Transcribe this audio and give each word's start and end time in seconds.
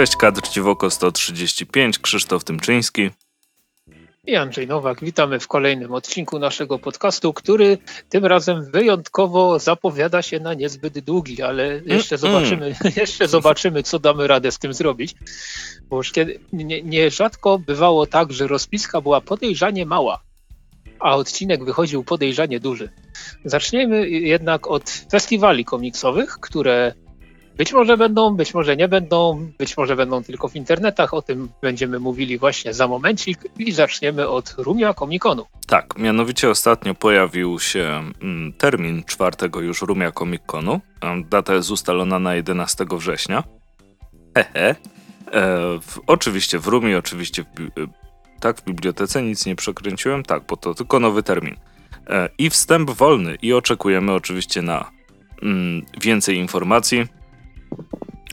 Cześć, 0.00 0.16
kadr 0.16 0.48
Dziwoko 0.48 0.90
135, 0.90 1.98
Krzysztof 1.98 2.44
Tymczyński. 2.44 3.10
I 4.26 4.36
Andrzej 4.36 4.66
Nowak. 4.66 5.04
Witamy 5.04 5.40
w 5.40 5.48
kolejnym 5.48 5.92
odcinku 5.92 6.38
naszego 6.38 6.78
podcastu, 6.78 7.32
który 7.32 7.78
tym 8.08 8.26
razem 8.26 8.70
wyjątkowo 8.70 9.58
zapowiada 9.58 10.22
się 10.22 10.40
na 10.40 10.54
niezbyt 10.54 10.98
długi, 10.98 11.42
ale 11.42 11.80
jeszcze 11.86 12.18
zobaczymy, 12.18 12.74
jeszcze 12.96 13.28
zobaczymy, 13.28 13.82
co 13.82 13.98
damy 13.98 14.26
radę 14.26 14.52
z 14.52 14.58
tym 14.58 14.74
zrobić. 14.74 15.14
Bo 15.88 15.96
już 15.96 16.12
kiedy, 16.12 16.40
nie, 16.52 16.82
nierzadko 16.82 17.58
bywało 17.58 18.06
tak, 18.06 18.32
że 18.32 18.46
rozpiska 18.46 19.00
była 19.00 19.20
podejrzanie 19.20 19.86
mała, 19.86 20.20
a 21.00 21.16
odcinek 21.16 21.64
wychodził 21.64 22.04
podejrzanie 22.04 22.60
duży. 22.60 22.90
Zaczniemy 23.44 24.08
jednak 24.10 24.66
od 24.66 24.90
festiwali 24.90 25.64
komiksowych, 25.64 26.38
które 26.40 26.94
być 27.60 27.72
może 27.72 27.96
będą, 27.96 28.36
być 28.36 28.54
może 28.54 28.76
nie 28.76 28.88
będą, 28.88 29.50
być 29.58 29.76
może 29.76 29.96
będą 29.96 30.22
tylko 30.22 30.48
w 30.48 30.56
internetach. 30.56 31.14
O 31.14 31.22
tym 31.22 31.48
będziemy 31.62 31.98
mówili 31.98 32.38
właśnie 32.38 32.74
za 32.74 32.88
momencik 32.88 33.38
i 33.58 33.72
zaczniemy 33.72 34.28
od 34.28 34.54
Rumia 34.58 34.94
Comic-Conu. 34.94 35.44
Tak, 35.66 35.98
mianowicie 35.98 36.50
ostatnio 36.50 36.94
pojawił 36.94 37.58
się 37.58 38.02
mm, 38.22 38.52
termin 38.52 39.04
czwartego 39.04 39.60
już 39.60 39.82
Rumia 39.82 40.10
Comic-Conu. 40.12 40.80
Data 41.30 41.54
jest 41.54 41.70
ustalona 41.70 42.18
na 42.18 42.34
11 42.34 42.86
września. 42.90 43.44
Hehe. 44.36 44.68
E, 44.68 44.76
w, 45.80 46.00
oczywiście 46.06 46.58
w 46.58 46.66
Rumie, 46.66 46.98
oczywiście 46.98 47.42
w, 47.42 47.60
e, 47.60 47.86
tak 48.40 48.60
w 48.60 48.64
bibliotece 48.64 49.22
nic 49.22 49.46
nie 49.46 49.56
przekręciłem, 49.56 50.22
tak, 50.22 50.42
bo 50.48 50.56
to 50.56 50.74
tylko 50.74 51.00
nowy 51.00 51.22
termin. 51.22 51.56
E, 52.06 52.28
I 52.38 52.50
wstęp 52.50 52.90
wolny 52.90 53.36
i 53.42 53.52
oczekujemy 53.52 54.12
oczywiście 54.12 54.62
na 54.62 54.90
mm, 55.42 55.82
więcej 56.00 56.36
informacji 56.36 57.19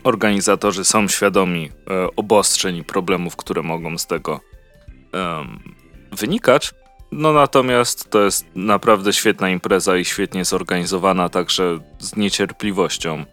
organizatorzy 0.04 0.86
są 0.86 1.08
świadomi 1.08 1.72
e, 1.90 2.08
obostrzeń 2.16 2.78
i 2.78 2.84
problemów, 2.84 3.36
które 3.36 3.64
mogą 3.64 3.98
z 3.98 4.08
tego 4.08 4.40
wynikać. 6.12 6.74
No 7.12 7.34
natomiast 7.34 8.10
to 8.10 8.24
jest 8.24 8.46
naprawdę 8.56 9.14
świetna 9.14 9.50
impreza 9.50 9.98
i 9.98 10.06
świetnie 10.06 10.46
zorganizowana, 10.46 11.30
także 11.30 11.80
z 12.00 12.16
niecierpliwością 12.16 13.26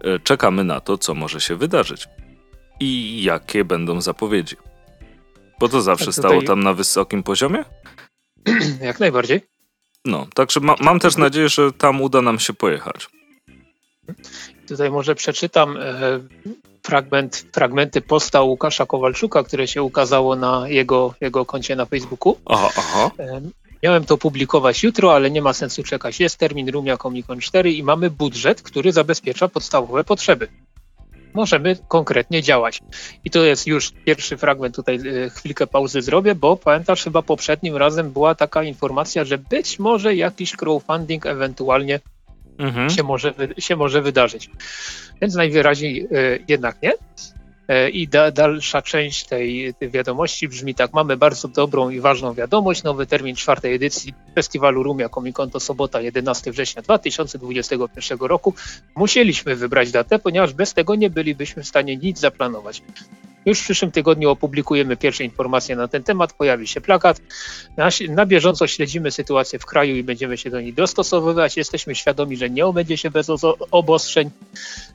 e, 0.00 0.18
czekamy 0.18 0.64
na 0.64 0.80
to, 0.80 0.98
co 0.98 1.14
może 1.14 1.40
się 1.40 1.56
wydarzyć 1.56 2.08
i 2.80 3.22
jakie 3.22 3.64
będą 3.64 4.00
zapowiedzi. 4.00 4.56
Bo 5.60 5.68
to 5.68 5.82
zawsze 5.82 6.06
tak 6.06 6.14
tutaj... 6.14 6.30
stało 6.30 6.42
tam 6.42 6.62
na 6.62 6.74
wysokim 6.74 7.22
poziomie? 7.22 7.64
Jak 8.80 9.00
najbardziej. 9.00 9.40
No, 10.04 10.26
także 10.34 10.60
ma, 10.60 10.74
mam 10.80 10.98
też 10.98 11.16
nadzieję, 11.16 11.48
że 11.48 11.72
tam 11.72 12.02
uda 12.02 12.22
nam 12.22 12.38
się 12.38 12.52
pojechać. 12.52 13.08
Tutaj 14.68 14.90
może 14.90 15.14
przeczytam 15.14 15.76
e, 15.76 16.20
fragment, 16.82 17.46
fragmenty 17.52 18.00
posta 18.00 18.42
Łukasza 18.42 18.86
Kowalczuka, 18.86 19.42
które 19.42 19.68
się 19.68 19.82
ukazało 19.82 20.36
na 20.36 20.68
jego, 20.68 21.14
jego 21.20 21.46
koncie 21.46 21.76
na 21.76 21.86
Facebooku. 21.86 22.36
Aha, 22.46 22.70
aha. 22.76 23.10
E, 23.18 23.40
miałem 23.82 24.04
to 24.04 24.18
publikować 24.18 24.82
jutro, 24.82 25.14
ale 25.14 25.30
nie 25.30 25.42
ma 25.42 25.52
sensu 25.52 25.82
czekać. 25.82 26.20
Jest 26.20 26.36
termin 26.36 26.68
Rumia 26.68 26.96
Comic 26.96 27.26
4 27.40 27.72
i 27.72 27.82
mamy 27.82 28.10
budżet, 28.10 28.62
który 28.62 28.92
zabezpiecza 28.92 29.48
podstawowe 29.48 30.04
potrzeby. 30.04 30.48
Możemy 31.34 31.76
konkretnie 31.88 32.42
działać. 32.42 32.80
I 33.24 33.30
to 33.30 33.44
jest 33.44 33.66
już 33.66 33.90
pierwszy 34.04 34.36
fragment, 34.36 34.76
tutaj 34.76 34.96
e, 34.96 35.30
chwilkę 35.30 35.66
pauzy 35.66 36.02
zrobię, 36.02 36.34
bo 36.34 36.56
pamiętasz, 36.56 37.04
chyba 37.04 37.22
poprzednim 37.22 37.76
razem 37.76 38.10
była 38.10 38.34
taka 38.34 38.62
informacja, 38.62 39.24
że 39.24 39.38
być 39.38 39.78
może 39.78 40.14
jakiś 40.14 40.56
crowdfunding 40.56 41.26
ewentualnie 41.26 42.00
mhm. 42.58 42.90
się, 42.90 43.02
może, 43.02 43.34
się 43.58 43.76
może 43.76 44.02
wydarzyć. 44.02 44.50
Więc 45.22 45.34
najwyraźniej 45.34 46.08
e, 46.12 46.38
jednak 46.48 46.82
nie. 46.82 46.92
E, 47.68 47.90
I 47.90 48.08
da, 48.08 48.30
dalsza 48.30 48.82
część 48.82 49.24
tej, 49.24 49.74
tej, 49.74 49.90
wiadomości 49.90 50.48
brzmi 50.48 50.74
tak. 50.74 50.92
Mamy 50.92 51.16
bardzo 51.16 51.48
dobrą 51.48 51.90
i 51.90 52.00
ważną 52.00 52.34
wiadomość. 52.34 52.82
Nowy 52.82 53.06
termin 53.06 53.36
czwartej 53.36 53.74
edycji 53.74 54.14
festiwalu 54.34 54.82
Rumia 54.82 55.08
Comic 55.08 55.36
Con 55.36 55.50
to 55.50 55.60
sobota 55.60 56.00
11 56.00 56.52
września 56.52 56.82
2021 56.82 58.18
roku. 58.18 58.54
Musieliśmy 58.96 59.56
wybrać 59.56 59.90
datę, 59.90 60.18
ponieważ 60.18 60.54
bez 60.54 60.74
tego 60.74 60.94
nie 60.94 61.10
bylibyśmy 61.10 61.62
w 61.62 61.68
stanie 61.68 61.96
nic 61.96 62.18
zaplanować. 62.18 62.82
Już 63.48 63.60
w 63.60 63.64
przyszłym 63.64 63.90
tygodniu 63.90 64.30
opublikujemy 64.30 64.96
pierwsze 64.96 65.24
informacje 65.24 65.76
na 65.76 65.88
ten 65.88 66.02
temat, 66.02 66.32
pojawi 66.32 66.66
się 66.66 66.80
plakat. 66.80 67.20
Na, 67.76 67.88
na 68.08 68.26
bieżąco 68.26 68.66
śledzimy 68.66 69.10
sytuację 69.10 69.58
w 69.58 69.66
kraju 69.66 69.96
i 69.96 70.02
będziemy 70.02 70.36
się 70.38 70.50
do 70.50 70.60
niej 70.60 70.72
dostosowywać. 70.72 71.56
Jesteśmy 71.56 71.94
świadomi, 71.94 72.36
że 72.36 72.50
nie 72.50 72.66
obędzie 72.66 72.96
się 72.96 73.10
bez 73.10 73.30
obostrzeń. 73.70 74.30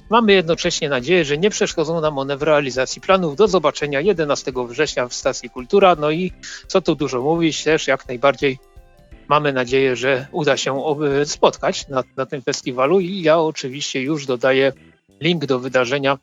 Mamy 0.09 0.33
jednocześnie 0.33 0.89
nadzieję, 0.89 1.25
że 1.25 1.37
nie 1.37 1.49
przeszkodzą 1.49 2.01
nam 2.01 2.17
one 2.17 2.37
w 2.37 2.43
realizacji 2.43 3.01
planów. 3.01 3.35
Do 3.35 3.47
zobaczenia 3.47 4.01
11 4.01 4.51
września 4.67 5.07
w 5.07 5.13
stacji 5.13 5.49
Kultura. 5.49 5.95
No 5.95 6.11
i 6.11 6.31
co 6.67 6.81
tu 6.81 6.95
dużo 6.95 7.21
mówić, 7.21 7.63
też 7.63 7.87
jak 7.87 8.07
najbardziej 8.07 8.59
mamy 9.27 9.53
nadzieję, 9.53 9.95
że 9.95 10.27
uda 10.31 10.57
się 10.57 10.83
spotkać 11.25 11.87
na, 11.87 12.03
na 12.17 12.25
tym 12.25 12.41
festiwalu 12.41 12.99
i 12.99 13.21
ja 13.21 13.39
oczywiście 13.39 14.01
już 14.01 14.25
dodaję 14.25 14.73
link 15.21 15.45
do 15.45 15.59
wydarzenia 15.59 16.17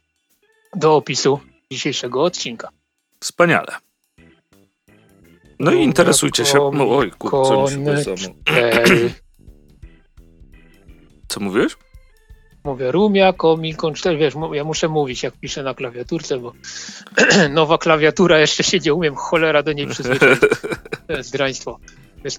do 0.77 0.97
opisu 0.97 1.41
dzisiejszego 1.73 2.23
odcinka. 2.23 2.69
Wspaniale. 3.21 3.77
No 5.59 5.73
i 5.73 5.83
interesujcie 5.83 6.45
się. 6.45 6.61
Oj, 6.91 7.11
kurczę, 7.11 7.77
Co 11.29 11.41
mówisz? 11.41 11.79
Mówię 12.65 12.93
Rumia, 12.93 13.33
Comic 13.33 13.79
4, 13.95 14.19
wiesz, 14.19 14.35
ja 14.53 14.65
muszę 14.65 14.89
mówić 14.89 15.23
jak 15.23 15.37
piszę 15.37 15.63
na 15.63 15.75
klawiaturce, 15.75 16.39
bo 16.39 16.53
nowa 17.51 17.79
klawiatura 17.79 18.39
jeszcze 18.39 18.63
się 18.63 18.79
nie 18.79 18.95
umiem 18.95 19.15
cholera 19.15 19.63
do 19.63 19.73
niej 19.73 19.87
przyzwyczaić. 19.87 20.41
To 21.07 21.13
jest 21.13 21.33
draństwo. 21.33 21.79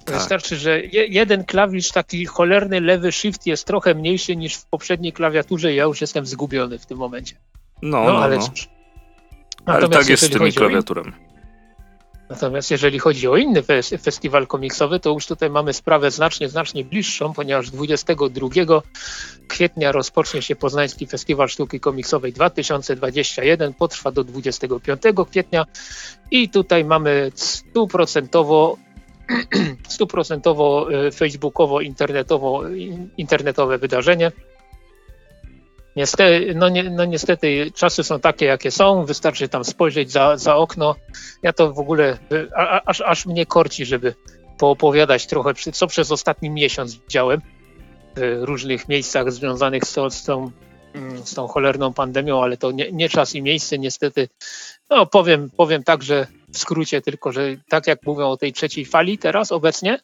Tak. 0.06 0.16
Wystarczy, 0.16 0.56
że 0.56 0.82
jeden 0.92 1.46
klawisz, 1.46 1.92
taki 1.92 2.26
cholerny 2.26 2.82
lewy 2.82 3.12
shift 3.12 3.46
jest 3.48 3.68
trochę 3.68 3.96
mniejszy 3.96 4.36
niż 4.36 4.56
w 4.56 4.66
poprzedniej 4.66 5.14
klawiaturze 5.14 5.74
i 5.74 5.76
ja 5.76 5.84
już 5.84 6.02
jestem 6.02 6.26
zgubiony 6.26 6.80
w 6.80 6.86
tym 6.86 6.98
momencie. 6.98 7.36
No, 7.82 8.04
no, 8.04 8.14
no 8.14 8.24
ale 8.24 8.38
no. 8.38 8.48
cóż. 8.48 8.70
Ale 9.66 9.90
tak 9.90 10.10
jest 10.10 10.24
z 10.24 10.30
tymi 10.30 10.54
klawiaturami. 10.54 11.12
Natomiast 12.32 12.72
jeżeli 12.72 13.00
chodzi 13.00 13.28
o 13.28 13.38
inny 13.38 13.64
festiwal 14.02 14.48
komiksowy, 14.48 15.00
to 15.00 15.10
już 15.10 15.26
tutaj 15.26 15.50
mamy 15.50 15.74
sprawę 15.74 16.12
znacznie, 16.12 16.50
znacznie 16.50 16.86
bliższą, 16.86 17.34
ponieważ 17.34 17.72
22 17.72 18.50
kwietnia 19.48 19.92
rozpocznie 19.92 20.42
się 20.42 20.56
Poznański 20.56 21.08
Festiwal 21.08 21.50
Sztuki 21.50 21.80
Komiksowej 21.80 22.34
2021, 22.34 23.74
potrwa 23.74 24.12
do 24.12 24.24
25 24.24 25.02
kwietnia 25.30 25.66
i 26.32 26.50
tutaj 26.50 26.86
mamy 26.86 27.32
stuprocentowo 27.36 28.78
stuprocentowo 29.88 30.88
y, 31.08 31.12
facebookowo, 31.12 31.82
internetowo, 31.82 32.62
internetowe 33.18 33.78
wydarzenie. 33.78 34.32
Niestety, 35.96 36.54
no, 36.56 36.70
nie, 36.70 36.84
no 36.84 37.06
niestety 37.06 37.72
czasy 37.76 38.04
są 38.04 38.20
takie, 38.20 38.46
jakie 38.46 38.72
są, 38.72 39.06
wystarczy 39.06 39.50
tam 39.50 39.64
spojrzeć 39.64 40.12
za, 40.12 40.38
za 40.38 40.56
okno. 40.56 40.96
Ja 41.44 41.54
to 41.54 41.74
w 41.74 41.80
ogóle, 41.80 42.18
a, 42.56 42.82
aż, 42.86 43.02
aż 43.02 43.26
mnie 43.26 43.46
korci, 43.46 43.86
żeby 43.86 44.16
poopowiadać 44.58 45.28
trochę, 45.28 45.54
co 45.74 45.88
przez 45.88 46.12
ostatni 46.12 46.50
miesiąc 46.50 46.96
widziałem 46.96 47.42
w 48.16 48.40
różnych 48.42 48.90
miejscach 48.90 49.32
związanych 49.32 49.86
z, 49.86 49.96
z, 50.10 50.24
tą, 50.24 50.52
mm, 50.94 51.26
z 51.26 51.34
tą 51.34 51.48
cholerną 51.48 51.94
pandemią, 51.94 52.44
ale 52.44 52.58
to 52.58 52.72
nie, 52.72 52.92
nie 52.92 53.10
czas 53.10 53.36
i 53.36 53.42
miejsce 53.42 53.80
niestety. 53.80 54.30
No 54.90 55.06
powiem, 55.06 55.50
powiem 55.58 55.84
tak, 55.84 56.04
że 56.04 56.28
w 56.54 56.58
skrócie 56.58 57.02
tylko, 57.02 57.32
że 57.32 57.42
tak 57.70 57.88
jak 57.88 58.00
mówią 58.06 58.26
o 58.28 58.38
tej 58.38 58.54
trzeciej 58.54 58.86
fali 58.86 59.18
teraz 59.18 59.52
obecnie, 59.52 60.00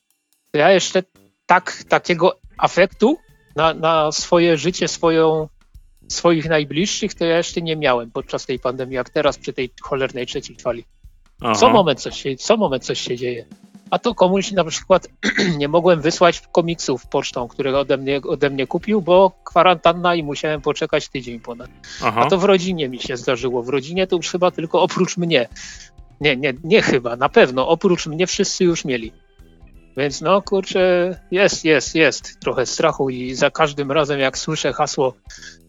to 0.51 0.57
ja 0.57 0.72
jeszcze 0.72 1.04
tak, 1.45 1.83
takiego 1.90 2.40
afektu 2.57 3.18
na, 3.56 3.74
na 3.74 4.12
swoje 4.12 4.57
życie, 4.57 4.88
swoją 4.88 5.48
swoich 6.07 6.50
najbliższych 6.50 7.13
to 7.13 7.25
ja 7.25 7.38
jeszcze 7.38 7.62
nie 7.62 7.75
miałem 7.75 8.12
podczas 8.12 8.45
tej 8.45 8.59
pandemii, 8.59 8.95
jak 8.95 9.09
teraz 9.09 9.38
przy 9.38 9.54
tej 9.54 9.69
cholernej 9.81 10.25
trzeciej 10.25 10.56
fali. 10.56 10.83
Co 11.56 11.69
moment, 11.69 12.01
coś 12.01 12.21
się, 12.21 12.36
co 12.36 12.57
moment 12.57 12.86
coś 12.86 13.01
się 13.01 13.18
dzieje. 13.18 13.45
A 13.92 14.00
to 14.00 14.15
komuś 14.15 14.51
na 14.51 14.63
przykład 14.63 15.07
nie 15.57 15.68
mogłem 15.68 16.01
wysłać 16.01 16.42
komiksów 16.51 17.07
pocztą, 17.07 17.48
które 17.48 17.80
ode 17.80 17.98
mnie, 17.98 18.21
ode 18.21 18.50
mnie 18.50 18.68
kupił, 18.68 19.01
bo 19.01 19.31
kwarantanna 19.44 20.15
i 20.15 20.24
musiałem 20.24 20.62
poczekać 20.62 21.09
tydzień 21.09 21.39
ponad. 21.39 21.69
Aha. 22.04 22.21
A 22.21 22.30
to 22.30 22.38
w 22.38 22.44
rodzinie 22.44 22.89
mi 22.89 23.00
się 23.00 23.18
zdarzyło. 23.18 23.63
W 23.63 23.69
rodzinie 23.69 24.07
to 24.07 24.15
już 24.15 24.31
chyba 24.31 24.51
tylko 24.51 24.81
oprócz 24.81 25.18
mnie. 25.18 25.48
Nie, 26.21 26.38
nie, 26.38 26.54
nie 26.63 26.81
chyba, 26.81 27.15
na 27.15 27.30
pewno. 27.30 27.68
Oprócz 27.68 28.07
mnie 28.07 28.27
wszyscy 28.27 28.63
już 28.63 28.86
mieli. 28.86 29.12
Więc 29.98 30.21
no 30.21 30.42
kurczę, 30.42 31.19
jest, 31.31 31.65
jest, 31.65 31.95
jest 31.95 32.39
trochę 32.39 32.65
strachu 32.65 33.09
i 33.09 33.36
za 33.36 33.51
każdym 33.51 33.92
razem 33.92 34.19
jak 34.19 34.38
słyszę 34.38 34.74
hasło 34.74 35.13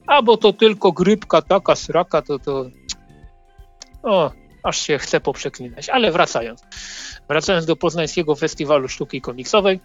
a 0.09 0.23
bo 0.23 0.37
to 0.37 0.53
tylko 0.53 0.93
grypka 0.93 1.43
taka 1.43 1.77
sraka, 1.77 2.23
to 2.23 2.39
to 2.39 2.71
o, 4.03 4.33
aż 4.63 4.81
się 4.81 4.99
chce 4.99 5.21
poprzeklinać. 5.21 5.89
Ale 5.89 6.13
wracając. 6.13 6.63
Wracając 7.29 7.67
do 7.67 7.77
Poznańskiego 7.77 8.35
Festiwalu 8.35 8.89
Sztuki 8.89 9.21
Komiksowej, 9.21 9.81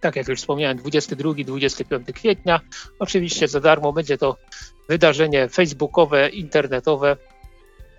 tak 0.00 0.16
jak 0.16 0.28
już 0.28 0.40
wspomniałem, 0.40 0.78
22-25 0.78 2.12
kwietnia. 2.12 2.60
Oczywiście 2.98 3.48
za 3.48 3.60
darmo 3.60 3.92
będzie 3.92 4.18
to 4.18 4.36
wydarzenie 4.88 5.48
facebookowe, 5.48 6.28
internetowe. 6.28 7.16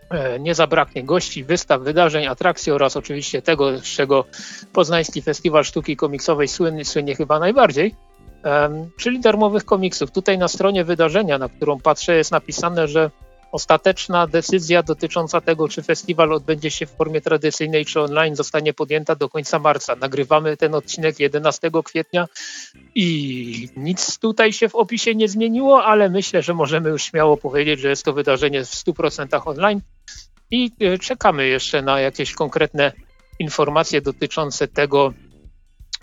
E, 0.09 0.39
nie 0.39 0.55
zabraknie 0.55 1.03
gości, 1.03 1.43
wystaw, 1.43 1.81
wydarzeń, 1.81 2.27
atrakcji 2.27 2.71
oraz 2.71 2.97
oczywiście 2.97 3.41
tego, 3.41 3.79
z 3.79 3.83
czego 3.83 4.25
Poznański 4.73 5.21
Festiwal 5.21 5.63
Sztuki 5.63 5.95
Komiksowej 5.95 6.47
słynie, 6.47 6.85
słynie 6.85 7.15
chyba 7.15 7.39
najbardziej, 7.39 7.95
czyli 8.97 9.19
darmowych 9.19 9.65
komiksów. 9.65 10.11
Tutaj 10.11 10.37
na 10.37 10.47
stronie 10.47 10.83
wydarzenia, 10.83 11.37
na 11.37 11.49
którą 11.49 11.79
patrzę, 11.79 12.15
jest 12.15 12.31
napisane, 12.31 12.87
że 12.87 13.11
ostateczna 13.51 14.27
decyzja 14.27 14.83
dotycząca 14.83 15.41
tego, 15.41 15.67
czy 15.67 15.83
festiwal 15.83 16.33
odbędzie 16.33 16.71
się 16.71 16.85
w 16.85 16.91
formie 16.91 17.21
tradycyjnej 17.21 17.85
czy 17.85 18.01
online, 18.01 18.35
zostanie 18.35 18.73
podjęta 18.73 19.15
do 19.15 19.29
końca 19.29 19.59
marca. 19.59 19.95
Nagrywamy 19.95 20.57
ten 20.57 20.75
odcinek 20.75 21.19
11 21.19 21.71
kwietnia 21.85 22.27
i 22.95 23.69
nic 23.77 24.19
tutaj 24.19 24.53
się 24.53 24.69
w 24.69 24.75
opisie 24.75 25.15
nie 25.15 25.27
zmieniło, 25.27 25.83
ale 25.83 26.09
myślę, 26.09 26.41
że 26.41 26.53
możemy 26.53 26.89
już 26.89 27.03
śmiało 27.03 27.37
powiedzieć, 27.37 27.79
że 27.79 27.89
jest 27.89 28.05
to 28.05 28.13
wydarzenie 28.13 28.65
w 28.65 28.67
100% 28.67 29.41
online 29.45 29.81
i 30.51 30.71
e, 30.81 30.97
czekamy 30.97 31.47
jeszcze 31.47 31.81
na 31.81 31.99
jakieś 31.99 32.33
konkretne 32.33 32.91
informacje 33.39 34.01
dotyczące 34.01 34.67
tego, 34.67 35.13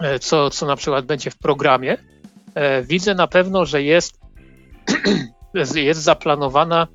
e, 0.00 0.18
co, 0.18 0.50
co 0.50 0.66
na 0.66 0.76
przykład 0.76 1.06
będzie 1.06 1.30
w 1.30 1.38
programie. 1.38 2.13
E, 2.54 2.82
widzę 2.82 3.14
na 3.14 3.26
pewno, 3.26 3.66
że 3.66 3.82
jest, 3.82 4.20
jest 5.74 6.02
zaplanowana 6.02 6.86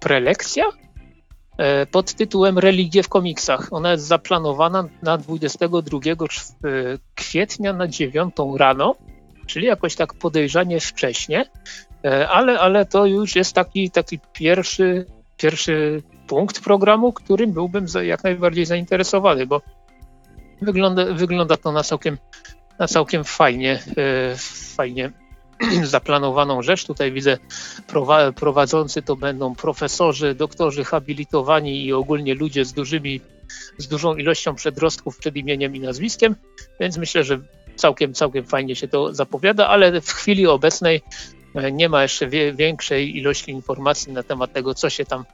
prelekcja 0.00 0.64
pod 1.90 2.14
tytułem 2.14 2.58
Religie 2.58 3.02
w 3.02 3.08
komiksach. 3.08 3.68
Ona 3.70 3.92
jest 3.92 4.06
zaplanowana 4.06 4.84
na 5.02 5.18
22 5.18 5.98
kwietnia 7.14 7.72
na 7.72 7.88
9 7.88 8.34
rano, 8.56 8.94
czyli 9.46 9.66
jakoś 9.66 9.96
tak 9.96 10.14
podejrzanie 10.14 10.80
wcześnie, 10.80 11.44
ale, 12.28 12.60
ale 12.60 12.86
to 12.86 13.06
już 13.06 13.36
jest 13.36 13.54
taki, 13.54 13.90
taki 13.90 14.18
pierwszy 14.32 15.06
pierwszy 15.40 16.02
punkt 16.26 16.60
programu, 16.60 17.12
którym 17.12 17.52
byłbym 17.52 17.86
jak 18.02 18.24
najbardziej 18.24 18.66
zainteresowany, 18.66 19.46
bo 19.46 19.62
wygląda, 20.62 21.04
wygląda 21.04 21.56
to 21.56 21.72
na 21.72 21.82
całkiem, 21.82 22.18
na 22.80 22.88
całkiem 22.88 23.24
fajnie, 23.24 23.82
e, 23.96 24.36
fajnie 24.76 25.12
zaplanowaną 25.82 26.62
rzecz. 26.62 26.86
Tutaj 26.86 27.12
widzę 27.12 27.38
prowadzący 28.36 29.02
to 29.02 29.16
będą 29.16 29.54
profesorzy, 29.54 30.34
doktorzy 30.34 30.84
habilitowani 30.84 31.84
i 31.84 31.92
ogólnie 31.92 32.34
ludzie 32.34 32.64
z 32.64 32.72
dużymi, 32.72 33.20
z 33.78 33.88
dużą 33.88 34.14
ilością 34.14 34.54
przedrostków 34.54 35.18
przed 35.18 35.36
imieniem 35.36 35.76
i 35.76 35.80
nazwiskiem, 35.80 36.36
więc 36.80 36.96
myślę, 36.96 37.24
że 37.24 37.40
całkiem, 37.76 38.14
całkiem 38.14 38.44
fajnie 38.44 38.76
się 38.76 38.88
to 38.88 39.14
zapowiada, 39.14 39.68
ale 39.68 40.00
w 40.00 40.10
chwili 40.10 40.46
obecnej 40.46 41.02
E, 41.54 41.72
nie 41.72 41.88
ma 41.88 42.02
jeszcze 42.02 42.28
większej 42.54 43.16
ilości 43.16 43.50
informacji 43.50 44.12
na 44.12 44.22
temat 44.22 44.52
tego, 44.52 44.74
co 44.74 44.90
się 44.90 45.04
tam 45.04 45.24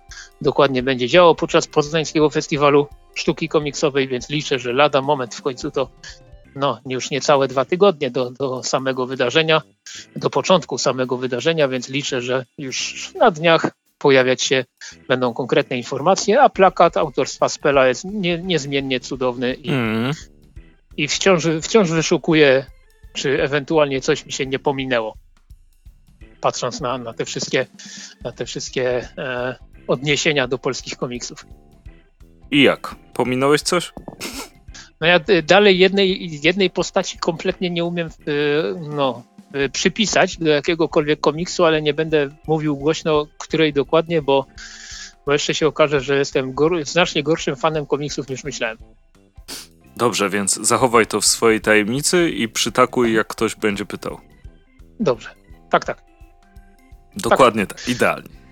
dokładnie 0.41 0.83
będzie 0.83 1.09
działo 1.09 1.35
podczas 1.35 1.67
Poznańskiego 1.67 2.31
Festiwalu 2.31 2.87
Sztuki 3.15 3.49
Komiksowej, 3.49 4.09
więc 4.09 4.29
liczę, 4.29 4.59
że 4.59 4.73
lada 4.73 5.03
moment 5.03 5.35
w 5.35 5.43
końcu 5.43 5.71
to 5.71 5.89
no, 6.57 6.81
już 6.87 7.11
niecałe 7.11 7.49
dwa 7.49 7.65
tygodnie 7.65 8.11
do, 8.11 8.31
do 8.31 8.63
samego 8.63 9.07
wydarzenia, 9.07 9.63
do 10.17 10.31
początku 10.31 10.79
samego 10.79 11.17
wydarzenia, 11.17 11.69
więc 11.69 11.89
liczę, 11.89 12.23
że 12.23 12.45
już 12.59 13.11
na 13.15 13.31
dniach 13.31 13.71
pojawiać 13.99 14.43
się 14.43 14.65
będą 15.09 15.35
konkretne 15.35 15.77
informacje, 15.77 16.41
a 16.41 16.49
plakat 16.49 16.97
autorstwa 16.97 17.49
Spela 17.49 17.89
jest 17.89 18.05
nie, 18.05 18.39
niezmiennie 18.39 19.01
cudowny 19.01 19.55
i, 19.55 19.71
mm. 19.71 20.13
i 20.97 21.09
wciąż, 21.09 21.45
wciąż 21.63 21.91
wyszukuję, 21.91 22.67
czy 23.13 23.43
ewentualnie 23.43 24.01
coś 24.01 24.27
mi 24.27 24.33
się 24.33 24.47
nie 24.47 24.59
pominęło 24.59 25.15
patrząc 26.41 26.81
na, 26.81 26.99
na 26.99 27.13
te 27.13 27.25
wszystkie, 27.25 27.67
na 28.25 28.33
te 28.33 28.47
wszystkie 28.47 29.09
e, 29.19 29.57
odniesienia 29.87 30.49
do 30.49 30.59
polskich 30.59 30.97
komiksów. 30.97 31.47
I 32.51 32.63
jak? 32.63 32.95
Pominąłeś 33.15 33.63
coś? 33.63 33.93
No 35.01 35.07
ja 35.07 35.21
dalej 35.43 35.79
jednej, 35.79 36.41
jednej 36.43 36.71
postaci 36.71 37.19
kompletnie 37.19 37.71
nie 37.71 37.85
umiem 37.85 38.09
e, 38.09 38.11
no, 38.81 39.23
e, 39.53 39.69
przypisać 39.69 40.37
do 40.37 40.49
jakiegokolwiek 40.49 41.21
komiksu, 41.21 41.65
ale 41.65 41.83
nie 41.83 41.95
będę 41.95 42.31
mówił 42.47 42.77
głośno, 42.77 43.27
której 43.39 43.73
dokładnie, 43.73 44.23
bo, 44.23 44.47
bo 45.27 45.33
jeszcze 45.33 45.55
się 45.55 45.67
okaże, 45.67 46.01
że 46.01 46.19
jestem 46.19 46.55
znacznie 46.83 47.23
gorszym 47.23 47.57
fanem 47.57 47.87
komiksów 47.87 48.29
niż 48.29 48.45
myślałem. 48.45 48.79
Dobrze, 49.97 50.31
więc 50.31 50.55
zachowaj 50.55 51.07
to 51.07 51.21
w 51.21 51.27
swojej 51.27 51.61
tajemnicy 51.61 52.31
i 52.31 52.49
przytakuj, 52.49 53.15
jak 53.15 53.27
ktoś 53.27 53.55
będzie 53.55 53.87
pytał. 53.87 54.21
Dobrze. 55.01 55.29
Tak, 55.71 55.85
tak. 55.85 56.03
Dokładnie 57.17 57.67
tak, 57.67 57.79
tak 57.79 57.89
idealnie. 57.89 58.46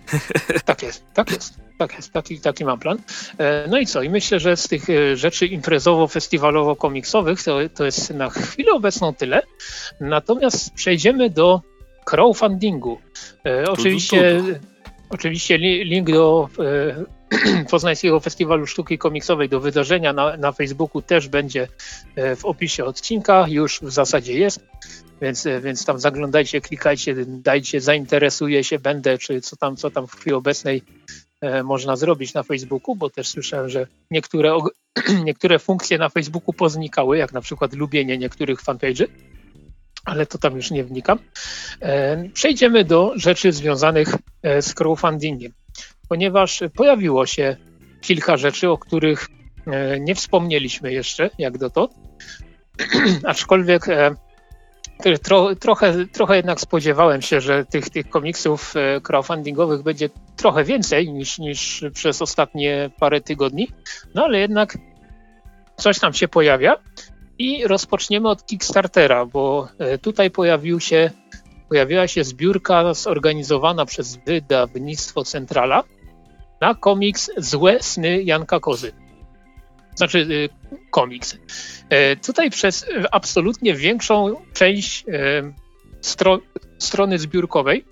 Tak 0.65 0.83
jest, 0.83 1.05
tak 1.15 1.31
jest. 1.31 1.55
Tak 1.79 1.97
jest, 1.97 2.13
taki, 2.13 2.41
taki 2.41 2.65
mam 2.65 2.79
plan. 2.79 2.99
E, 3.39 3.69
no 3.69 3.79
i 3.79 3.87
co? 3.87 4.03
I 4.03 4.11
myślę, 4.11 4.41
że 4.41 4.57
z 4.57 4.69
tych 4.69 4.91
e, 4.91 5.17
rzeczy 5.17 5.47
imprezowo-festiwalowo-komiksowych 5.47 7.45
to, 7.45 7.59
to 7.75 7.85
jest 7.85 8.11
na 8.11 8.31
chwilę 8.31 8.73
obecną 8.73 9.15
tyle. 9.15 9.43
Natomiast 10.01 10.75
przejdziemy 10.75 11.31
do 11.31 11.63
crowdfundingu. 12.05 12.99
E, 13.47 13.71
oczywiście, 13.71 14.43
oczywiście 15.11 15.59
link 15.59 16.11
do 16.11 16.49
Poznańskiego 17.71 18.21
Festiwalu 18.21 18.67
Sztuki 18.67 18.99
Komiksowej 18.99 19.49
do 19.49 19.61
wydarzenia 19.61 20.13
na, 20.13 20.37
na 20.37 20.53
Facebooku 20.53 21.03
też 21.03 21.29
będzie 21.29 21.69
w 22.17 22.45
opisie 22.45 22.85
odcinka, 22.85 23.47
już 23.49 23.81
w 23.81 23.91
zasadzie 23.91 24.33
jest. 24.39 24.67
Więc, 25.23 25.47
e, 25.47 25.61
więc 25.61 25.85
tam 25.85 25.99
zaglądajcie, 26.01 26.61
klikajcie, 26.61 27.15
dajcie, 27.27 27.81
zainteresuje 27.81 28.65
się, 28.65 28.79
będę, 28.79 29.19
czy 29.19 29.41
co 29.41 29.57
tam, 29.57 29.77
co 29.77 29.91
tam 29.91 30.07
w 30.07 30.15
chwili 30.15 30.35
obecnej 30.35 30.83
e, 31.41 31.63
można 31.63 31.97
zrobić 31.97 32.35
na 32.35 32.43
Facebooku, 32.43 32.97
bo 32.97 33.11
też 33.11 33.29
słyszałem, 33.29 33.69
że 33.69 33.87
niektóre, 34.11 34.59
niektóre 35.25 35.59
funkcje 35.59 35.99
na 35.99 36.09
Facebooku 36.09 36.53
poznikały, 36.53 37.19
jak 37.19 37.33
na 37.33 37.41
przykład 37.41 37.73
lubienie 37.73 38.19
niektórych 38.19 38.63
fanpage'y, 38.63 39.07
ale 40.05 40.27
to 40.27 40.39
tam 40.39 40.57
już 40.57 40.71
nie 40.71 40.85
wnikam. 40.85 41.19
E, 41.81 42.29
przejdziemy 42.29 42.85
do 42.85 43.13
rzeczy 43.17 43.53
związanych 43.53 44.15
z 44.61 44.75
crowdfundingiem, 44.75 45.53
ponieważ 46.09 46.63
pojawiło 46.77 47.27
się 47.27 47.57
kilka 48.01 48.37
rzeczy, 48.37 48.71
o 48.71 48.79
których 48.79 49.29
nie 50.01 50.15
wspomnieliśmy 50.15 50.93
jeszcze, 50.93 51.31
jak 51.39 51.59
dotąd, 51.59 51.93
aczkolwiek 53.25 53.87
Tro, 55.23 55.55
trochę, 55.55 56.07
trochę 56.07 56.37
jednak 56.37 56.61
spodziewałem 56.61 57.23
się, 57.23 57.41
że 57.41 57.65
tych, 57.65 57.91
tych 57.91 58.09
komiksów 58.09 58.75
e, 58.77 59.01
crowdfundingowych 59.01 59.83
będzie 59.83 60.09
trochę 60.37 60.65
więcej 60.65 61.13
niż, 61.13 61.39
niż 61.39 61.85
przez 61.95 62.23
ostatnie 62.23 62.91
parę 63.01 63.21
tygodni, 63.21 63.69
no 64.15 64.25
ale 64.25 64.39
jednak 64.39 64.79
coś 65.77 65.99
tam 65.99 66.13
się 66.13 66.29
pojawia 66.29 66.77
i 67.39 67.67
rozpoczniemy 67.67 68.29
od 68.29 68.47
Kickstartera, 68.47 69.27
bo 69.27 69.69
e, 69.79 69.99
tutaj 69.99 70.31
pojawił 70.31 70.81
się, 70.81 71.11
pojawiła 71.69 72.09
się 72.09 72.25
zbiórka 72.25 72.95
zorganizowana 72.95 73.87
przez 73.87 74.17
wydawnictwo 74.17 75.25
Centrala 75.25 75.85
na 76.61 76.75
komiks 76.75 77.31
Złe 77.37 77.83
sny 77.83 78.23
Janka 78.23 78.61
Kozy 78.61 79.04
znaczy 79.95 80.19
y, 80.19 80.49
komiks. 80.91 81.39
E, 81.89 82.17
tutaj 82.17 82.51
przez 82.51 82.87
absolutnie 83.13 83.75
większą 83.75 84.35
część 84.53 85.05
stro, 86.01 86.39
strony 86.79 87.19
zbiórkowej 87.19 87.85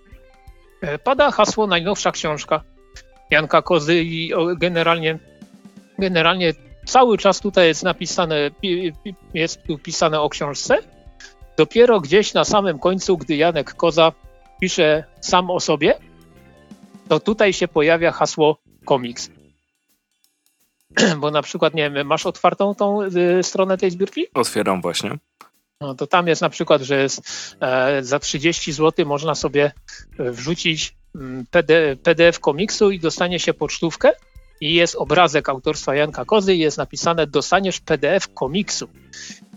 pada 1.04 1.30
hasło 1.30 1.66
najnowsza 1.66 2.12
książka 2.12 2.62
Janka 3.30 3.62
Kozy 3.62 4.02
i 4.02 4.32
generalnie, 4.56 5.18
generalnie 5.98 6.52
cały 6.84 7.18
czas 7.18 7.40
tutaj 7.40 7.66
jest 7.66 7.82
napisane, 7.82 8.50
jest 9.34 9.62
tu 9.62 9.78
pisane 9.78 10.20
o 10.20 10.28
książce. 10.28 10.78
Dopiero 11.56 12.00
gdzieś 12.00 12.34
na 12.34 12.44
samym 12.44 12.78
końcu, 12.78 13.18
gdy 13.18 13.36
Janek 13.36 13.74
Koza 13.74 14.12
pisze 14.60 15.04
sam 15.20 15.50
o 15.50 15.60
sobie, 15.60 15.94
to 17.08 17.20
tutaj 17.20 17.52
się 17.52 17.68
pojawia 17.68 18.12
hasło 18.12 18.58
komiks. 18.84 19.30
Bo 21.20 21.30
na 21.30 21.42
przykład, 21.42 21.74
nie 21.74 21.90
wiem, 21.90 22.06
masz 22.06 22.26
otwartą 22.26 22.74
tą 22.74 23.02
y, 23.02 23.42
stronę 23.42 23.78
tej 23.78 23.90
zbiórki? 23.90 24.26
Otwieram 24.34 24.82
właśnie. 24.82 25.18
No 25.80 25.94
to 25.94 26.06
tam 26.06 26.28
jest 26.28 26.42
na 26.42 26.50
przykład, 26.50 26.82
że 26.82 27.02
jest, 27.02 27.22
e, 27.60 28.02
za 28.02 28.18
30 28.18 28.72
zł 28.72 29.06
można 29.06 29.34
sobie 29.34 29.72
wrzucić 30.18 30.96
mm, 31.14 31.46
PD, 31.50 31.96
PDF 32.02 32.40
komiksu 32.40 32.90
i 32.90 33.00
dostanie 33.00 33.38
się 33.38 33.54
pocztówkę 33.54 34.12
i 34.60 34.74
jest 34.74 34.94
obrazek 34.94 35.48
autorstwa 35.48 35.94
Janka 35.94 36.24
Kozy 36.24 36.54
i 36.54 36.58
jest 36.58 36.78
napisane 36.78 37.26
dostaniesz 37.26 37.80
PDF 37.80 38.34
komiksu. 38.34 38.88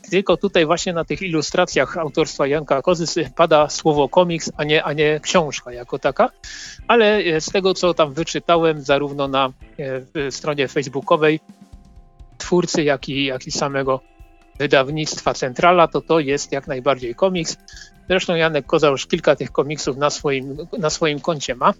Tylko 0.09 0.38
tutaj 0.38 0.65
właśnie 0.65 0.93
na 0.93 1.05
tych 1.05 1.21
ilustracjach 1.21 1.97
autorstwa 1.97 2.47
Janka 2.47 2.81
Kozy 2.81 3.29
pada 3.35 3.69
słowo 3.69 4.09
komiks, 4.09 4.51
a 4.57 4.63
nie, 4.63 4.83
a 4.83 4.93
nie 4.93 5.19
książka 5.19 5.71
jako 5.71 6.00
taka. 6.00 6.29
Ale 6.88 7.17
e, 7.17 7.41
z 7.41 7.45
tego, 7.45 7.74
co 7.74 7.93
tam 7.93 8.13
wyczytałem, 8.13 8.81
zarówno 8.81 9.27
na 9.27 9.53
e, 10.15 10.31
stronie 10.31 10.67
facebookowej 10.67 11.39
twórcy, 12.38 12.83
jak 12.83 13.09
i, 13.09 13.25
jak 13.25 13.47
i 13.47 13.51
samego 13.51 14.00
wydawnictwa 14.59 15.33
Centrala, 15.33 15.88
to 15.88 16.01
to 16.01 16.19
jest 16.19 16.51
jak 16.51 16.67
najbardziej 16.67 17.15
komiks. 17.15 17.57
Zresztą 18.09 18.35
Janek 18.35 18.65
Koza 18.65 18.88
już 18.88 19.05
kilka 19.05 19.35
tych 19.35 19.51
komiksów 19.51 19.97
na 19.97 20.09
swoim, 20.09 20.57
na 20.77 20.89
swoim 20.89 21.19
koncie 21.19 21.55
ma. 21.55 21.74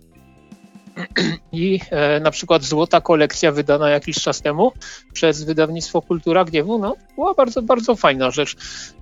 I 1.52 1.80
e, 1.92 2.20
na 2.20 2.32
przykład 2.32 2.64
złota 2.64 3.02
kolekcja 3.02 3.52
wydana 3.52 3.90
jakiś 3.90 4.16
czas 4.16 4.42
temu 4.42 4.72
przez 5.14 5.44
wydawnictwo 5.44 6.02
Kultura 6.02 6.46
Gniewu, 6.46 6.80
no 6.80 6.96
była 7.16 7.34
bardzo, 7.34 7.62
bardzo 7.62 7.96
fajna 7.96 8.32
rzecz. 8.32 8.56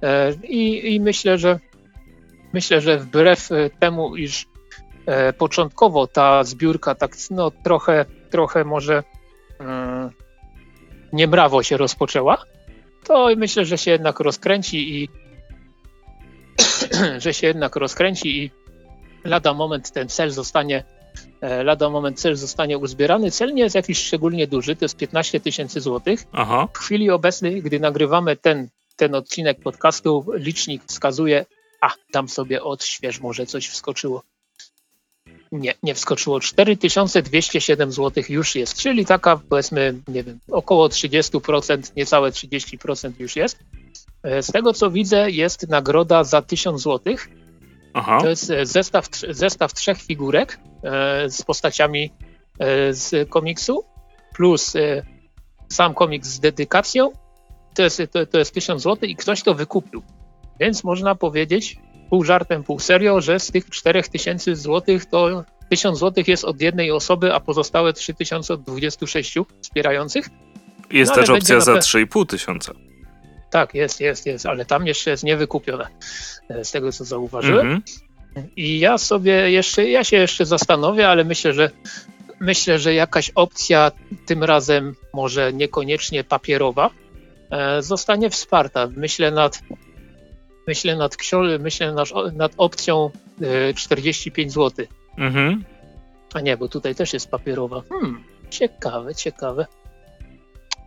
E, 0.03 0.33
i, 0.43 0.95
I 0.95 0.99
myślę, 0.99 1.37
że 1.37 1.59
myślę, 2.53 2.81
że 2.81 2.97
wbrew 2.97 3.51
e, 3.51 3.69
temu, 3.69 4.15
iż 4.15 4.45
e, 5.05 5.33
początkowo 5.33 6.07
ta 6.07 6.43
zbiórka 6.43 6.95
tak 6.95 7.15
no, 7.31 7.51
trochę, 7.51 8.05
trochę 8.29 8.63
może 8.63 9.03
mm, 9.59 10.09
niemrawo 11.13 11.63
się 11.63 11.77
rozpoczęła, 11.77 12.37
to 13.03 13.27
myślę, 13.37 13.65
że 13.65 13.77
się 13.77 13.91
jednak 13.91 14.19
rozkręci 14.19 15.03
i 15.03 15.09
że 17.23 17.33
się 17.33 17.47
jednak 17.47 17.75
rozkręci 17.75 18.43
i 18.43 18.51
lada 19.23 19.53
moment 19.53 19.91
ten 19.91 20.09
cel 20.09 20.31
zostanie 20.31 20.77
e, 20.77 20.92
lada 21.63 21.89
moment 21.89 22.19
cel 22.19 22.35
zostanie 22.35 22.77
uzbierany. 22.77 23.31
Cel 23.31 23.53
nie 23.53 23.63
jest 23.63 23.75
jakiś 23.75 23.97
szczególnie 23.97 24.47
duży, 24.47 24.75
to 24.75 24.85
jest 24.85 24.97
15 24.97 25.39
tysięcy 25.39 25.81
złotych. 25.81 26.25
W 26.73 26.77
chwili 26.77 27.09
obecnej, 27.09 27.61
gdy 27.61 27.79
nagrywamy 27.79 28.35
ten, 28.35 28.69
ten 28.95 29.15
odcinek 29.15 29.59
podcastu, 29.59 30.25
licznik 30.33 30.83
wskazuje, 30.85 31.45
a 31.81 31.93
dam 32.13 32.29
sobie 32.29 32.63
odśwież, 32.63 33.19
może 33.19 33.45
coś 33.45 33.67
wskoczyło. 33.67 34.23
Nie, 35.51 35.73
nie 35.83 35.95
wskoczyło. 35.95 36.39
4207 36.39 37.91
zł 37.91 38.23
już 38.29 38.55
jest, 38.55 38.77
czyli 38.77 39.05
taka 39.05 39.41
powiedzmy, 39.49 40.01
nie 40.07 40.23
wiem, 40.23 40.39
około 40.51 40.87
30%, 40.87 41.91
niecałe 41.95 42.31
30% 42.31 43.11
już 43.19 43.35
jest. 43.35 43.59
E, 44.23 44.43
z 44.43 44.51
tego 44.51 44.73
co 44.73 44.91
widzę, 44.91 45.31
jest 45.31 45.69
nagroda 45.69 46.23
za 46.23 46.41
1000 46.41 46.81
zł. 46.81 47.15
Aha. 47.93 48.17
To 48.21 48.29
jest 48.29 48.51
e, 48.51 48.65
zestaw, 48.65 49.07
zestaw 49.29 49.73
trzech 49.73 50.01
figurek 50.01 50.59
e, 50.83 51.29
z 51.29 51.41
postaciami 51.41 52.13
z 52.91 53.29
komiksu, 53.29 53.83
plus 54.35 54.73
sam 55.69 55.93
komiks 55.93 56.27
z 56.27 56.39
dedykacją. 56.39 57.11
To 57.75 57.83
jest, 57.83 58.01
to, 58.11 58.25
to 58.25 58.39
jest 58.39 58.53
1000 58.53 58.81
zł 58.81 59.09
i 59.09 59.15
ktoś 59.15 59.43
to 59.43 59.53
wykupił. 59.53 60.03
Więc 60.59 60.83
można 60.83 61.15
powiedzieć, 61.15 61.77
pół 62.09 62.23
żartem, 62.23 62.63
pół 62.63 62.79
serio, 62.79 63.21
że 63.21 63.39
z 63.39 63.51
tych 63.51 63.69
4000 63.69 64.55
zł 64.55 64.99
to 65.11 65.43
1000 65.69 65.99
zł 65.99 66.23
jest 66.27 66.43
od 66.43 66.61
jednej 66.61 66.91
osoby, 66.91 67.33
a 67.33 67.39
pozostałe 67.39 67.93
3000 67.93 68.53
od 68.53 68.63
26 68.63 69.37
wspierających. 69.61 70.29
Jest 70.91 71.11
no, 71.11 71.15
też 71.15 71.29
opcja 71.29 71.59
za 71.59 71.73
3,5 71.73 72.25
tysiąca. 72.25 72.73
Tak, 73.53 73.73
jest, 73.73 74.01
jest, 74.01 74.25
jest, 74.25 74.45
ale 74.45 74.65
tam 74.65 74.87
jeszcze 74.87 75.11
jest 75.11 75.23
niewykupione, 75.23 75.87
e, 76.49 76.65
z 76.65 76.71
tego 76.71 76.91
co 76.91 77.05
zauważyłem. 77.05 77.67
Mm 77.67 77.81
-hmm. 77.81 78.41
I 78.55 78.79
ja 78.79 78.97
sobie 78.97 79.51
jeszcze, 79.51 79.89
ja 79.89 80.03
się 80.03 80.17
jeszcze 80.17 80.45
zastanowię, 80.45 81.09
ale 81.09 81.23
myślę, 81.23 81.53
że 81.53 81.69
myślę, 82.39 82.79
że 82.79 82.93
jakaś 82.93 83.29
opcja 83.29 83.91
tym 84.25 84.43
razem 84.43 84.95
może 85.13 85.53
niekoniecznie 85.53 86.23
papierowa 86.23 86.89
e, 87.51 87.81
zostanie 87.81 88.29
wsparta. 88.29 88.89
Myślę 88.95 89.31
nad 89.31 89.61
myślę 90.67 90.95
nad, 90.95 91.17
myślę 91.59 91.93
nad, 91.93 92.09
nad 92.33 92.51
opcją 92.57 93.09
45 93.75 94.53
zł. 94.53 94.85
Mhm. 95.17 95.63
A 96.33 96.41
nie, 96.41 96.57
bo 96.57 96.67
tutaj 96.67 96.95
też 96.95 97.13
jest 97.13 97.31
papierowa. 97.31 97.81
Hmm, 97.89 98.23
ciekawe, 98.49 99.15
ciekawe. 99.15 99.65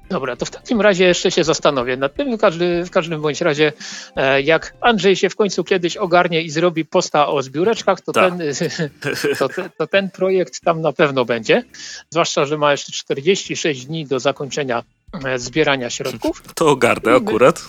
Dobra, 0.08 0.36
to 0.36 0.46
w 0.46 0.50
takim 0.50 0.80
razie 0.80 1.04
jeszcze 1.04 1.30
się 1.30 1.44
zastanowię 1.44 1.96
nad 1.96 2.14
tym. 2.14 2.36
W, 2.36 2.40
każdy, 2.40 2.84
w 2.84 2.90
każdym 2.90 3.20
bądź 3.20 3.40
razie, 3.40 3.72
e, 4.16 4.42
jak 4.42 4.74
Andrzej 4.80 5.16
się 5.16 5.30
w 5.30 5.36
końcu 5.36 5.64
kiedyś 5.64 5.96
ogarnie 5.96 6.42
i 6.42 6.50
zrobi 6.50 6.84
posta 6.84 7.28
o 7.28 7.42
zbióreczkach, 7.42 8.00
to, 8.00 8.12
ten, 8.12 8.38
to, 9.38 9.48
to, 9.78 9.86
ten 9.86 10.10
projekt 10.10 10.60
tam 10.60 10.80
na 10.80 10.92
pewno 10.92 11.24
będzie. 11.24 11.64
Zwłaszcza, 12.10 12.46
że 12.46 12.58
ma 12.58 12.72
jeszcze 12.72 12.92
46 12.92 13.86
dni 13.86 14.06
do 14.06 14.20
zakończenia 14.20 14.82
e, 15.24 15.38
zbierania 15.38 15.90
środków. 15.90 16.42
To 16.54 16.68
ogarnę 16.68 17.14
akurat. 17.14 17.62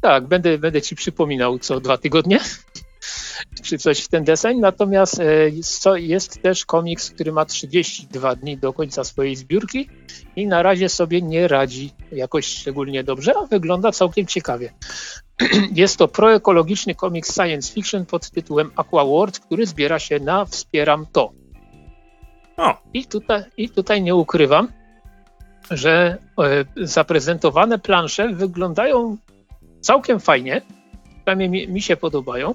Tak, 0.00 0.26
będę, 0.26 0.58
będę 0.58 0.82
ci 0.82 0.96
przypominał 0.96 1.58
co 1.58 1.80
dwa 1.80 1.98
tygodnie 1.98 2.40
czy 3.62 3.78
coś 3.78 4.00
w 4.00 4.08
ten 4.08 4.24
deseń. 4.24 4.58
Natomiast 4.60 5.20
e, 5.20 5.50
jest 5.96 6.42
też 6.42 6.66
komiks, 6.66 7.10
który 7.10 7.32
ma 7.32 7.44
32 7.44 8.34
dni 8.36 8.58
do 8.58 8.72
końca 8.72 9.04
swojej 9.04 9.36
zbiórki 9.36 9.88
i 10.36 10.46
na 10.46 10.62
razie 10.62 10.88
sobie 10.88 11.22
nie 11.22 11.48
radzi 11.48 11.92
jakoś 12.12 12.46
szczególnie 12.46 13.04
dobrze, 13.04 13.32
a 13.42 13.46
wygląda 13.46 13.92
całkiem 13.92 14.26
ciekawie. 14.26 14.72
Jest 15.72 15.96
to 15.96 16.08
proekologiczny 16.08 16.94
komiks 16.94 17.34
science 17.34 17.72
fiction 17.72 18.06
pod 18.06 18.30
tytułem 18.30 18.70
Aqua 18.76 19.04
World, 19.04 19.38
który 19.38 19.66
zbiera 19.66 19.98
się 19.98 20.20
na 20.20 20.44
Wspieram 20.44 21.06
to. 21.12 21.32
O. 22.56 22.74
I, 22.94 23.06
tutaj, 23.06 23.42
I 23.56 23.70
tutaj 23.70 24.02
nie 24.02 24.14
ukrywam, 24.14 24.68
że 25.70 26.18
e, 26.38 26.64
zaprezentowane 26.86 27.78
plansze 27.78 28.28
wyglądają 28.28 29.16
całkiem 29.80 30.20
fajnie. 30.20 30.62
Przynajmniej 31.16 31.48
mi, 31.48 31.68
mi 31.68 31.82
się 31.82 31.96
podobają 31.96 32.54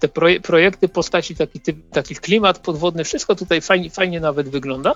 te 0.00 0.08
proje 0.08 0.40
projekty 0.40 0.88
postaci, 0.88 1.36
taki, 1.36 1.60
typ, 1.60 1.76
taki 1.90 2.14
klimat 2.14 2.58
podwodny, 2.58 3.04
wszystko 3.04 3.34
tutaj 3.34 3.60
fajnie, 3.60 3.90
fajnie 3.90 4.20
nawet 4.20 4.48
wygląda. 4.48 4.94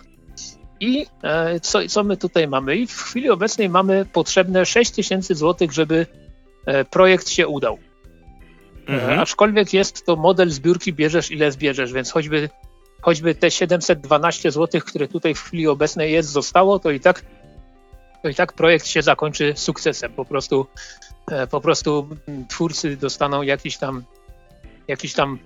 I 0.81 1.07
e, 1.23 1.61
co, 1.61 1.78
co 1.88 2.05
my 2.05 2.17
tutaj 2.17 2.49
mamy? 2.49 2.76
I 2.76 2.87
w 2.87 3.02
chwili 3.02 3.31
obecnej 3.31 3.69
mamy 3.69 4.07
potrzebne 4.12 4.67
6 4.67 4.90
tysięcy 4.90 5.35
złotych, 5.35 5.73
żeby 5.73 6.07
e, 6.67 6.85
projekt 6.85 7.28
się 7.28 7.49
udał. 7.49 7.78
E, 8.88 8.93
mhm. 8.93 9.21
aczkolwiek 9.21 9.73
jest 9.73 10.07
to 10.07 10.17
model 10.17 10.50
zbiórki 10.50 10.93
bierzesz 10.93 11.31
ile 11.31 11.52
zbierzesz, 11.52 11.93
więc 11.93 12.11
choćby, 12.11 12.49
choćby 13.00 13.35
te 13.35 13.50
712 13.50 14.50
złotych, 14.50 14.85
które 14.85 15.09
tutaj 15.09 15.35
w 15.35 15.43
chwili 15.43 15.67
obecnej 15.67 16.12
jest, 16.12 16.28
zostało, 16.28 16.78
to 16.78 16.90
i 16.90 17.00
tak 17.00 17.23
to 18.23 18.28
i 18.28 18.35
tak 18.35 18.52
projekt 18.52 18.87
się 18.87 19.02
zakończy 19.02 19.52
sukcesem. 19.57 20.12
Po 20.12 20.25
prostu, 20.25 20.67
e, 21.31 21.47
po 21.47 21.61
prostu 21.61 22.09
twórcy 22.49 22.97
dostaną 22.97 23.43
jakiś 23.43 23.76
tam 23.76 24.05
jakieś 24.88 25.12
tam 25.12 25.38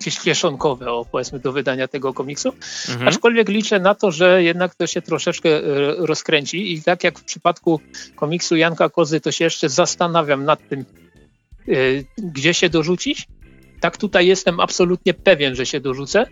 jakieś 0.00 0.20
kieszonkowe, 0.20 0.92
o, 0.92 1.04
powiedzmy, 1.12 1.38
do 1.38 1.52
wydania 1.52 1.88
tego 1.88 2.14
komiksu. 2.14 2.52
Mhm. 2.88 3.08
Aczkolwiek 3.08 3.48
liczę 3.48 3.80
na 3.80 3.94
to, 3.94 4.10
że 4.10 4.42
jednak 4.42 4.74
to 4.74 4.86
się 4.86 5.02
troszeczkę 5.02 5.48
e, 5.48 5.62
rozkręci 5.98 6.72
i 6.72 6.82
tak 6.82 7.04
jak 7.04 7.18
w 7.18 7.24
przypadku 7.24 7.80
komiksu 8.16 8.56
Janka 8.56 8.88
Kozy, 8.88 9.20
to 9.20 9.32
się 9.32 9.44
jeszcze 9.44 9.68
zastanawiam 9.68 10.44
nad 10.44 10.68
tym, 10.68 10.80
e, 10.80 11.72
gdzie 12.18 12.54
się 12.54 12.68
dorzucić. 12.68 13.26
Tak 13.80 13.96
tutaj 13.96 14.26
jestem 14.26 14.60
absolutnie 14.60 15.14
pewien, 15.14 15.54
że 15.54 15.66
się 15.66 15.80
dorzucę. 15.80 16.26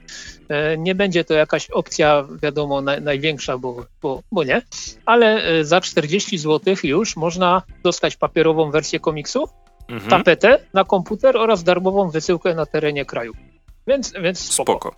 E, 0.49 0.78
nie 0.78 0.94
będzie 0.94 1.25
to 1.25 1.35
jakaś 1.35 1.71
opcja, 1.71 2.28
wiadomo, 2.42 2.80
największa, 2.80 3.59
bo, 3.59 3.87
bo, 4.02 4.23
bo 4.32 4.44
nie, 4.44 4.62
ale 5.06 5.42
za 5.64 5.80
40 5.80 6.38
zł 6.38 6.75
już 6.82 7.16
można 7.16 7.62
dostać 7.82 8.16
papierową 8.16 8.71
wersję 8.71 9.00
komiksu 9.00 9.49
mhm. 9.92 10.11
tapetę 10.11 10.58
na 10.75 10.84
komputer 10.84 11.37
oraz 11.37 11.64
darmową 11.64 12.11
wysyłkę 12.11 12.54
na 12.54 12.66
terenie 12.66 13.04
kraju. 13.04 13.32
Więc, 13.87 14.12
więc 14.22 14.38
spoko. 14.52 14.72
spoko. 14.72 14.96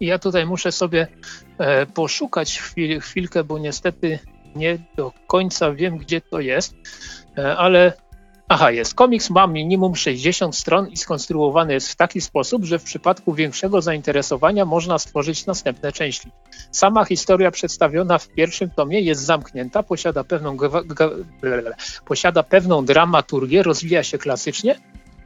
I 0.00 0.06
ja 0.06 0.18
tutaj 0.18 0.46
muszę 0.46 0.72
sobie 0.72 1.06
e, 1.58 1.86
poszukać 1.86 2.58
chwil, 2.58 3.00
chwilkę, 3.00 3.44
bo 3.44 3.58
niestety 3.58 4.18
nie 4.56 4.78
do 4.96 5.12
końca 5.26 5.72
wiem, 5.72 5.98
gdzie 5.98 6.20
to 6.20 6.40
jest, 6.40 6.74
e, 7.38 7.56
ale 7.56 7.92
Aha, 8.54 8.70
jest. 8.70 8.94
Komiks 8.94 9.30
ma 9.30 9.46
minimum 9.46 9.96
60 9.96 10.56
stron 10.56 10.88
i 10.88 10.96
skonstruowany 10.96 11.72
jest 11.72 11.88
w 11.88 11.96
taki 11.96 12.20
sposób, 12.20 12.64
że 12.64 12.78
w 12.78 12.82
przypadku 12.82 13.34
większego 13.34 13.82
zainteresowania 13.82 14.64
można 14.64 14.98
stworzyć 14.98 15.46
następne 15.46 15.92
części. 15.92 16.30
Sama 16.70 17.04
historia 17.04 17.50
przedstawiona 17.50 18.18
w 18.18 18.28
pierwszym 18.28 18.70
tomie 18.70 19.00
jest 19.00 19.22
zamknięta, 19.22 19.82
posiada 19.82 20.24
pewną, 20.24 20.56
posiada 22.06 22.42
pewną 22.42 22.84
dramaturgię, 22.84 23.62
rozwija 23.62 24.02
się 24.02 24.18
klasycznie, 24.18 24.74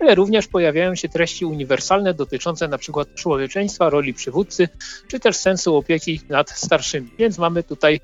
ale 0.01 0.15
również 0.15 0.49
pojawiają 0.49 0.95
się 0.95 1.09
treści 1.09 1.45
uniwersalne 1.45 2.15
dotyczące 2.15 2.65
np. 2.65 3.05
człowieczeństwa, 3.15 3.91
roli 3.91 4.15
przywódcy, 4.15 4.69
czy 5.09 5.21
też 5.21 5.37
sensu 5.37 5.77
opieki 5.77 6.21
nad 6.29 6.51
starszymi. 6.51 7.11
Więc 7.19 7.39
mamy 7.39 7.63
tutaj 7.63 8.01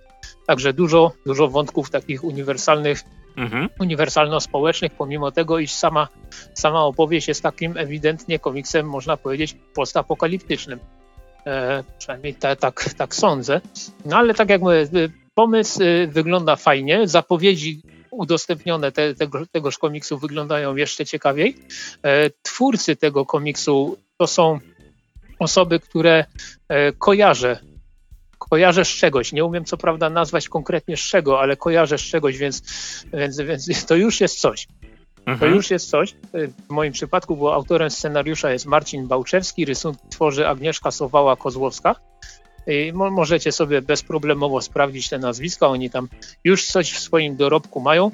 także 0.46 0.72
dużo, 0.72 1.12
dużo 1.26 1.48
wątków 1.48 1.90
takich 1.90 2.24
uniwersalnych 2.24 3.02
mhm. 3.36 3.68
uniwersalno-społecznych, 3.80 4.92
pomimo 4.98 5.30
tego, 5.30 5.58
iż 5.58 5.72
sama, 5.72 6.08
sama 6.54 6.84
opowieść 6.84 7.28
jest 7.28 7.42
takim 7.42 7.76
ewidentnie 7.76 8.38
komiksem, 8.38 8.86
można 8.86 9.16
powiedzieć, 9.16 9.56
postapokaliptycznym. 9.74 10.78
E, 11.46 11.84
przynajmniej 11.98 12.34
ta, 12.34 12.56
tak, 12.56 12.94
tak 12.96 13.14
sądzę. 13.14 13.60
No 14.04 14.16
ale 14.16 14.34
tak 14.34 14.50
jak 14.50 14.60
mówię, 14.60 14.86
pomysł 15.34 15.82
y, 15.82 16.06
wygląda 16.06 16.56
fajnie, 16.56 17.08
zapowiedzi 17.08 17.82
udostępnione 18.10 18.92
te, 18.92 19.14
tego, 19.14 19.46
tegoż 19.46 19.78
komiksu 19.78 20.18
wyglądają 20.18 20.76
jeszcze 20.76 21.06
ciekawiej. 21.06 21.56
E, 22.02 22.30
twórcy 22.42 22.96
tego 22.96 23.26
komiksu 23.26 23.98
to 24.18 24.26
są 24.26 24.58
osoby, 25.38 25.80
które 25.80 26.24
e, 26.68 26.92
kojarzę 26.92 27.58
kojarzę 28.50 28.84
z 28.84 28.88
czegoś. 28.88 29.32
Nie 29.32 29.44
umiem 29.44 29.64
co 29.64 29.76
prawda 29.76 30.10
nazwać 30.10 30.48
konkretnie 30.48 30.96
z 30.96 31.00
czego, 31.00 31.40
ale 31.40 31.56
kojarzę 31.56 31.98
z 31.98 32.02
czegoś, 32.02 32.38
więc, 32.38 32.62
więc, 33.12 33.40
więc 33.40 33.86
to 33.86 33.96
już 33.96 34.20
jest 34.20 34.40
coś. 34.40 34.68
Mhm. 35.26 35.38
To 35.38 35.46
już 35.46 35.70
jest 35.70 35.90
coś. 35.90 36.14
W 36.68 36.70
moim 36.70 36.92
przypadku, 36.92 37.36
bo 37.36 37.54
autorem 37.54 37.90
scenariusza 37.90 38.50
jest 38.50 38.66
Marcin 38.66 39.06
Bałczewski, 39.06 39.64
rysunki 39.64 40.08
tworzy 40.10 40.48
Agnieszka 40.48 40.90
Sowała-Kozłowska. 40.90 41.94
I 42.66 42.92
mo 42.92 43.10
możecie 43.10 43.52
sobie 43.52 43.82
bezproblemowo 43.82 44.60
sprawdzić 44.60 45.08
te 45.08 45.18
nazwiska, 45.18 45.66
oni 45.66 45.90
tam 45.90 46.08
już 46.44 46.66
coś 46.66 46.92
w 46.92 46.98
swoim 46.98 47.36
dorobku 47.36 47.80
mają. 47.80 48.10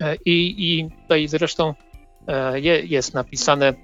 E, 0.00 0.16
I, 0.24 0.70
i 0.70 0.90
tutaj 1.02 1.28
zresztą 1.28 1.74
e, 2.28 2.60
jest 2.84 3.14
napisane 3.14 3.74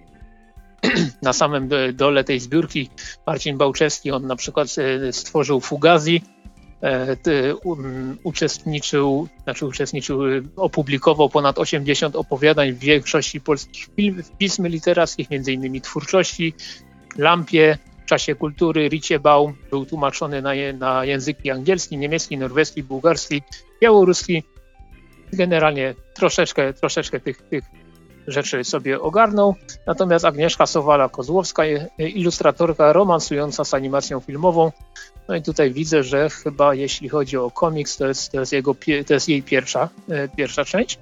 na 1.23 1.33
samym 1.33 1.69
dole 1.93 2.25
tej 2.25 2.41
zbiórki 2.41 2.91
Marcin 3.27 3.59
Bałczewski, 3.59 4.11
on 4.11 4.27
na 4.27 4.37
przykład 4.37 4.69
e, 4.79 5.13
stworzył 5.13 5.61
Fugazi, 5.61 6.23
um, 7.65 8.19
uczestniczył, 8.23 9.29
znaczy 9.45 9.67
uczestniczył, 9.67 10.21
opublikował 10.57 11.29
ponad 11.29 11.59
80 11.59 12.17
opowiadań 12.17 12.73
w 12.73 12.79
większości 12.79 13.41
polskich 13.41 13.89
pism 14.39 14.67
literackich, 14.67 15.31
innymi 15.31 15.81
twórczości, 15.81 16.55
Lampie, 17.19 17.79
czasie 18.07 18.35
kultury 18.35 18.89
Ricie 18.89 19.21
Baum 19.21 19.57
był 19.71 19.87
tłumaczony 19.87 20.43
na, 20.43 20.51
na 20.79 21.05
języki 21.05 21.51
angielski, 21.51 21.99
niemiecki, 21.99 22.39
norweski, 22.39 22.83
bułgarski, 22.83 23.43
białoruski. 23.83 24.43
Generalnie 25.33 25.95
troszeczkę, 26.15 26.73
troszeczkę 26.73 27.21
tych, 27.21 27.43
tych 27.43 27.65
rzeczy 28.27 28.65
sobie 28.65 29.01
ogarnął. 29.01 29.55
Natomiast 29.87 30.25
Agnieszka 30.25 30.65
Sowala-Kozłowska, 30.65 31.89
ilustratorka 31.99 32.93
romansująca 32.93 33.65
z 33.65 33.75
animacją 33.75 34.21
filmową. 34.21 34.73
No 35.29 35.37
i 35.37 35.43
tutaj 35.43 35.73
widzę, 35.73 36.03
że 36.03 36.31
chyba 36.31 36.75
jeśli 36.75 37.09
chodzi 37.09 37.37
o 37.37 37.51
komiks, 37.51 37.97
to 37.97 38.07
jest, 38.07 38.33
to 38.33 38.41
jest, 38.41 38.53
jego, 38.53 38.75
to 39.07 39.15
jest 39.15 39.29
jej 39.29 39.43
pierwsza, 39.43 39.89
e, 40.09 40.29
pierwsza 40.29 40.65
część. 40.65 40.99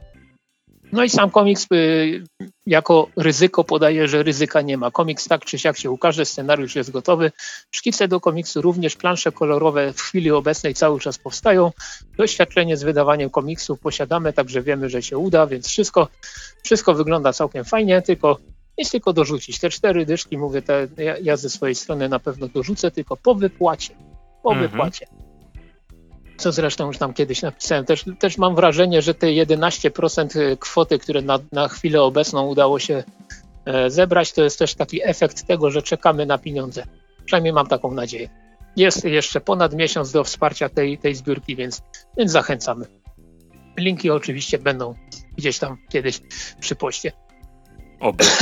No 0.94 1.04
i 1.04 1.10
sam 1.10 1.30
komiks 1.30 1.66
y, 1.72 2.24
jako 2.66 3.08
ryzyko 3.16 3.64
podaje, 3.64 4.08
że 4.08 4.22
ryzyka 4.22 4.60
nie 4.62 4.76
ma. 4.76 4.90
Komiks 4.90 5.28
tak 5.28 5.44
czy 5.44 5.58
siak 5.58 5.78
się 5.78 5.90
ukaże, 5.90 6.24
scenariusz 6.24 6.76
jest 6.76 6.90
gotowy. 6.90 7.32
Szkice 7.70 8.08
do 8.08 8.20
komiksu 8.20 8.62
również, 8.62 8.96
plansze 8.96 9.32
kolorowe 9.32 9.92
w 9.92 10.00
chwili 10.00 10.30
obecnej 10.30 10.74
cały 10.74 11.00
czas 11.00 11.18
powstają. 11.18 11.72
Doświadczenie 12.16 12.76
z 12.76 12.82
wydawaniem 12.82 13.30
komiksów 13.30 13.80
posiadamy, 13.80 14.32
także 14.32 14.62
wiemy, 14.62 14.88
że 14.88 15.02
się 15.02 15.18
uda, 15.18 15.46
więc 15.46 15.68
wszystko, 15.68 16.08
wszystko 16.62 16.94
wygląda 16.94 17.32
całkiem 17.32 17.64
fajnie, 17.64 18.02
tylko 18.02 18.38
jest 18.78 18.92
tylko 18.92 19.12
dorzucić. 19.12 19.58
Te 19.58 19.70
cztery 19.70 20.06
dyszki, 20.06 20.38
mówię, 20.38 20.62
te, 20.62 20.88
ja, 20.96 21.18
ja 21.18 21.36
ze 21.36 21.50
swojej 21.50 21.74
strony 21.74 22.08
na 22.08 22.18
pewno 22.18 22.48
dorzucę, 22.48 22.90
tylko 22.90 23.16
po 23.16 23.34
wypłacie. 23.34 23.94
Po 24.42 24.52
mhm. 24.52 24.70
wypłacie 24.70 25.06
co 26.36 26.52
zresztą 26.52 26.86
już 26.86 26.98
tam 26.98 27.14
kiedyś 27.14 27.42
napisałem. 27.42 27.84
Też, 27.84 28.04
też 28.18 28.38
mam 28.38 28.54
wrażenie, 28.54 29.02
że 29.02 29.14
te 29.14 29.26
11% 29.26 30.56
kwoty, 30.58 30.98
które 30.98 31.22
na, 31.22 31.38
na 31.52 31.68
chwilę 31.68 32.02
obecną 32.02 32.46
udało 32.46 32.78
się 32.78 33.04
e, 33.64 33.90
zebrać, 33.90 34.32
to 34.32 34.44
jest 34.44 34.58
też 34.58 34.74
taki 34.74 35.08
efekt 35.08 35.46
tego, 35.46 35.70
że 35.70 35.82
czekamy 35.82 36.26
na 36.26 36.38
pieniądze. 36.38 36.86
Przynajmniej 37.24 37.52
mam 37.52 37.66
taką 37.66 37.90
nadzieję. 37.90 38.28
Jest 38.76 39.04
jeszcze 39.04 39.40
ponad 39.40 39.74
miesiąc 39.74 40.12
do 40.12 40.24
wsparcia 40.24 40.68
tej, 40.68 40.98
tej 40.98 41.14
zbiórki, 41.14 41.56
więc, 41.56 41.82
więc 42.16 42.32
zachęcamy. 42.32 42.86
Linki 43.78 44.10
oczywiście 44.10 44.58
będą 44.58 44.94
gdzieś 45.36 45.58
tam 45.58 45.76
kiedyś 45.88 46.20
przy 46.60 46.76
poście. 46.76 47.12
Oby. 48.00 48.24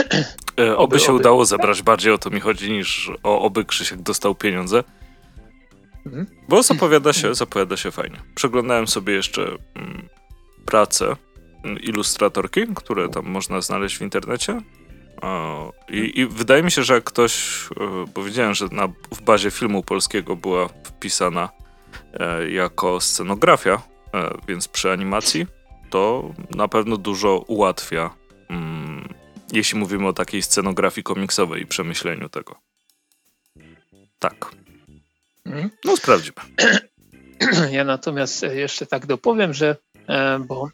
E, 0.58 0.62
oby, 0.62 0.76
oby 0.76 1.00
się 1.00 1.12
oby. 1.12 1.20
udało 1.20 1.44
zebrać. 1.44 1.82
Bardziej 1.82 2.12
o 2.12 2.18
to 2.18 2.30
mi 2.30 2.40
chodzi 2.40 2.70
niż 2.70 3.10
o 3.22 3.42
oby 3.42 3.64
Krzysiek 3.64 4.02
dostał 4.02 4.34
pieniądze. 4.34 4.84
Mhm. 6.06 6.26
Bo 6.48 6.62
zapowiada 6.62 7.12
się, 7.12 7.34
zapowiada 7.34 7.76
się 7.76 7.90
fajnie. 7.90 8.16
Przeglądałem 8.34 8.86
sobie 8.88 9.12
jeszcze 9.12 9.42
mm, 9.74 10.08
pracę 10.64 11.16
mm, 11.64 11.78
ilustratorki, 11.80 12.60
które 12.74 13.08
tam 13.08 13.26
można 13.26 13.60
znaleźć 13.60 13.96
w 13.98 14.02
internecie. 14.02 14.60
O, 15.22 15.72
i, 15.88 16.20
I, 16.20 16.26
wydaje 16.26 16.62
mi 16.62 16.70
się, 16.70 16.82
że 16.82 16.94
jak 16.94 17.04
ktoś, 17.04 17.64
e, 17.80 18.04
bo 18.14 18.22
widziałem, 18.22 18.54
że 18.54 18.68
na, 18.72 18.88
w 18.88 19.22
bazie 19.22 19.50
filmu 19.50 19.82
polskiego 19.82 20.36
była 20.36 20.68
wpisana 20.68 21.48
e, 22.12 22.50
jako 22.50 23.00
scenografia, 23.00 23.82
e, 24.14 24.34
więc 24.48 24.68
przy 24.68 24.92
animacji 24.92 25.46
to 25.90 26.34
na 26.50 26.68
pewno 26.68 26.96
dużo 26.96 27.38
ułatwia, 27.38 28.10
mm, 28.48 29.08
jeśli 29.52 29.78
mówimy 29.78 30.08
o 30.08 30.12
takiej 30.12 30.42
scenografii 30.42 31.04
komiksowej 31.04 31.62
i 31.62 31.66
przemyśleniu 31.66 32.28
tego. 32.28 32.54
Tak. 34.18 34.61
Mhm. 35.46 35.70
No, 35.84 35.96
sprawdzimy. 35.96 36.36
Ja 37.70 37.84
natomiast 37.84 38.42
jeszcze 38.42 38.86
tak 38.86 39.06
dopowiem, 39.06 39.54
że 39.54 39.76
e, 40.08 40.38
bo 40.38 40.70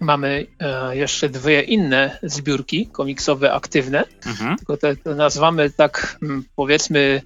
mamy 0.00 0.46
e, 0.60 0.96
jeszcze 0.96 1.28
dwie 1.28 1.62
inne 1.62 2.18
zbiórki 2.22 2.86
komiksowe 2.86 3.52
aktywne, 3.52 4.04
mhm. 4.26 4.56
tylko 4.56 4.76
te, 4.76 4.96
to 4.96 5.14
nazywamy 5.14 5.70
tak 5.70 6.18
mm, 6.22 6.44
powiedzmy 6.56 7.22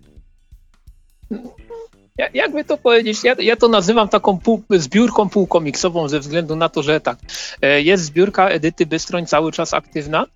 jakby 2.35 2.65
to 2.65 2.77
powiedzieć, 2.77 3.25
ja, 3.25 3.37
ja 3.39 3.57
to 3.57 3.69
nazywam 3.69 4.09
taką 4.09 4.39
pół, 4.39 4.63
zbiórką 4.71 5.29
półkomiksową 5.29 6.09
ze 6.09 6.21
względu 6.21 6.57
na 6.57 6.69
to, 6.69 6.83
że 6.83 7.01
tak, 7.01 7.19
e, 7.63 7.83
jest 7.83 8.05
zbiórka 8.05 8.49
Edyty 8.49 8.87
Bystroń 8.87 9.27
cały 9.27 9.53
czas 9.53 9.75
aktywna, 9.75 10.27
E, 10.27 10.36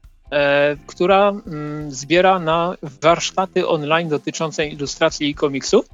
która 0.87 1.29
mm, 1.29 1.93
zbiera 1.93 2.39
na 2.39 2.77
warsztaty 2.83 3.69
online 3.69 4.09
dotyczące 4.09 4.67
ilustracji 4.67 5.31
i 5.31 5.35
komiksów. 5.35 5.87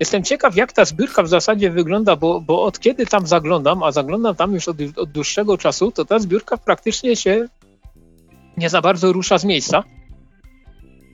Jestem 0.00 0.22
ciekaw, 0.22 0.56
jak 0.56 0.72
ta 0.72 0.84
zbiórka 0.84 1.22
w 1.22 1.28
zasadzie 1.28 1.70
wygląda, 1.70 2.16
bo, 2.16 2.40
bo 2.40 2.62
od 2.62 2.80
kiedy 2.80 3.06
tam 3.06 3.26
zaglądam, 3.26 3.82
a 3.82 3.92
zaglądam 3.92 4.34
tam 4.34 4.54
już 4.54 4.68
od, 4.68 4.76
od 4.96 5.10
dłuższego 5.10 5.58
czasu, 5.58 5.92
to 5.92 6.04
ta 6.04 6.18
zbiórka 6.18 6.56
praktycznie 6.56 7.16
się 7.16 7.48
nie 8.56 8.70
za 8.70 8.80
bardzo 8.80 9.12
rusza 9.12 9.38
z 9.38 9.44
miejsca 9.44 9.84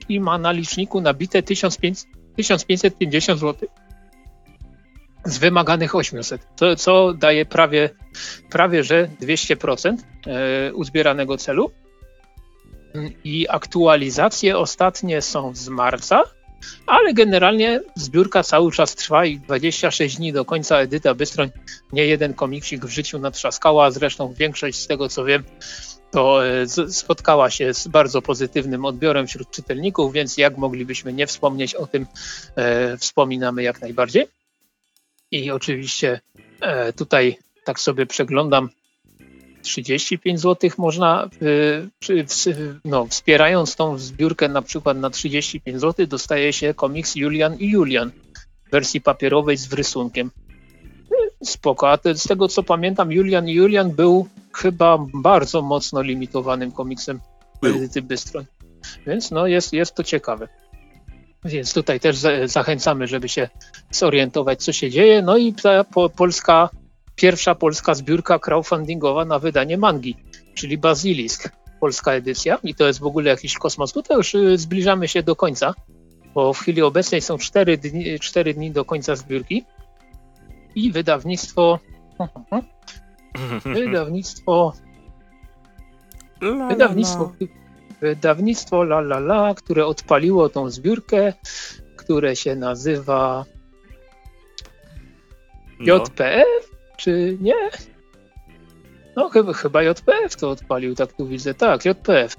i 0.09 0.19
ma 0.19 0.37
na 0.37 0.51
liczniku 0.51 1.01
nabite 1.01 1.43
1500, 1.43 2.07
1550 2.35 3.39
zł 3.39 3.69
z 5.25 5.37
wymaganych 5.37 5.95
800, 5.95 6.47
co, 6.55 6.75
co 6.75 7.13
daje 7.13 7.45
prawie, 7.45 7.89
prawie 8.49 8.83
że 8.83 9.09
200% 9.21 9.97
e, 10.27 10.73
uzbieranego 10.73 11.37
celu 11.37 11.71
i 13.23 13.47
aktualizacje 13.49 14.57
ostatnie 14.57 15.21
są 15.21 15.55
z 15.55 15.69
marca, 15.69 16.23
ale 16.87 17.13
generalnie 17.13 17.81
zbiórka 17.95 18.43
cały 18.43 18.71
czas 18.71 18.95
trwa 18.95 19.25
i 19.25 19.39
26 19.39 20.17
dni 20.17 20.33
do 20.33 20.45
końca 20.45 20.77
Edyta 20.77 21.13
Bystroń 21.13 21.49
nie 21.93 22.05
jeden 22.05 22.33
komiksik 22.33 22.85
w 22.85 22.89
życiu 22.89 23.19
natrzaskała, 23.19 23.91
zresztą 23.91 24.33
większość 24.33 24.79
z 24.79 24.87
tego 24.87 25.09
co 25.09 25.25
wiem 25.25 25.43
to 26.13 26.47
e, 26.47 26.67
spotkała 26.89 27.49
się 27.49 27.73
z 27.73 27.87
bardzo 27.87 28.21
pozytywnym 28.21 28.85
odbiorem 28.85 29.27
wśród 29.27 29.51
czytelników, 29.51 30.13
więc 30.13 30.37
jak 30.37 30.57
moglibyśmy 30.57 31.13
nie 31.13 31.27
wspomnieć 31.27 31.75
o 31.75 31.87
tym, 31.87 32.05
e, 32.55 32.97
wspominamy 32.97 33.63
jak 33.63 33.81
najbardziej. 33.81 34.25
I 35.31 35.51
oczywiście 35.51 36.21
e, 36.61 36.93
tutaj 36.93 37.37
tak 37.65 37.79
sobie 37.79 38.05
przeglądam 38.05 38.69
35 39.63 40.39
zł 40.39 40.69
można, 40.77 41.29
y, 42.09 42.25
no, 42.85 43.07
wspierając 43.07 43.75
tą 43.75 43.97
zbiórkę 43.97 44.49
na 44.49 44.61
przykład 44.61 44.97
na 44.97 45.09
35 45.09 45.81
zł, 45.81 46.07
dostaje 46.07 46.53
się 46.53 46.73
komiks 46.73 47.15
Julian 47.15 47.57
i 47.59 47.69
Julian 47.69 48.11
w 48.67 48.71
wersji 48.71 49.01
papierowej 49.01 49.57
z 49.57 49.73
rysunkiem. 49.73 50.31
Y, 51.11 51.45
spoko, 51.45 51.91
a 51.91 51.97
z 52.13 52.27
tego 52.27 52.47
co 52.47 52.63
pamiętam, 52.63 53.11
Julian 53.11 53.49
i 53.49 53.53
Julian 53.53 53.91
był 53.91 54.27
chyba 54.53 54.97
bardzo 55.13 55.61
mocno 55.61 56.01
limitowanym 56.01 56.71
komiksem 56.71 57.19
Edyty 57.63 58.01
Bystroń. 58.01 58.45
Więc 59.07 59.31
no 59.31 59.47
jest, 59.47 59.73
jest 59.73 59.95
to 59.95 60.03
ciekawe. 60.03 60.47
Więc 61.45 61.73
tutaj 61.73 61.99
też 61.99 62.17
zachęcamy, 62.45 63.07
żeby 63.07 63.29
się 63.29 63.49
zorientować, 63.91 64.63
co 64.63 64.73
się 64.73 64.89
dzieje. 64.89 65.21
No 65.21 65.37
i 65.37 65.53
ta 65.53 65.83
polska 66.15 66.69
pierwsza 67.15 67.55
polska 67.55 67.93
zbiórka 67.93 68.39
crowdfundingowa 68.39 69.25
na 69.25 69.39
wydanie 69.39 69.77
mangi, 69.77 70.15
czyli 70.53 70.77
Basilisk, 70.77 71.49
polska 71.79 72.13
edycja. 72.13 72.59
I 72.63 72.75
to 72.75 72.87
jest 72.87 72.99
w 72.99 73.05
ogóle 73.05 73.29
jakiś 73.29 73.57
kosmos. 73.57 73.93
Tutaj 73.93 74.17
już 74.17 74.35
y, 74.35 74.57
zbliżamy 74.57 75.07
się 75.07 75.23
do 75.23 75.35
końca, 75.35 75.73
bo 76.33 76.53
w 76.53 76.59
chwili 76.59 76.81
obecnej 76.81 77.21
są 77.21 77.37
4 77.37 77.77
dni, 77.77 78.19
4 78.19 78.53
dni 78.53 78.71
do 78.71 78.85
końca 78.85 79.15
zbiórki. 79.15 79.63
I 80.75 80.91
wydawnictwo 80.91 81.79
wydawnictwo 83.75 84.73
wydawnictwo 86.69 87.33
wydawnictwo 88.01 88.81
la 88.81 88.99
la 88.99 89.17
la, 89.17 89.53
które 89.55 89.85
odpaliło 89.85 90.49
tą 90.49 90.69
zbiórkę, 90.69 91.33
które 91.95 92.35
się 92.35 92.55
nazywa 92.55 93.45
no. 95.79 95.95
JPF 95.95 96.72
czy 96.97 97.37
nie? 97.41 97.55
No 99.15 99.29
chyba, 99.29 99.53
chyba 99.53 99.83
JPF 99.83 100.35
to 100.35 100.49
odpalił, 100.49 100.95
tak 100.95 101.13
tu 101.13 101.27
widzę, 101.27 101.53
tak, 101.53 101.85
JPF. 101.85 102.35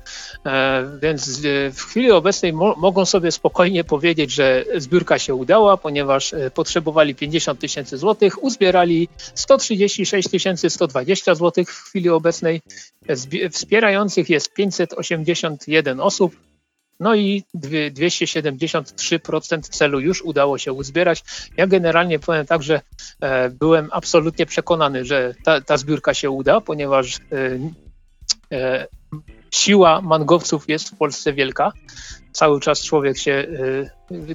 E, 0.47 0.99
więc 1.03 1.29
e, 1.45 1.71
w 1.71 1.81
chwili 1.81 2.11
obecnej 2.11 2.53
mo 2.53 2.75
mogą 2.79 3.05
sobie 3.05 3.33
spokojnie 3.33 3.85
powiedzieć, 3.85 4.31
że 4.31 4.65
zbiórka 4.77 5.19
się 5.19 5.35
udała, 5.35 5.77
ponieważ 5.77 6.35
e, 6.35 6.51
potrzebowali 6.51 7.15
50 7.15 7.61
tysięcy 7.61 7.99
złotych, 7.99 8.43
uzbierali 8.43 9.09
136 9.35 10.29
120 10.69 11.35
złotych 11.35 11.75
w 11.75 11.85
chwili 11.85 12.09
obecnej. 12.09 12.61
Wspierających 13.51 14.31
jest 14.31 14.55
581 14.55 16.01
osób, 16.01 16.37
No 17.01 17.15
i 17.15 17.45
273% 17.55 19.61
celu 19.61 20.01
już 20.01 20.23
udało 20.23 20.59
się 20.59 20.73
uzbierać. 20.73 21.25
Ja 21.57 21.67
generalnie 21.67 22.19
powiem 22.19 22.47
tak, 22.47 22.63
że 22.63 22.81
e, 23.21 23.51
byłem 23.51 23.89
absolutnie 23.93 24.47
przekonany, 24.47 25.05
że 25.05 25.35
ta, 25.45 25.61
ta 25.61 25.77
zbiórka 25.77 26.15
się 26.15 26.31
uda, 26.31 26.61
ponieważ 26.61 27.19
e, 28.53 28.87
siła 29.51 30.01
mangowców 30.01 30.69
jest 30.69 30.89
w 30.89 30.97
Polsce 30.97 31.33
wielka. 31.33 31.73
Cały 32.33 32.61
czas 32.61 32.83
człowiek 32.83 33.19
się, 33.19 33.47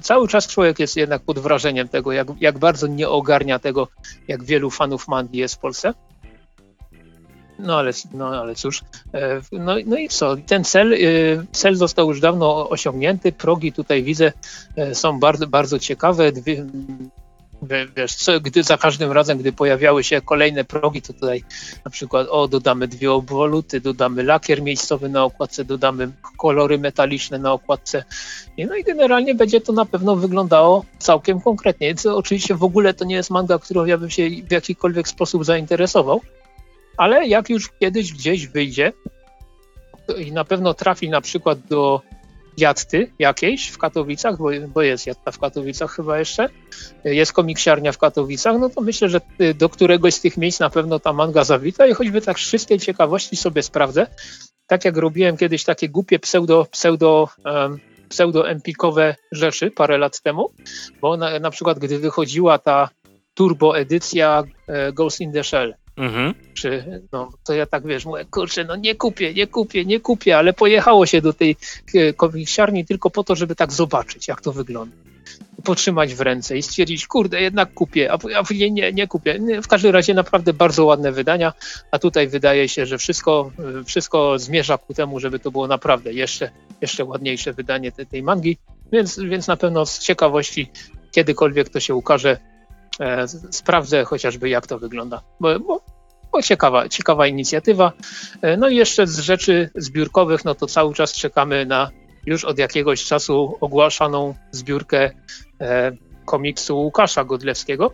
cały 0.02 0.28
czas 0.28 0.46
człowiek 0.46 0.78
jest 0.78 0.96
jednak 0.96 1.22
pod 1.22 1.38
wrażeniem 1.38 1.88
tego, 1.88 2.12
jak, 2.12 2.28
jak 2.40 2.58
bardzo 2.58 2.86
nie 2.86 3.08
ogarnia 3.08 3.58
tego, 3.58 3.88
jak 4.28 4.44
wielu 4.44 4.70
fanów 4.70 5.08
mangi 5.08 5.38
jest 5.38 5.54
w 5.54 5.58
Polsce. 5.58 5.94
No 7.62 7.78
ale, 7.78 7.90
no 8.12 8.26
ale 8.26 8.54
cóż, 8.54 8.82
e, 9.14 9.40
no, 9.52 9.74
no 9.86 9.96
i 9.96 10.08
co, 10.08 10.36
ten 10.46 10.64
cel, 10.64 10.94
e, 10.94 10.98
cel 11.52 11.76
został 11.76 12.08
już 12.08 12.20
dawno 12.20 12.68
osiągnięty, 12.68 13.32
progi 13.32 13.72
tutaj 13.72 14.02
widzę 14.02 14.32
e, 14.76 14.94
są 14.94 15.20
bardzo, 15.20 15.46
bardzo 15.46 15.78
ciekawe, 15.78 16.32
Dwie, 16.32 16.66
wiesz, 17.96 18.14
co, 18.14 18.40
gdy 18.40 18.62
za 18.62 18.78
każdym 18.78 19.12
razem, 19.12 19.38
gdy 19.38 19.52
pojawiały 19.52 20.04
się 20.04 20.20
kolejne 20.20 20.64
progi, 20.64 21.02
to 21.02 21.12
tutaj 21.12 21.44
na 21.84 21.90
przykład 21.90 22.26
o, 22.30 22.48
dodamy 22.48 22.88
dwie 22.88 23.12
obwoluty, 23.12 23.80
dodamy 23.80 24.22
lakier 24.22 24.62
miejscowy 24.62 25.08
na 25.08 25.24
okładce, 25.24 25.64
dodamy 25.64 26.10
kolory 26.38 26.78
metaliczne 26.78 27.38
na 27.38 27.52
okładce. 27.52 28.04
No 28.58 28.76
i 28.76 28.84
generalnie 28.84 29.34
będzie 29.34 29.60
to 29.60 29.72
na 29.72 29.84
pewno 29.84 30.16
wyglądało 30.16 30.84
całkiem 30.98 31.40
konkretnie. 31.40 31.94
Co, 31.94 32.16
oczywiście 32.16 32.54
w 32.54 32.64
ogóle 32.64 32.94
to 32.94 33.04
nie 33.04 33.14
jest 33.14 33.30
manga, 33.30 33.58
którą 33.58 33.84
ja 33.84 33.98
bym 33.98 34.10
się 34.10 34.28
w 34.48 34.52
jakikolwiek 34.52 35.08
sposób 35.08 35.44
zainteresował, 35.44 36.20
ale 36.96 37.26
jak 37.26 37.50
już 37.50 37.70
kiedyś 37.80 38.12
gdzieś 38.12 38.46
wyjdzie 38.46 38.92
i 40.18 40.32
na 40.32 40.44
pewno 40.44 40.74
trafi 40.74 41.08
na 41.08 41.20
przykład 41.20 41.58
do 41.60 42.00
jatty 42.56 43.10
jakiejś 43.18 43.68
w 43.68 43.78
Katowicach, 43.78 44.38
bo, 44.38 44.48
bo 44.68 44.82
jest 44.82 45.06
jatta 45.06 45.30
w 45.30 45.38
Katowicach 45.38 45.90
chyba 45.90 46.18
jeszcze, 46.18 46.48
jest 47.04 47.32
komiksiarnia 47.32 47.92
w 47.92 47.98
Katowicach, 47.98 48.56
no 48.60 48.70
to 48.70 48.80
myślę, 48.80 49.08
że 49.08 49.20
do 49.54 49.68
któregoś 49.68 50.14
z 50.14 50.20
tych 50.20 50.36
miejsc 50.36 50.60
na 50.60 50.70
pewno 50.70 50.98
ta 50.98 51.12
manga 51.12 51.44
zawita 51.44 51.86
i 51.86 51.94
choćby 51.94 52.20
tak 52.20 52.36
czystej 52.36 52.78
ciekawości 52.78 53.36
sobie 53.36 53.62
sprawdzę, 53.62 54.06
tak 54.66 54.84
jak 54.84 54.96
robiłem 54.96 55.36
kiedyś 55.36 55.64
takie 55.64 55.88
głupie 55.88 56.18
pseudo, 56.18 56.66
pseudo 56.70 57.28
um, 57.44 57.80
pseudo-empikowe 58.10 59.14
rzeczy 59.32 59.70
parę 59.70 59.98
lat 59.98 60.20
temu, 60.20 60.52
bo 61.00 61.16
na, 61.16 61.38
na 61.38 61.50
przykład 61.50 61.78
gdy 61.78 61.98
wychodziła 61.98 62.58
ta 62.58 62.88
turbo 63.34 63.78
edycja 63.78 64.42
e, 64.66 64.92
Ghost 64.92 65.20
in 65.20 65.32
the 65.32 65.44
Shell, 65.44 65.74
Mhm. 66.00 66.34
Czy, 66.54 67.00
no, 67.12 67.28
to 67.44 67.54
ja 67.54 67.66
tak 67.66 67.86
wiesz, 67.86 68.04
mówię, 68.04 68.24
kurczę, 68.30 68.64
no 68.64 68.76
nie 68.76 68.94
kupię, 68.94 69.34
nie 69.34 69.46
kupię, 69.46 69.84
nie 69.84 70.00
kupię, 70.00 70.36
ale 70.38 70.52
pojechało 70.52 71.06
się 71.06 71.20
do 71.20 71.32
tej 71.32 71.56
e, 71.94 72.12
komiksiarni 72.12 72.84
tylko 72.84 73.10
po 73.10 73.24
to, 73.24 73.36
żeby 73.36 73.54
tak 73.54 73.72
zobaczyć, 73.72 74.28
jak 74.28 74.40
to 74.40 74.52
wygląda. 74.52 74.96
Potrzymać 75.64 76.14
w 76.14 76.20
ręce 76.20 76.58
i 76.58 76.62
stwierdzić, 76.62 77.06
kurde, 77.06 77.40
jednak 77.40 77.74
kupię, 77.74 78.12
a, 78.12 78.18
a 78.38 78.42
nie, 78.70 78.92
nie, 78.92 79.06
kupię. 79.06 79.38
W 79.62 79.68
każdym 79.68 79.92
razie 79.92 80.14
naprawdę 80.14 80.52
bardzo 80.52 80.84
ładne 80.84 81.12
wydania, 81.12 81.52
a 81.90 81.98
tutaj 81.98 82.28
wydaje 82.28 82.68
się, 82.68 82.86
że 82.86 82.98
wszystko, 82.98 83.50
e, 83.80 83.84
wszystko 83.84 84.38
zmierza 84.38 84.78
ku 84.78 84.94
temu, 84.94 85.20
żeby 85.20 85.38
to 85.38 85.50
było 85.50 85.66
naprawdę 85.66 86.12
jeszcze, 86.12 86.50
jeszcze 86.80 87.04
ładniejsze 87.04 87.52
wydanie 87.52 87.92
tej, 87.92 88.06
tej 88.06 88.22
mangi, 88.22 88.56
więc, 88.92 89.18
więc 89.18 89.46
na 89.46 89.56
pewno 89.56 89.86
z 89.86 89.98
ciekawości 89.98 90.70
kiedykolwiek 91.12 91.68
to 91.68 91.80
się 91.80 91.94
ukaże, 91.94 92.38
sprawdzę 93.50 94.04
chociażby 94.04 94.48
jak 94.48 94.66
to 94.66 94.78
wygląda, 94.78 95.22
bo, 95.40 95.60
bo, 95.60 95.80
bo, 96.32 96.42
ciekawa, 96.42 96.88
ciekawa 96.88 97.26
inicjatywa. 97.26 97.92
E, 98.42 98.56
no 98.56 98.68
i 98.68 98.76
jeszcze 98.76 99.06
z 99.06 99.18
rzeczy 99.18 99.70
zbiórkowych, 99.74 100.44
no 100.44 100.54
to 100.54 100.66
cały 100.66 100.94
czas 100.94 101.12
czekamy 101.12 101.66
na 101.66 101.90
już 102.26 102.44
od 102.44 102.58
jakiegoś 102.58 103.04
czasu 103.04 103.56
ogłaszaną 103.60 104.34
zbiórkę 104.50 105.10
e, 105.60 105.92
komiksu 106.24 106.78
Łukasza 106.78 107.24
Godlewskiego, 107.24 107.90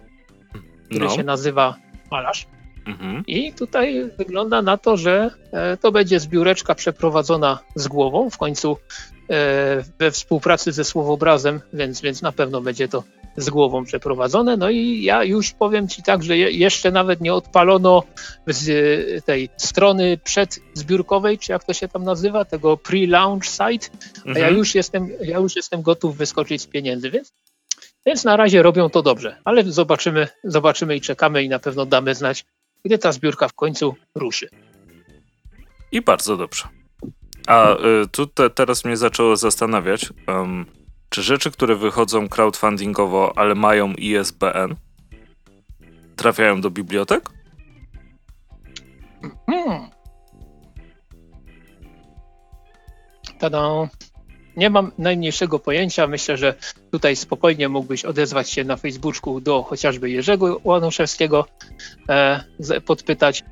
który 0.86 1.04
no. 1.04 1.10
się 1.10 1.22
nazywa 1.22 1.76
Malarz. 2.10 2.46
Mhm. 2.86 3.22
I 3.26 3.52
tutaj 3.52 4.10
wygląda 4.18 4.62
na 4.62 4.76
to, 4.76 4.96
że 4.96 5.30
to 5.80 5.92
będzie 5.92 6.20
zbióreczka 6.20 6.74
przeprowadzona 6.74 7.58
z 7.74 7.88
głową, 7.88 8.30
w 8.30 8.38
końcu 8.38 8.76
we 9.98 10.10
współpracy 10.10 10.72
ze 10.72 10.84
Słowobrazem, 10.84 11.60
więc, 11.72 12.00
więc 12.00 12.22
na 12.22 12.32
pewno 12.32 12.60
będzie 12.60 12.88
to 12.88 13.02
z 13.36 13.50
głową 13.50 13.84
przeprowadzone. 13.84 14.56
No 14.56 14.70
i 14.70 15.02
ja 15.02 15.24
już 15.24 15.50
powiem 15.50 15.88
Ci 15.88 16.02
tak, 16.02 16.22
że 16.22 16.38
jeszcze 16.38 16.90
nawet 16.90 17.20
nie 17.20 17.34
odpalono 17.34 18.02
z 18.46 19.24
tej 19.24 19.48
strony 19.56 20.18
przedzbiórkowej, 20.24 21.38
czy 21.38 21.52
jak 21.52 21.64
to 21.64 21.72
się 21.74 21.88
tam 21.88 22.04
nazywa, 22.04 22.44
tego 22.44 22.76
pre-launch 22.76 23.44
site, 23.44 23.88
a 24.16 24.28
mhm. 24.28 24.36
ja 24.36 24.50
już 24.50 24.74
jestem, 24.74 25.08
ja 25.20 25.38
już 25.38 25.56
jestem 25.56 25.82
gotów 25.82 26.16
wyskoczyć 26.16 26.62
z 26.62 26.66
pieniędzy, 26.66 27.10
więc, 27.10 27.32
więc 28.06 28.24
na 28.24 28.36
razie 28.36 28.62
robią 28.62 28.90
to 28.90 29.02
dobrze, 29.02 29.36
ale 29.44 29.64
zobaczymy, 29.64 30.28
zobaczymy 30.44 30.96
i 30.96 31.00
czekamy 31.00 31.42
i 31.42 31.48
na 31.48 31.58
pewno 31.58 31.86
damy 31.86 32.14
znać, 32.14 32.44
gdy 32.84 32.98
ta 32.98 33.12
zbiórka 33.12 33.48
w 33.48 33.54
końcu 33.54 33.94
ruszy. 34.14 34.48
I 35.92 36.02
bardzo 36.02 36.36
dobrze. 36.36 36.64
A 37.46 37.74
y, 37.74 38.08
tu 38.12 38.26
te, 38.26 38.50
teraz 38.50 38.84
mnie 38.84 38.96
zaczęło 38.96 39.36
zastanawiać, 39.36 40.12
um, 40.28 40.66
czy 41.08 41.22
rzeczy, 41.22 41.50
które 41.50 41.76
wychodzą 41.76 42.28
crowdfundingowo, 42.28 43.32
ale 43.38 43.54
mają 43.54 43.92
ISBN, 43.92 44.74
trafiają 46.16 46.60
do 46.60 46.70
bibliotek? 46.70 47.30
Hmm. 49.46 49.90
Tada. 53.38 53.88
Nie 54.56 54.70
mam 54.70 54.92
najmniejszego 54.98 55.58
pojęcia. 55.58 56.06
Myślę, 56.06 56.36
że 56.36 56.54
tutaj 56.90 57.16
spokojnie 57.16 57.68
mógłbyś 57.68 58.04
odezwać 58.04 58.50
się 58.50 58.64
na 58.64 58.76
Facebooku 58.76 59.40
do 59.40 59.62
chociażby 59.62 60.10
Jerzego 60.10 60.60
Łanuszewskiego, 60.64 61.46
e, 62.08 62.44
podpytać. 62.86 63.44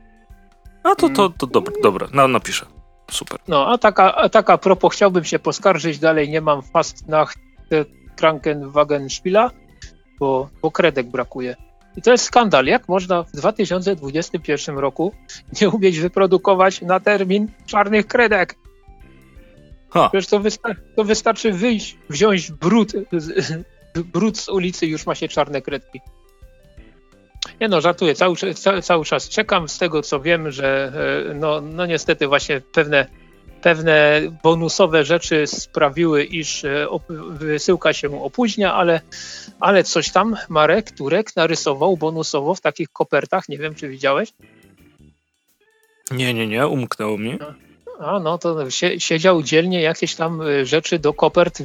A 0.83 0.95
to, 0.95 1.09
to, 1.09 1.31
to 1.39 1.47
dobra, 1.47 1.75
dobra, 1.83 2.09
no, 2.13 2.29
napiszę. 2.29 2.67
Super. 3.11 3.39
No, 3.49 3.67
a 3.67 3.79
taka, 3.79 4.15
a 4.15 4.29
taka 4.29 4.59
propos, 4.59 4.93
chciałbym 4.93 5.25
się 5.25 5.39
poskarżyć, 5.39 5.99
dalej 5.99 6.29
nie 6.29 6.41
mam 6.41 6.63
fast 6.63 7.09
nach 7.09 7.35
Krankenwagenspila, 8.17 9.51
bo, 10.21 10.49
bo 10.63 10.71
kredek 10.71 11.07
brakuje. 11.07 11.57
I 11.97 12.03
to 12.03 12.13
jest 12.13 12.25
skandal. 12.25 12.67
Jak 12.67 12.89
można 12.89 13.23
w 13.23 13.33
2021 13.33 14.79
roku 14.79 15.13
nie 15.61 15.71
umieć 15.71 16.01
wyprodukować 16.01 16.83
na 16.83 17.01
termin 17.01 17.49
czarnych 17.67 18.07
kredek? 18.07 18.55
Ha. 19.91 20.09
Przecież 20.09 20.27
to, 20.27 20.41
wystar 20.41 20.77
to 20.97 21.05
wystarczy 21.05 21.53
wyjść, 21.53 21.99
wziąć 22.11 22.51
brud, 22.53 22.93
brud 24.13 24.39
z 24.39 24.49
ulicy 24.49 24.87
już 24.87 25.07
ma 25.07 25.15
się 25.15 25.29
czarne 25.29 25.63
kredki. 25.63 26.01
Nie 27.61 27.69
no, 27.69 27.81
żartuję, 27.81 28.15
cały, 28.15 28.37
cały, 28.37 28.83
cały 28.83 29.05
czas 29.05 29.29
czekam 29.29 29.69
z 29.69 29.79
tego, 29.79 30.03
co 30.03 30.21
wiem, 30.21 30.51
że 30.51 30.93
e, 31.31 31.35
no, 31.35 31.61
no 31.61 31.87
niestety 31.87 32.27
właśnie 32.27 32.61
pewne 32.61 33.07
pewne 33.65 34.21
bonusowe 34.43 35.05
rzeczy 35.05 35.47
sprawiły, 35.47 36.25
iż 36.25 36.65
e, 36.65 36.87
wysyłka 37.31 37.93
się 37.93 38.23
opóźnia, 38.23 38.75
ale, 38.75 39.01
ale 39.61 39.85
coś 39.85 40.13
tam 40.13 40.37
Marek 40.49 40.91
Turek 40.91 41.37
narysował 41.37 41.97
bonusowo 41.97 42.55
w 42.55 42.61
takich 42.61 42.89
kopertach. 42.89 43.49
Nie 43.49 43.59
wiem, 43.59 43.75
czy 43.75 43.89
widziałeś? 43.89 44.33
Nie, 46.11 46.35
nie, 46.35 46.47
nie, 46.47 46.67
umknęło 46.67 47.19
mi. 47.19 47.39
A 47.99 48.21
no 48.21 48.39
to 48.39 48.71
siedział 48.99 49.43
dzielnie 49.43 49.83
jakieś 49.83 50.15
tam 50.15 50.43
e, 50.43 50.67
rzeczy 50.67 50.99
do 50.99 51.13
kopert, 51.13 51.63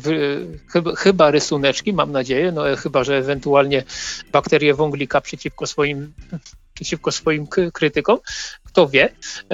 chyba, 0.98 1.32
rysuneczki, 1.32 1.94
mam 1.94 2.12
nadzieję, 2.12 2.52
no 2.52 2.64
chyba, 2.78 3.04
że 3.04 3.18
ewentualnie 3.18 3.84
bakterie 4.32 4.74
wąglika 4.74 5.22
przeciwko 5.22 5.68
swoim 5.68 6.14
przeciwko 6.74 7.12
swoim 7.12 7.48
krytykom, 7.74 8.18
kto 8.64 8.88
wie, 8.88 9.10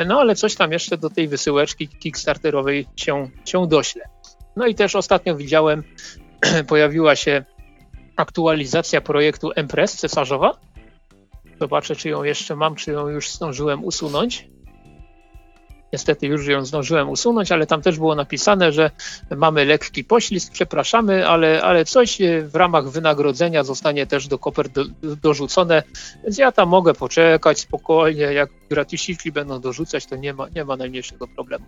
no 0.08 0.20
ale 0.20 0.36
coś 0.36 0.56
tam 0.56 0.72
jeszcze 0.72 0.98
do 0.98 1.10
tej 1.10 1.28
wysyłeczki 1.28 1.88
kickstarterowej 1.88 2.88
się, 2.96 3.30
się 3.46 3.68
dośle. 3.68 4.04
No 4.56 4.68
i 4.68 4.76
też 4.76 4.96
ostatnio 4.96 5.36
widziałem, 5.36 5.84
pojawiła 6.68 7.16
się 7.16 7.46
aktualizacja 8.16 9.02
projektu 9.02 9.52
Empress 9.56 9.96
cesarzowa. 9.96 10.52
Zobaczę, 11.62 11.96
czy 11.96 12.10
ją 12.10 12.24
jeszcze 12.24 12.56
mam, 12.56 12.76
czy 12.76 12.92
ją 12.92 13.08
już 13.08 13.32
zdążyłem 13.32 13.84
usunąć. 13.84 14.48
Niestety 15.96 16.28
już 16.28 16.48
ją 16.48 16.66
zdążyłem 16.66 17.10
usunąć, 17.10 17.52
ale 17.52 17.68
tam 17.68 17.82
też 17.82 17.98
było 17.98 18.16
napisane, 18.16 18.72
że 18.72 18.92
mamy 19.38 19.66
lekki 19.66 20.04
poślizg, 20.04 20.54
przepraszamy, 20.54 21.28
ale, 21.28 21.64
ale 21.64 21.86
coś 21.86 22.18
w 22.44 22.56
ramach 22.56 22.90
wynagrodzenia 22.90 23.64
zostanie 23.64 24.08
też 24.08 24.28
do 24.28 24.40
kopert 24.40 24.72
do, 24.72 24.86
dorzucone, 25.02 25.84
więc 26.24 26.38
ja 26.38 26.52
tam 26.52 26.70
mogę 26.70 26.94
poczekać 26.94 27.60
spokojnie, 27.60 28.24
jak 28.24 28.50
gratisiki 28.70 29.32
będą 29.32 29.62
dorzucać, 29.62 30.06
to 30.06 30.16
nie 30.16 30.34
ma, 30.34 30.48
nie 30.56 30.66
ma 30.66 30.76
najmniejszego 30.76 31.28
problemu. 31.28 31.66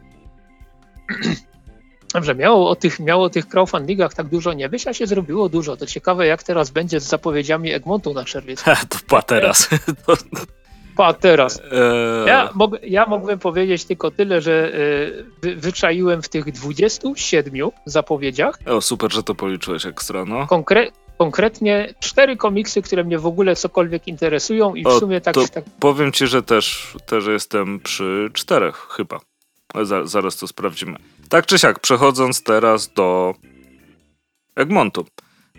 Dobrze, 2.13 2.35
miało 2.35 2.69
o, 2.69 2.75
tych, 2.75 2.99
miało 2.99 3.23
o 3.23 3.29
tych 3.29 3.47
crowdfundingach 3.47 4.13
tak 4.13 4.27
dużo 4.27 4.53
nie 4.53 4.69
być, 4.69 4.87
a 4.87 4.93
się 4.93 5.07
zrobiło 5.07 5.49
dużo. 5.49 5.77
To 5.77 5.85
ciekawe, 5.85 6.27
jak 6.27 6.43
teraz 6.43 6.69
będzie 6.69 6.99
z 6.99 7.03
zapowiedziami 7.03 7.71
Egmontu 7.71 8.13
na 8.13 8.25
czerwiec. 8.25 8.63
to 8.89 8.97
pa 9.07 9.21
teraz. 9.21 9.69
Pa 10.97 11.13
teraz. 11.13 11.61
Eee... 11.71 12.27
Ja, 12.27 12.49
mog, 12.53 12.71
ja 12.83 13.05
mógłbym 13.05 13.39
powiedzieć 13.39 13.85
tylko 13.85 14.11
tyle, 14.11 14.41
że 14.41 14.73
y, 15.43 15.55
wyczaiłem 15.55 16.21
w 16.21 16.29
tych 16.29 16.51
27 16.51 17.69
zapowiedziach. 17.85 18.59
O, 18.65 18.81
super, 18.81 19.13
że 19.13 19.23
to 19.23 19.35
policzyłeś 19.35 19.85
ekstra, 19.85 20.25
no. 20.25 20.47
Konkre 20.47 20.87
konkretnie 21.17 21.93
cztery 21.99 22.37
komiksy, 22.37 22.81
które 22.81 23.03
mnie 23.03 23.19
w 23.19 23.25
ogóle 23.25 23.55
cokolwiek 23.55 24.07
interesują 24.07 24.75
i 24.75 24.83
w 24.83 24.87
o, 24.87 24.99
sumie 24.99 25.21
tak, 25.21 25.35
tak... 25.53 25.63
Powiem 25.79 26.11
ci, 26.11 26.27
że 26.27 26.43
też, 26.43 26.95
też 27.05 27.25
jestem 27.25 27.79
przy 27.79 28.29
czterech 28.33 28.87
chyba. 28.89 29.19
Zaraz 30.03 30.37
to 30.37 30.47
sprawdzimy. 30.47 30.97
Tak 31.29 31.45
czy 31.45 31.59
siak, 31.59 31.79
przechodząc 31.79 32.43
teraz 32.43 32.93
do 32.93 33.33
Egmontu. 34.55 35.05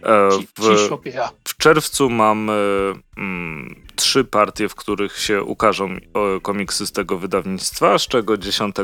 E, 0.03 0.29
w, 0.59 0.99
w 1.45 1.57
czerwcu 1.57 2.11
mamy 2.11 2.93
mm, 3.17 3.88
trzy 3.99 4.25
partie, 4.25 4.69
w 4.69 4.75
których 4.75 5.19
się 5.19 5.43
ukażą 5.43 5.97
komiksy 6.43 6.87
z 6.87 6.93
tego 6.93 7.19
wydawnictwa, 7.19 7.99
z 7.99 8.03
czego 8.03 8.37
10 8.37 8.77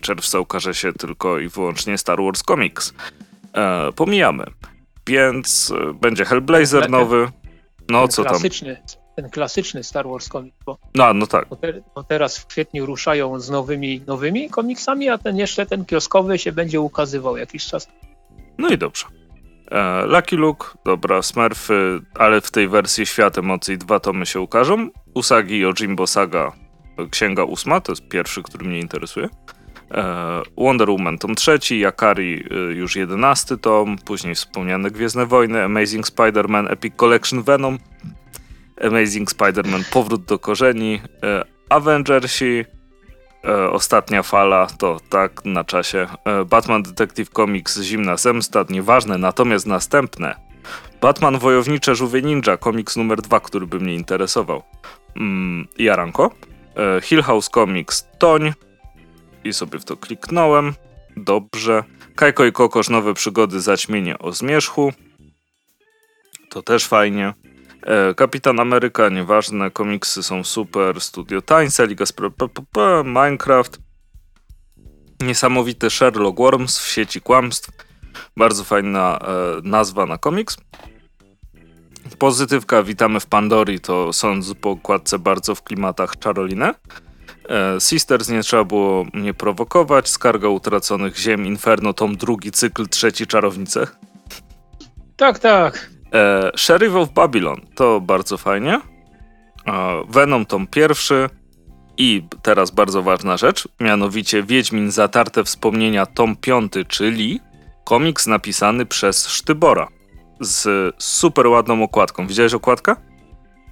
czerwca 0.00 0.40
ukaże 0.40 0.74
się 0.74 0.92
tylko 0.92 1.38
i 1.38 1.48
wyłącznie 1.48 1.98
Star 1.98 2.22
Wars 2.22 2.42
Comics. 2.42 2.94
E, 3.54 3.92
pomijamy. 3.92 4.44
Więc 5.06 5.72
e, 5.90 5.94
będzie 5.94 6.24
Hellblazer 6.24 6.90
nowy. 6.90 7.28
No 7.88 8.08
co 8.08 8.24
tam? 8.24 8.40
Ten 9.16 9.30
klasyczny 9.30 9.84
Star 9.84 10.08
Wars 10.08 10.28
Comics. 10.28 10.56
Bo, 10.66 10.78
no, 10.94 11.14
no 11.14 11.26
tak. 11.26 11.48
Bo, 11.48 11.56
te, 11.56 11.82
bo 11.94 12.04
teraz 12.04 12.38
w 12.38 12.46
kwietniu 12.46 12.86
ruszają 12.86 13.40
z 13.40 13.50
nowymi, 13.50 14.00
nowymi 14.06 14.50
komiksami, 14.50 15.08
a 15.08 15.18
ten 15.18 15.36
jeszcze 15.36 15.66
ten 15.66 15.84
kioskowy 15.84 16.38
się 16.38 16.52
będzie 16.52 16.80
ukazywał 16.80 17.36
jakiś 17.36 17.66
czas. 17.66 17.88
No 18.58 18.68
i 18.68 18.78
dobrze. 18.78 19.06
E, 19.72 20.06
Lucky 20.06 20.36
Luke, 20.36 20.66
dobra, 20.84 21.22
Smurfy, 21.22 22.00
ale 22.14 22.40
w 22.40 22.50
tej 22.50 22.68
wersji 22.68 23.06
Świat 23.06 23.38
Emocji 23.38 23.78
dwa 23.78 24.00
tomy 24.00 24.26
się 24.26 24.40
ukażą. 24.40 24.88
Usagi 25.14 25.58
Yojimbo 25.58 26.06
Saga, 26.06 26.52
księga 27.10 27.44
ósma, 27.44 27.80
to 27.80 27.92
jest 27.92 28.08
pierwszy, 28.08 28.42
który 28.42 28.64
mnie 28.64 28.80
interesuje. 28.80 29.28
E, 29.90 30.42
Wonder 30.56 30.90
Woman 30.90 31.18
tom 31.18 31.34
trzeci, 31.34 31.80
Yakari 31.80 32.44
e, 32.50 32.54
już 32.72 32.96
jedenasty 32.96 33.58
tom, 33.58 33.96
później 34.04 34.34
wspomniane 34.34 34.90
Gwiezdne 34.90 35.26
Wojny, 35.26 35.62
Amazing 35.62 36.06
Spider-Man 36.06 36.72
Epic 36.72 36.94
Collection 36.96 37.42
Venom, 37.42 37.78
Amazing 38.82 39.30
Spider-Man 39.30 39.92
Powrót 39.92 40.24
do 40.24 40.38
korzeni, 40.38 41.00
Avengersi, 41.68 42.64
e, 43.44 43.70
ostatnia 43.70 44.22
fala 44.22 44.66
to 44.78 45.00
tak 45.08 45.44
na 45.44 45.64
czasie. 45.64 46.08
E, 46.24 46.44
Batman 46.44 46.82
Detective 46.82 47.30
Comics 47.30 47.80
Zimna 47.80 48.16
Zemsta, 48.16 48.64
nieważne, 48.70 49.18
natomiast 49.18 49.66
następne. 49.66 50.34
Batman 51.00 51.38
Wojownicze 51.38 51.94
Żółwie 51.94 52.22
Ninja, 52.22 52.56
komiks 52.56 52.96
numer 52.96 53.22
dwa, 53.22 53.40
który 53.40 53.66
by 53.66 53.80
mnie 53.80 53.94
interesował. 53.94 54.62
Mm, 55.16 55.68
Jaranko. 55.78 56.30
E, 56.76 57.00
Hill 57.00 57.22
House 57.22 57.48
Comics 57.48 58.08
Toń. 58.18 58.52
I 59.44 59.52
sobie 59.52 59.78
w 59.78 59.84
to 59.84 59.96
kliknąłem. 59.96 60.74
Dobrze. 61.16 61.84
Kajko 62.14 62.44
i 62.44 62.52
Kokosz 62.52 62.88
Nowe 62.88 63.14
Przygody 63.14 63.60
Zaćmienie 63.60 64.18
o 64.18 64.32
Zmierzchu. 64.32 64.92
To 66.50 66.62
też 66.62 66.86
fajnie. 66.86 67.34
E, 67.82 68.14
Kapitan 68.14 68.60
Ameryka, 68.60 69.08
nieważne, 69.08 69.70
komiksy 69.70 70.22
są 70.22 70.44
super, 70.44 71.00
Studio 71.00 71.42
Tańca, 71.42 71.84
Liga 71.84 72.04
Spra- 72.04 73.04
Minecraft, 73.04 73.78
niesamowity 75.20 75.90
Sherlock 75.90 76.38
Worms 76.38 76.78
w 76.78 76.88
sieci 76.88 77.20
kłamstw, 77.20 77.70
bardzo 78.36 78.64
fajna 78.64 79.18
e, 79.18 79.26
nazwa 79.62 80.06
na 80.06 80.18
komiks. 80.18 80.56
Pozytywka, 82.18 82.82
witamy 82.82 83.20
w 83.20 83.26
Pandori, 83.26 83.80
to 83.80 84.12
sąd 84.12 84.54
po 84.60 84.70
okładce 84.70 85.18
bardzo 85.18 85.54
w 85.54 85.62
klimatach 85.62 86.14
Charolinę. 86.24 86.74
E, 87.48 87.80
Sisters 87.80 88.28
nie 88.28 88.42
trzeba 88.42 88.64
było 88.64 89.06
mnie 89.14 89.34
prowokować, 89.34 90.08
Skarga 90.08 90.48
Utraconych 90.48 91.16
Ziem, 91.16 91.46
Inferno, 91.46 91.92
tom 91.92 92.16
drugi, 92.16 92.50
cykl 92.50 92.88
trzeci, 92.88 93.26
Czarownice. 93.26 93.86
Tak, 95.16 95.38
tak. 95.38 95.91
E, 96.12 96.50
Sheriff 96.56 96.94
of 96.94 97.10
Babylon 97.10 97.60
to 97.74 98.00
bardzo 98.00 98.38
fajnie. 98.38 98.80
E, 99.66 100.02
Venom 100.08 100.46
tom 100.46 100.66
pierwszy. 100.66 101.28
I 101.96 102.22
teraz 102.42 102.70
bardzo 102.70 103.02
ważna 103.02 103.36
rzecz, 103.36 103.68
mianowicie 103.80 104.42
Wiedźmin 104.42 104.90
Zatarte 104.90 105.44
Wspomnienia 105.44 106.06
tom 106.06 106.36
piąty, 106.36 106.84
czyli 106.84 107.40
komiks 107.84 108.26
napisany 108.26 108.86
przez 108.86 109.28
Sztybora 109.28 109.88
z 110.40 110.94
super 110.98 111.46
ładną 111.46 111.82
okładką. 111.82 112.26
Widziałeś 112.26 112.54
okładkę? 112.54 112.96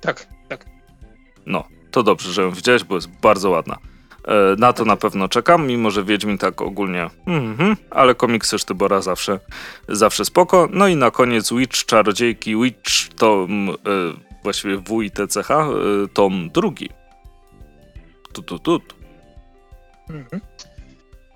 Tak, 0.00 0.26
tak. 0.48 0.66
No, 1.46 1.64
to 1.90 2.02
dobrze, 2.02 2.32
że 2.32 2.42
ją 2.42 2.50
widziałeś, 2.50 2.84
bo 2.84 2.94
jest 2.94 3.08
bardzo 3.08 3.50
ładna. 3.50 3.76
E, 4.28 4.56
na 4.58 4.72
to 4.72 4.84
na 4.84 4.96
pewno 4.96 5.28
czekam, 5.28 5.66
mimo 5.66 5.90
że 5.90 6.04
Wiedźmin 6.04 6.38
tak 6.38 6.60
ogólnie, 6.60 7.10
mm 7.26 7.56
-hmm, 7.56 7.76
ale 7.90 8.14
komiksy 8.14 8.58
Sztybora 8.58 9.02
zawsze, 9.02 9.40
zawsze 9.88 10.24
spoko. 10.24 10.68
No 10.72 10.88
i 10.88 10.96
na 10.96 11.10
koniec 11.10 11.52
Witch, 11.52 11.84
Czarodziejki, 11.84 12.56
Witch, 12.56 13.08
tom, 13.16 13.68
y, 13.68 13.74
właściwie 14.42 14.76
WITCH, 14.76 15.50
y, 15.50 16.08
tom 16.08 16.50
drugi. 16.54 16.88
Tu, 18.32 18.42
tu, 18.42 18.58
tu. 18.58 18.80
-hmm. 20.08 20.40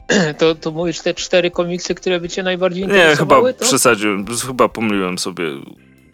To, 0.38 0.54
to 0.54 0.70
mówisz 0.70 1.00
te 1.00 1.14
cztery 1.14 1.50
komiksy, 1.50 1.94
które 1.94 2.20
by 2.20 2.28
cię 2.28 2.42
najbardziej 2.42 2.84
interesowały? 2.84 3.42
Nie, 3.42 3.46
chyba 3.48 3.58
to? 3.58 3.64
przesadziłem, 3.64 4.26
chyba 4.46 4.68
pomyliłem 4.68 5.18
sobie 5.18 5.44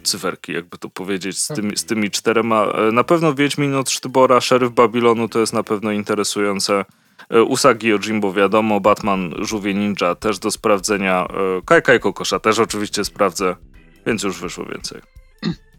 cyferki, 0.02 0.52
jakby 0.52 0.78
to 0.78 0.88
powiedzieć, 0.88 1.38
z 1.38 1.48
tymi, 1.48 1.76
z 1.76 1.84
tymi 1.84 2.10
czterema. 2.10 2.66
E, 2.66 2.92
na 2.92 3.04
pewno 3.04 3.34
Wiedźmin 3.34 3.74
od 3.74 3.90
Sztybora, 3.90 4.40
Szeryf 4.40 4.72
Babilonu 4.72 5.28
to 5.28 5.38
jest 5.38 5.52
na 5.52 5.62
pewno 5.62 5.90
interesujące. 5.90 6.84
E, 7.30 7.42
Usagi 7.42 7.88
Jimbo 7.98 8.32
wiadomo, 8.32 8.80
Batman 8.80 9.34
Żółwie 9.38 9.74
Ninja 9.74 10.14
też 10.14 10.38
do 10.38 10.50
sprawdzenia. 10.50 11.26
E, 11.58 11.62
Kaj 11.64 11.82
Kaj 11.82 12.00
Kokosza 12.00 12.38
też 12.38 12.58
oczywiście 12.58 13.04
sprawdzę, 13.04 13.56
więc 14.06 14.22
już 14.22 14.40
wyszło 14.40 14.64
więcej. 14.64 15.00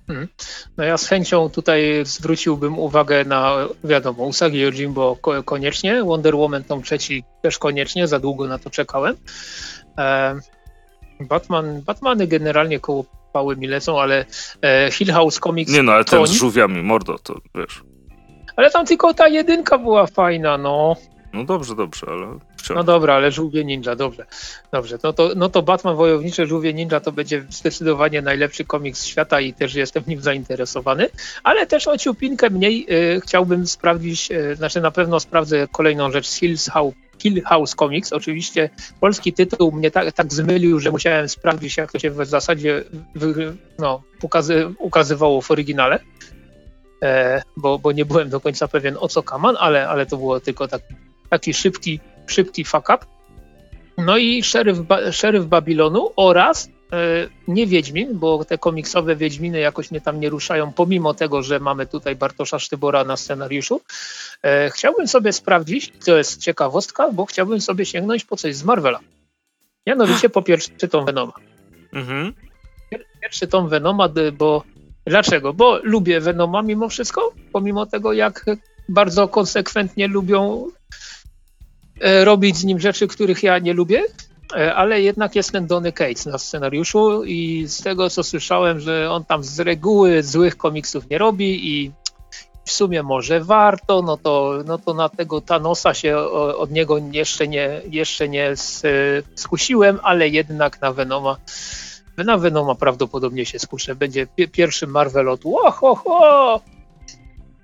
Mhm. 0.10 0.28
No 0.78 0.84
ja 0.84 0.98
z 0.98 1.08
chęcią 1.08 1.50
tutaj 1.50 2.02
zwróciłbym 2.04 2.80
uwagę 2.80 3.26
na, 3.26 3.56
wiadomo, 3.84 4.24
Usagi 4.24 4.60
Jimbo 4.72 5.18
koniecznie, 5.46 6.04
Wonder 6.04 6.36
Woman 6.36 6.64
tom 6.64 6.84
trzeci 6.84 7.24
też 7.42 7.60
koniecznie, 7.60 8.08
za 8.08 8.20
długo 8.20 8.48
na 8.48 8.60
to 8.60 8.70
czekałem. 8.70 9.16
Batman, 11.20 11.82
Batmany 11.82 12.28
generalnie 12.28 12.80
koło 12.80 13.06
pały 13.34 13.56
mi 13.56 13.68
lecą, 13.68 14.02
ale 14.02 14.26
e, 14.62 14.92
Hill 14.92 15.12
House 15.12 15.40
Comics... 15.40 15.74
Nie 15.74 15.84
no, 15.84 15.92
ale 15.92 16.06
ten 16.06 16.28
z 16.28 16.32
żółwiami, 16.32 16.82
mordo, 16.82 17.20
to 17.20 17.42
wiesz. 17.56 17.84
Ale 18.56 18.72
tam 18.72 18.86
tylko 18.86 19.14
ta 19.14 19.28
jedynka 19.28 19.78
była 19.78 20.08
fajna, 20.08 20.58
no. 20.58 20.96
No 21.34 21.44
dobrze, 21.44 21.76
dobrze, 21.76 22.08
ale 22.10 22.40
wciąż. 22.58 22.76
No 22.76 22.84
dobra, 22.84 23.14
ale 23.14 23.32
żółwie 23.32 23.66
ninja, 23.66 23.96
dobrze. 23.96 24.26
Dobrze, 24.72 24.98
no 25.04 25.14
to, 25.14 25.30
no 25.36 25.50
to 25.50 25.62
Batman 25.62 25.96
Wojownicze 25.96 26.48
Żółwie 26.48 26.74
Ninja 26.74 27.00
to 27.00 27.12
będzie 27.12 27.46
zdecydowanie 27.50 28.22
najlepszy 28.22 28.66
komiks 28.66 29.06
świata 29.06 29.42
i 29.42 29.54
też 29.54 29.76
jestem 29.76 30.04
nim 30.08 30.22
zainteresowany, 30.22 31.10
ale 31.44 31.68
też 31.68 31.88
o 31.88 31.98
ciupinkę 31.98 32.50
mniej 32.50 32.88
y, 33.16 33.22
chciałbym 33.22 33.68
sprawdzić, 33.68 34.32
y, 34.32 34.56
znaczy 34.56 34.82
na 34.82 34.92
pewno 34.92 35.20
sprawdzę 35.20 35.68
kolejną 35.72 36.12
rzecz 36.12 36.28
z 36.28 36.36
Hills 36.36 36.70
House 36.70 36.94
Hill 37.22 37.44
House 37.44 37.76
Comics. 37.76 38.14
Oczywiście 38.14 38.70
polski 39.00 39.34
tytuł 39.34 39.72
mnie 39.72 39.92
tak, 39.92 40.14
tak 40.14 40.34
zmylił, 40.34 40.80
że 40.80 40.92
musiałem 40.92 41.30
sprawdzić, 41.30 41.78
jak 41.78 41.92
to 41.92 42.00
się 42.00 42.12
w 42.12 42.26
zasadzie 42.26 42.84
wy, 43.16 43.56
no, 43.80 44.02
ukazy, 44.22 44.74
ukazywało 44.80 45.42
w 45.42 45.52
oryginale, 45.52 46.00
e, 47.04 47.42
bo, 47.58 47.80
bo 47.80 47.92
nie 47.92 48.06
byłem 48.06 48.30
do 48.30 48.40
końca 48.40 48.68
pewien 48.68 48.98
o 49.00 49.08
co 49.08 49.24
kaman, 49.24 49.56
ale, 49.60 49.90
ale 49.90 50.06
to 50.06 50.18
było 50.18 50.40
tylko 50.40 50.68
taki, 50.68 50.94
taki 51.30 51.54
szybki, 51.54 52.00
szybki 52.28 52.66
fuck 52.66 52.90
up. 52.90 53.06
No 53.98 54.18
i 54.18 54.44
szeryf, 54.44 54.78
szeryf 55.12 55.46
Babilonu 55.46 56.12
oraz 56.16 56.70
E, 56.94 57.28
nie 57.48 57.68
Wiedźmin, 57.68 58.20
bo 58.20 58.46
te 58.46 58.58
komiksowe 58.58 59.16
Wiedźminy 59.16 59.60
jakoś 59.60 59.92
mnie 59.92 60.02
tam 60.02 60.20
nie 60.20 60.30
ruszają, 60.30 60.74
pomimo 60.74 61.14
tego, 61.14 61.44
że 61.44 61.60
mamy 61.60 61.86
tutaj 61.86 62.16
Bartosza 62.16 62.60
Sztybora 62.60 63.04
na 63.04 63.18
scenariuszu. 63.18 63.82
E, 64.44 64.70
chciałbym 64.70 65.08
sobie 65.08 65.34
sprawdzić, 65.34 65.94
to 66.06 66.18
jest 66.18 66.42
ciekawostka, 66.42 67.12
bo 67.12 67.26
chciałbym 67.26 67.62
sobie 67.62 67.86
sięgnąć 67.86 68.26
po 68.26 68.38
coś 68.38 68.56
z 68.56 68.64
Marvela. 68.64 69.00
Mianowicie 69.88 70.30
po 70.30 70.42
pierwszy 70.42 70.88
tom 70.90 71.06
Venoma. 71.06 71.34
Mhm. 71.94 72.34
Pierwszy 73.22 73.48
tom 73.48 73.70
Venoma, 73.70 74.10
bo 74.34 74.64
dlaczego? 75.06 75.54
Bo 75.54 75.80
lubię 75.84 76.20
Venoma 76.20 76.62
mimo 76.62 76.90
wszystko, 76.90 77.34
pomimo 77.52 77.86
tego, 77.86 78.14
jak 78.14 78.46
bardzo 78.90 79.28
konsekwentnie 79.28 80.08
lubią 80.08 80.68
e, 82.02 82.26
robić 82.26 82.58
z 82.58 82.64
nim 82.64 82.80
rzeczy, 82.80 83.08
których 83.08 83.44
ja 83.44 83.60
nie 83.60 83.74
lubię. 83.74 84.04
E, 84.56 84.76
ale 84.76 85.02
jednak 85.02 85.36
jest 85.36 85.52
ten 85.52 85.68
Donny 85.68 85.92
Cates 85.92 86.26
na 86.26 86.38
scenariuszu 86.38 87.24
i 87.24 87.66
z 87.68 87.84
tego 87.84 88.10
co 88.10 88.24
słyszałem, 88.24 88.80
że 88.80 89.12
on 89.12 89.26
tam 89.26 89.44
z 89.44 89.60
reguły 89.60 90.24
złych 90.24 90.58
komiksów 90.58 91.10
nie 91.10 91.18
robi 91.18 91.76
i 91.76 91.92
w 92.66 92.72
sumie 92.72 93.04
może 93.04 93.40
warto, 93.40 94.02
no 94.02 94.18
to, 94.18 94.54
no 94.66 94.78
to 94.78 94.94
na 94.94 95.10
tego 95.10 95.42
Thanosa 95.42 95.94
się 95.94 96.18
od 96.58 96.72
niego 96.72 96.98
jeszcze 97.12 97.48
nie, 97.48 97.82
jeszcze 97.90 98.30
nie 98.30 98.54
skusiłem, 99.36 100.00
ale 100.04 100.30
jednak 100.30 100.82
na 100.82 100.94
Venoma 100.94 101.38
na 102.18 102.38
Venoma 102.38 102.76
prawdopodobnie 102.76 103.46
się 103.46 103.60
skuszę. 103.60 103.96
Będzie 103.96 104.28
pierwszy 104.52 104.88
Marvel 104.88 105.30
od 105.30 105.44
ho, 105.44 105.72
ho, 105.72 105.96
ho! 105.96 106.62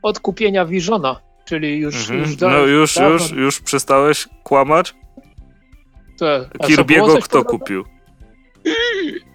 od 0.01 0.19
kupienia 0.19 0.65
Visiona, 0.65 1.19
czyli 1.45 1.77
już... 1.79 1.95
Mhm. 1.95 2.19
już 2.19 2.39
no 2.39 2.57
już, 2.57 2.95
dawno... 2.95 3.09
już, 3.09 3.31
już 3.31 3.61
przestałeś 3.61 4.27
kłamać? 4.43 4.95
Kirby'ego 6.61 7.21
kto 7.21 7.45
kupił? 7.45 7.85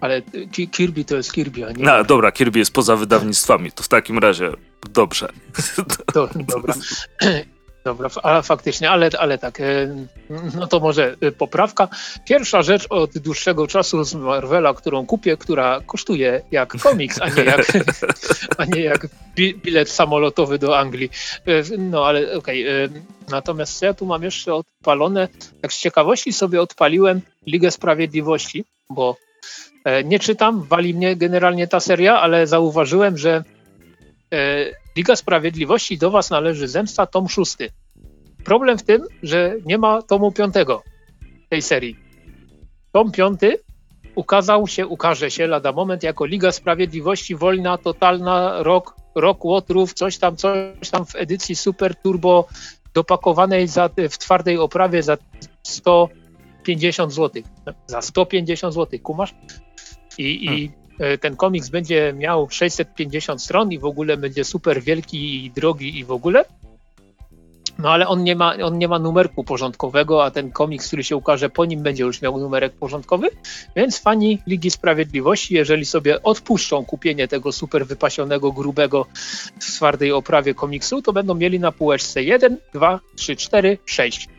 Ale 0.01 0.21
Kirby 0.71 1.05
to 1.05 1.15
jest 1.15 1.33
Kirby, 1.33 1.65
a 1.67 1.71
nie... 1.71 1.83
No, 1.83 2.03
dobra, 2.03 2.31
Kirby 2.31 2.59
jest 2.59 2.73
poza 2.73 2.95
wydawnictwami, 2.95 3.71
to 3.71 3.83
w 3.83 3.87
takim 3.87 4.17
razie 4.17 4.51
dobrze. 4.89 5.29
Do, 6.13 6.29
dobra. 6.47 6.73
Dobra, 7.83 8.09
ale 8.23 8.43
faktycznie, 8.43 8.89
ale, 8.89 9.09
ale 9.19 9.37
tak, 9.37 9.59
e, 9.59 9.95
no 10.55 10.67
to 10.67 10.79
może 10.79 11.15
e, 11.21 11.31
poprawka. 11.31 11.87
Pierwsza 12.25 12.61
rzecz 12.61 12.87
od 12.89 13.17
dłuższego 13.17 13.67
czasu 13.67 14.03
z 14.03 14.13
Marvela, 14.15 14.73
którą 14.73 15.05
kupię, 15.05 15.37
która 15.37 15.81
kosztuje 15.85 16.41
jak 16.51 16.77
komiks, 16.77 17.21
a 17.21 17.29
nie 17.29 17.43
jak, 17.43 17.71
a 18.57 18.65
nie 18.65 18.81
jak 18.81 19.07
bilet 19.37 19.89
samolotowy 19.89 20.59
do 20.59 20.79
Anglii. 20.79 21.09
E, 21.45 21.77
no 21.77 22.05
ale 22.05 22.33
okej, 22.33 22.85
okay. 22.85 23.01
natomiast 23.29 23.81
ja 23.81 23.93
tu 23.93 24.05
mam 24.05 24.23
jeszcze 24.23 24.53
odpalone? 24.53 25.27
Tak 25.61 25.73
z 25.73 25.79
ciekawości 25.79 26.33
sobie 26.33 26.61
odpaliłem 26.61 27.21
Ligę 27.47 27.71
Sprawiedliwości, 27.71 28.65
bo 28.89 29.17
nie 30.05 30.19
czytam, 30.19 30.63
wali 30.63 30.93
mnie 30.93 31.15
generalnie 31.15 31.67
ta 31.67 31.79
seria, 31.79 32.21
ale 32.21 32.47
zauważyłem, 32.47 33.17
że 33.17 33.43
Liga 34.95 35.15
Sprawiedliwości 35.15 35.97
do 35.97 36.11
Was 36.11 36.29
należy 36.29 36.67
Zemsta, 36.67 37.05
tom 37.05 37.29
szósty. 37.29 37.69
Problem 38.43 38.77
w 38.77 38.83
tym, 38.83 39.01
że 39.23 39.55
nie 39.65 39.77
ma 39.77 40.01
tomu 40.01 40.31
piątego 40.31 40.83
tej 41.49 41.61
serii. 41.61 41.95
Tom 42.91 43.11
piąty 43.11 43.59
ukazał 44.15 44.67
się, 44.67 44.87
ukaże 44.87 45.31
się 45.31 45.47
lada 45.47 45.71
moment 45.71 46.03
jako 46.03 46.25
Liga 46.25 46.51
Sprawiedliwości 46.51 47.35
Wolna, 47.35 47.77
Totalna, 47.77 48.63
Rok, 48.63 48.95
Rok 49.15 49.45
Łotrów, 49.45 49.93
coś 49.93 50.17
tam, 50.17 50.35
coś 50.35 50.89
tam 50.91 51.05
w 51.05 51.15
edycji 51.15 51.55
Super 51.55 51.95
Turbo 51.95 52.47
dopakowanej 52.93 53.67
za, 53.67 53.89
w 54.09 54.17
twardej 54.17 54.57
oprawie 54.57 55.03
za 55.03 55.17
150 55.63 57.13
zł. 57.13 57.43
Za 57.87 58.01
150 58.01 58.73
zł, 58.73 58.99
kumasz? 59.03 59.35
I, 60.17 60.45
i 60.45 60.47
hmm. 60.47 60.82
Ten 61.21 61.35
komiks 61.35 61.69
będzie 61.69 62.13
miał 62.17 62.49
650 62.49 63.41
stron 63.41 63.71
i 63.71 63.79
w 63.79 63.85
ogóle 63.85 64.17
będzie 64.17 64.43
super 64.43 64.81
wielki 64.81 65.45
i 65.45 65.51
drogi 65.51 65.99
i 65.99 66.05
w 66.05 66.11
ogóle. 66.11 66.45
No 67.79 67.89
ale 67.89 68.07
on 68.07 68.23
nie, 68.23 68.35
ma, 68.35 68.55
on 68.63 68.77
nie 68.77 68.87
ma 68.87 68.99
numerku 68.99 69.43
porządkowego, 69.43 70.25
a 70.25 70.31
ten 70.31 70.51
komiks, 70.51 70.87
który 70.87 71.03
się 71.03 71.15
ukaże 71.15 71.49
po 71.49 71.65
nim, 71.65 71.83
będzie 71.83 72.03
już 72.03 72.21
miał 72.21 72.39
numerek 72.39 72.73
porządkowy, 72.73 73.29
więc 73.75 73.99
fani 73.99 74.39
Ligi 74.47 74.71
Sprawiedliwości, 74.71 75.53
jeżeli 75.53 75.85
sobie 75.85 76.23
odpuszczą 76.23 76.85
kupienie 76.85 77.27
tego 77.27 77.51
super 77.51 77.85
wypasionego, 77.85 78.51
grubego, 78.51 79.05
w 79.59 79.75
twardej 79.75 80.11
oprawie 80.11 80.53
komiksu, 80.53 81.01
to 81.01 81.13
będą 81.13 81.35
mieli 81.35 81.59
na 81.59 81.71
półeczce 81.71 82.23
1, 82.23 82.57
2, 82.73 82.99
3, 83.15 83.35
4, 83.35 83.77
6. 83.85 84.29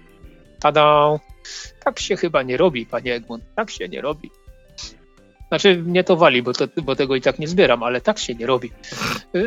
Tada! 0.60 1.18
Tak 1.84 2.00
się 2.00 2.16
chyba 2.16 2.42
nie 2.42 2.56
robi, 2.56 2.86
panie 2.86 3.14
Egmont, 3.14 3.44
tak 3.56 3.70
się 3.70 3.88
nie 3.88 4.00
robi. 4.00 4.30
Znaczy 5.54 5.76
mnie 5.76 6.04
to 6.04 6.16
wali, 6.16 6.42
bo, 6.42 6.52
to, 6.52 6.66
bo 6.82 6.96
tego 6.96 7.16
i 7.16 7.20
tak 7.20 7.38
nie 7.38 7.48
zbieram, 7.48 7.82
ale 7.82 8.00
tak 8.00 8.18
się 8.18 8.34
nie 8.34 8.46
robi. 8.46 8.72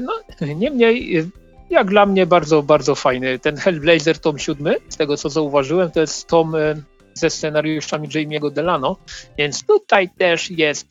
No, 0.01 0.13
niemniej, 0.55 1.23
jak 1.69 1.87
dla 1.87 2.05
mnie 2.05 2.25
bardzo, 2.25 2.63
bardzo 2.63 2.95
fajny. 2.95 3.39
Ten 3.39 3.57
Hellblazer 3.57 4.19
tom 4.19 4.39
siódmy, 4.39 4.75
z 4.89 4.97
tego 4.97 5.17
co 5.17 5.29
zauważyłem, 5.29 5.91
to 5.91 5.99
jest 5.99 6.27
tom 6.27 6.55
e, 6.55 6.75
ze 7.13 7.29
scenariuszami 7.29 8.09
Jamie'ego 8.09 8.51
Delano, 8.51 8.97
więc 9.37 9.65
tutaj 9.65 10.09
też 10.17 10.51
jest 10.51 10.87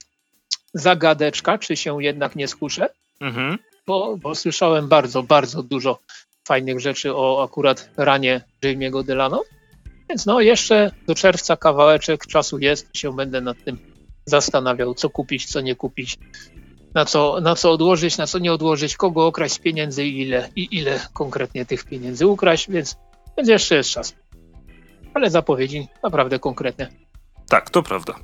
zagadeczka, 0.74 1.58
czy 1.58 1.76
się 1.76 2.02
jednak 2.02 2.36
nie 2.36 2.48
skuszę, 2.48 2.88
mhm. 3.20 3.58
bo, 3.86 4.16
bo 4.16 4.34
słyszałem 4.34 4.88
bardzo, 4.88 5.22
bardzo 5.22 5.62
dużo 5.62 5.98
fajnych 6.44 6.80
rzeczy 6.80 7.14
o 7.14 7.44
akurat 7.44 7.90
ranie 7.96 8.40
Jamie'ego 8.62 9.04
Delano. 9.04 9.42
Więc 10.08 10.26
no 10.26 10.40
jeszcze 10.40 10.90
do 11.06 11.14
czerwca 11.14 11.56
kawałeczek 11.56 12.26
czasu 12.26 12.58
jest, 12.58 12.96
się 12.96 13.16
będę 13.16 13.40
nad 13.40 13.64
tym 13.64 13.95
zastanawiał, 14.26 14.94
co 14.94 15.10
kupić, 15.10 15.46
co 15.46 15.60
nie 15.60 15.74
kupić, 15.74 16.18
na 16.94 17.04
co, 17.04 17.40
na 17.40 17.54
co 17.54 17.72
odłożyć, 17.72 18.18
na 18.18 18.26
co 18.26 18.38
nie 18.38 18.52
odłożyć, 18.52 18.96
kogo 18.96 19.26
okraść 19.26 19.54
z 19.54 19.58
pieniędzy 19.58 20.04
i 20.04 20.20
ile, 20.20 20.48
i 20.56 20.68
ile 20.70 21.00
konkretnie 21.12 21.66
tych 21.66 21.84
pieniędzy 21.84 22.26
ukraść, 22.26 22.70
więc, 22.70 22.96
więc 23.36 23.48
jeszcze 23.48 23.76
jest 23.76 23.90
czas. 23.90 24.14
Ale 25.14 25.30
zapowiedzi 25.30 25.88
naprawdę 26.02 26.38
konkretne. 26.38 26.88
Tak, 27.48 27.70
to 27.70 27.82
prawda. 27.82 28.14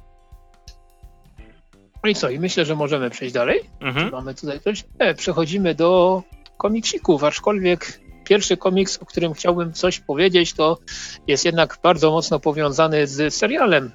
No 2.05 2.11
i 2.11 2.15
co? 2.15 2.31
I 2.31 2.39
myślę, 2.39 2.65
że 2.65 2.77
możemy 2.77 3.11
przejść 3.11 3.35
dalej. 3.35 3.61
Mhm. 3.81 4.11
Mamy 4.11 4.35
tutaj 4.35 4.61
coś. 4.61 4.85
E, 4.99 5.15
przechodzimy 5.15 5.75
do 5.75 6.23
komiksików, 6.59 7.25
aczkolwiek 7.25 8.01
pierwszy 8.25 8.57
komiks, 8.57 8.99
o 8.99 9.07
którym 9.07 9.33
chciałbym 9.33 9.73
coś 9.73 10.01
powiedzieć, 10.01 10.53
to 10.53 10.79
jest 11.27 11.45
jednak 11.45 11.79
bardzo 11.83 12.11
mocno 12.11 12.41
powiązany 12.41 13.07
z 13.07 13.35
serialem 13.35 13.91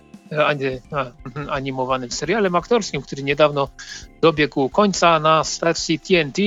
animowanym 1.49 2.11
serialem 2.11 2.55
aktorskim, 2.55 3.01
który 3.01 3.23
niedawno 3.23 3.69
dobiegł 4.21 4.69
końca 4.69 5.19
na 5.19 5.43
stacji 5.43 5.99
TNT, 5.99 6.41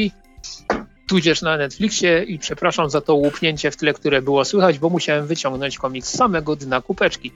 tudzież 1.09 1.43
na 1.43 1.57
Netflixie 1.57 2.23
i 2.23 2.39
przepraszam 2.39 2.91
za 2.91 3.01
to 3.01 3.15
łupnięcie 3.15 3.71
w 3.71 3.77
tle, 3.77 3.93
które 3.93 4.23
było 4.23 4.45
słychać, 4.45 4.79
bo 4.79 4.91
musiałem 4.91 5.27
wyciągnąć 5.27 5.79
komiks 5.79 6.09
z 6.09 6.17
samego 6.17 6.57
dna 6.57 6.81
kupeczki. 6.81 7.33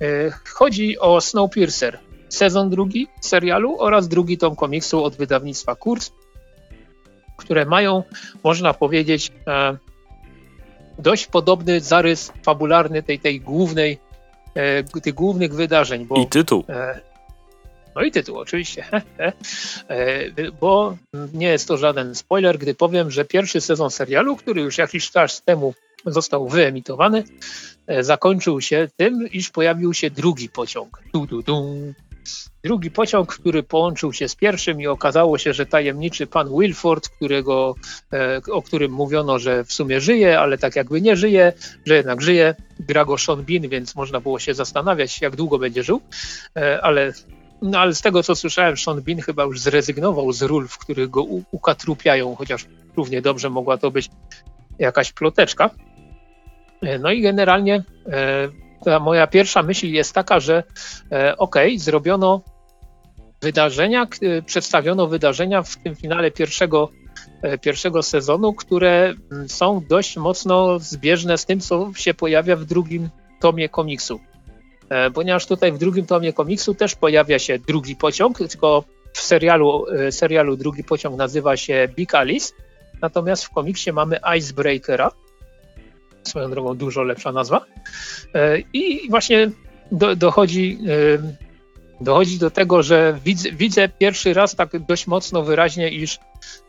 E, 0.00 0.30
chodzi 0.54 0.98
o 0.98 1.20
Snowpiercer, 1.20 1.98
sezon 2.28 2.70
drugi 2.70 3.08
serialu 3.20 3.80
oraz 3.80 4.08
drugi 4.08 4.38
tom 4.38 4.56
komiksu 4.56 5.04
od 5.04 5.16
wydawnictwa 5.16 5.74
Kurz, 5.74 6.10
które 7.36 7.64
mają, 7.64 8.02
można 8.44 8.74
powiedzieć, 8.74 9.32
e, 9.46 9.76
dość 10.98 11.26
podobny 11.26 11.80
zarys 11.80 12.32
fabularny 12.42 13.02
tej, 13.02 13.18
tej 13.18 13.40
głównej 13.40 13.98
e, 14.56 15.00
tych 15.00 15.14
głównych 15.14 15.54
wydarzeń. 15.54 16.06
Bo, 16.06 16.16
I 16.16 16.26
tytuł. 16.26 16.64
E, 16.68 17.00
no 17.94 18.02
i 18.02 18.10
tytuł, 18.10 18.38
oczywiście. 18.38 18.84
E, 19.88 20.50
bo 20.60 20.96
nie 21.32 21.48
jest 21.48 21.68
to 21.68 21.76
żaden 21.76 22.14
spoiler, 22.14 22.58
gdy 22.58 22.74
powiem, 22.74 23.10
że 23.10 23.24
pierwszy 23.24 23.60
sezon 23.60 23.90
serialu, 23.90 24.36
który 24.36 24.60
już 24.62 24.78
jakiś 24.78 25.10
czas 25.10 25.42
temu 25.42 25.74
został 26.06 26.48
wyemitowany, 26.48 27.24
e, 27.86 28.04
zakończył 28.04 28.60
się 28.60 28.88
tym, 28.96 29.28
iż 29.32 29.50
pojawił 29.50 29.94
się 29.94 30.10
drugi 30.10 30.48
pociąg. 30.48 31.02
Du, 31.12 31.26
du, 31.26 31.42
du. 31.42 31.64
Drugi 32.64 32.90
pociąg, 32.90 33.34
który 33.34 33.62
połączył 33.62 34.12
się 34.12 34.28
z 34.28 34.34
pierwszym 34.34 34.80
i 34.80 34.86
okazało 34.86 35.38
się, 35.38 35.52
że 35.52 35.66
tajemniczy 35.66 36.26
pan 36.26 36.48
Wilford, 36.58 37.08
którego, 37.08 37.74
e, 38.12 38.40
o 38.52 38.62
którym 38.62 38.92
mówiono, 38.92 39.38
że 39.38 39.64
w 39.64 39.72
sumie 39.72 40.00
żyje, 40.00 40.40
ale 40.40 40.58
tak 40.58 40.76
jakby 40.76 41.00
nie 41.00 41.16
żyje, 41.16 41.52
że 41.86 41.94
jednak 41.94 42.22
żyje, 42.22 42.54
gra 42.80 43.04
go 43.04 43.18
Sean 43.18 43.44
Bean, 43.44 43.68
więc 43.68 43.94
można 43.94 44.20
było 44.20 44.38
się 44.38 44.54
zastanawiać, 44.54 45.20
jak 45.20 45.36
długo 45.36 45.58
będzie 45.58 45.82
żył, 45.82 46.00
e, 46.56 46.80
ale 46.82 47.12
no 47.62 47.78
ale 47.78 47.94
z 47.94 48.00
tego, 48.00 48.22
co 48.22 48.34
słyszałem, 48.34 48.76
Sean 48.76 49.02
Bean 49.02 49.20
chyba 49.20 49.44
już 49.44 49.60
zrezygnował 49.60 50.32
z 50.32 50.42
ról, 50.42 50.68
w 50.68 50.78
których 50.78 51.10
go 51.10 51.22
ukatrupiają, 51.50 52.34
chociaż 52.34 52.66
równie 52.96 53.22
dobrze 53.22 53.50
mogła 53.50 53.78
to 53.78 53.90
być 53.90 54.10
jakaś 54.78 55.12
ploteczka. 55.12 55.70
E, 56.82 56.98
no 56.98 57.10
i 57.10 57.22
generalnie 57.22 57.82
ta 58.84 58.98
moja 58.98 59.26
pierwsza 59.26 59.62
myśl 59.62 59.86
jest 59.86 60.12
taka, 60.12 60.40
że 60.40 60.62
e, 61.12 61.36
okej, 61.36 61.68
okay, 61.68 61.78
zrobiono 61.78 62.42
wydarzenia, 63.42 64.06
przedstawiono 64.46 65.06
wydarzenia 65.06 65.62
w 65.62 65.76
tym 65.76 65.96
finale 65.96 66.30
pierwszego, 66.30 66.88
e, 67.42 67.58
pierwszego 67.58 68.02
sezonu, 68.02 68.52
które 68.52 69.14
mm, 69.32 69.48
są 69.48 69.82
dość 69.88 70.16
mocno 70.16 70.78
zbieżne 70.78 71.38
z 71.38 71.46
tym, 71.46 71.60
co 71.60 71.90
się 71.96 72.14
pojawia 72.14 72.56
w 72.56 72.64
drugim 72.64 73.08
tomie 73.40 73.68
komiksu. 73.68 74.20
E, 74.88 75.10
ponieważ 75.10 75.46
tutaj 75.46 75.72
w 75.72 75.78
drugim 75.78 76.06
tomie 76.06 76.32
komiksu 76.32 76.74
też 76.74 76.94
pojawia 76.94 77.38
się 77.38 77.58
drugi 77.58 77.96
pociąg, 77.96 78.38
tylko 78.38 78.84
w 79.12 79.20
serialu, 79.20 79.86
serialu 80.10 80.56
drugi 80.56 80.84
pociąg 80.84 81.16
nazywa 81.16 81.56
się 81.56 81.88
Big 81.96 82.14
Alice, 82.14 82.52
natomiast 83.02 83.44
w 83.44 83.50
komiksie 83.50 83.92
mamy 83.92 84.20
Icebreakera, 84.38 85.10
swoją 86.26 86.50
drogą 86.50 86.74
dużo 86.74 87.02
lepsza 87.02 87.32
nazwa. 87.32 87.64
E, 88.34 88.58
I 88.72 89.10
właśnie 89.10 89.50
do, 89.92 90.16
dochodzi, 90.16 90.78
e, 90.88 91.34
dochodzi 92.00 92.38
do 92.38 92.50
tego, 92.50 92.82
że 92.82 93.18
widzę, 93.24 93.52
widzę 93.52 93.88
pierwszy 93.88 94.34
raz 94.34 94.54
tak 94.54 94.78
dość 94.78 95.06
mocno 95.06 95.42
wyraźnie, 95.42 95.90
iż 95.90 96.18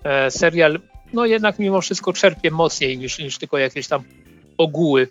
e, 0.04 0.32
serial 0.32 0.80
no 1.14 1.26
jednak 1.26 1.60
mimo 1.60 1.82
wszystko 1.82 2.14
czerpie 2.14 2.52
mocniej 2.52 2.98
niż, 2.98 3.20
niż 3.20 3.38
tylko 3.38 3.58
jakieś 3.58 3.88
tam 3.88 4.04
ogóły 4.58 5.08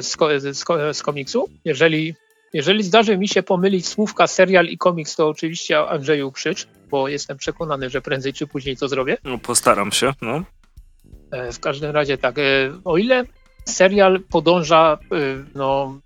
z, 0.00 0.16
z, 0.38 0.96
z 0.96 1.02
komiksu. 1.02 1.48
Jeżeli, 1.64 2.14
jeżeli 2.52 2.82
zdarzy 2.82 3.18
mi 3.18 3.28
się 3.28 3.42
pomylić 3.42 3.88
słówka 3.88 4.26
serial 4.26 4.66
i 4.66 4.78
komiks, 4.78 5.16
to 5.16 5.28
oczywiście 5.28 5.78
Andrzeju 5.78 6.32
krzycz, 6.32 6.68
bo 6.90 7.08
jestem 7.08 7.38
przekonany, 7.38 7.90
że 7.90 8.00
prędzej 8.00 8.32
czy 8.32 8.46
później 8.46 8.76
to 8.76 8.88
zrobię. 8.88 9.16
No, 9.24 9.38
postaram 9.38 9.92
się, 9.92 10.12
no. 10.22 10.44
W 11.52 11.60
każdym 11.60 11.90
razie 11.90 12.18
tak, 12.18 12.36
o 12.84 12.98
ile 12.98 13.24
serial 13.64 14.20
podąża 14.30 14.98
y, 15.12 15.44
no, 15.54 15.98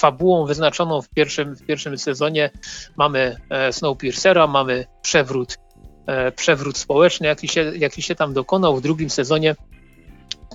fabułą 0.00 0.46
wyznaczoną 0.46 1.02
w 1.02 1.08
pierwszym, 1.08 1.56
w 1.56 1.66
pierwszym 1.66 1.98
sezonie. 1.98 2.50
Mamy 2.96 3.36
e, 3.50 3.72
Snowpiercera, 3.72 4.46
mamy 4.46 4.86
przewrót, 5.02 5.58
e, 6.06 6.32
przewrót 6.32 6.78
społeczny, 6.78 7.26
jaki 7.26 7.48
się, 7.48 7.72
jaki 7.76 8.02
się 8.02 8.14
tam 8.14 8.32
dokonał. 8.34 8.76
W 8.76 8.80
drugim 8.80 9.10
sezonie 9.10 9.56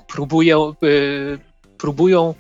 próbują, 0.07 0.73
próbują 1.77 2.35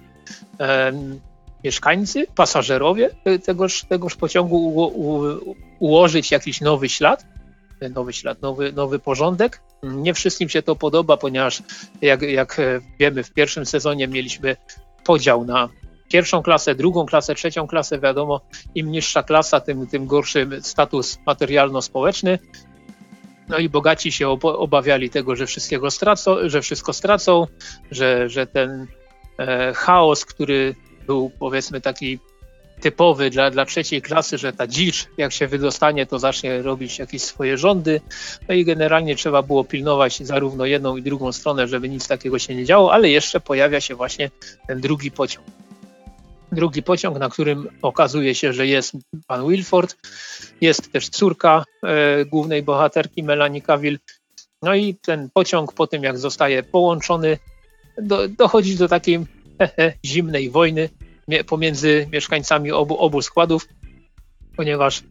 mieszkańcy, 1.63 2.27
pasażerowie 2.35 3.09
tegoż, 3.45 3.83
tegoż 3.83 4.15
pociągu 4.15 4.57
u, 4.57 4.81
u, 4.81 5.55
ułożyć 5.79 6.31
jakiś 6.31 6.61
nowy 6.61 6.89
ślad, 6.89 7.25
nowy 7.89 8.13
ślad, 8.13 8.41
nowy, 8.41 8.73
nowy 8.73 8.99
porządek. 8.99 9.61
Nie 9.83 10.13
wszystkim 10.13 10.49
się 10.49 10.61
to 10.61 10.75
podoba, 10.75 11.17
ponieważ 11.17 11.63
jak, 12.01 12.21
jak 12.21 12.61
wiemy, 12.99 13.23
w 13.23 13.33
pierwszym 13.33 13.65
sezonie 13.65 14.07
mieliśmy 14.07 14.55
podział 15.03 15.45
na 15.45 15.69
pierwszą 16.11 16.43
klasę, 16.43 16.75
drugą 16.75 17.05
klasę, 17.05 17.35
trzecią 17.35 17.67
klasę. 17.67 17.99
Wiadomo, 17.99 18.41
im 18.75 18.91
niższa 18.91 19.23
klasa, 19.23 19.59
tym, 19.59 19.87
tym 19.87 20.07
gorszy 20.07 20.47
status 20.61 21.19
materialno-społeczny. 21.25 22.39
No 23.47 23.57
i 23.57 23.69
bogaci 23.69 24.11
się 24.11 24.29
obawiali 24.43 25.09
tego, 25.09 25.35
że 25.35 25.45
wszystkiego 25.45 25.91
stracą, 25.91 26.35
że 26.45 26.61
wszystko 26.61 26.93
stracą, 26.93 27.47
że, 27.91 28.29
że 28.29 28.47
ten 28.47 28.87
e, 29.37 29.73
chaos, 29.73 30.25
który 30.25 30.75
był 31.07 31.31
powiedzmy 31.39 31.81
taki 31.81 32.19
typowy 32.81 33.29
dla, 33.29 33.51
dla 33.51 33.65
trzeciej 33.65 34.01
klasy, 34.01 34.37
że 34.37 34.53
ta 34.53 34.67
dzicz, 34.67 35.07
jak 35.17 35.33
się 35.33 35.47
wydostanie, 35.47 36.05
to 36.05 36.19
zacznie 36.19 36.61
robić 36.61 36.99
jakieś 36.99 37.21
swoje 37.21 37.57
rządy. 37.57 38.01
No 38.49 38.55
i 38.55 38.65
generalnie 38.65 39.15
trzeba 39.15 39.41
było 39.41 39.63
pilnować 39.63 40.17
zarówno 40.17 40.65
jedną 40.65 40.97
i 40.97 41.01
drugą 41.01 41.31
stronę, 41.31 41.67
żeby 41.67 41.89
nic 41.89 42.07
takiego 42.07 42.39
się 42.39 42.55
nie 42.55 42.65
działo, 42.65 42.93
ale 42.93 43.09
jeszcze 43.09 43.39
pojawia 43.39 43.81
się 43.81 43.95
właśnie 43.95 44.31
ten 44.67 44.81
drugi 44.81 45.11
pociąg. 45.11 45.47
Drugi 46.51 46.83
pociąg, 46.83 47.19
na 47.19 47.29
którym 47.29 47.67
okazuje 47.81 48.35
się, 48.35 48.53
że 48.53 48.67
jest 48.67 48.93
pan 49.27 49.49
Wilford, 49.49 49.97
jest 50.61 50.91
też 50.91 51.09
córka 51.09 51.63
e, 51.83 52.25
głównej 52.25 52.63
bohaterki 52.63 53.23
Melanie 53.23 53.61
Cavill. 53.61 53.99
No 54.61 54.75
i 54.75 54.95
ten 54.95 55.29
pociąg 55.33 55.73
po 55.73 55.87
tym, 55.87 56.03
jak 56.03 56.17
zostaje 56.17 56.63
połączony, 56.63 57.37
do, 57.97 58.27
dochodzi 58.27 58.75
do 58.75 58.87
takiej 58.87 59.19
zimnej 60.05 60.49
wojny 60.49 60.89
pomiędzy 61.47 62.07
mieszkańcami 62.11 62.71
obu, 62.71 62.97
obu 62.97 63.21
składów, 63.21 63.67
ponieważ 64.57 65.03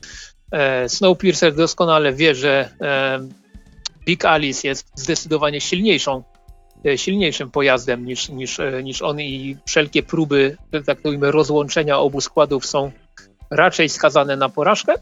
e, 0.52 0.88
Snowpiercer 0.88 1.54
doskonale 1.54 2.12
wie, 2.12 2.34
że 2.34 2.70
e, 2.80 3.20
Big 4.06 4.24
Alice 4.24 4.68
jest 4.68 4.86
zdecydowanie 4.94 5.60
silniejszą, 5.60 6.22
e, 6.86 6.98
silniejszym 6.98 7.50
pojazdem 7.50 8.06
niż, 8.06 8.28
niż, 8.28 8.60
niż 8.82 9.02
on 9.02 9.20
i 9.20 9.56
wszelkie 9.66 10.02
próby, 10.02 10.56
tak 10.86 11.02
powiem, 11.02 11.24
rozłączenia 11.24 11.98
obu 11.98 12.20
składów 12.20 12.66
są 12.66 12.92
raczej 13.50 13.88
skazane 13.88 14.36
na 14.36 14.48
porażkę. 14.48 14.94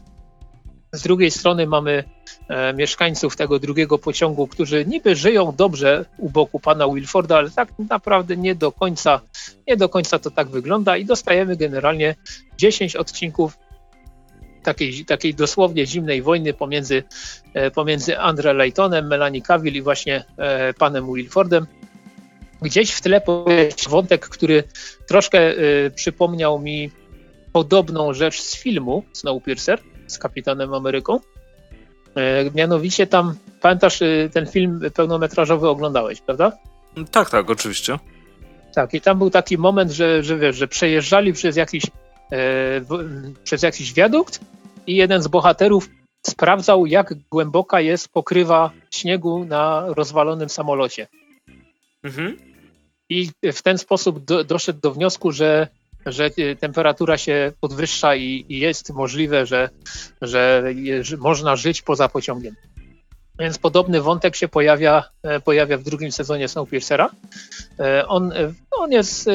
Z 0.91 1.01
drugiej 1.01 1.31
strony 1.31 1.67
mamy 1.67 2.03
e, 2.47 2.73
mieszkańców 2.73 3.35
tego 3.35 3.59
drugiego 3.59 3.97
pociągu, 3.97 4.47
którzy 4.47 4.85
niby 4.85 5.15
żyją 5.15 5.55
dobrze 5.57 6.05
u 6.17 6.29
boku 6.29 6.59
pana 6.59 6.87
Wilforda, 6.87 7.37
ale 7.37 7.51
tak 7.51 7.69
naprawdę 7.89 8.37
nie 8.37 8.55
do 8.55 8.71
końca, 8.71 9.21
nie 9.67 9.77
do 9.77 9.89
końca 9.89 10.19
to 10.19 10.31
tak 10.31 10.49
wygląda 10.49 10.97
i 10.97 11.05
dostajemy 11.05 11.55
generalnie 11.55 12.15
10 12.57 12.95
odcinków 12.95 13.57
takiej, 14.63 15.05
takiej 15.05 15.35
dosłownie 15.35 15.85
zimnej 15.85 16.21
wojny 16.21 16.53
pomiędzy, 16.53 17.03
e, 17.53 17.71
pomiędzy 17.71 18.19
Andre 18.19 18.53
Laytonem, 18.53 19.07
Melanie 19.07 19.41
Cavill 19.41 19.75
i 19.75 19.81
właśnie 19.81 20.23
e, 20.37 20.73
panem 20.73 21.13
Wilfordem. 21.13 21.67
Gdzieś 22.61 22.91
w 22.91 23.01
tle 23.01 23.21
jest 23.47 23.89
wątek, 23.89 24.29
który 24.29 24.63
troszkę 25.07 25.39
e, 25.39 25.55
przypomniał 25.95 26.59
mi 26.59 26.91
podobną 27.53 28.13
rzecz 28.13 28.41
z 28.41 28.55
filmu 28.55 29.03
Snowpiercer, 29.13 29.81
z 30.09 30.17
Kapitanem 30.17 30.73
Ameryką. 30.73 31.19
E, 32.15 32.51
mianowicie 32.55 33.07
tam, 33.07 33.35
pamiętasz, 33.61 34.01
e, 34.01 34.29
ten 34.33 34.45
film 34.45 34.81
pełnometrażowy 34.93 35.67
oglądałeś, 35.67 36.21
prawda? 36.21 36.51
Tak, 37.11 37.29
tak, 37.29 37.49
oczywiście. 37.49 37.99
Tak, 38.75 38.93
i 38.93 39.01
tam 39.01 39.17
był 39.17 39.29
taki 39.29 39.57
moment, 39.57 39.91
że, 39.91 40.23
że 40.23 40.37
wiesz, 40.37 40.55
że 40.55 40.67
przejeżdżali 40.67 41.33
przez 41.33 41.55
jakiś, 41.55 41.83
e, 42.31 42.37
przez 43.43 43.63
jakiś 43.63 43.93
wiadukt 43.93 44.39
i 44.87 44.95
jeden 44.95 45.21
z 45.21 45.27
bohaterów 45.27 45.89
sprawdzał, 46.27 46.85
jak 46.85 47.13
głęboka 47.31 47.81
jest 47.81 48.09
pokrywa 48.09 48.71
śniegu 48.91 49.45
na 49.45 49.85
rozwalonym 49.87 50.49
samolocie. 50.49 51.07
Mhm. 52.03 52.37
I 53.09 53.29
w 53.53 53.61
ten 53.61 53.77
sposób 53.77 54.25
do, 54.25 54.43
doszedł 54.43 54.79
do 54.79 54.91
wniosku, 54.91 55.31
że 55.31 55.67
że 56.05 56.29
y, 56.39 56.55
temperatura 56.55 57.17
się 57.17 57.51
podwyższa 57.59 58.15
i, 58.15 58.45
jest 58.49 58.93
możliwe, 58.93 59.45
że, 59.45 59.69
że, 60.21 60.63
że 61.01 61.17
można 61.17 61.55
żyć 61.55 61.81
poza 61.81 62.09
pociągiem. 62.09 62.55
Więc 63.39 63.57
podobny 63.57 64.01
wątek 64.01 64.35
się 64.35 64.47
pojawia, 64.47 65.03
e, 65.23 65.39
pojawia 65.39 65.77
w 65.77 65.83
drugim 65.83 66.11
sezonie 66.11 66.47
Snowpiercera. 66.47 67.09
E, 67.79 68.07
on, 68.07 68.31
e, 68.31 68.53
on 68.71 68.91
jest 68.91 69.29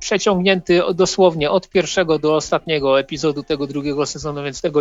przeciągnięty 0.00 0.82
dosłownie 0.94 1.50
od 1.50 1.68
pierwszego 1.68 2.18
do 2.18 2.34
ostatniego 2.34 3.00
epizodu 3.00 3.42
tego 3.42 3.66
drugiego 3.66 4.06
sezonu, 4.06 4.42
więc, 4.42 4.60
tego, 4.60 4.80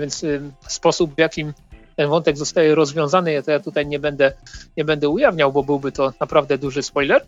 więc 0.00 0.24
sposób, 0.68 1.14
w 1.14 1.18
jakim 1.18 1.52
ten 1.96 2.08
wątek 2.08 2.36
zostaje 2.36 2.74
rozwiązany, 2.74 3.42
to 3.42 3.50
ja 3.50 3.60
tutaj 3.60 3.86
nie 3.86 3.98
będę, 3.98 4.32
nie 4.76 4.84
będę 4.84 5.08
ujawniał, 5.08 5.52
bo 5.52 5.62
byłby 5.62 5.92
to 5.92 6.12
naprawdę 6.20 6.58
duży 6.58 6.82
spoiler. 6.82 7.24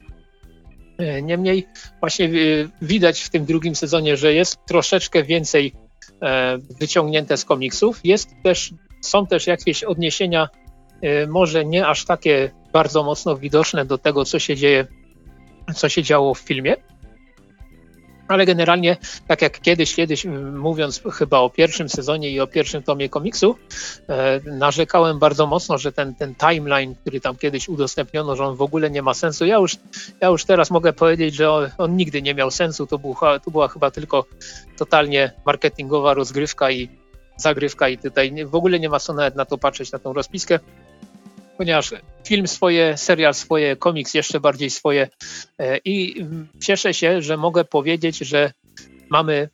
E, 0.99 1.23
niemniej 1.23 1.67
właśnie 2.01 2.27
e, 2.27 2.31
widać 2.83 3.21
w 3.21 3.31
tym 3.31 3.45
drugim 3.45 3.75
sezonie, 3.75 4.17
że 4.17 4.35
jest 4.35 4.59
troszeczkę 4.67 5.23
więcej 5.23 5.73
e, 6.23 6.59
wyciągnięte 6.81 7.37
z 7.37 7.45
komiksów. 7.45 8.01
Jest 8.05 8.31
też, 8.43 8.75
są 9.01 9.27
też 9.27 9.47
jakieś 9.47 9.85
odniesienia, 9.85 10.49
może 11.29 11.65
nie 11.65 11.87
aż 11.87 12.05
takie 12.05 12.51
bardzo 12.73 13.03
mocno 13.03 13.37
widoczne 13.37 13.85
do 13.85 13.99
tego, 13.99 14.25
co 14.25 14.39
się 14.39 14.57
dzieje, 14.57 14.87
co 15.75 15.89
się 15.89 16.03
działo 16.03 16.35
w 16.35 16.39
filmie, 16.39 16.77
ale 18.29 18.47
generalnie, 18.47 18.97
tak 19.27 19.43
jak 19.43 19.61
kiedyś, 19.61 19.95
kiedyś 19.95 20.25
mówiąc 20.55 21.03
chyba 21.13 21.39
o 21.39 21.51
pierwszym 21.51 21.89
sezonie 21.89 22.31
i 22.31 22.41
o 22.41 22.47
pierwszym 22.47 22.83
tomie 22.83 23.09
komiksu, 23.09 23.57
e, 24.09 24.41
narzekałem 24.45 25.19
bardzo 25.19 25.47
mocno, 25.47 25.79
że 25.79 25.93
ten, 25.93 26.15
ten 26.15 26.35
timeline, 26.35 26.95
który 26.95 27.21
tam 27.21 27.37
kiedyś 27.37 27.69
udostępniono, 27.69 28.37
że 28.37 28.45
on 28.45 28.57
w 28.57 28.63
ogóle 28.63 28.91
nie 28.91 29.03
ma 29.03 29.15
sensu. 29.15 29.47
Ja 29.47 29.57
już, 29.57 29.77
ja 30.21 30.29
już 30.29 30.45
teraz 30.45 30.71
mogę 30.71 30.93
powiedzieć, 30.93 31.35
że 31.35 31.51
on, 31.53 31.71
on 31.79 31.97
nigdy 31.97 32.23
nie 32.23 32.35
miał 32.35 32.51
sensu. 32.51 32.87
To, 32.87 32.99
był, 32.99 33.17
to 33.45 33.51
była 33.51 33.69
chyba 33.69 33.91
tylko 33.91 34.25
totalnie 34.77 35.33
marketingowa 35.47 36.15
rozgrywka 36.15 36.71
i 36.71 36.89
zagrywka 37.37 37.89
i 37.89 37.99
tutaj 37.99 38.45
w 38.47 38.55
ogóle 38.55 38.81
nie 38.81 38.89
ma 38.89 39.01
co 39.01 39.15
nawet 39.15 39.37
na 39.37 39.45
to 39.45 39.59
patrzeć, 39.59 39.93
na 39.93 39.99
tą 39.99 40.13
rozpiskę 40.13 40.59
ponieważ 41.59 41.95
film 42.27 42.49
swoje, 42.49 42.97
serial 42.97 43.35
swoje, 43.35 43.77
komiks 43.77 44.15
jeszcze 44.15 44.41
bardziej 44.41 44.71
swoje. 44.71 45.09
E, 45.59 45.79
i 45.85 46.27
cieszę 46.63 46.95
się, 46.95 47.23
że 47.23 47.37
mogę 47.37 47.65
powiedzieć, 47.65 48.19
że 48.19 48.53
mamy 49.11 49.49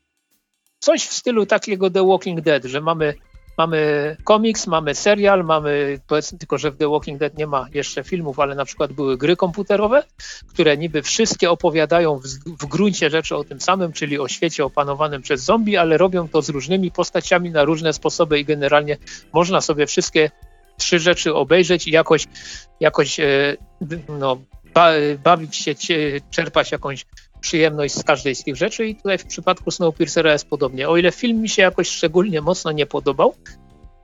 coś 0.78 1.06
w 1.06 1.12
stylu 1.12 1.46
takiego 1.46 1.90
The 1.90 2.06
Walking 2.06 2.40
Dead, 2.40 2.64
że 2.64 2.80
mamy, 2.80 3.14
mamy 3.58 4.16
komiks, 4.24 4.66
mamy 4.66 4.94
serial, 4.94 5.44
mamy, 5.44 6.00
powiedzmy 6.06 6.38
tylko, 6.38 6.58
że 6.58 6.70
w 6.70 6.76
The 6.76 6.88
Walking 6.88 7.18
Dead 7.18 7.38
nie 7.38 7.46
ma 7.46 7.66
jeszcze 7.74 8.04
filmów, 8.04 8.38
ale 8.38 8.54
na 8.54 8.64
przykład 8.64 8.92
były 8.92 9.18
gry 9.18 9.36
komputerowe, 9.36 10.02
które 10.48 10.76
niby 10.76 11.02
wszystkie 11.02 11.50
opowiadają 11.50 12.18
w, 12.18 12.26
w 12.62 12.66
gruncie 12.66 13.10
rzeczy 13.10 13.36
o 13.36 13.44
tym 13.44 13.60
samym, 13.60 13.92
czyli 13.92 14.18
o 14.18 14.28
świecie 14.28 14.64
opanowanym 14.64 15.22
przez 15.22 15.44
zombie, 15.44 15.76
ale 15.76 15.98
robią 15.98 16.28
to 16.28 16.42
z 16.42 16.48
różnymi 16.48 16.90
postaciami 16.90 17.50
na 17.50 17.64
różne 17.64 17.92
sposoby 17.92 18.40
i 18.40 18.44
generalnie 18.44 18.96
można 19.32 19.60
sobie 19.60 19.86
wszystkie 19.86 20.30
trzy 20.80 20.98
rzeczy 20.98 21.34
obejrzeć 21.34 21.88
i 21.88 21.90
jakoś, 21.90 22.26
jakoś 22.80 23.20
e, 23.20 23.56
no, 24.08 24.40
bawić 25.24 25.56
się, 25.56 25.74
czerpać 26.30 26.72
jakąś 26.72 27.06
przyjemność 27.40 27.94
z 27.94 28.04
każdej 28.04 28.34
z 28.34 28.44
tych 28.44 28.56
rzeczy. 28.56 28.86
I 28.86 28.96
tutaj 28.96 29.18
w 29.18 29.26
przypadku 29.26 29.70
Snowpiercera 29.70 30.32
jest 30.32 30.48
podobnie. 30.48 30.88
O 30.88 30.96
ile 30.96 31.12
film 31.12 31.40
mi 31.40 31.48
się 31.48 31.62
jakoś 31.62 31.88
szczególnie 31.88 32.40
mocno 32.40 32.72
nie 32.72 32.86
podobał, 32.86 33.34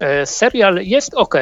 e, 0.01 0.27
serial 0.27 0.77
jest 0.83 1.15
ok, 1.15 1.35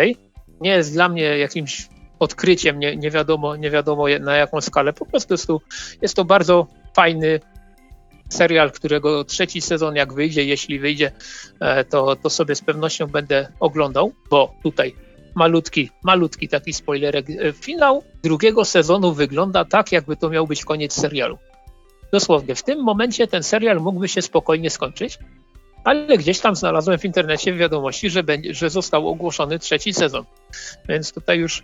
nie 0.60 0.70
jest 0.70 0.92
dla 0.92 1.08
mnie 1.08 1.38
jakimś 1.38 1.88
odkryciem, 2.18 2.78
nie, 2.78 2.96
nie, 2.96 3.10
wiadomo, 3.10 3.56
nie 3.56 3.70
wiadomo 3.70 4.04
na 4.20 4.36
jaką 4.36 4.60
skalę, 4.60 4.92
po 4.92 5.06
prostu 5.06 5.34
jest 5.34 5.46
to, 5.46 5.60
jest 6.02 6.16
to 6.16 6.24
bardzo 6.24 6.66
fajny 6.96 7.40
serial, 8.28 8.72
którego 8.72 9.24
trzeci 9.24 9.60
sezon 9.60 9.96
jak 9.96 10.12
wyjdzie, 10.12 10.44
jeśli 10.44 10.78
wyjdzie, 10.78 11.12
e, 11.60 11.84
to, 11.84 12.16
to 12.16 12.30
sobie 12.30 12.54
z 12.54 12.60
pewnością 12.60 13.06
będę 13.06 13.48
oglądał, 13.60 14.12
bo 14.30 14.54
tutaj 14.62 14.94
malutki, 15.34 15.90
malutki 16.02 16.48
taki 16.48 16.72
spoilerek. 16.72 17.30
E, 17.30 17.52
finał 17.52 18.04
drugiego 18.22 18.64
sezonu 18.64 19.12
wygląda 19.12 19.64
tak, 19.64 19.92
jakby 19.92 20.16
to 20.16 20.30
miał 20.30 20.46
być 20.46 20.64
koniec 20.64 20.92
serialu. 20.92 21.38
Dosłownie, 22.12 22.54
w 22.54 22.62
tym 22.62 22.82
momencie 22.82 23.26
ten 23.26 23.42
serial 23.42 23.80
mógłby 23.80 24.08
się 24.08 24.22
spokojnie 24.22 24.70
skończyć, 24.70 25.18
ale 25.84 26.18
gdzieś 26.18 26.40
tam 26.40 26.56
znalazłem 26.56 26.98
w 26.98 27.04
internecie 27.04 27.52
wiadomości, 27.52 28.10
że, 28.10 28.22
będzie, 28.22 28.54
że 28.54 28.70
został 28.70 29.08
ogłoszony 29.08 29.58
trzeci 29.58 29.94
sezon. 29.94 30.24
Więc 30.88 31.12
tutaj 31.12 31.38
już 31.38 31.62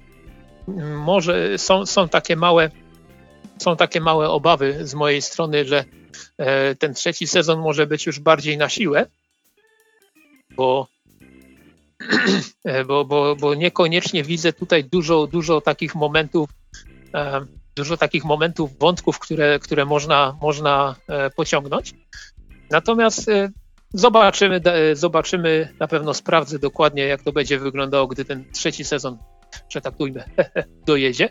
mm, 0.68 1.00
może 1.00 1.58
są, 1.58 1.86
są 1.86 2.08
takie 2.08 2.36
małe 2.36 2.70
są 3.58 3.76
takie 3.76 4.00
małe 4.00 4.28
obawy 4.28 4.86
z 4.86 4.94
mojej 4.94 5.22
strony, 5.22 5.64
że 5.64 5.84
e, 6.38 6.74
ten 6.74 6.94
trzeci 6.94 7.26
sezon 7.26 7.60
może 7.60 7.86
być 7.86 8.06
już 8.06 8.20
bardziej 8.20 8.58
na 8.58 8.68
siłę, 8.68 9.06
bo 10.56 10.86
bo, 12.88 13.05
bo, 13.05 13.36
bo 13.36 13.55
niekoniecznie 13.55 14.24
widzę 14.24 14.53
tutaj 14.53 14.84
dużo, 14.84 15.26
dużo 15.26 15.61
takich 15.61 15.94
momentów, 15.94 16.51
e, 17.14 17.46
dużo 17.76 17.96
takich 17.96 18.24
momentów, 18.24 18.78
wątków, 18.78 19.18
które, 19.18 19.59
które 19.59 19.84
można, 19.84 20.38
można 20.42 20.96
pociągnąć. 21.36 21.94
Natomiast 22.70 23.30
zobaczymy, 23.94 24.61
zobaczymy, 24.92 25.74
na 25.80 25.88
pewno 25.88 26.14
sprawdzę 26.14 26.59
dokładnie, 26.59 27.03
jak 27.03 27.22
to 27.22 27.32
będzie 27.32 27.59
wyglądało, 27.59 28.07
gdy 28.07 28.24
ten 28.24 28.44
trzeci 28.53 28.84
sezon, 28.84 29.18
że 29.68 29.80
tak 29.80 30.01
ujmę, 30.01 30.24
dojedzie. 30.86 31.28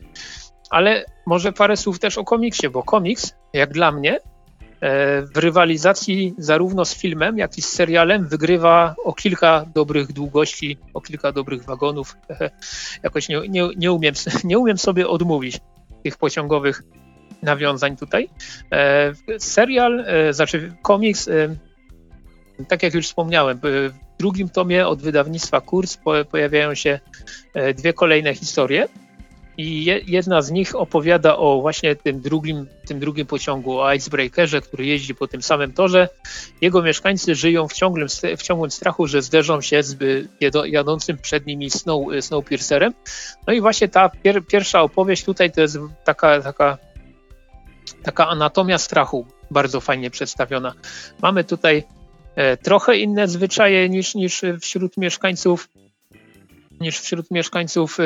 Ale 0.69 1.05
może 1.25 1.51
parę 1.51 1.77
słów 1.77 1.99
też 1.99 2.17
o 2.17 2.23
komiksie, 2.23 2.69
bo 2.69 2.83
komiks, 2.83 3.33
jak 3.53 3.73
dla 3.73 3.91
mnie, 3.91 4.19
E, 4.19 4.38
w 4.81 5.37
rywalizacji 5.37 6.35
zarówno 6.37 6.85
z 6.85 6.95
filmem, 6.95 7.37
jak 7.37 7.57
i 7.57 7.61
z 7.61 7.69
serialem 7.69 8.27
wygrywa 8.27 8.95
o 9.03 9.13
kilka 9.13 9.65
dobrych 9.75 10.13
długości, 10.13 10.77
o 10.93 11.01
kilka 11.01 11.31
dobrych 11.31 11.63
wagonów. 11.63 12.17
Jakoś 13.03 13.29
nie, 13.29 13.39
nie, 13.49 13.69
nie, 13.77 13.91
umiem, 13.91 14.13
nie 14.43 14.59
umiem 14.59 14.77
sobie 14.77 15.07
odmówić 15.07 15.59
tych 16.03 16.17
pociągowych 16.17 16.83
nawiązań 17.41 17.97
tutaj. 17.97 18.29
E, 18.71 19.13
serial, 19.39 19.99
e, 19.99 20.33
znaczy 20.33 20.73
komiks, 20.81 21.29
tak 22.67 22.83
jak 22.83 22.93
już 22.93 23.05
wspomniałem, 23.05 23.59
w 23.63 23.91
drugim 24.19 24.49
tomie 24.49 24.87
od 24.87 25.01
wydawnictwa 25.01 25.61
Kurs 25.61 25.97
pojawiają 26.31 26.75
się 26.75 26.99
dwie 27.75 27.93
kolejne 27.93 28.33
historie. 28.33 28.87
I 29.59 29.85
jedna 30.07 30.41
z 30.41 30.51
nich 30.51 30.75
opowiada 30.75 31.37
o 31.37 31.61
właśnie 31.61 31.95
tym 31.95 32.21
drugim, 32.21 32.67
tym 32.87 32.99
drugim 32.99 33.25
pociągu, 33.27 33.79
o 33.79 33.93
Icebreakerze, 33.93 34.61
który 34.61 34.85
jeździ 34.85 35.15
po 35.15 35.27
tym 35.27 35.41
samym 35.41 35.73
torze. 35.73 36.09
Jego 36.61 36.81
mieszkańcy 36.81 37.35
żyją 37.35 37.67
w 37.67 37.73
ciągłym, 37.73 38.07
w 38.37 38.41
ciągłym 38.41 38.71
strachu, 38.71 39.07
że 39.07 39.21
zderzą 39.21 39.61
się 39.61 39.83
z 39.83 39.97
jadącym 40.65 41.17
przed 41.17 41.45
nimi 41.45 41.69
Snow, 41.69 42.07
Snowpiercerem. 42.21 42.93
No 43.47 43.53
i 43.53 43.61
właśnie 43.61 43.87
ta 43.87 44.09
pier, 44.09 44.45
pierwsza 44.45 44.81
opowieść 44.81 45.23
tutaj 45.23 45.51
to 45.51 45.61
jest 45.61 45.77
taka, 46.03 46.41
taka, 46.41 46.77
taka 48.03 48.27
anatomia 48.27 48.77
strachu, 48.77 49.25
bardzo 49.51 49.79
fajnie 49.79 50.09
przedstawiona. 50.09 50.73
Mamy 51.21 51.43
tutaj 51.43 51.83
e, 52.35 52.57
trochę 52.57 52.97
inne 52.97 53.27
zwyczaje 53.27 53.89
niż, 53.89 54.15
niż 54.15 54.41
wśród 54.61 54.97
mieszkańców 54.97 55.69
niż 56.81 56.99
wśród 56.99 57.31
mieszkańców 57.31 57.97
e, 57.99 58.03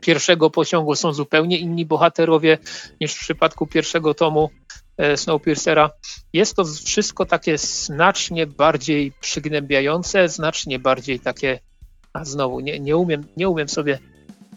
pierwszego 0.00 0.50
pociągu 0.50 0.94
są 0.94 1.12
zupełnie 1.12 1.58
inni 1.58 1.86
bohaterowie 1.86 2.58
niż 3.00 3.14
w 3.14 3.20
przypadku 3.20 3.66
pierwszego 3.66 4.14
tomu 4.14 4.50
e, 4.96 5.16
Snowpiercera. 5.16 5.90
Jest 6.32 6.56
to 6.56 6.64
wszystko 6.64 7.26
takie 7.26 7.58
znacznie 7.58 8.46
bardziej 8.46 9.12
przygnębiające, 9.20 10.28
znacznie 10.28 10.78
bardziej 10.78 11.20
takie, 11.20 11.58
a 12.12 12.24
znowu 12.24 12.60
nie, 12.60 12.80
nie, 12.80 12.96
umiem, 12.96 13.26
nie 13.36 13.48
umiem 13.48 13.68
sobie 13.68 13.98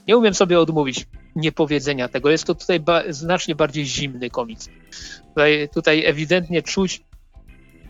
nie 0.07 0.17
umiem 0.17 0.33
sobie 0.33 0.59
odmówić 0.59 1.07
niepowiedzenia 1.35 2.07
tego. 2.07 2.29
Jest 2.29 2.45
to 2.45 2.55
tutaj 2.55 2.79
ba 2.79 3.03
znacznie 3.09 3.55
bardziej 3.55 3.85
zimny 3.85 4.29
komiks. 4.29 4.69
Tutaj, 5.27 5.69
tutaj 5.73 6.05
ewidentnie 6.05 6.61
czuć 6.61 7.03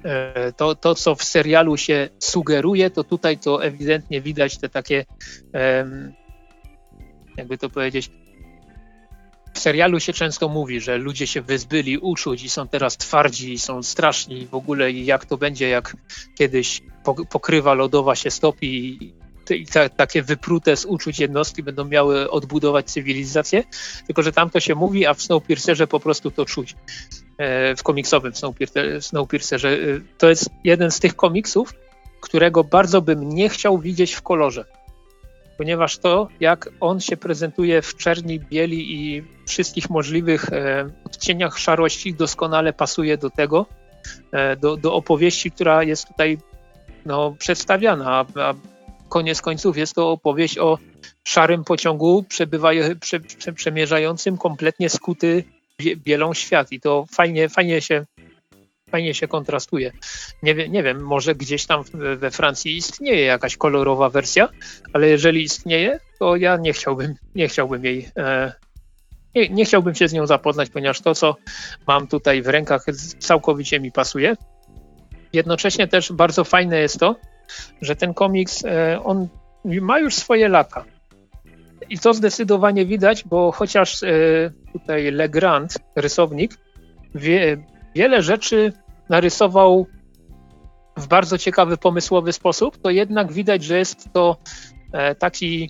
e, 0.04 0.54
to, 0.54 0.76
to, 0.76 0.96
co 0.96 1.16
w 1.16 1.24
serialu 1.24 1.78
się 1.78 2.10
sugeruje, 2.20 2.90
to 2.90 3.04
tutaj 3.04 3.38
to 3.38 3.64
ewidentnie 3.64 4.22
widać 4.22 4.58
te 4.58 4.70
takie 4.70 5.06
jakby 7.38 7.58
to 7.58 7.70
powiedzieć, 7.70 8.12
w 9.54 9.60
serialu 9.60 10.00
się 10.00 10.14
często 10.14 10.50
mówi, 10.50 10.82
że 10.82 10.98
ludzie 10.98 11.28
się 11.28 11.42
wyzbyli 11.42 11.98
uczuć 11.98 12.44
i 12.44 12.50
są 12.50 12.68
teraz 12.68 12.98
twardzi 12.98 13.54
i 13.54 13.60
są 13.60 13.84
straszni 13.84 14.48
w 14.48 14.54
ogóle 14.54 14.92
i 14.92 15.06
jak 15.06 15.26
to 15.26 15.38
będzie, 15.38 15.70
jak 15.70 15.98
kiedyś 16.38 16.82
pokrywa 17.30 17.74
lodowa 17.74 18.16
się 18.16 18.32
stopi 18.32 18.98
i 19.04 19.14
ta, 19.74 19.90
takie 19.90 20.24
wyprute 20.24 20.78
z 20.78 20.86
uczuć 20.86 21.20
jednostki 21.20 21.64
będą 21.64 21.86
miały 21.86 22.32
odbudować 22.32 22.86
cywilizację, 22.86 23.64
tylko 24.08 24.24
że 24.24 24.32
tam 24.32 24.50
to 24.50 24.60
się 24.60 24.76
mówi, 24.76 25.06
a 25.06 25.14
w 25.14 25.22
Snowpiercerze 25.22 25.88
po 25.88 26.00
prostu 26.00 26.32
to 26.32 26.46
czuć. 26.46 26.76
E, 27.38 27.76
w 27.76 27.84
komiksowym 27.84 28.34
Snowpiercerze. 29.00 29.70
E, 29.70 29.78
to 30.18 30.30
jest 30.30 30.50
jeden 30.64 30.92
z 30.92 31.00
tych 31.00 31.16
komiksów, 31.16 31.74
którego 32.22 32.64
bardzo 32.64 33.02
bym 33.02 33.30
nie 33.30 33.50
chciał 33.50 33.78
widzieć 33.78 34.14
w 34.14 34.22
kolorze 34.22 34.66
ponieważ 35.58 35.98
to, 35.98 36.28
jak 36.40 36.70
on 36.80 37.00
się 37.00 37.18
prezentuje 37.18 37.82
w 37.82 37.96
czerni, 37.96 38.40
bieli 38.40 38.94
i 38.96 39.24
wszystkich 39.48 39.90
możliwych 39.90 40.54
e, 40.54 40.90
odcieniach 41.06 41.60
szarości, 41.60 42.14
doskonale 42.14 42.74
pasuje 42.74 43.18
do 43.18 43.30
tego, 43.30 43.66
e, 44.32 44.56
do, 44.56 44.78
do 44.78 44.94
opowieści, 44.94 45.52
która 45.52 45.84
jest 45.84 46.08
tutaj 46.08 46.38
no, 47.06 47.36
przedstawiana. 47.40 48.26
A, 48.36 48.54
koniec 49.10 49.42
końców 49.42 49.78
jest 49.78 49.96
to 49.96 50.12
opowieść 50.12 50.58
o 50.58 50.78
szarym 51.24 51.64
pociągu 51.64 52.24
prze, 52.30 52.48
prze, 53.00 53.54
przemierzającym 53.54 54.38
kompletnie 54.38 54.90
skuty 54.90 55.44
bielą 55.96 56.34
świat. 56.34 56.72
I 56.72 56.80
to 56.80 57.06
fajnie, 57.12 57.50
fajnie 57.50 57.82
się 57.82 58.06
fajnie 58.94 59.14
się 59.14 59.28
kontrastuje. 59.28 59.92
Nie, 60.44 60.70
nie 60.70 60.84
wiem, 60.84 61.02
może 61.02 61.36
gdzieś 61.36 61.66
tam 61.66 61.84
we 62.18 62.32
Francji 62.32 62.78
istnieje 62.78 63.26
jakaś 63.26 63.58
kolorowa 63.58 64.10
wersja, 64.10 64.50
ale 64.94 65.10
jeżeli 65.10 65.44
istnieje, 65.44 66.00
to 66.20 66.36
ja 66.36 66.58
nie 66.58 66.74
chciałbym, 66.74 67.16
nie 67.36 67.48
chciałbym 67.48 67.86
jej 67.86 68.10
e, 68.18 68.54
nie, 69.36 69.50
nie, 69.50 69.66
chciałbym 69.66 69.96
się 69.96 70.08
z 70.08 70.14
nią 70.14 70.28
zapoznać, 70.28 70.70
ponieważ 70.70 71.02
to, 71.02 71.16
co 71.16 71.36
mam 71.88 72.08
tutaj 72.08 72.42
w 72.42 72.48
rękach, 72.48 72.86
całkowicie 73.20 73.80
mi 73.80 73.92
pasuje. 73.92 74.36
Jednocześnie 75.34 75.88
też 75.88 76.12
bardzo 76.12 76.44
fajne 76.44 76.80
jest 76.80 77.00
to, 77.00 77.16
że 77.82 77.96
ten 77.96 78.14
komiks, 78.14 78.66
e, 78.66 79.00
on 79.04 79.28
ma 79.66 80.00
już 80.00 80.16
swoje 80.16 80.50
lata. 80.50 80.84
I 81.90 82.00
to 82.00 82.14
zdecydowanie 82.14 82.86
widać, 82.86 83.24
bo 83.24 83.52
chociaż 83.52 84.04
e, 84.04 84.08
tutaj 84.74 85.12
Legrand, 85.12 85.78
rysownik, 85.96 86.52
wie, 87.16 87.58
wiele 87.96 88.22
rzeczy 88.22 88.74
narysował 89.10 89.88
w 90.98 91.08
bardzo 91.08 91.38
ciekawy, 91.38 91.78
pomysłowy 91.78 92.34
sposób, 92.34 92.78
to 92.78 92.90
jednak 92.90 93.32
widać, 93.32 93.64
że 93.64 93.78
jest 93.78 94.14
to 94.14 94.38
e, 94.94 95.16
taki, 95.16 95.70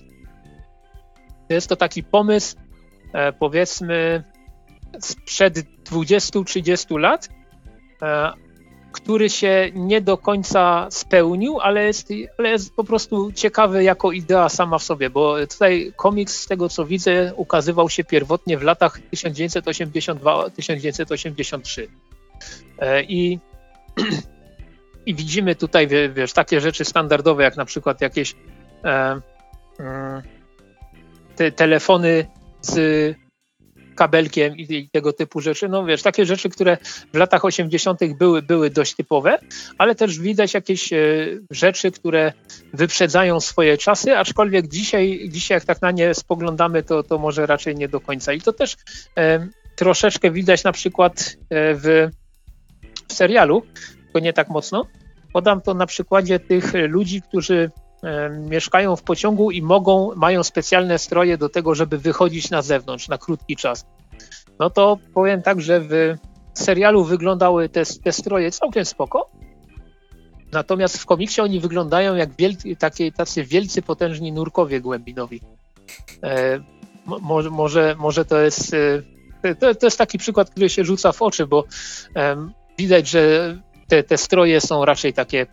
jest 1.49 1.69
to 1.69 1.75
taki 1.75 2.03
pomysł, 2.03 2.55
e, 3.13 3.33
powiedzmy, 3.33 4.23
sprzed 4.99 5.59
20-30 5.83 6.99
lat, 6.99 7.29
e, 8.01 8.33
który 8.91 9.29
się 9.29 9.71
nie 9.73 10.01
do 10.01 10.17
końca 10.17 10.87
spełnił, 10.91 11.59
ale 11.59 11.85
jest, 11.85 12.09
ale 12.37 12.49
jest 12.49 12.75
po 12.75 12.83
prostu 12.83 13.31
ciekawy 13.31 13.83
jako 13.83 14.11
idea 14.11 14.49
sama 14.49 14.77
w 14.77 14.83
sobie, 14.83 15.09
bo 15.09 15.47
tutaj 15.47 15.93
komiks, 15.95 16.39
z 16.39 16.47
tego 16.47 16.69
co 16.69 16.85
widzę, 16.85 17.33
ukazywał 17.35 17.89
się 17.89 18.03
pierwotnie 18.03 18.57
w 18.57 18.63
latach 18.63 18.99
1982-1983. 19.13 21.87
I 23.07 23.39
I 25.05 25.15
widzimy 25.15 25.55
tutaj, 25.55 25.87
wiesz, 26.13 26.33
takie 26.33 26.61
rzeczy 26.61 26.85
standardowe, 26.85 27.43
jak 27.43 27.57
na 27.57 27.65
przykład 27.65 28.01
jakieś 28.01 28.35
e, 28.83 29.19
mm, 29.79 30.21
te 31.35 31.51
telefony 31.51 32.25
z 32.61 33.15
kabelkiem 33.95 34.57
i, 34.57 34.73
i, 34.73 34.89
tego 34.89 35.13
typu 35.13 35.41
rzeczy. 35.41 35.69
No 35.69 35.85
wiesz, 35.85 36.01
takie 36.01 36.25
rzeczy, 36.25 36.49
które 36.49 36.77
w 37.13 37.17
latach 37.17 37.45
80. 37.45 37.99
były, 38.17 38.41
były 38.41 38.69
dość 38.69 38.95
typowe, 38.95 39.39
ale 39.77 39.95
też 39.95 40.19
widać 40.19 40.53
jakieś 40.53 40.93
e, 40.93 40.97
rzeczy, 41.51 41.91
które 41.91 42.33
wyprzedzają 42.73 43.39
swoje 43.39 43.77
czasy, 43.77 44.17
aczkolwiek 44.17 44.67
dzisiaj, 44.67 45.29
dzisiaj 45.29 45.55
jak 45.55 45.65
tak 45.65 45.81
na 45.81 45.91
nie 45.91 46.13
spoglądamy, 46.13 46.83
to, 46.83 47.03
to 47.03 47.17
może 47.17 47.45
raczej 47.45 47.75
nie 47.75 47.87
do 47.87 47.99
końca. 47.99 48.33
I 48.33 48.41
to 48.41 48.53
też 48.53 48.75
e, 49.17 49.47
troszeczkę 49.75 50.31
widać 50.31 50.63
na 50.63 50.71
przykład 50.71 51.35
e, 51.49 51.75
w 51.75 52.09
w 53.13 53.15
serialu, 53.15 53.63
tylko 54.03 54.19
nie 54.19 54.33
tak 54.33 54.49
mocno. 54.49 54.85
Podam 55.33 55.61
to 55.61 55.73
na 55.73 55.85
przykładzie 55.85 56.39
tych 56.39 56.73
ludzi, 56.87 57.21
którzy 57.21 57.71
mieszkają 58.49 58.95
w 58.95 59.03
pociągu 59.03 59.51
i 59.51 59.61
mogą, 59.61 60.15
mają 60.15 60.43
specjalne 60.43 60.99
stroje 60.99 61.37
do 61.37 61.49
tego, 61.49 61.75
żeby 61.75 61.97
wychodzić 61.97 62.49
na 62.49 62.61
zewnątrz 62.61 63.07
na 63.07 63.17
krótki 63.17 63.55
czas. 63.55 63.85
No 64.59 64.69
to 64.69 64.97
powiem 65.13 65.41
tak, 65.41 65.61
że 65.61 65.79
w 65.79 66.15
serialu 66.53 67.03
wyglądały 67.03 67.69
te, 67.69 67.83
te 68.03 68.11
stroje 68.11 68.51
całkiem 68.51 68.85
spoko, 68.85 69.29
natomiast 70.51 70.97
w 70.97 71.05
komiksie 71.05 71.41
oni 71.41 71.59
wyglądają 71.59 72.15
jak 72.15 72.29
takie, 72.79 73.11
tacy 73.11 73.43
wielcy, 73.43 73.81
potężni 73.81 74.31
nurkowie 74.31 74.81
głębinowi. 74.81 75.41
E, 76.23 76.59
mo, 77.05 77.19
może, 77.51 77.95
może 77.99 78.25
to 78.25 78.39
jest 78.39 78.73
e, 78.73 79.55
to, 79.55 79.75
to, 79.75 79.85
jest 79.85 79.97
taki 79.97 80.17
przykład, 80.17 80.49
który 80.49 80.69
się 80.69 80.85
rzuca 80.85 81.11
w 81.11 81.21
oczy, 81.21 81.47
bo 81.47 81.63
widać, 82.77 83.09
że 83.09 83.55
te, 83.87 84.03
te 84.03 84.17
stroje 84.17 84.61
są 84.61 84.85
raczej 84.85 85.13
takie 85.13 85.45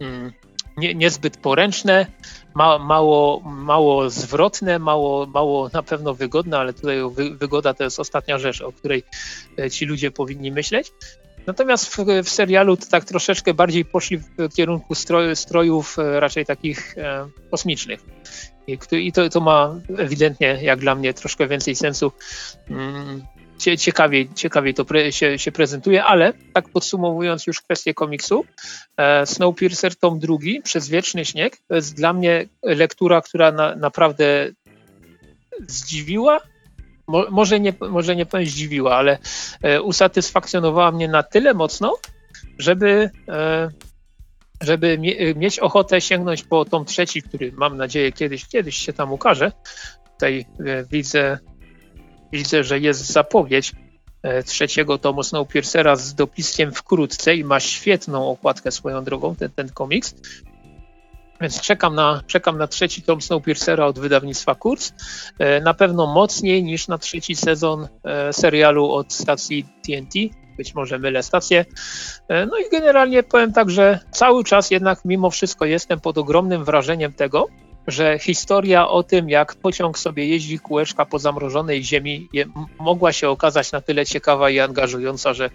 mm, 0.00 0.32
nie, 0.76 0.94
niezbyt 0.94 1.36
poręczne, 1.36 2.06
ma, 2.54 2.78
mało, 2.78 3.40
mało 3.44 4.10
zwrotne, 4.10 4.78
mało, 4.78 5.26
mało 5.26 5.70
na 5.72 5.82
pewno 5.82 6.14
wygodne, 6.14 6.58
ale 6.58 6.72
tutaj 6.72 6.96
wy, 7.10 7.30
wygoda 7.30 7.74
to 7.74 7.84
jest 7.84 8.00
ostatnia 8.00 8.38
rzecz, 8.38 8.60
o 8.60 8.72
której 8.72 9.02
e, 9.58 9.70
ci 9.70 9.86
ludzie 9.86 10.10
powinni 10.10 10.52
myśleć. 10.52 10.92
Natomiast 11.46 11.86
w, 11.86 11.98
w, 12.24 12.28
serialu 12.28 12.76
to 12.76 12.86
tak 12.86 13.04
troszeczkę 13.04 13.54
bardziej 13.54 13.84
poszli 13.84 14.18
w 14.18 14.54
kierunku 14.56 14.94
stroj, 14.94 15.36
strojów 15.36 15.98
e, 15.98 16.20
raczej 16.20 16.46
takich 16.46 16.98
e, 16.98 17.28
kosmicznych. 17.50 18.00
I, 18.66 18.78
i 18.92 19.12
to, 19.12 19.28
to, 19.28 19.40
ma 19.40 19.80
ewidentnie, 19.98 20.58
jak 20.62 20.78
dla 20.78 20.94
mnie, 20.94 21.14
troszkę 21.14 21.48
więcej 21.48 21.76
sensu. 21.76 22.12
Mm, 22.70 23.22
ciekawiej, 23.60 24.28
ciekawiej 24.34 24.74
to 24.74 24.84
pre, 24.84 25.12
się, 25.12 25.38
się, 25.38 25.52
prezentuje, 25.52 26.04
ale 26.04 26.32
tak 26.52 26.68
podsumowując 26.68 27.46
już 27.46 27.60
kwestię 27.60 27.94
komiksu, 27.94 28.44
e, 28.96 29.26
Snowpiercer 29.26 29.96
tom 29.96 30.18
drugi 30.18 30.62
przez 30.62 30.88
Wieczny 30.88 31.24
Śnieg 31.24 31.56
to 31.68 31.74
jest 31.74 31.94
dla 31.94 32.12
mnie 32.12 32.46
lektura, 32.62 33.20
która 33.20 33.52
na, 33.52 33.76
naprawdę 33.76 34.50
zdziwiła, 35.68 36.40
Mo, 37.10 37.26
może, 37.30 37.60
nie, 37.60 37.74
może 37.90 38.16
nie 38.16 38.26
powiem 38.26 38.46
zdziwiła, 38.46 38.96
ale 38.96 39.18
e, 39.62 39.82
usatysfakcjonowała 39.82 40.92
mnie 40.92 41.08
na 41.08 41.22
tyle 41.22 41.54
mocno, 41.54 41.96
żeby, 42.58 43.10
e, 43.28 43.68
żeby 44.60 44.98
mie, 44.98 45.34
mieć 45.34 45.58
ochotę 45.58 46.00
sięgnąć 46.00 46.42
po 46.42 46.64
tom 46.64 46.84
trzeci, 46.84 47.22
który 47.22 47.52
mam 47.52 47.76
nadzieję 47.76 48.12
kiedyś, 48.12 48.46
kiedyś 48.46 48.76
się 48.76 48.92
tam 48.92 49.12
ukaże. 49.12 49.52
Tutaj 50.12 50.46
e, 50.66 50.84
widzę 50.84 51.38
widzę, 52.32 52.64
że 52.64 52.78
jest 52.78 53.12
zapowiedź 53.12 53.72
e, 54.22 54.42
trzeciego 54.42 54.98
tomu 54.98 55.22
Snowpiercera 55.22 55.96
z 55.96 56.14
dopiskiem 56.14 56.72
wkrótce 56.72 57.36
i 57.36 57.44
ma 57.44 57.60
świetną 57.60 58.30
okładkę 58.30 58.70
swoją 58.70 59.04
drogą, 59.04 59.36
ten, 59.36 59.50
ten 59.50 59.68
komiks. 59.68 60.14
Więc 61.40 61.60
czekam 61.60 61.94
na, 61.94 62.22
czekam 62.26 62.58
na 62.58 62.66
trzeci 62.66 63.02
tom 63.02 63.22
Snowpiercera 63.22 63.86
od 63.86 63.98
wydawnictwa 63.98 64.54
Kurz. 64.54 64.90
E, 65.38 65.60
na 65.60 65.74
pewno 65.74 66.06
mocniej 66.06 66.64
niż 66.64 66.88
na 66.88 66.98
trzeci 66.98 67.36
sezon 67.36 67.88
e, 68.04 68.32
serialu 68.32 68.90
od 68.90 69.12
stacji 69.12 69.66
TNT. 69.86 70.14
Być 70.56 70.74
może 70.74 70.98
mylę 70.98 71.22
stację. 71.22 71.64
No 72.28 72.58
i 72.58 72.70
generalnie 72.70 73.22
powiem 73.22 73.52
tak, 73.52 73.70
że 73.70 73.98
cały 74.10 74.44
czas 74.44 74.70
jednak 74.70 75.04
mimo 75.04 75.30
wszystko 75.30 75.64
jestem 75.64 76.00
pod 76.00 76.18
ogromnym 76.18 76.64
wrażeniem 76.64 77.12
tego, 77.12 77.46
że 77.86 78.18
historia 78.18 78.88
o 78.88 79.02
tym, 79.02 79.30
jak 79.30 79.54
pociąg 79.54 79.98
sobie 79.98 80.26
jeździ 80.26 80.58
kółeczka 80.58 81.04
po 81.04 81.18
zamrożonej 81.18 81.84
ziemi, 81.84 82.28
je, 82.32 82.44
mogła 82.78 83.12
się 83.12 83.28
okazać 83.28 83.72
na 83.72 83.80
tyle 83.80 84.06
ciekawa 84.06 84.50
i 84.50 84.60
angażująca, 84.60 85.34
że, 85.34 85.50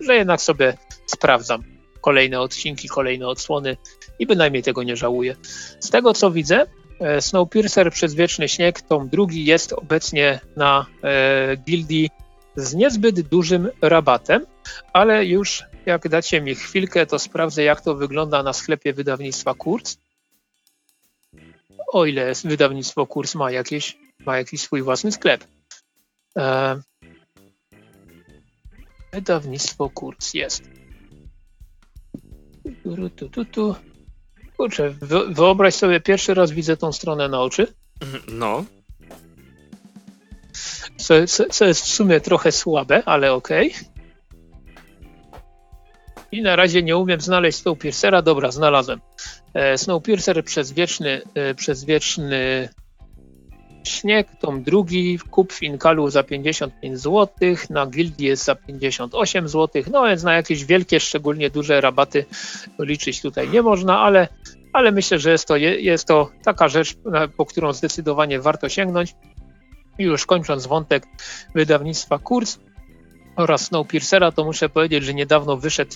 że 0.00 0.16
jednak 0.16 0.40
sobie 0.40 0.76
sprawdzam 1.06 1.62
kolejne 2.00 2.40
odcinki, 2.40 2.88
kolejne 2.88 3.28
odsłony 3.28 3.76
i 4.18 4.26
bynajmniej 4.26 4.62
tego 4.62 4.82
nie 4.82 4.96
żałuję. 4.96 5.36
Z 5.80 5.90
tego 5.90 6.14
co 6.14 6.30
widzę, 6.30 6.66
e, 7.00 7.20
Snowpiercer 7.20 7.92
przez 7.92 8.14
Wieczny 8.14 8.48
Śnieg, 8.48 8.80
tom 8.80 9.08
drugi 9.08 9.44
jest 9.44 9.72
obecnie 9.72 10.40
na 10.56 10.86
e, 11.02 11.56
gildii 11.56 12.10
z 12.56 12.74
niezbyt 12.74 13.20
dużym 13.20 13.70
rabatem, 13.82 14.46
ale 14.92 15.26
już 15.26 15.64
jak 15.86 16.08
dacie 16.08 16.40
mi 16.40 16.54
chwilkę, 16.54 17.06
to 17.06 17.18
sprawdzę 17.18 17.62
jak 17.62 17.80
to 17.80 17.94
wygląda 17.94 18.42
na 18.42 18.52
sklepie 18.52 18.92
wydawnictwa 18.92 19.54
Kurz 19.54 19.96
o 21.92 22.06
ile 22.06 22.32
wydawnictwo 22.44 23.06
Kurs 23.06 23.34
ma, 23.34 23.50
jakieś, 23.50 23.98
ma 24.26 24.36
jakiś 24.36 24.60
swój 24.60 24.82
własny 24.82 25.12
sklep. 25.12 25.44
E, 26.38 26.80
wydawnictwo 29.12 29.90
Kurs 29.90 30.34
jest. 30.34 30.62
Tu, 33.16 33.28
tu, 33.28 33.44
tu. 33.44 33.74
Kurczę, 34.56 34.94
wyobraź 35.30 35.74
sobie, 35.74 36.00
pierwszy 36.00 36.34
raz 36.34 36.50
widzę 36.50 36.76
tą 36.76 36.92
stronę 36.92 37.28
na 37.28 37.40
oczy. 37.40 37.74
No. 38.28 38.64
Co, 40.96 41.26
co, 41.26 41.44
co 41.44 41.64
jest 41.64 41.82
w 41.82 41.88
sumie 41.88 42.20
trochę 42.20 42.52
słabe, 42.52 43.02
ale 43.06 43.32
okej. 43.32 43.68
Okay. 43.68 43.89
I 46.32 46.42
na 46.42 46.56
razie 46.56 46.82
nie 46.82 46.96
umiem 46.96 47.20
znaleźć 47.20 47.58
Snowpiercera. 47.58 48.22
Dobra, 48.22 48.50
znalazłem. 48.50 49.00
E, 49.54 49.78
Snowpiercer 49.78 50.44
przez 50.44 50.72
wieczny, 50.72 51.22
e, 51.34 51.54
przez 51.54 51.84
wieczny 51.84 52.68
śnieg, 53.84 54.28
tom 54.40 54.62
drugi, 54.62 55.18
kup 55.30 55.52
w 55.52 55.62
Inkalu 55.62 56.10
za 56.10 56.22
55 56.22 56.98
zł, 57.00 57.28
na 57.70 57.86
Gildii 57.86 58.26
jest 58.26 58.44
za 58.44 58.54
58 58.54 59.48
zł, 59.48 59.82
no 59.92 60.06
więc 60.06 60.22
na 60.22 60.34
jakieś 60.34 60.64
wielkie, 60.64 61.00
szczególnie 61.00 61.50
duże 61.50 61.80
rabaty 61.80 62.24
liczyć 62.78 63.22
tutaj 63.22 63.48
nie 63.48 63.62
można, 63.62 64.00
ale, 64.00 64.28
ale 64.72 64.92
myślę, 64.92 65.18
że 65.18 65.30
jest 65.30 65.48
to, 65.48 65.56
jest 65.56 66.08
to 66.08 66.30
taka 66.44 66.68
rzecz, 66.68 66.96
po 67.36 67.46
którą 67.46 67.72
zdecydowanie 67.72 68.40
warto 68.40 68.68
sięgnąć. 68.68 69.14
I 69.98 70.02
już 70.02 70.26
kończąc 70.26 70.66
wątek 70.66 71.06
wydawnictwa 71.54 72.18
Kurs, 72.18 72.58
oraz 73.40 73.66
Snowpiercera, 73.66 74.32
to 74.32 74.44
muszę 74.44 74.68
powiedzieć, 74.68 75.04
że 75.04 75.14
niedawno 75.14 75.56
wyszedł 75.56 75.92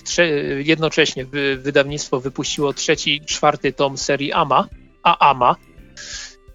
jednocześnie 0.57 1.25
wydawnictwo 1.57 2.19
wypuściło 2.19 2.73
trzeci, 2.73 3.21
czwarty 3.25 3.73
tom 3.73 3.97
serii 3.97 4.33
Ama, 4.33 4.67
a 5.03 5.29
Ama. 5.29 5.55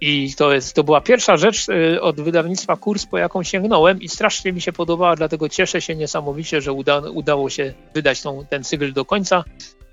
I 0.01 0.34
to, 0.34 0.53
jest, 0.53 0.74
to 0.74 0.84
była 0.84 1.01
pierwsza 1.01 1.36
rzecz 1.36 1.68
y, 1.68 2.01
od 2.01 2.20
wydawnictwa 2.20 2.76
Kurs, 2.76 3.07
po 3.07 3.18
jaką 3.18 3.43
sięgnąłem 3.43 4.01
i 4.01 4.09
strasznie 4.09 4.53
mi 4.53 4.61
się 4.61 4.72
podobała, 4.72 5.16
dlatego 5.16 5.49
cieszę 5.49 5.80
się 5.80 5.97
niesamowicie, 5.97 6.61
że 6.61 6.72
uda, 6.72 6.99
udało 6.99 7.51
się 7.51 7.74
wydać 7.95 8.22
tą, 8.22 8.47
ten 8.51 8.64
cykl 8.64 8.93
do 8.93 9.05
końca 9.05 9.45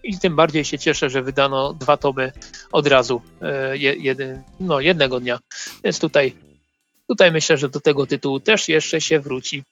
i 0.03 0.19
tym 0.19 0.35
bardziej 0.35 0.65
się 0.65 0.79
cieszę, 0.79 1.09
że 1.09 1.21
wydano 1.21 1.73
dwa 1.73 1.97
tomy 1.97 2.31
od 2.71 2.87
razu, 2.87 3.21
y, 3.73 4.43
no, 4.59 4.79
jednego 4.79 5.19
dnia. 5.19 5.39
Więc 5.83 5.99
tutaj, 5.99 6.33
tutaj 7.07 7.31
myślę, 7.31 7.57
że 7.57 7.69
do 7.69 7.79
tego 7.79 8.05
tytułu 8.05 8.39
też 8.39 8.69
jeszcze 8.69 9.01
się 9.01 9.19
wróci. 9.19 9.63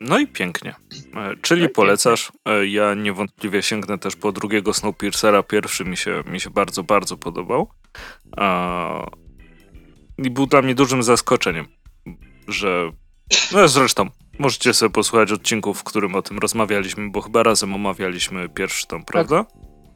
No 0.00 0.18
i 0.18 0.26
pięknie. 0.26 0.74
E, 1.16 1.36
czyli 1.42 1.62
no 1.62 1.68
polecasz. 1.68 2.32
E, 2.44 2.66
ja 2.66 2.94
niewątpliwie 2.94 3.62
sięgnę 3.62 3.98
też 3.98 4.16
po 4.16 4.32
drugiego 4.32 4.74
Snowpiercera. 4.74 5.42
Pierwszy 5.42 5.84
mi 5.84 5.96
się, 5.96 6.22
mi 6.26 6.40
się 6.40 6.50
bardzo, 6.50 6.82
bardzo 6.82 7.16
podobał. 7.16 7.70
I 10.18 10.30
był 10.30 10.46
dla 10.46 10.62
mnie 10.62 10.74
dużym 10.74 11.02
zaskoczeniem, 11.02 11.66
że. 12.48 12.90
No 13.52 13.68
zresztą, 13.68 14.06
możecie 14.38 14.74
sobie 14.74 14.90
posłuchać 14.90 15.32
odcinków, 15.32 15.80
w 15.80 15.84
którym 15.84 16.14
o 16.14 16.22
tym 16.22 16.38
rozmawialiśmy, 16.38 17.10
bo 17.10 17.20
chyba 17.20 17.42
razem 17.42 17.74
omawialiśmy 17.74 18.48
pierwszy 18.48 18.86
tom, 18.86 19.04
prawda? 19.04 19.44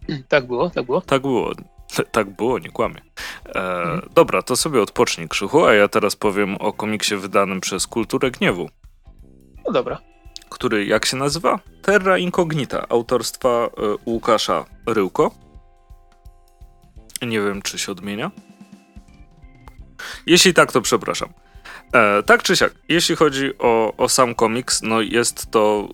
Tak, 0.08 0.18
tak 0.28 0.46
było, 0.46 0.70
tak 0.70 0.86
było. 0.86 1.00
Tak 1.00 1.22
było. 1.22 1.52
Tak 2.12 2.30
było, 2.30 2.58
nie 2.58 2.70
kłamie. 2.70 3.02
E, 3.46 3.82
mhm. 3.82 4.00
Dobra, 4.14 4.42
to 4.42 4.56
sobie 4.56 4.82
odpocznij 4.82 5.28
Krzychu, 5.28 5.64
a 5.64 5.74
ja 5.74 5.88
teraz 5.88 6.16
powiem 6.16 6.56
o 6.56 6.72
komiksie 6.72 7.16
wydanym 7.16 7.60
przez 7.60 7.86
Kulturę 7.86 8.30
Gniewu. 8.30 8.68
No 9.70 9.74
dobra. 9.74 9.98
Który 10.48 10.84
jak 10.84 11.06
się 11.06 11.16
nazywa? 11.16 11.58
Terra 11.82 12.18
Incognita, 12.18 12.86
autorstwa 12.88 13.66
y, 13.66 13.70
Łukasza 14.06 14.64
Ryłko. 14.86 15.34
Nie 17.22 17.40
wiem, 17.40 17.62
czy 17.62 17.78
się 17.78 17.92
odmienia. 17.92 18.30
Jeśli 20.26 20.54
tak, 20.54 20.72
to 20.72 20.80
przepraszam. 20.80 21.28
E, 21.92 22.22
tak 22.22 22.42
czy 22.42 22.56
siak, 22.56 22.74
jeśli 22.88 23.16
chodzi 23.16 23.58
o, 23.58 23.96
o 23.96 24.08
sam 24.08 24.34
komiks, 24.34 24.82
no 24.82 25.00
jest 25.00 25.50
to 25.50 25.88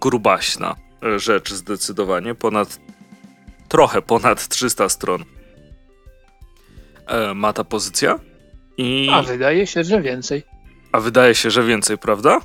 grubaśna 0.00 0.76
e, 1.02 1.18
rzecz 1.18 1.52
zdecydowanie. 1.52 2.34
Ponad, 2.34 2.78
trochę 3.68 4.02
ponad 4.02 4.48
300 4.48 4.88
stron 4.88 5.24
e, 7.06 7.34
ma 7.34 7.52
ta 7.52 7.64
pozycja. 7.64 8.18
I... 8.76 9.08
A 9.12 9.22
wydaje 9.22 9.66
się, 9.66 9.84
że 9.84 10.02
więcej. 10.02 10.42
A 10.92 11.00
wydaje 11.00 11.34
się, 11.34 11.50
że 11.50 11.62
więcej, 11.62 11.98
prawda? 11.98 12.40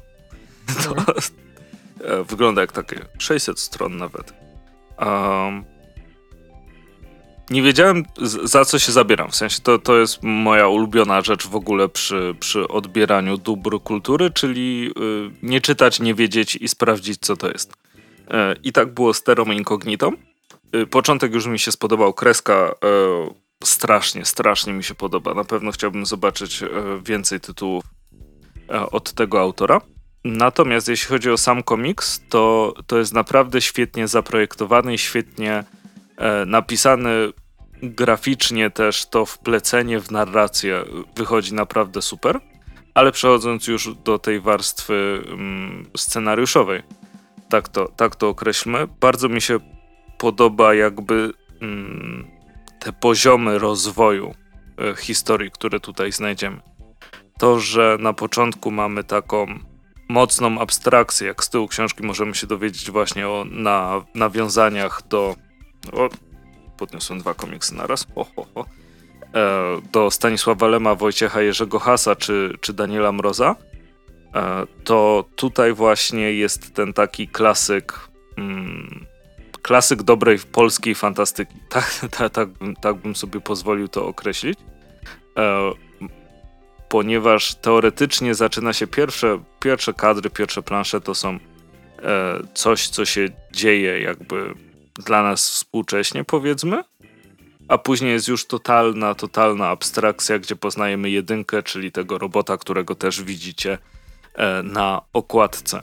To 0.67 0.95
e, 2.05 2.23
wygląda 2.23 2.61
jak 2.61 2.71
takie 2.71 3.05
600 3.17 3.59
stron 3.59 3.97
nawet. 3.97 4.33
Um, 4.99 5.77
nie 7.49 7.61
wiedziałem 7.61 8.03
za 8.43 8.65
co 8.65 8.79
się 8.79 8.91
zabieram. 8.91 9.31
W 9.31 9.35
sensie 9.35 9.59
to, 9.63 9.79
to 9.79 9.97
jest 9.97 10.23
moja 10.23 10.67
ulubiona 10.67 11.21
rzecz 11.21 11.47
w 11.47 11.55
ogóle 11.55 11.89
przy, 11.89 12.35
przy 12.39 12.67
odbieraniu 12.67 13.37
dóbr 13.37 13.79
kultury, 13.83 14.31
czyli 14.31 14.91
y, 14.99 15.31
nie 15.43 15.61
czytać, 15.61 15.99
nie 15.99 16.15
wiedzieć 16.15 16.55
i 16.55 16.67
sprawdzić 16.67 17.19
co 17.21 17.37
to 17.37 17.47
jest. 17.47 17.73
E, 18.31 18.55
I 18.63 18.71
tak 18.71 18.93
było 18.93 19.13
z 19.13 19.23
Terą 19.23 19.45
Incognitą. 19.45 20.11
Y, 20.75 20.87
początek 20.87 21.33
już 21.33 21.47
mi 21.47 21.59
się 21.59 21.71
spodobał, 21.71 22.13
kreska 22.13 22.53
e, 22.53 22.75
strasznie, 23.63 24.25
strasznie 24.25 24.73
mi 24.73 24.83
się 24.83 24.95
podoba. 24.95 25.33
Na 25.33 25.43
pewno 25.43 25.71
chciałbym 25.71 26.05
zobaczyć 26.05 26.63
więcej 27.03 27.39
tytułów 27.39 27.83
od 28.91 29.13
tego 29.13 29.41
autora. 29.41 29.81
Natomiast 30.27 30.87
jeśli 30.87 31.07
chodzi 31.07 31.31
o 31.31 31.37
sam 31.37 31.63
komiks, 31.63 32.21
to, 32.29 32.73
to 32.87 32.97
jest 32.97 33.13
naprawdę 33.13 33.61
świetnie 33.61 34.07
zaprojektowany 34.07 34.93
i 34.93 34.97
świetnie 34.97 35.63
e, 36.17 36.45
napisany 36.45 37.33
graficznie 37.83 38.69
też 38.69 39.05
to 39.05 39.25
wplecenie 39.25 39.99
w 39.99 40.11
narrację 40.11 40.83
wychodzi 41.15 41.53
naprawdę 41.53 42.01
super. 42.01 42.39
Ale 42.93 43.11
przechodząc 43.11 43.67
już 43.67 43.95
do 43.95 44.19
tej 44.19 44.39
warstwy 44.39 45.23
mm, 45.27 45.85
scenariuszowej, 45.97 46.83
tak 47.49 47.69
to, 47.69 47.87
tak 47.87 48.15
to 48.15 48.29
określmy, 48.29 48.87
bardzo 48.99 49.29
mi 49.29 49.41
się 49.41 49.59
podoba 50.17 50.73
jakby 50.73 51.33
mm, 51.61 52.27
te 52.79 52.93
poziomy 52.93 53.59
rozwoju 53.59 54.33
e, 54.79 54.95
historii, 54.95 55.51
które 55.51 55.79
tutaj 55.79 56.11
znajdziemy. 56.11 56.61
To, 57.39 57.59
że 57.59 57.97
na 57.99 58.13
początku 58.13 58.71
mamy 58.71 59.03
taką 59.03 59.59
mocną 60.09 60.59
abstrakcję, 60.59 61.27
jak 61.27 61.43
z 61.43 61.49
tyłu 61.49 61.67
książki 61.67 62.03
możemy 62.03 62.35
się 62.35 62.47
dowiedzieć 62.47 62.91
właśnie 62.91 63.27
o 63.27 63.45
na, 63.51 64.05
nawiązaniach 64.15 65.01
do... 65.09 65.35
O, 65.91 66.09
podniosłem 66.77 67.19
dwa 67.19 67.33
komiksy 67.33 67.75
naraz. 67.75 68.07
Ho, 68.15 68.25
ho, 68.35 68.45
ho. 68.55 68.65
E, 69.33 69.81
do 69.91 70.11
Stanisława 70.11 70.67
Lema, 70.67 70.95
Wojciecha 70.95 71.41
Jerzego 71.41 71.79
Hasa 71.79 72.15
czy, 72.15 72.57
czy 72.61 72.73
Daniela 72.73 73.11
Mroza, 73.11 73.55
e, 74.35 74.67
to 74.83 75.25
tutaj 75.35 75.73
właśnie 75.73 76.33
jest 76.33 76.73
ten 76.73 76.93
taki 76.93 77.27
klasyk 77.27 78.09
mm, 78.37 79.05
klasyk 79.61 80.03
dobrej 80.03 80.39
polskiej 80.39 80.95
fantastyki. 80.95 81.53
Tak, 81.69 82.05
tak, 82.11 82.33
tak, 82.33 82.49
tak 82.81 82.95
bym 82.95 83.15
sobie 83.15 83.41
pozwolił 83.41 83.87
to 83.87 84.07
określić. 84.07 84.59
E, 85.37 85.71
ponieważ 86.89 87.55
teoretycznie 87.55 88.35
zaczyna 88.35 88.73
się 88.73 88.87
pierwsze, 88.87 89.43
pierwsze 89.59 89.93
kadry, 89.93 90.29
pierwsze 90.29 90.63
plansze 90.63 91.01
to 91.01 91.15
są 91.15 91.29
e, 91.29 91.39
coś, 92.53 92.87
co 92.87 93.05
się 93.05 93.29
dzieje 93.51 94.01
jakby 94.01 94.53
dla 95.05 95.23
nas 95.23 95.49
współcześnie, 95.49 96.23
powiedzmy. 96.23 96.83
A 97.67 97.77
później 97.77 98.11
jest 98.11 98.27
już 98.27 98.47
totalna, 98.47 99.15
totalna 99.15 99.67
abstrakcja, 99.67 100.39
gdzie 100.39 100.55
poznajemy 100.55 101.09
jedynkę, 101.09 101.63
czyli 101.63 101.91
tego 101.91 102.17
robota, 102.17 102.57
którego 102.57 102.95
też 102.95 103.23
widzicie 103.23 103.77
e, 104.33 104.63
na 104.63 105.01
okładce. 105.13 105.81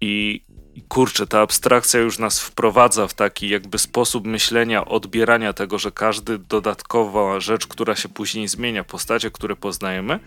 I 0.00 0.44
i 0.78 0.82
kurczę, 0.82 1.26
ta 1.26 1.40
abstrakcja 1.40 2.00
już 2.00 2.18
nas 2.18 2.40
wprowadza 2.40 3.08
w 3.08 3.14
taki 3.14 3.48
jakby 3.48 3.78
sposób 3.78 4.26
myślenia, 4.26 4.84
odbierania 4.84 5.52
tego, 5.52 5.78
że 5.78 5.90
każdy 5.90 6.38
dodatkowa 6.38 7.40
rzecz, 7.40 7.66
która 7.66 7.96
się 7.96 8.08
później 8.08 8.48
zmienia, 8.48 8.84
postacie, 8.84 9.30
które 9.30 9.56
poznajemy, 9.56 10.14
e, 10.14 10.18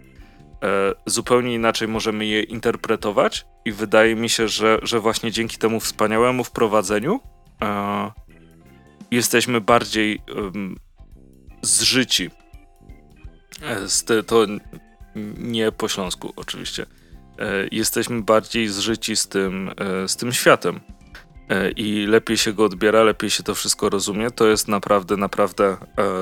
zupełnie 1.05 1.53
inaczej 1.53 1.87
możemy 1.87 2.25
je 2.25 2.43
interpretować 2.43 3.45
i 3.65 3.71
wydaje 3.71 4.15
mi 4.15 4.29
się, 4.29 4.47
że, 4.47 4.79
że 4.83 4.99
właśnie 4.99 5.31
dzięki 5.31 5.57
temu 5.57 5.79
wspaniałemu 5.79 6.43
wprowadzeniu 6.43 7.19
e, 7.61 8.11
jesteśmy 9.11 9.61
bardziej 9.61 10.15
e, 10.15 10.21
zżyci. 11.61 12.29
to 14.27 14.45
nie 15.37 15.71
po 15.71 15.87
śląsku 15.87 16.33
oczywiście 16.35 16.85
E, 16.85 17.00
jesteśmy 17.71 18.21
bardziej 18.21 18.67
zżyci 18.67 19.15
z 19.15 19.27
tym, 19.27 19.71
e, 19.77 20.07
z 20.07 20.15
tym 20.15 20.33
światem. 20.33 20.79
E, 21.49 21.71
i 21.71 22.05
lepiej 22.05 22.37
się 22.37 22.53
go 22.53 22.65
odbiera, 22.65 23.03
lepiej 23.03 23.29
się 23.29 23.43
to 23.43 23.55
wszystko 23.55 23.89
rozumie, 23.89 24.31
to 24.31 24.47
jest 24.47 24.67
naprawdę, 24.67 25.17
naprawdę 25.17 25.77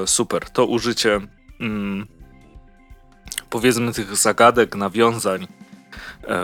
super. 0.06 0.50
To 0.50 0.66
użycie 0.66 1.20
mm, 1.60 2.08
powiedzmy 3.50 3.94
tych 3.94 4.16
zagadek, 4.16 4.76
nawiązań, 4.76 5.48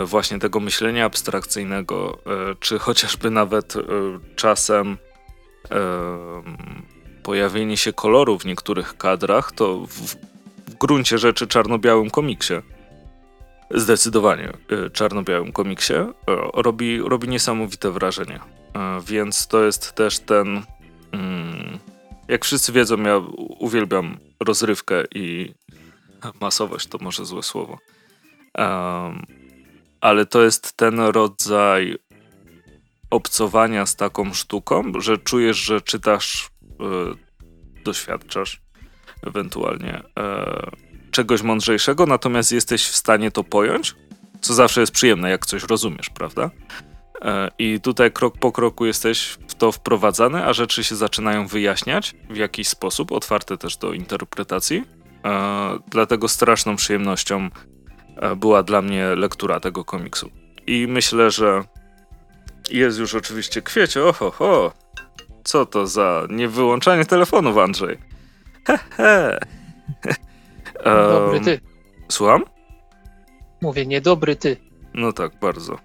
właśnie 0.05 0.39
tego 0.39 0.59
myślenia 0.59 1.05
abstrakcyjnego, 1.05 2.17
czy 2.59 2.79
chociażby 2.79 3.29
nawet 3.29 3.73
czasem 4.35 4.97
pojawienie 7.23 7.77
się 7.77 7.93
koloru 7.93 8.39
w 8.39 8.45
niektórych 8.45 8.97
kadrach, 8.97 9.51
to 9.51 9.79
w, 9.79 10.15
w 10.71 10.75
gruncie 10.79 11.17
rzeczy 11.17 11.47
czarno-białym 11.47 12.09
komiksie 12.09 12.53
zdecydowanie 13.71 14.53
y, 14.71 14.89
czarno-białym 14.89 15.51
komiksie 15.51 15.93
y, 15.93 16.11
robi, 16.53 16.99
robi 17.01 17.27
niesamowite 17.27 17.91
wrażenie. 17.91 18.35
Y, 18.35 18.39
więc 19.05 19.47
to 19.47 19.63
jest 19.63 19.93
też 19.93 20.19
ten. 20.19 20.61
Mm, 21.11 21.79
jak 22.27 22.45
wszyscy 22.45 22.71
wiedzą, 22.71 23.03
ja 23.03 23.21
uwielbiam 23.59 24.17
rozrywkę 24.39 25.03
i 25.15 25.53
masowość 26.41 26.87
to 26.87 26.97
może 27.01 27.25
złe 27.25 27.43
słowo. 27.43 27.77
ale 30.01 30.25
to 30.25 30.43
jest 30.43 30.77
ten 30.77 30.99
rodzaj 30.99 31.97
obcowania 33.09 33.85
z 33.85 33.95
taką 33.95 34.33
sztuką, 34.33 34.91
że 34.99 35.17
czujesz, 35.17 35.57
że 35.57 35.81
czytasz, 35.81 36.49
doświadczasz 37.83 38.61
ewentualnie 39.27 40.01
czegoś 41.15 41.41
mądrzejszego, 41.41 42.05
natomiast 42.05 42.51
jesteś 42.51 42.87
w 42.87 42.95
stanie 42.95 43.31
to 43.31 43.43
pojąć, 43.43 43.95
co 44.41 44.53
zawsze 44.53 44.81
jest 44.81 44.93
przyjemne, 44.93 45.29
jak 45.29 45.45
coś 45.45 45.63
rozumiesz, 45.63 46.09
prawda? 46.09 46.49
E, 47.21 47.51
I 47.59 47.79
tutaj 47.81 48.11
krok 48.11 48.37
po 48.37 48.51
kroku 48.51 48.85
jesteś 48.85 49.37
w 49.47 49.55
to 49.55 49.71
wprowadzany, 49.71 50.45
a 50.45 50.53
rzeczy 50.53 50.83
się 50.83 50.95
zaczynają 50.95 51.47
wyjaśniać 51.47 52.15
w 52.29 52.35
jakiś 52.35 52.67
sposób, 52.67 53.11
otwarte 53.11 53.57
też 53.57 53.77
do 53.77 53.93
interpretacji. 53.93 54.83
E, 55.25 55.79
dlatego 55.89 56.27
straszną 56.27 56.75
przyjemnością 56.75 57.49
e, 58.15 58.35
była 58.35 58.63
dla 58.63 58.81
mnie 58.81 59.05
lektura 59.15 59.59
tego 59.59 59.85
komiksu. 59.85 60.31
I 60.67 60.87
myślę, 60.87 61.31
że 61.31 61.63
jest 62.71 62.99
już 62.99 63.15
oczywiście 63.15 63.61
kwiecie. 63.61 64.03
Oho, 64.03 64.31
ho. 64.31 64.73
Co 65.43 65.65
to 65.65 65.87
za 65.87 66.27
niewyłączanie 66.29 67.05
telefonów, 67.05 67.57
Andrzej? 67.57 67.97
Hehe. 68.67 69.39
Dobry 70.83 71.41
ty. 71.41 71.59
Słucham? 72.09 72.43
Mówię, 73.61 73.85
niedobry 73.85 74.35
ty. 74.35 74.57
No 74.93 75.13
tak, 75.13 75.39
bardzo. 75.39 75.79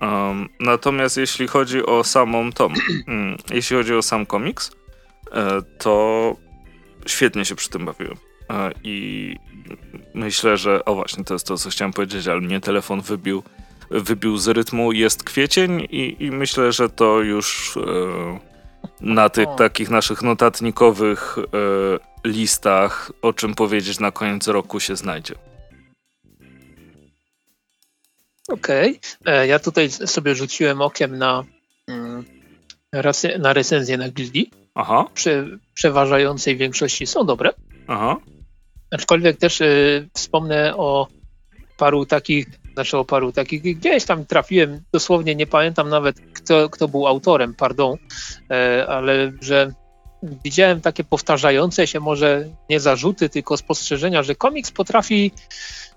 Um, 0.00 0.48
natomiast 0.60 1.16
jeśli 1.16 1.46
chodzi 1.48 1.86
o 1.86 2.04
samą 2.04 2.52
tom, 2.52 2.74
mm, 3.08 3.36
jeśli 3.50 3.76
chodzi 3.76 3.94
o 3.94 4.02
sam 4.02 4.26
komiks, 4.26 4.70
e, 5.32 5.62
to 5.78 6.36
świetnie 7.06 7.44
się 7.44 7.54
przy 7.54 7.70
tym 7.70 7.84
bawiłem. 7.84 8.16
E, 8.50 8.72
I 8.84 9.36
myślę, 10.14 10.56
że. 10.56 10.84
O 10.84 10.94
właśnie, 10.94 11.24
to 11.24 11.34
jest 11.34 11.46
to, 11.46 11.58
co 11.58 11.70
chciałem 11.70 11.92
powiedzieć, 11.92 12.28
ale 12.28 12.40
mnie 12.40 12.60
telefon 12.60 13.00
wybił, 13.00 13.42
wybił 13.90 14.36
z 14.36 14.48
rytmu. 14.48 14.92
Jest 14.92 15.24
kwiecień, 15.24 15.80
i, 15.90 16.16
i 16.18 16.30
myślę, 16.30 16.72
że 16.72 16.88
to 16.88 17.20
już 17.20 17.76
e, 17.76 18.55
na 19.00 19.28
tych 19.28 19.48
takich 19.58 19.90
naszych 19.90 20.22
notatnikowych 20.22 21.36
listach, 22.24 23.12
o 23.22 23.32
czym 23.32 23.54
powiedzieć 23.54 24.00
na 24.00 24.10
koniec 24.10 24.48
roku 24.48 24.80
się 24.80 24.96
znajdzie. 24.96 25.34
Okej. 28.48 29.00
Okay. 29.22 29.34
E, 29.34 29.46
ja 29.46 29.58
tutaj 29.58 29.90
sobie 29.90 30.34
rzuciłem 30.34 30.82
okiem 30.82 31.18
na, 31.18 31.44
mm, 31.88 32.24
na 33.38 33.52
recenzję 33.52 33.96
na 33.96 34.08
Gildi. 34.08 34.50
Aha. 34.74 35.04
Przy 35.14 35.58
przeważającej 35.74 36.56
większości 36.56 37.06
są 37.06 37.26
dobre. 37.26 37.50
Aha. 37.86 38.16
Aczkolwiek 38.90 39.38
też 39.38 39.60
y, 39.60 40.08
wspomnę 40.14 40.76
o 40.76 41.08
paru 41.76 42.06
takich, 42.06 42.46
znaczy 42.76 42.98
o 42.98 43.04
paru 43.04 43.32
takich, 43.32 43.62
gdzieś 43.62 44.04
tam 44.04 44.26
trafiłem, 44.26 44.80
dosłownie 44.92 45.34
nie 45.34 45.46
pamiętam 45.46 45.88
nawet 45.88 46.16
kto, 46.32 46.68
kto 46.68 46.88
był 46.88 47.06
autorem, 47.06 47.54
pardon, 47.54 47.96
y, 47.96 48.88
ale 48.88 49.32
że 49.40 49.72
widziałem 50.22 50.80
takie 50.80 51.04
powtarzające 51.04 51.86
się 51.86 52.00
może 52.00 52.48
nie 52.70 52.80
zarzuty, 52.80 53.28
tylko 53.28 53.56
spostrzeżenia, 53.56 54.22
że 54.22 54.34
komiks 54.34 54.70
potrafi 54.70 55.32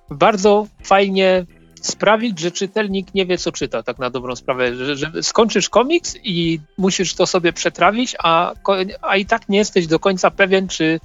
bardzo 0.09 0.67
fajnie 0.83 1.45
sprawić, 1.81 2.39
że 2.39 2.51
czytelnik 2.51 3.13
nie 3.13 3.25
wie, 3.25 3.37
co 3.37 3.51
czyta, 3.51 3.83
tak 3.83 3.99
na 3.99 4.09
dobrą 4.09 4.35
sprawę. 4.35 4.75
Że, 4.75 4.95
że 4.95 5.11
skończysz 5.23 5.69
komiks 5.69 6.15
i 6.23 6.59
musisz 6.77 7.13
to 7.13 7.27
sobie 7.27 7.53
przetrawić, 7.53 8.15
a, 8.19 8.53
a 9.01 9.17
i 9.17 9.25
tak 9.25 9.49
nie 9.49 9.57
jesteś 9.57 9.87
do 9.87 9.99
końca 9.99 10.31
pewien, 10.31 10.67
czy, 10.67 10.99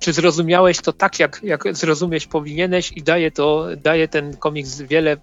czy 0.00 0.12
zrozumiałeś 0.12 0.80
to 0.80 0.92
tak, 0.92 1.18
jak, 1.18 1.40
jak 1.42 1.76
zrozumieć 1.76 2.26
powinieneś 2.26 2.92
i 2.92 3.02
daje 3.02 3.30
to, 3.30 3.66
daje 3.76 4.08
ten 4.08 4.36
komiks 4.36 4.80
wiele, 4.80 5.16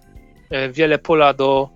e, 0.50 0.68
wiele 0.68 0.98
pola 0.98 1.34
do 1.34 1.68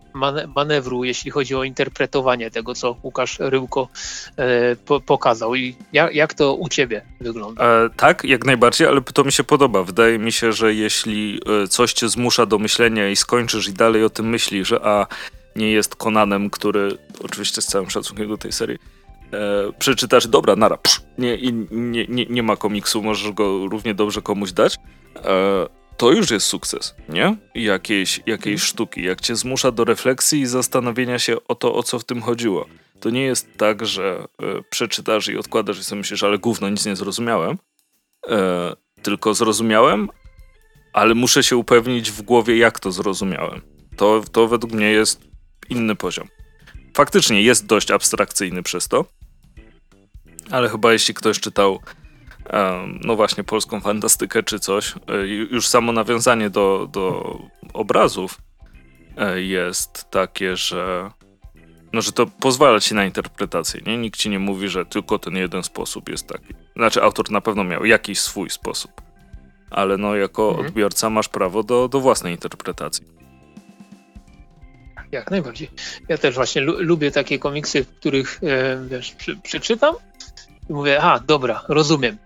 manewru, 0.57 1.05
jeśli 1.05 1.31
chodzi 1.31 1.55
o 1.55 1.65
interpretowanie 1.65 2.51
tego, 2.51 2.75
co 2.75 2.97
Łukasz 3.03 3.37
Ryłko 3.39 3.89
e, 4.37 4.77
po, 4.77 5.01
pokazał. 5.01 5.55
I 5.55 5.77
jak, 5.93 6.15
jak, 6.15 6.35
to 6.35 6.55
u 6.55 6.69
ciebie 6.69 7.03
wygląda? 7.21 7.65
E, 7.65 7.91
tak, 7.97 8.25
jak 8.25 8.45
najbardziej, 8.45 8.87
ale 8.87 9.01
to 9.01 9.25
mi 9.25 9.33
się 9.33 9.45
podoba. 9.45 9.83
Wydaje 9.83 10.19
mi 10.19 10.33
się, 10.33 10.53
że 10.53 10.75
jeśli 10.75 11.41
e, 11.65 11.69
coś 11.69 11.93
cię 11.93 12.09
zmusza 12.09 12.47
do 12.47 12.59
myślenia 12.59 13.09
i 13.09 13.17
skończysz 13.17 13.69
i 13.69 13.73
dalej 13.73 14.05
o 14.05 14.11
tym 14.11 14.29
myślisz, 14.29 14.73
a 14.73 15.07
nie 15.57 15.73
jest 15.73 15.97
Konanem, 15.97 16.51
który 16.51 16.99
oczywiście 17.25 17.63
z 17.63 17.67
całym 17.67 17.91
szacunkiem 17.91 18.29
do 18.29 18.37
tej 18.37 18.53
serii 18.53 18.79
e, 19.33 19.73
przeczytasz, 19.79 20.27
dobra, 20.27 20.57
nara, 20.57 20.77
psz, 20.77 21.03
nie, 21.19 21.39
nie, 21.71 22.07
nie, 22.09 22.27
nie 22.27 22.43
ma 22.43 22.57
komiksu, 22.57 23.03
możesz 23.03 23.33
go 23.33 23.67
równie 23.69 23.95
dobrze 23.95 24.23
komuś 24.23 24.53
dać. 24.53 24.77
E, 25.17 25.81
to 25.97 26.13
już 26.13 26.31
jest 26.31 26.47
sukces, 26.47 26.95
nie? 27.09 27.37
Jakiejś, 27.55 28.21
jakiejś 28.27 28.61
mhm. 28.61 28.69
sztuki, 28.69 29.03
jak 29.03 29.21
cię 29.21 29.37
zmusza 29.37 29.73
do 29.73 29.85
refleksji 29.85 30.41
i 30.41 30.47
zastanowienia 30.47 31.19
się 31.19 31.37
o 31.49 31.55
to, 31.55 31.75
o 31.75 31.83
co 31.83 31.99
w 31.99 32.05
tym 32.05 32.23
chodziło. 32.23 32.67
To 33.01 33.11
nie 33.11 33.23
jest 33.23 33.57
tak, 33.57 33.87
że 33.87 34.27
y, 34.43 34.63
przeczytasz 34.71 35.29
i 35.29 35.37
odkładasz 35.37 35.79
i 35.79 35.85
sobie 35.85 35.99
myślisz, 35.99 36.23
ale 36.23 36.39
gówno, 36.39 36.69
nic 36.69 36.87
nie 36.87 36.97
zrozumiałem. 36.97 37.59
E, 38.29 38.73
tylko 39.03 39.35
zrozumiałem, 39.35 40.09
ale 40.93 41.15
muszę 41.15 41.43
się 41.43 41.57
upewnić 41.57 42.11
w 42.11 42.23
głowie, 42.23 42.57
jak 42.57 42.81
to 42.81 42.93
zrozumiałem. 42.93 43.61
To, 43.97 44.23
to 44.33 44.49
według 44.49 44.73
mnie 44.73 44.91
jest 44.91 45.21
inny 45.71 45.97
poziom. 45.97 46.29
Faktycznie 46.95 47.43
jest 47.43 47.67
dość 47.67 47.91
abstrakcyjny 47.91 48.63
przez 48.63 48.89
to, 48.89 49.05
ale 50.51 50.69
chyba 50.69 50.93
jeśli 50.93 51.15
ktoś 51.15 51.41
czytał 51.41 51.81
no 53.05 53.17
właśnie 53.17 53.45
polską 53.45 53.81
fantastykę 53.81 54.43
czy 54.43 54.59
coś, 54.59 54.95
e, 55.09 55.27
już 55.27 55.67
samo 55.67 55.93
nawiązanie 55.93 56.51
do, 56.51 56.89
do 56.93 57.39
obrazów 57.73 58.39
e, 59.17 59.43
jest 59.43 60.11
takie, 60.11 60.57
że 60.57 61.11
no, 61.93 62.01
że 62.03 62.13
to 62.13 62.27
pozwala 62.27 62.81
ci 62.81 62.95
na 62.95 63.05
interpretację, 63.05 63.81
nie? 63.87 63.99
Nikt 63.99 64.21
ci 64.21 64.31
nie 64.31 64.39
mówi, 64.39 64.69
że 64.69 64.87
tylko 64.87 65.19
ten 65.19 65.37
jeden 65.37 65.63
sposób 65.63 66.09
jest 66.09 66.27
taki. 66.27 66.55
Znaczy, 66.77 67.03
autor 67.03 67.31
na 67.31 67.41
pewno 67.41 67.65
miał 67.65 67.85
jakiś 67.85 68.21
swój 68.21 68.51
sposób, 68.51 68.93
ale 69.71 69.97
no, 69.97 70.17
jako 70.17 70.49
mhm. 70.49 70.67
odbiorca 70.67 71.11
masz 71.11 71.29
prawo 71.29 71.63
do, 71.63 71.89
do 71.89 72.01
własnej 72.01 72.35
interpretacji. 72.35 73.05
Jak 75.13 75.31
najbardziej. 75.31 75.71
Ja 76.09 76.19
też 76.19 76.35
właśnie 76.35 76.63
lu 76.63 76.83
lubię 76.83 77.11
takie 77.11 77.39
komiksy, 77.39 77.85
w 77.85 77.89
których 77.89 78.41
e, 78.43 78.87
wiesz, 78.89 79.13
przy, 79.13 79.37
przeczytam 79.37 79.95
i 80.71 80.73
mówię, 80.73 81.03
a 81.03 81.19
dobra, 81.19 81.65
rozumiem. 81.69 82.17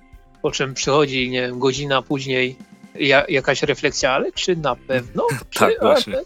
Po 0.43 0.51
czym 0.51 0.75
przychodzi, 0.75 1.31
nie 1.31 1.41
wiem, 1.41 1.59
godzina 1.59 2.03
później 2.03 2.57
ja, 2.95 3.25
jakaś 3.29 3.63
refleksja, 3.63 4.13
ale 4.13 4.33
czy 4.33 4.57
na 4.57 4.77
pewno? 4.77 5.27
Czy 5.51 5.59
tak, 5.59 5.73
właśnie. 5.81 6.17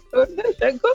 Tego? 0.59 0.89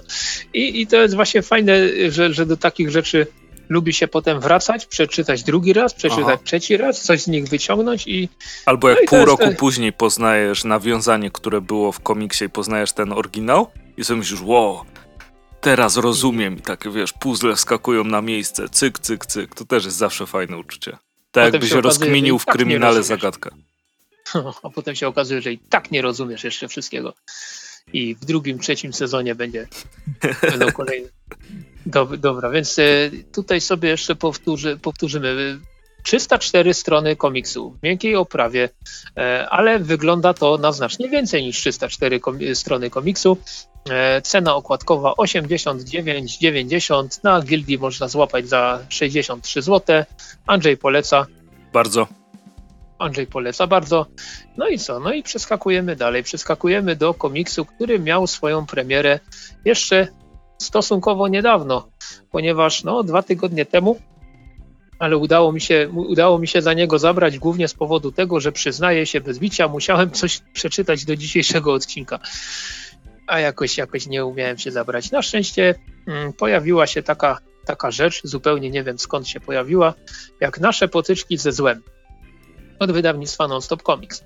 I, 0.55 0.81
I 0.81 0.87
to 0.87 0.97
jest 0.97 1.15
właśnie 1.15 1.43
fajne, 1.43 1.79
że, 2.09 2.33
że 2.33 2.47
do 2.47 2.57
takich 2.57 2.91
rzeczy 2.91 3.27
lubi 3.69 3.93
się 3.93 4.09
potem 4.09 4.41
wracać, 4.41 4.87
przeczytać 4.87 5.43
drugi 5.43 5.73
raz, 5.73 5.95
przeczytać 5.95 6.25
Aha. 6.27 6.39
trzeci 6.45 6.77
raz, 6.77 7.03
coś 7.03 7.23
z 7.23 7.27
nich 7.27 7.49
wyciągnąć 7.49 8.07
i... 8.07 8.29
Albo 8.67 8.89
jak 8.89 8.99
no 9.03 9.07
pół 9.09 9.25
roku 9.25 9.55
później 9.59 9.93
poznajesz 9.93 10.65
nawiązanie, 10.65 11.31
które 11.31 11.61
było 11.61 11.93
w 11.93 12.01
komiksie 12.01 12.45
i 12.45 12.49
poznajesz 12.49 12.93
ten 12.93 13.13
oryginał 13.13 13.67
i 13.97 14.05
sobie 14.05 14.19
myślisz, 14.19 14.43
wow, 14.43 14.81
teraz 15.61 15.97
rozumiem 15.97 16.59
i 16.59 16.61
tak, 16.61 16.93
wiesz, 16.93 17.13
puzzle 17.13 17.57
skakują 17.57 18.05
na 18.05 18.23
miejsce, 18.23 18.69
cyk, 18.69 18.99
cyk, 18.99 19.27
cyk. 19.27 19.55
To 19.55 19.65
też 19.65 19.85
jest 19.85 19.97
zawsze 19.97 20.27
fajne 20.27 20.59
uczucie. 20.59 20.99
Tak 21.35 21.53
jakbyś 21.53 21.71
rozkminił 21.71 22.39
w 22.39 22.45
tak 22.45 22.55
kryminale 22.55 23.03
zagadkę. 23.03 23.51
a 24.63 24.71
potem 24.71 24.95
się 24.95 25.09
okazuje, 25.09 25.43
że 25.43 25.53
i 25.53 25.59
tak 25.59 25.91
nie 25.91 26.03
rozumiesz 26.03 26.45
jeszcze 26.45 26.69
wszystkiego. 26.69 27.15
I 27.93 28.15
w 28.15 28.25
drugim, 28.25 28.59
trzecim 28.59 28.93
sezonie 28.93 29.35
będzie 29.35 29.69
będą 30.51 30.73
kolejne. 30.73 31.09
Dob 31.87 32.17
dobra, 32.17 32.51
więc 32.51 32.79
e, 32.79 33.11
tutaj 33.33 33.61
sobie 33.61 33.89
jeszcze 33.89 34.17
powtórzy, 34.17 34.79
powtórzymy. 34.83 35.59
304 36.05 36.75
strony 36.75 37.17
komiksu 37.17 37.71
w 37.71 37.83
miękkiej 37.83 38.17
oprawie, 38.17 38.69
e, 39.17 39.49
ale 39.51 39.79
wygląda 39.79 40.35
to 40.35 40.59
na 40.59 40.73
znacznie 40.73 41.09
więcej 41.09 41.43
niż 41.43 41.59
304 41.59 42.21
strony 42.55 42.91
komiksu. 42.91 43.39
E, 43.91 44.23
cena 44.23 44.55
okładkowa 44.55 45.13
89,90 45.13 47.21
na 47.23 47.41
gildii 47.41 47.79
można 47.79 48.09
złapać 48.09 48.49
za 48.49 48.79
63 48.89 49.63
zł. 49.63 50.05
Andrzej 50.47 50.77
poleca. 50.77 51.27
Bardzo. 51.73 52.07
Andrzej 52.99 53.27
poleca 53.27 53.67
bardzo. 53.67 54.07
No 54.57 54.69
i 54.69 54.79
co? 54.79 55.01
No 55.01 55.13
i 55.13 55.23
przeskakujemy 55.23 55.97
dalej. 55.97 56.23
Przeskakujemy 56.23 56.97
do 56.97 57.15
komiksu, 57.15 57.65
który 57.65 57.99
miał 57.99 58.27
swoją 58.27 58.67
premierę 58.67 59.21
jeszcze 59.65 60.09
stosunkowo 60.59 61.29
niedawno, 61.29 61.89
ponieważ 62.31 62.85
no, 62.85 63.03
dwa 63.03 63.23
tygodnie 63.23 63.67
temu, 63.67 64.01
ale 64.99 65.17
udało 65.17 65.53
mi, 65.53 65.61
się, 65.61 65.89
udało 65.95 66.39
mi 66.39 66.49
się 66.49 66.63
za 66.63 66.75
niego 66.75 66.99
zabrać 66.99 67.39
głównie 67.39 67.69
z 67.69 67.75
powodu 67.75 68.13
tego, 68.13 68.41
że 68.41 68.53
przyznaję 68.53 69.07
się 69.07 69.21
bez 69.21 69.39
bicia, 69.39 69.69
musiałem 69.69 70.11
coś 70.11 70.41
przeczytać 70.53 71.05
do 71.05 71.17
dzisiejszego 71.17 71.73
odcinka. 71.73 72.19
A 73.27 73.41
jakoś, 73.41 73.79
jakoś 73.79 74.07
nie 74.07 74.25
umiałem 74.25 74.59
się 74.59 74.71
zabrać. 74.71 75.11
Na 75.11 75.23
szczęście 75.23 75.75
mm, 76.07 76.33
pojawiła 76.33 76.87
się 76.87 77.03
taka, 77.03 77.39
taka 77.65 77.91
rzecz, 77.91 78.21
zupełnie 78.25 78.71
nie 78.71 78.83
wiem 78.83 78.99
skąd 78.99 79.29
się 79.29 79.41
pojawiła, 79.41 79.95
jak 80.41 80.61
nasze 80.61 80.89
potyczki 80.89 81.39
ze 81.39 81.53
złem 81.53 81.83
od 82.79 82.93
wydawnictwa 82.93 83.49
Nonstop 83.49 83.83
Comics. 83.83 84.25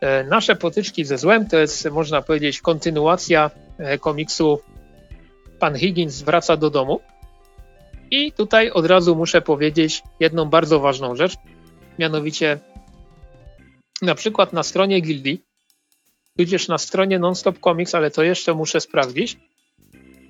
E, 0.00 0.24
nasze 0.24 0.56
potyczki 0.56 1.04
ze 1.04 1.18
złem 1.18 1.48
to 1.48 1.58
jest, 1.58 1.90
można 1.90 2.22
powiedzieć, 2.22 2.60
kontynuacja 2.60 3.50
e, 3.78 3.98
komiksu 3.98 4.60
Pan 5.58 5.78
Higgins 5.78 6.22
wraca 6.22 6.56
do 6.56 6.70
domu. 6.70 7.00
I 8.10 8.32
tutaj 8.32 8.70
od 8.70 8.86
razu 8.86 9.16
muszę 9.16 9.42
powiedzieć 9.42 10.02
jedną 10.20 10.44
bardzo 10.44 10.80
ważną 10.80 11.16
rzecz, 11.16 11.34
mianowicie 11.98 12.58
na 14.02 14.14
przykład 14.14 14.52
na 14.52 14.62
stronie 14.62 15.00
Gildii, 15.00 15.42
tudzież 16.38 16.68
na 16.68 16.78
stronie 16.78 17.18
Nonstop 17.18 17.58
Comics, 17.60 17.94
ale 17.94 18.10
to 18.10 18.22
jeszcze 18.22 18.54
muszę 18.54 18.80
sprawdzić, 18.80 19.38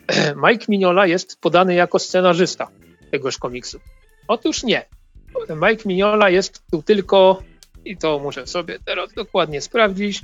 Mike 0.46 0.64
Mignola 0.68 1.06
jest 1.06 1.40
podany 1.40 1.74
jako 1.74 1.98
scenarzysta 1.98 2.68
tegoż 3.10 3.38
komiksu. 3.38 3.80
Otóż 4.28 4.62
nie. 4.62 4.86
Mike 5.48 5.82
Mignola 5.86 6.30
jest 6.30 6.62
tu 6.70 6.82
tylko, 6.82 7.42
i 7.84 7.96
to 7.96 8.18
muszę 8.18 8.46
sobie 8.46 8.78
teraz 8.84 9.12
dokładnie 9.12 9.60
sprawdzić, 9.60 10.22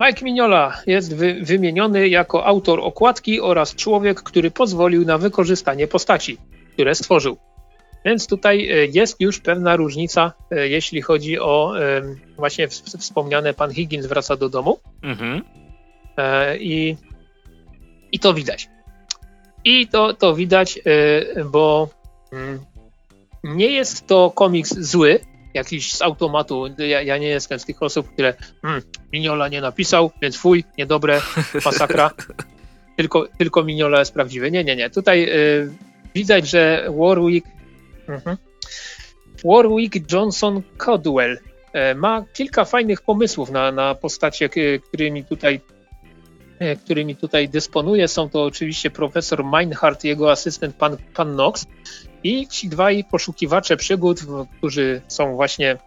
Mike 0.00 0.24
Mignola 0.24 0.82
jest 0.86 1.16
wy, 1.16 1.38
wymieniony 1.42 2.08
jako 2.08 2.46
autor 2.46 2.80
okładki 2.80 3.40
oraz 3.40 3.74
człowiek, 3.74 4.22
który 4.22 4.50
pozwolił 4.50 5.04
na 5.04 5.18
wykorzystanie 5.18 5.86
postaci, 5.86 6.38
które 6.72 6.94
stworzył. 6.94 7.36
Więc 8.04 8.26
tutaj 8.26 8.70
e, 8.70 8.86
jest 8.86 9.20
już 9.20 9.40
pewna 9.40 9.76
różnica, 9.76 10.32
e, 10.50 10.68
jeśli 10.68 11.02
chodzi 11.02 11.38
o 11.38 11.72
właśnie 12.36 12.68
wspomniane 12.98 13.54
pan 13.54 13.74
Higgins 13.74 14.06
wraca 14.06 14.36
do 14.36 14.48
domu. 14.48 14.78
Mhm. 15.02 15.42
E, 16.16 16.58
I, 16.58 16.96
I 18.12 18.18
to 18.18 18.34
widać. 18.34 18.68
I 19.64 19.88
to, 19.88 20.14
to 20.14 20.34
widać, 20.34 20.78
bo 21.50 21.88
mm, 22.32 22.58
nie 23.44 23.66
jest 23.66 24.06
to 24.06 24.30
komiks 24.30 24.78
zły, 24.78 25.20
jakiś 25.54 25.92
z 25.92 26.02
automatu. 26.02 26.66
Ja, 26.78 27.02
ja, 27.02 27.18
nie 27.18 27.28
jestem 27.28 27.58
z 27.58 27.64
tych 27.64 27.82
osób, 27.82 28.12
które 28.12 28.34
hmm, 28.62 28.82
Miniola 29.12 29.48
nie 29.48 29.60
napisał, 29.60 30.10
więc 30.22 30.36
fuj, 30.36 30.64
niedobre, 30.78 31.20
masakra. 31.64 32.10
tylko, 32.96 33.28
tylko 33.38 33.64
Miniola 33.64 33.98
jest 33.98 34.14
prawdziwy. 34.14 34.50
Nie, 34.50 34.64
nie, 34.64 34.76
nie. 34.76 34.90
Tutaj 34.90 35.24
y, 35.30 35.70
widać, 36.14 36.48
że 36.48 36.86
Warwick 36.98 37.46
mhm. 38.08 38.36
Warwick 39.44 40.12
Johnson 40.12 40.62
Codwell 40.76 41.38
y, 41.92 41.94
ma 41.94 42.24
kilka 42.32 42.64
fajnych 42.64 43.02
pomysłów 43.02 43.50
na, 43.50 43.72
na 43.72 43.94
postacie, 43.94 44.48
którymi 44.88 45.24
tutaj 45.24 45.60
y, 46.62 46.76
którymi 46.76 47.16
tutaj 47.16 47.48
dysponuje. 47.48 48.08
Są 48.08 48.28
to 48.28 48.44
oczywiście 48.44 48.90
profesor 48.90 49.44
Meinhardt 49.44 50.04
i 50.04 50.08
jego 50.08 50.30
asystent 50.30 50.76
pan, 50.76 50.96
pan 51.14 51.32
Knox. 51.34 51.66
I 52.24 52.48
ci 52.48 52.68
dwaj 52.68 53.04
poszukiwacze 53.04 53.76
przygód, 53.76 54.20
którzy 54.58 55.00
są 55.08 55.36
właśnie 55.36 55.78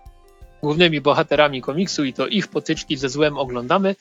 głównymi 0.61 1.01
bohaterami 1.01 1.61
komiksu 1.61 2.03
i 2.03 2.13
to 2.13 2.27
ich 2.27 2.47
potyczki 2.47 2.97
ze 2.97 3.09
złem 3.09 3.37
oglądamy, 3.37 3.95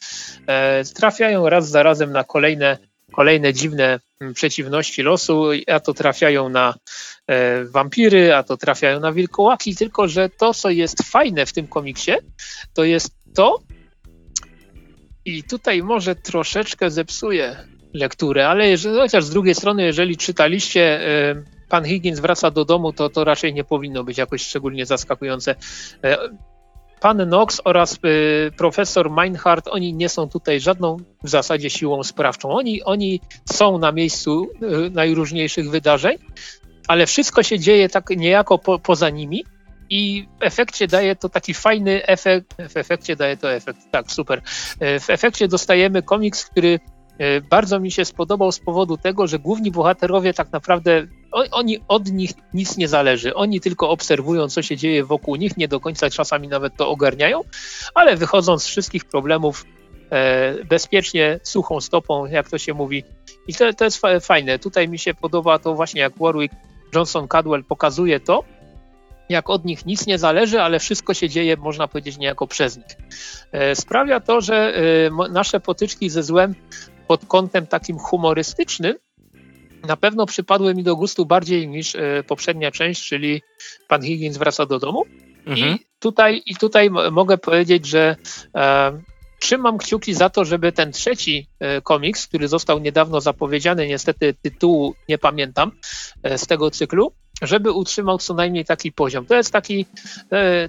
e, 0.47 0.85
trafiają 0.85 1.49
raz 1.49 1.69
za 1.69 1.83
razem 1.83 2.13
na 2.13 2.25
kolejne, 2.25 2.79
kolejne 3.13 3.53
dziwne 3.53 4.01
mm, 4.21 4.35
przeciwności 4.35 5.03
losu, 5.03 5.45
a 5.67 5.81
to 5.81 5.95
trafiają 5.95 6.49
na 6.49 6.75
e, 7.27 7.65
wampiry, 7.65 8.35
a 8.35 8.43
to 8.43 8.57
trafiają 8.57 9.01
na 9.01 9.13
wilkołaki, 9.13 9.77
tylko 9.77 10.09
że 10.09 10.29
to, 10.29 10.55
co 10.55 10.71
jest 10.71 11.03
fajne 11.03 11.47
w 11.47 11.53
tym 11.53 11.67
komiksie, 11.67 12.13
to 12.75 12.85
jest 12.85 13.15
to, 13.35 13.59
i 15.25 15.43
tutaj 15.43 15.83
może 15.83 16.15
troszeczkę 16.15 16.91
zepsuję 16.91 17.57
lekturę, 17.95 18.49
ale 18.49 18.69
jeżeli, 18.69 18.97
chociaż 18.97 19.25
z 19.25 19.31
drugiej 19.31 19.55
strony, 19.55 19.83
jeżeli 19.83 20.17
czytaliście 20.17 20.83
e, 20.83 21.60
pan 21.71 21.85
Higgins 21.85 22.21
wraca 22.21 22.51
do 22.51 22.65
domu, 22.65 22.93
to, 22.93 23.09
to 23.09 23.25
raczej 23.25 23.55
nie 23.55 23.65
powinno 23.65 24.05
być 24.05 24.19
jakoś 24.19 24.43
szczególnie 24.43 24.87
zaskakujące. 24.87 25.55
E, 26.05 26.19
pan 27.01 27.27
Knox 27.27 27.61
oraz 27.65 27.95
e, 27.95 27.99
profesor 28.51 29.11
Meinhardt, 29.11 29.69
oni 29.69 29.95
nie 29.95 30.09
są 30.09 30.29
tutaj 30.29 30.61
żadną 30.61 30.97
w 31.25 31.29
zasadzie 31.29 31.71
siłą 31.71 32.03
sprawczą. 32.03 32.53
Oni, 32.53 32.83
oni 32.83 33.21
są 33.53 33.79
na 33.79 33.93
miejscu 33.93 34.51
e, 34.63 34.91
najróżniejszych 34.91 35.71
wydarzeń, 35.71 36.17
ale 36.89 37.07
wszystko 37.07 37.43
się 37.43 37.59
dzieje 37.59 37.89
tak 37.89 38.11
niejako 38.11 38.59
po, 38.59 38.79
poza 38.79 39.11
nimi 39.11 39.45
i 39.91 40.29
w 40.41 40.43
efekcie 40.43 40.87
daje 40.87 41.17
to 41.17 41.29
taki 41.29 41.55
fajny 41.55 42.07
efekt, 42.07 42.55
w 42.71 42.77
efekcie 42.77 43.17
daje 43.17 43.37
to 43.37 43.53
efekt, 43.53 43.81
tak, 43.91 44.13
super. 44.13 44.43
W 45.01 45.11
efekcie 45.11 45.49
dostajemy 45.49 46.03
komiks, 46.03 46.45
który 46.45 46.81
bardzo 47.51 47.81
mi 47.81 47.91
się 47.91 48.05
spodobał 48.05 48.53
z 48.53 48.61
powodu 48.61 48.97
tego, 48.97 49.27
że 49.27 49.39
główni 49.39 49.71
bohaterowie 49.71 50.35
tak 50.35 50.53
naprawdę 50.53 51.07
oni 51.33 51.79
od 51.89 52.13
nich 52.13 52.31
nic 52.55 52.77
nie 52.77 52.89
zależy. 52.89 53.35
Oni 53.35 53.61
tylko 53.61 53.91
obserwują, 53.91 54.49
co 54.49 54.63
się 54.63 54.77
dzieje 54.77 55.05
wokół 55.05 55.37
nich, 55.37 55.57
nie 55.57 55.69
do 55.69 55.81
końca 55.81 56.11
czasami 56.11 56.49
nawet 56.49 56.77
to 56.77 56.89
ogarniają, 56.89 57.41
ale 57.95 58.17
wychodząc 58.17 58.63
z 58.63 58.67
wszystkich 58.67 59.05
problemów 59.05 59.65
e, 60.11 60.65
bezpiecznie, 60.65 61.41
suchą 61.43 61.81
stopą, 61.81 62.27
jak 62.27 62.51
to 62.51 62.59
się 62.59 62.75
mówi. 62.75 63.05
I 63.49 63.55
to, 63.55 63.75
to 63.75 63.85
jest 63.85 64.03
fajne. 64.21 64.59
Tutaj 64.59 64.89
mi 64.89 64.99
się 64.99 65.15
podoba 65.15 65.59
to 65.59 65.75
właśnie, 65.75 66.01
jak 66.01 66.13
Warwick 66.19 66.55
Johnson 66.95 67.29
Cadwell 67.29 67.65
pokazuje 67.65 68.21
to, 68.21 68.45
jak 69.29 69.51
od 69.51 69.65
nich 69.65 69.87
nic 69.87 70.07
nie 70.07 70.19
zależy, 70.19 70.63
ale 70.63 70.79
wszystko 70.79 71.15
się 71.15 71.29
dzieje, 71.29 71.57
można 71.57 71.89
powiedzieć, 71.89 72.19
niejako 72.19 72.47
przez 72.47 72.77
nich. 72.77 72.97
E, 73.53 73.75
sprawia 73.77 74.21
to, 74.21 74.41
że 74.41 74.75
nasze 75.31 75.61
potyczki 75.61 76.11
ze 76.11 76.23
złem 76.23 76.55
pod 77.07 77.27
kątem 77.27 77.67
takim 77.67 77.99
humorystycznym 77.99 78.97
na 79.87 79.97
pewno 79.97 80.27
przypadły 80.27 80.75
mi 80.75 80.83
do 80.83 80.97
gustu 80.97 81.27
bardziej 81.27 81.69
niż 81.69 81.95
e, 81.95 82.23
poprzednia 82.27 82.71
część, 82.71 83.09
czyli 83.09 83.43
Pan 83.89 84.03
Higgins 84.03 84.37
wraca 84.37 84.67
do 84.67 84.79
domu. 84.79 85.05
Mhm. 85.47 85.77
I, 85.77 85.79
tutaj, 85.99 86.43
I 86.47 86.57
tutaj 86.57 86.91
mogę 86.91 87.39
powiedzieć, 87.39 87.87
że 87.87 88.17
e, 88.55 89.01
trzymam 89.41 89.79
kciuki 89.79 90.15
za 90.15 90.31
to, 90.31 90.45
żeby 90.45 90.73
ten 90.73 90.93
trzeci 90.93 91.49
komiks, 91.83 92.27
który 92.27 92.49
został 92.49 92.79
niedawno 92.79 93.21
zapowiedziany, 93.21 93.87
niestety 93.87 94.35
tytułu 94.43 94.95
nie 95.09 95.19
pamiętam 95.19 95.73
z 96.37 96.47
tego 96.47 96.71
cyklu, 96.71 97.13
żeby 97.43 97.73
utrzymał 97.73 98.19
co 98.19 98.35
najmniej 98.35 98.65
taki 98.65 98.93
poziom. 98.93 99.27
To 99.27 99.35
jest 99.35 99.53
taki, 99.53 99.87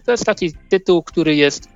to 0.05 0.11
jest 0.11 0.25
taki 0.25 0.53
tytuł, 0.69 1.03
który 1.03 1.35
jest 1.35 1.69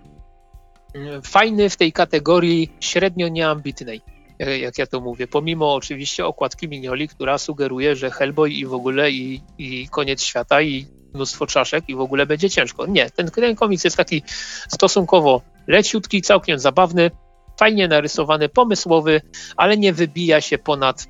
mm, 0.94 1.22
fajny 1.22 1.70
w 1.70 1.78
tej 1.78 1.94
kategorii 1.94 2.72
średnio 2.80 3.28
nieambitnej 3.28 4.02
jak 4.40 4.78
ja 4.78 4.88
to 4.88 5.02
mówię, 5.02 5.28
pomimo 5.28 5.74
oczywiście 5.74 6.26
okładki 6.26 6.70
Minioli, 6.70 7.08
która 7.08 7.38
sugeruje, 7.38 7.96
że 7.96 8.12
Hellboy 8.12 8.50
i 8.50 8.66
w 8.66 8.74
ogóle 8.74 9.12
i, 9.12 9.42
i 9.58 9.88
koniec 9.92 10.24
świata 10.24 10.62
i 10.62 10.88
mnóstwo 11.14 11.48
czaszek 11.48 11.90
i 11.90 11.96
w 11.96 12.00
ogóle 12.00 12.26
będzie 12.26 12.50
ciężko. 12.50 12.86
Nie, 12.86 13.10
ten, 13.10 13.32
ten 13.32 13.56
komiks 13.56 13.84
jest 13.84 13.98
taki 13.98 14.24
stosunkowo 14.70 15.42
leciutki, 15.68 16.22
całkiem 16.22 16.60
zabawny, 16.60 17.12
fajnie 17.60 17.88
narysowany, 17.88 18.50
pomysłowy, 18.50 19.22
ale 19.58 19.78
nie 19.78 19.94
wybija 19.94 20.42
się 20.42 20.58
ponad, 20.58 21.08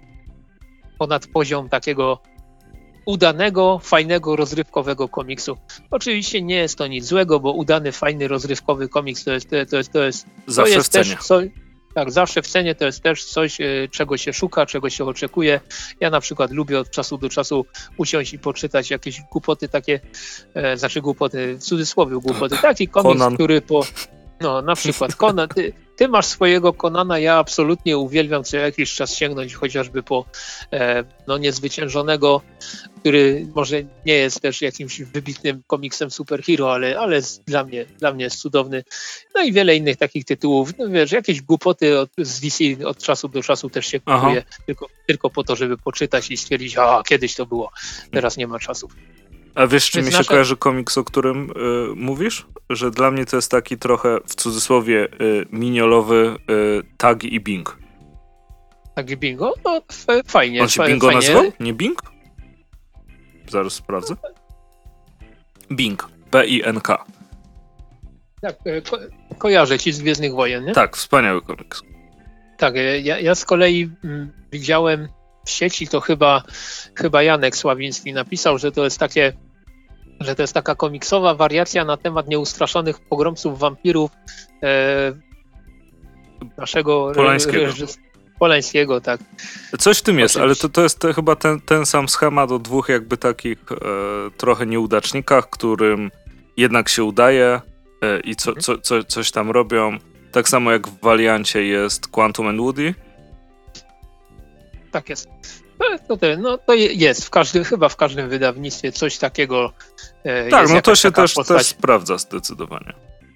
ponad 1.00 1.28
poziom 1.28 1.70
takiego 1.70 2.22
udanego, 3.06 3.80
fajnego, 3.84 4.36
rozrywkowego 4.36 5.10
komiksu. 5.10 5.58
Oczywiście 5.92 6.42
nie 6.42 6.56
jest 6.56 6.78
to 6.78 6.88
nic 6.88 7.06
złego, 7.06 7.40
bo 7.40 7.52
udany, 7.52 7.92
fajny, 7.92 8.28
rozrywkowy 8.28 8.90
komiks 8.90 9.24
to 9.24 9.32
jest, 9.32 9.50
to 9.50 9.56
jest, 9.56 9.72
to 9.72 9.78
jest, 10.04 10.28
to 10.56 10.68
jest, 10.68 10.92
też 10.92 11.16
tak, 11.96 12.12
zawsze 12.12 12.41
w 12.41 12.48
cenie 12.48 12.76
to 12.76 12.86
jest 12.86 13.04
też 13.04 13.26
coś, 13.26 13.62
e, 13.62 13.66
czego 13.91 14.18
się 14.18 14.34
szuka, 14.34 14.66
czego 14.66 14.89
się 14.89 15.06
oczekuje. 15.06 15.60
Ja 16.00 16.10
na 16.10 16.20
przykład 16.20 16.52
lubię 16.52 16.80
od 16.80 16.89
czasu 16.89 17.18
do 17.18 17.30
czasu 17.30 17.66
usiąść 17.98 18.34
i 18.34 18.39
poczytać 18.39 18.89
jakieś 18.89 19.22
głupoty 19.32 19.70
takie, 19.70 20.00
e, 20.54 20.78
znaczy 20.78 21.02
głupoty, 21.02 21.56
w 21.56 21.64
cudzysłowie 21.64 22.18
głupoty, 22.20 22.58
taki 22.62 22.88
komiks, 22.88 23.20
Conan. 23.20 23.36
który 23.36 23.62
po, 23.62 23.84
no 24.42 24.62
na 24.62 24.76
przykład 24.76 25.16
Conan, 25.16 25.50
ty, 25.50 25.74
ty 25.96 26.08
masz 26.08 26.26
swojego 26.26 26.74
Konana, 26.74 27.20
ja 27.20 27.38
absolutnie 27.38 27.98
uwielbiam 27.98 28.44
co 28.44 28.58
jakiś 28.58 28.94
czas 28.94 29.16
sięgnąć 29.16 29.54
chociażby 29.54 30.04
po 30.04 30.26
e, 30.74 31.04
no, 31.28 31.38
niezwyciężonego, 31.38 32.42
który 33.00 33.48
może 33.56 33.84
nie 34.06 34.14
jest 34.14 34.42
też 34.42 34.62
jakimś 34.62 35.02
wybitnym 35.02 35.64
komiksem 35.68 36.12
superhero, 36.12 36.74
ale, 36.74 37.00
ale 37.00 37.22
dla, 37.48 37.64
mnie, 37.64 37.86
dla 38.00 38.14
mnie 38.14 38.24
jest 38.24 38.40
cudowny. 38.40 38.84
No 39.36 39.44
i 39.44 39.54
wiele 39.54 39.76
innych 39.76 39.98
takich 39.98 40.26
tytułów. 40.26 40.78
No 40.78 40.90
wiesz, 40.90 41.12
jakieś 41.12 41.42
głupoty 41.42 42.00
od, 42.00 42.10
z 42.18 42.40
DC 42.40 42.88
od 42.88 42.98
czasu 42.98 43.28
do 43.28 43.44
czasu 43.44 43.70
też 43.70 43.88
się 43.88 44.00
kupuje, 44.00 44.44
tylko, 44.66 44.88
tylko 45.08 45.30
po 45.30 45.44
to, 45.44 45.56
żeby 45.56 45.78
poczytać 45.78 46.32
i 46.32 46.38
stwierdzić, 46.38 46.78
a 46.78 47.04
kiedyś 47.08 47.36
to 47.36 47.46
było, 47.46 47.72
teraz 48.12 48.38
nie 48.38 48.48
ma 48.48 48.60
czasu. 48.60 48.90
A 49.56 49.68
wiesz, 49.68 49.91
czy 49.91 50.01
mi 50.01 50.12
się 50.12 50.18
nasza... 50.18 50.30
kojarzy 50.30 50.58
komiks, 50.58 50.97
o 50.97 51.03
którym 51.03 51.51
y, 51.51 51.95
mówisz? 51.95 52.45
Że 52.70 52.91
dla 52.91 53.12
mnie 53.12 53.26
to 53.26 53.36
jest 53.36 53.51
taki 53.51 53.78
trochę, 53.78 54.18
w 54.26 54.36
cudzysłowie, 54.36 55.08
y, 55.22 55.45
miniolowy 55.51 56.36
y, 56.49 56.84
tag 56.97 57.24
i 57.24 57.39
bing. 57.39 57.78
Tag 58.95 59.10
i 59.10 59.18
bingo? 59.18 59.53
No, 59.66 59.82
fajnie. 60.28 60.62
On 60.62 60.70
się 60.70 60.86
bingo 60.86 61.08
fajnie. 61.08 61.22
nazywał? 61.22 61.51
Nie 61.60 61.74
bing? 61.74 62.01
Zaraz 63.49 63.74
sprawdzę. 63.74 64.16
Bing. 65.72 66.10
B-I-N-K. 66.32 67.06
Tak, 68.41 68.56
e, 68.66 68.82
ko 68.82 68.97
kojarzę 69.38 69.80
ci 69.80 69.91
z 69.91 69.99
Gwiezdnych 70.01 70.34
Wojen, 70.34 70.66
nie? 70.66 70.74
Tak, 70.74 70.97
wspaniały 70.97 71.41
komiks. 71.41 71.82
Tak, 72.58 72.76
e, 72.76 72.99
ja, 72.99 73.20
ja 73.20 73.36
z 73.36 73.45
kolei 73.45 73.84
m, 73.84 73.95
mm, 74.03 74.32
widziałem 74.51 75.08
w 75.45 75.49
sieci, 75.49 75.88
to 75.88 76.01
chyba, 76.01 76.43
chyba 76.95 77.24
Janek 77.24 77.56
Sławiński 77.56 78.14
napisał, 78.14 78.58
że 78.58 78.72
to 78.72 78.84
jest 78.84 78.99
takie 78.99 79.34
że 80.20 80.36
to 80.36 80.43
jest 80.43 80.53
taka 80.53 80.76
komiksowa 80.76 81.36
wariacja 81.36 81.86
na 81.86 81.97
temat 81.97 82.28
nieustraszonych 82.28 82.99
pogromców 82.99 83.59
wampirów 83.59 84.11
e, 84.63 85.13
naszego 86.57 87.11
Polańskiego. 87.16 87.74
Polańskiego, 88.39 89.01
tak. 89.01 89.20
Coś 89.80 89.97
w 89.97 90.01
tym 90.01 90.20
jest, 90.20 90.38
ale 90.38 90.55
to, 90.55 90.70
to 90.70 90.84
jest 90.84 91.07
chyba 91.16 91.36
ten, 91.36 91.61
ten 91.61 91.86
sam 91.86 92.09
schemat 92.09 92.51
o 92.51 92.59
dwóch 92.59 92.89
jakby 92.89 93.18
takich 93.18 93.57
e, 93.72 93.76
trochę 94.38 94.66
nieudacznikach, 94.66 95.49
którym 95.49 96.11
jednak 96.57 96.89
się 96.89 97.03
udaje 97.03 97.61
e, 98.01 98.20
i 98.20 98.36
co, 98.36 98.49
mhm. 98.49 98.63
co, 98.63 98.78
co, 98.78 99.03
coś 99.03 99.32
tam 99.32 99.51
robią. 99.51 99.97
Tak 100.32 100.49
samo 100.49 100.72
jak 100.72 100.88
w 100.88 100.99
Valiancie 101.01 101.63
jest 101.63 102.07
Quantum 102.07 102.47
and 102.47 102.59
Woody. 102.59 102.93
Tak 104.91 105.09
jest. 105.09 105.28
No 105.80 106.18
to, 106.18 106.28
no 106.38 106.58
to 106.58 106.74
jest 106.74 107.26
w 107.26 107.30
każdym, 107.30 107.64
chyba 107.64 107.90
w 107.90 107.96
każdym 107.96 108.30
wydawnictwie 108.30 108.92
coś 108.92 109.18
takiego. 109.18 109.74
E, 110.24 110.50
tak, 110.50 110.70
no 110.70 110.82
to 110.82 110.96
się 110.96 111.12
też, 111.12 111.34
też 111.34 111.66
sprawdza 111.66 112.18
zdecydowanie. 112.18 112.94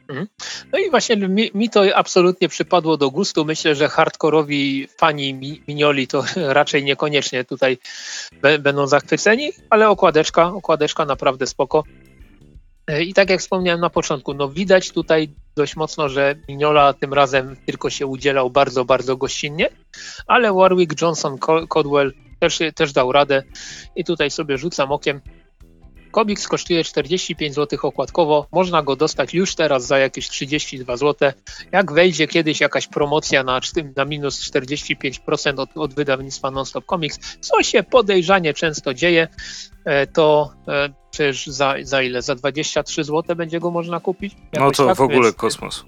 Mhm. 0.10 0.28
No 0.72 0.80
i 0.80 0.90
właśnie 0.90 1.18
mi, 1.18 1.52
mi, 1.54 1.70
to 1.70 1.84
absolutnie 1.96 2.50
przypadło 2.50 2.98
do 2.98 3.12
gustu. 3.12 3.46
Myślę, 3.46 3.76
że 3.76 3.90
hardkorowi 3.90 4.88
fani 4.98 5.34
Minioli 5.68 6.08
to 6.08 6.24
raczej 6.60 6.84
niekoniecznie 6.84 7.44
tutaj 7.44 7.78
będą 8.60 8.88
zachwyceni, 8.88 9.52
ale 9.70 9.90
okładeczka, 9.90 10.48
okładeczka 10.48 11.06
naprawdę 11.06 11.48
spoko. 11.48 11.84
E, 12.88 13.04
I 13.04 13.14
tak 13.14 13.30
jak 13.30 13.40
wspomniałem 13.40 13.82
na 13.82 13.90
początku, 13.90 14.34
no 14.34 14.50
widać 14.50 14.92
tutaj 14.92 15.30
dość 15.56 15.76
mocno, 15.76 16.10
że 16.10 16.36
Mignola 16.50 16.94
tym 16.94 17.14
razem 17.14 17.56
tylko 17.66 17.90
się 17.90 18.08
udzielał 18.08 18.50
bardzo, 18.50 18.86
bardzo 18.86 19.18
gościnnie, 19.18 19.70
ale 20.28 20.54
Warwick 20.54 21.02
Johnson 21.02 21.38
Codwell 21.70 22.14
też, 22.40 22.60
też 22.76 22.94
dał 22.94 23.12
radę 23.12 23.44
i 23.96 24.04
tutaj 24.04 24.32
sobie 24.32 24.58
rzucam 24.58 24.92
okiem. 24.92 25.22
Komiks 26.12 26.48
kosztuje 26.48 26.84
45 26.84 27.56
zł 27.56 27.80
okładkowo. 27.82 28.48
Można 28.52 28.84
go 28.84 28.96
dostać 28.96 29.34
już 29.34 29.56
teraz 29.56 29.88
za 29.88 30.00
jakieś 30.00 30.30
32 30.30 30.98
zł. 30.98 31.32
Jak 31.72 31.92
wejdzie 31.92 32.28
kiedyś 32.28 32.62
jakaś 32.62 32.88
promocja 32.88 33.44
na, 33.44 33.60
na 33.96 34.06
minus 34.06 34.52
45% 34.52 35.60
od, 35.60 35.70
od 35.76 35.94
wydawnictwa 35.94 36.52
Nonstop 36.52 36.86
Comics, 36.86 37.20
co 37.40 37.64
się 37.64 37.84
podejrzanie 37.84 38.54
często 38.54 38.94
dzieje, 38.94 39.28
e, 39.86 40.08
to 40.08 40.54
e, 40.68 40.90
przecież 41.12 41.48
za, 41.48 41.76
za 41.82 42.02
ile? 42.02 42.22
Za 42.22 42.36
23 42.36 43.04
zł 43.04 43.36
będzie 43.36 43.60
go 43.60 43.72
można 43.72 44.00
kupić? 44.00 44.36
Jakoś 44.54 44.78
no 44.78 44.84
to 44.84 44.86
tak? 44.86 44.98
w 44.98 45.02
ogóle 45.02 45.24
Więc, 45.24 45.36
kosmos. 45.36 45.86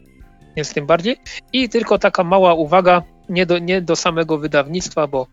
Jest 0.56 0.74
tym 0.74 0.86
bardziej. 0.86 1.18
I 1.54 1.70
tylko 1.70 2.00
taka 2.00 2.24
mała 2.24 2.54
uwaga, 2.54 3.04
nie 3.30 3.46
do, 3.46 3.60
nie 3.60 3.82
do 3.82 3.96
samego 3.96 4.38
wydawnictwa, 4.38 5.08
bo 5.08 5.28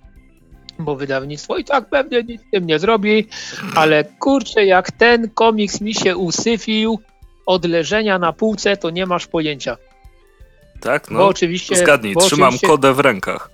bo 0.79 0.97
wydawnictwo 0.97 1.57
i 1.57 1.64
tak 1.64 1.89
pewnie 1.89 2.22
nic 2.22 2.43
z 2.43 2.51
tym 2.51 2.66
nie 2.66 2.79
zrobi, 2.79 3.29
ale 3.74 4.05
kurczę, 4.05 4.64
jak 4.64 4.93
ten 4.93 5.31
komiks 5.31 5.81
mi 5.81 5.95
się 5.95 6.16
usyfił 6.16 7.01
od 7.47 7.64
leżenia 7.64 8.18
na 8.18 8.33
półce, 8.33 8.76
to 8.76 8.91
nie 8.91 9.07
masz 9.07 9.26
pojęcia. 9.26 9.76
Tak, 10.81 11.11
no 11.11 11.18
bo 11.18 11.26
oczywiście, 11.26 11.76
zgadnij, 11.76 12.14
bo 12.14 12.20
trzymam 12.20 12.49
oczywiście, 12.49 12.66
kodę 12.66 12.93
w 12.93 13.01
rękach. 13.01 13.51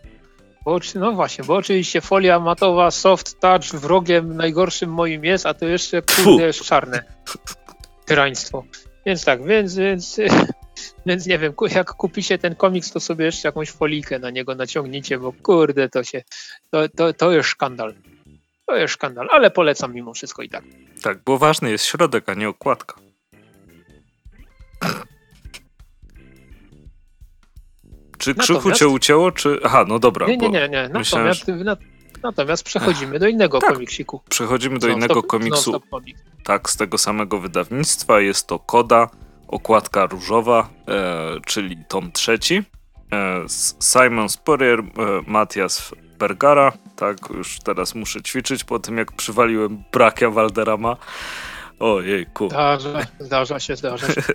Bo, 0.65 0.79
no 0.95 1.13
właśnie, 1.13 1.45
bo 1.45 1.55
oczywiście 1.55 2.01
folia 2.01 2.41
matowa, 2.41 2.91
soft 2.91 3.41
touch 3.41 3.65
wrogiem 3.65 4.37
najgorszym 4.37 4.91
moim 4.91 5.25
jest, 5.25 5.47
a 5.47 5.55
to 5.55 5.67
jeszcze 5.67 6.03
kurde 6.03 6.47
jest 6.47 6.63
czarne. 6.63 7.03
Tyraństwo. 8.05 8.65
Więc 9.07 9.25
tak, 9.25 9.45
więc, 9.45 9.77
więc 9.77 10.21
więc 11.07 11.27
nie 11.27 11.39
wiem, 11.39 11.55
jak 11.75 11.91
kupicie 11.91 12.39
ten 12.39 12.55
komiks, 12.55 12.91
to 12.93 13.01
sobie 13.01 13.25
jeszcze 13.25 13.49
jakąś 13.49 13.71
folikę 13.71 14.19
na 14.19 14.31
niego 14.31 14.55
naciągnijcie, 14.55 15.19
bo 15.19 15.33
kurde, 15.33 15.89
to 15.89 16.05
się, 16.05 16.23
to, 16.71 16.89
to, 16.89 17.13
to 17.13 17.33
jest 17.33 17.49
szkandal. 17.49 17.95
To 18.67 18.77
jest 18.77 18.95
szkandal, 18.95 19.29
ale 19.31 19.51
polecam 19.51 19.95
mimo 19.95 20.15
wszystko 20.15 20.43
i 20.43 20.49
tak. 20.49 20.65
Tak, 21.03 21.19
bo 21.25 21.39
ważny 21.39 21.71
jest 21.71 21.85
środek, 21.85 22.29
a 22.29 22.35
nie 22.35 22.49
okładka. 22.49 22.95
Czy 28.19 28.35
krzychu 28.35 28.59
natomiast... 28.59 28.81
cię 28.81 28.89
ucięło, 28.89 29.33
czy... 29.33 29.61
Aha, 29.65 29.85
no 29.89 29.99
dobra. 29.99 30.27
Nie, 30.27 30.37
nie, 30.37 30.49
nie, 30.49 30.69
nie. 30.69 30.83
Natomiast, 30.83 31.49
myślałem, 31.49 31.77
natomiast 32.23 32.63
przechodzimy 32.63 33.19
do 33.19 33.29
innego 33.29 33.61
tak, 33.61 33.73
komiksiku. 33.73 34.21
Przechodzimy 34.29 34.79
do 34.79 34.89
innego 34.89 35.23
komiksu. 35.23 35.83
Tak, 36.45 36.71
z 36.71 36.77
tego 36.77 36.99
samego 36.99 37.41
wydawnictwa. 37.41 38.21
Jest 38.21 38.47
to 38.47 38.59
Koda 38.59 39.11
okładka 39.55 40.07
różowa, 40.07 40.69
e, 40.89 41.41
czyli 41.47 41.77
tom 41.89 42.13
trzeci. 42.13 42.63
E, 43.13 43.45
Simon 43.81 44.29
Spurrier, 44.29 44.81
e, 44.81 44.85
Matias 45.27 45.95
Bergara. 46.19 46.73
Tak, 46.97 47.17
już 47.31 47.59
teraz 47.59 47.95
muszę 47.95 48.23
ćwiczyć 48.23 48.65
po 48.65 48.79
tym, 48.79 48.99
jak 48.99 49.13
przywaliłem 49.13 49.85
brakia 49.93 50.31
Walderama. 50.31 50.97
Ojejku. 51.81 52.49
Zdarza, 52.49 53.07
zdarza 53.19 53.61
się, 53.61 53.77
zdarza 53.77 54.07
się. 54.07 54.23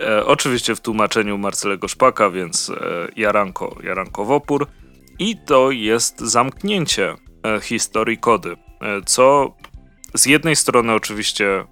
e, 0.00 0.26
oczywiście 0.26 0.74
w 0.74 0.80
tłumaczeniu 0.80 1.38
Marcelego 1.38 1.88
Szpaka, 1.88 2.30
więc 2.30 2.70
e, 2.70 2.74
Jaranko, 3.16 3.76
Jaranko. 3.82 4.40
I 5.18 5.36
to 5.36 5.70
jest 5.70 6.20
zamknięcie 6.20 7.14
e, 7.44 7.60
historii 7.60 8.18
kody, 8.18 8.56
co 9.06 9.54
z 10.14 10.26
jednej 10.26 10.56
strony 10.56 10.92
oczywiście 10.92 11.64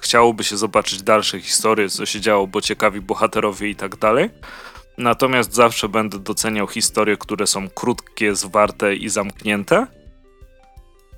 chciałoby 0.00 0.44
się 0.44 0.56
zobaczyć 0.56 1.02
dalsze 1.02 1.40
historie, 1.40 1.88
co 1.88 2.06
się 2.06 2.20
działo, 2.20 2.46
bo 2.46 2.60
ciekawi 2.60 3.00
bohaterowie 3.00 3.68
i 3.68 3.76
tak 3.76 3.96
dalej. 3.96 4.30
Natomiast 4.98 5.54
zawsze 5.54 5.88
będę 5.88 6.18
doceniał 6.18 6.66
historie, 6.66 7.16
które 7.16 7.46
są 7.46 7.68
krótkie, 7.70 8.34
zwarte 8.34 8.94
i 8.94 9.08
zamknięte. 9.08 9.86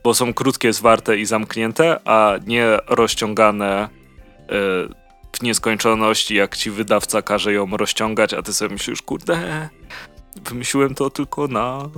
Bo 0.04 0.14
są 0.14 0.34
krótkie, 0.34 0.72
zwarte 0.72 1.18
i 1.18 1.26
zamknięte, 1.26 2.00
a 2.08 2.34
nie 2.46 2.78
rozciągane 2.86 3.82
e, 3.82 3.88
w 5.32 5.42
nieskończoność, 5.42 6.30
jak 6.30 6.56
ci 6.56 6.70
wydawca 6.70 7.22
każe 7.22 7.52
ją 7.52 7.76
rozciągać, 7.76 8.34
a 8.34 8.42
ty 8.42 8.52
sobie 8.52 8.72
myślisz, 8.72 9.02
kurde, 9.02 9.68
wymyśliłem 10.44 10.94
to 10.94 11.10
tylko 11.10 11.48
na 11.48 11.90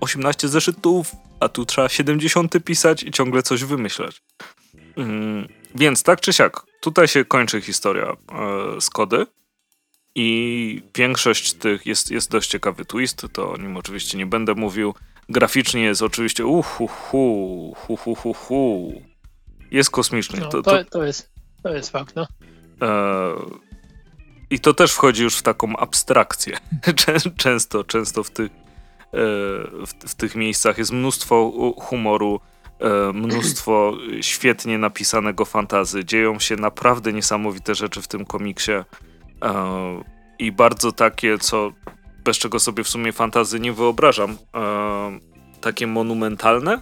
18 0.00 0.48
zeszytów, 0.48 1.12
a 1.40 1.48
tu 1.48 1.66
trzeba 1.66 1.88
70 1.88 2.64
pisać 2.64 3.02
i 3.02 3.10
ciągle 3.10 3.42
coś 3.42 3.64
wymyślać. 3.64 4.22
Mm, 4.96 5.48
więc 5.74 6.02
tak 6.02 6.20
czy 6.20 6.32
siak, 6.32 6.62
tutaj 6.80 7.08
się 7.08 7.24
kończy 7.24 7.60
historia 7.60 8.06
e, 8.06 8.80
z 8.80 8.90
kody. 8.90 9.26
I 10.14 10.82
większość 10.96 11.52
tych 11.52 11.86
jest, 11.86 12.10
jest 12.10 12.30
dość 12.30 12.50
ciekawy 12.50 12.84
twist, 12.84 13.26
to 13.32 13.50
o 13.50 13.56
nim 13.56 13.76
oczywiście 13.76 14.18
nie 14.18 14.26
będę 14.26 14.54
mówił. 14.54 14.94
Graficznie 15.28 15.82
jest 15.82 16.02
oczywiście 16.02 16.46
uhuhu, 16.46 17.74
hu, 17.74 17.96
hu, 17.96 18.14
hu, 18.14 18.34
hu. 18.34 19.02
Jest 19.70 19.90
kosmiczny. 19.90 20.40
No, 20.40 20.48
to, 20.48 20.62
to, 20.62 20.84
to, 20.84 21.04
jest, 21.04 21.30
to 21.62 21.74
jest 21.74 21.90
fakt, 21.90 22.16
no. 22.16 22.26
E, 22.82 23.34
I 24.50 24.60
to 24.60 24.74
też 24.74 24.92
wchodzi 24.92 25.22
już 25.22 25.36
w 25.36 25.42
taką 25.42 25.76
abstrakcję. 25.76 26.58
często, 27.36 27.84
często 27.84 28.24
w 28.24 28.30
tych, 28.30 28.52
e, 28.52 28.56
w, 29.86 29.92
w 30.08 30.14
tych 30.14 30.34
miejscach 30.34 30.78
jest 30.78 30.92
mnóstwo 30.92 31.52
humoru, 31.80 32.40
mnóstwo 33.14 33.92
świetnie 34.20 34.78
napisanego 34.78 35.44
fantazy. 35.44 36.04
Dzieją 36.04 36.38
się 36.38 36.56
naprawdę 36.56 37.12
niesamowite 37.12 37.74
rzeczy 37.74 38.02
w 38.02 38.08
tym 38.08 38.24
komiksie. 38.24 38.72
E, 38.72 38.84
I 40.38 40.52
bardzo 40.52 40.92
takie, 40.92 41.38
co 41.38 41.72
bez 42.24 42.38
czego 42.38 42.58
sobie 42.58 42.84
w 42.84 42.88
sumie 42.88 43.12
fantazy 43.12 43.60
nie 43.60 43.72
wyobrażam. 43.72 44.36
E, 44.54 45.18
takie 45.60 45.86
monumentalne, 45.86 46.80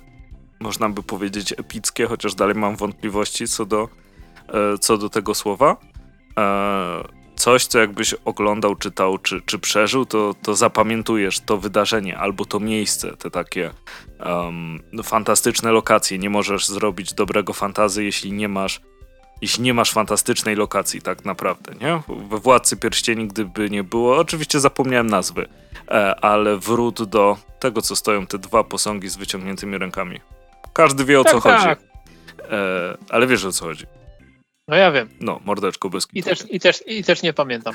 można 0.60 0.88
by 0.88 1.02
powiedzieć 1.02 1.52
epickie, 1.52 2.06
chociaż 2.06 2.34
dalej 2.34 2.54
mam 2.54 2.76
wątpliwości 2.76 3.48
co 3.48 3.66
do, 3.66 3.88
e, 4.48 4.78
co 4.78 4.98
do 4.98 5.10
tego 5.10 5.34
słowa. 5.34 5.76
Coś, 7.46 7.66
co 7.66 7.78
jakbyś 7.78 8.14
oglądał, 8.14 8.76
czytał, 8.76 9.18
czy, 9.18 9.40
czy 9.40 9.58
przeżył, 9.58 10.06
to, 10.06 10.34
to 10.42 10.54
zapamiętujesz 10.54 11.40
to 11.40 11.58
wydarzenie 11.58 12.18
albo 12.18 12.44
to 12.44 12.60
miejsce, 12.60 13.16
te 13.16 13.30
takie 13.30 13.70
um, 14.26 14.82
fantastyczne 15.04 15.72
lokacje. 15.72 16.18
Nie 16.18 16.30
możesz 16.30 16.66
zrobić 16.66 17.14
dobrego 17.14 17.52
fantazy, 17.52 18.04
jeśli 18.04 18.32
nie 18.32 18.48
masz 18.48 18.80
jeśli 19.42 19.62
nie 19.62 19.74
masz 19.74 19.92
fantastycznej 19.92 20.56
lokacji, 20.56 21.02
tak 21.02 21.24
naprawdę, 21.24 21.74
nie? 21.80 22.02
We 22.28 22.38
Władcy 22.38 22.76
Pierścieni, 22.76 23.28
gdyby 23.28 23.70
nie 23.70 23.84
było, 23.84 24.16
oczywiście 24.18 24.60
zapomniałem 24.60 25.06
nazwy, 25.06 25.48
e, 25.88 26.24
ale 26.24 26.58
wrót 26.58 27.02
do 27.02 27.36
tego, 27.58 27.82
co 27.82 27.96
stoją 27.96 28.26
te 28.26 28.38
dwa 28.38 28.64
posągi 28.64 29.08
z 29.08 29.16
wyciągniętymi 29.16 29.78
rękami. 29.78 30.20
Każdy 30.72 31.04
wie 31.04 31.20
o 31.20 31.24
tak, 31.24 31.32
co 31.32 31.40
tak. 31.40 31.60
chodzi. 31.60 31.86
E, 32.50 32.96
ale 33.10 33.26
wiesz 33.26 33.44
o 33.44 33.52
co 33.52 33.64
chodzi. 33.64 33.86
No 34.68 34.76
ja 34.76 34.92
wiem. 34.92 35.08
No, 35.20 35.40
mordeczko 35.44 35.90
bez 35.90 36.08
I 36.14 36.22
też, 36.22 36.44
i, 36.50 36.60
też, 36.60 36.84
I 36.86 37.04
też 37.04 37.22
nie 37.22 37.32
pamiętam. 37.32 37.74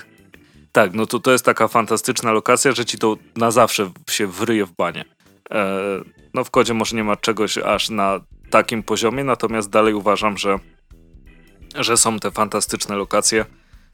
Tak, 0.71 0.93
no 0.93 1.05
to 1.05 1.19
to 1.19 1.31
jest 1.31 1.45
taka 1.45 1.67
fantastyczna 1.67 2.31
lokacja, 2.31 2.71
że 2.71 2.85
ci 2.85 2.97
to 2.97 3.17
na 3.35 3.51
zawsze 3.51 3.91
się 4.09 4.27
wryje 4.27 4.65
w 4.65 4.71
banie. 4.71 5.05
E, 5.51 5.77
no 6.33 6.43
w 6.43 6.51
kodzie 6.51 6.73
może 6.73 6.95
nie 6.95 7.03
ma 7.03 7.15
czegoś 7.15 7.57
aż 7.57 7.89
na 7.89 8.19
takim 8.49 8.83
poziomie, 8.83 9.23
natomiast 9.23 9.69
dalej 9.69 9.93
uważam, 9.93 10.37
że 10.37 10.59
że 11.75 11.97
są 11.97 12.19
te 12.19 12.31
fantastyczne 12.31 12.95
lokacje, 12.95 13.45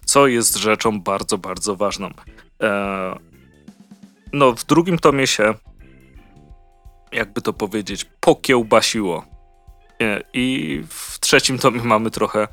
co 0.06 0.28
jest 0.28 0.56
rzeczą 0.56 1.02
bardzo, 1.02 1.38
bardzo 1.38 1.76
ważną. 1.76 2.10
E, 2.64 3.20
no, 4.34 4.54
w 4.54 4.66
drugim 4.66 5.00
tomie 5.00 5.28
się, 5.28 5.54
jakby 7.12 7.41
to 7.41 7.54
powiedzieć, 7.54 8.06
pokiełbasiło. 8.20 9.26
E, 10.02 10.24
I 10.34 10.84
w 10.89 11.20
trzecim 11.20 11.58
tomie 11.58 11.82
mamy 11.84 12.12
trochę 12.12 12.48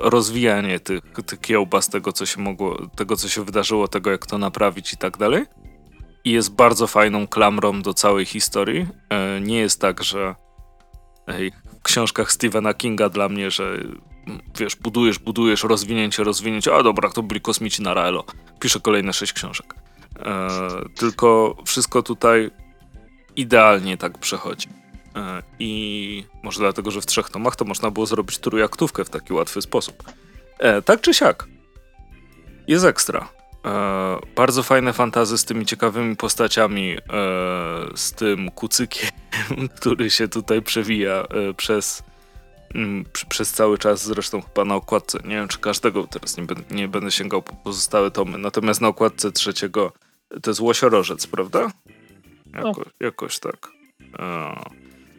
rozwijanie 0.00 0.80
tych, 0.80 1.00
tych 1.26 1.40
kiełbas, 1.40 1.88
tego 1.88 2.12
co 2.12 2.26
się 2.26 2.40
mogło, 2.40 2.86
tego 2.96 3.16
co 3.16 3.28
się 3.28 3.44
wydarzyło, 3.44 3.88
tego 3.88 4.10
jak 4.10 4.26
to 4.26 4.38
naprawić 4.38 4.92
i 4.92 4.96
tak 4.96 5.16
dalej. 5.16 5.44
I 6.24 6.30
jest 6.30 6.54
bardzo 6.54 6.86
fajną 6.86 7.26
klamrą 7.26 7.82
do 7.82 7.94
całej 7.94 8.24
historii. 8.24 8.86
E, 9.10 9.40
nie 9.40 9.58
jest 9.58 9.80
tak, 9.80 10.04
że 10.04 10.34
w 11.78 11.82
książkach 11.82 12.32
Stephena 12.32 12.74
Kinga 12.74 13.08
dla 13.08 13.28
mnie, 13.28 13.50
że 13.50 13.78
wiesz, 14.58 14.76
budujesz, 14.76 15.18
budujesz, 15.18 15.64
rozwinięcie, 15.64 16.24
rozwinięcie, 16.24 16.74
a 16.74 16.82
dobra, 16.82 17.10
to 17.10 17.22
byli 17.22 17.40
kosmici 17.40 17.82
na 17.82 17.94
Raelo. 17.94 18.24
Piszę 18.60 18.80
kolejne 18.80 19.12
sześć 19.12 19.32
książek. 19.32 19.74
E, 20.18 20.48
tylko 20.94 21.56
wszystko 21.66 22.02
tutaj 22.02 22.50
idealnie 23.36 23.96
tak 23.96 24.18
przechodzi. 24.18 24.68
E, 25.16 25.42
I 25.58 26.24
może 26.42 26.60
dlatego, 26.60 26.90
że 26.90 27.00
w 27.00 27.06
trzech 27.06 27.30
tomach 27.30 27.56
to 27.56 27.64
można 27.64 27.90
było 27.90 28.06
zrobić 28.06 28.38
trójaktówkę 28.38 29.04
w 29.04 29.10
taki 29.10 29.32
łatwy 29.32 29.62
sposób. 29.62 30.02
E, 30.58 30.82
tak 30.82 31.00
czy 31.00 31.14
siak. 31.14 31.48
Jest 32.68 32.84
ekstra. 32.84 33.28
E, 33.64 34.18
bardzo 34.36 34.62
fajne 34.62 34.92
fantazy 34.92 35.38
z 35.38 35.44
tymi 35.44 35.66
ciekawymi 35.66 36.16
postaciami, 36.16 36.96
z 37.94 38.12
tym 38.12 38.50
kucykiem, 38.50 39.10
który 39.76 40.10
się 40.10 40.28
tutaj 40.28 40.62
przewija 40.62 41.24
przez 41.56 42.02
Mm, 42.74 43.04
przez 43.28 43.52
cały 43.52 43.78
czas, 43.78 44.04
zresztą 44.04 44.42
chyba 44.42 44.64
na 44.64 44.74
okładce, 44.74 45.18
nie 45.24 45.34
wiem 45.36 45.48
czy 45.48 45.58
każdego, 45.58 46.06
teraz 46.06 46.36
nie, 46.36 46.42
będę, 46.42 46.74
nie 46.74 46.88
będę 46.88 47.10
sięgał 47.10 47.42
po 47.42 47.52
pozostałe 47.52 48.10
tomy, 48.10 48.38
natomiast 48.38 48.80
na 48.80 48.88
okładce 48.88 49.32
trzeciego 49.32 49.92
to 50.42 50.50
jest 50.50 50.60
łosiorożec, 50.60 51.26
prawda? 51.26 51.70
Jako, 52.54 52.68
no. 52.68 52.84
Jakoś 53.00 53.38
tak. 53.38 53.68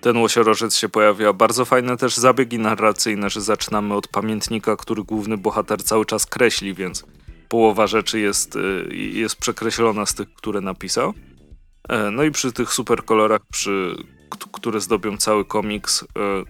Ten 0.02 0.18
łosiorożec 0.18 0.76
się 0.76 0.90
pojawia. 0.90 1.34
Bardzo 1.34 1.66
fajne 1.66 1.98
też 1.98 2.16
zabiegi 2.16 2.60
narracyjne, 2.60 3.30
że 3.30 3.42
zaczynamy 3.42 3.94
od 3.94 4.08
pamiętnika, 4.08 4.76
który 4.76 5.04
główny 5.04 5.38
bohater 5.38 5.84
cały 5.84 6.06
czas 6.06 6.26
kreśli, 6.26 6.74
więc 6.74 7.06
połowa 7.50 7.88
rzeczy 7.88 8.20
jest, 8.20 8.56
y, 8.56 8.96
jest 8.96 9.36
przekreślona 9.36 10.06
z 10.06 10.14
tych, 10.14 10.34
które 10.34 10.62
napisał. 10.62 11.14
E, 11.90 12.12
no 12.12 12.24
i 12.24 12.32
przy 12.32 12.52
tych 12.52 12.74
super 12.74 13.06
kolorach, 13.06 13.42
przy 13.52 13.96
które 14.52 14.82
zdobią 14.82 15.18
cały 15.18 15.46
komiks, 15.46 16.04
e, 16.04 16.08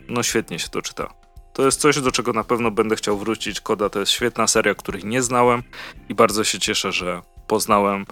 no 0.09 0.23
świetnie 0.23 0.59
się 0.59 0.69
to 0.69 0.81
czyta. 0.81 1.13
To 1.53 1.65
jest 1.65 1.81
coś, 1.81 2.01
do 2.01 2.11
czego 2.11 2.33
na 2.33 2.43
pewno 2.43 2.71
będę 2.71 2.95
chciał 2.95 3.17
wrócić. 3.17 3.61
Koda 3.61 3.89
to 3.89 3.99
jest 3.99 4.11
świetna 4.11 4.47
seria, 4.47 4.75
której 4.75 5.05
nie 5.05 5.23
znałem 5.23 5.63
i 6.09 6.15
bardzo 6.15 6.43
się 6.43 6.59
cieszę, 6.59 6.91
że 6.91 7.21
poznałem. 7.47 8.05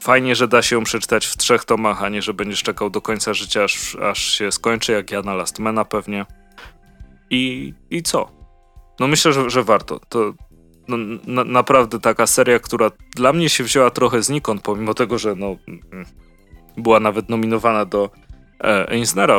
Fajnie, 0.00 0.34
że 0.34 0.48
da 0.48 0.62
się 0.62 0.76
ją 0.76 0.84
przeczytać 0.84 1.26
w 1.26 1.36
trzech 1.36 1.64
tomach, 1.64 2.02
a 2.02 2.08
nie, 2.08 2.22
że 2.22 2.34
będziesz 2.34 2.62
czekał 2.62 2.90
do 2.90 3.00
końca 3.00 3.34
życia, 3.34 3.64
aż, 3.64 3.96
aż 3.96 4.18
się 4.18 4.52
skończy, 4.52 4.92
jak 4.92 5.10
ja 5.10 5.22
na 5.22 5.34
Lastmana 5.34 5.84
pewnie. 5.84 6.26
I, 7.30 7.74
i 7.90 8.02
co? 8.02 8.30
No 9.00 9.08
myślę, 9.08 9.32
że, 9.32 9.50
że 9.50 9.62
warto. 9.62 10.00
To 10.08 10.34
no, 10.88 10.96
na, 11.26 11.44
naprawdę 11.44 12.00
taka 12.00 12.26
seria, 12.26 12.58
która 12.58 12.90
dla 13.16 13.32
mnie 13.32 13.48
się 13.48 13.64
wzięła 13.64 13.90
trochę 13.90 14.22
znikąd, 14.22 14.62
pomimo 14.62 14.94
tego, 14.94 15.18
że 15.18 15.34
no, 15.34 15.56
była 16.76 17.00
nawet 17.00 17.28
nominowana 17.28 17.84
do 17.84 18.10
e, 18.60 18.86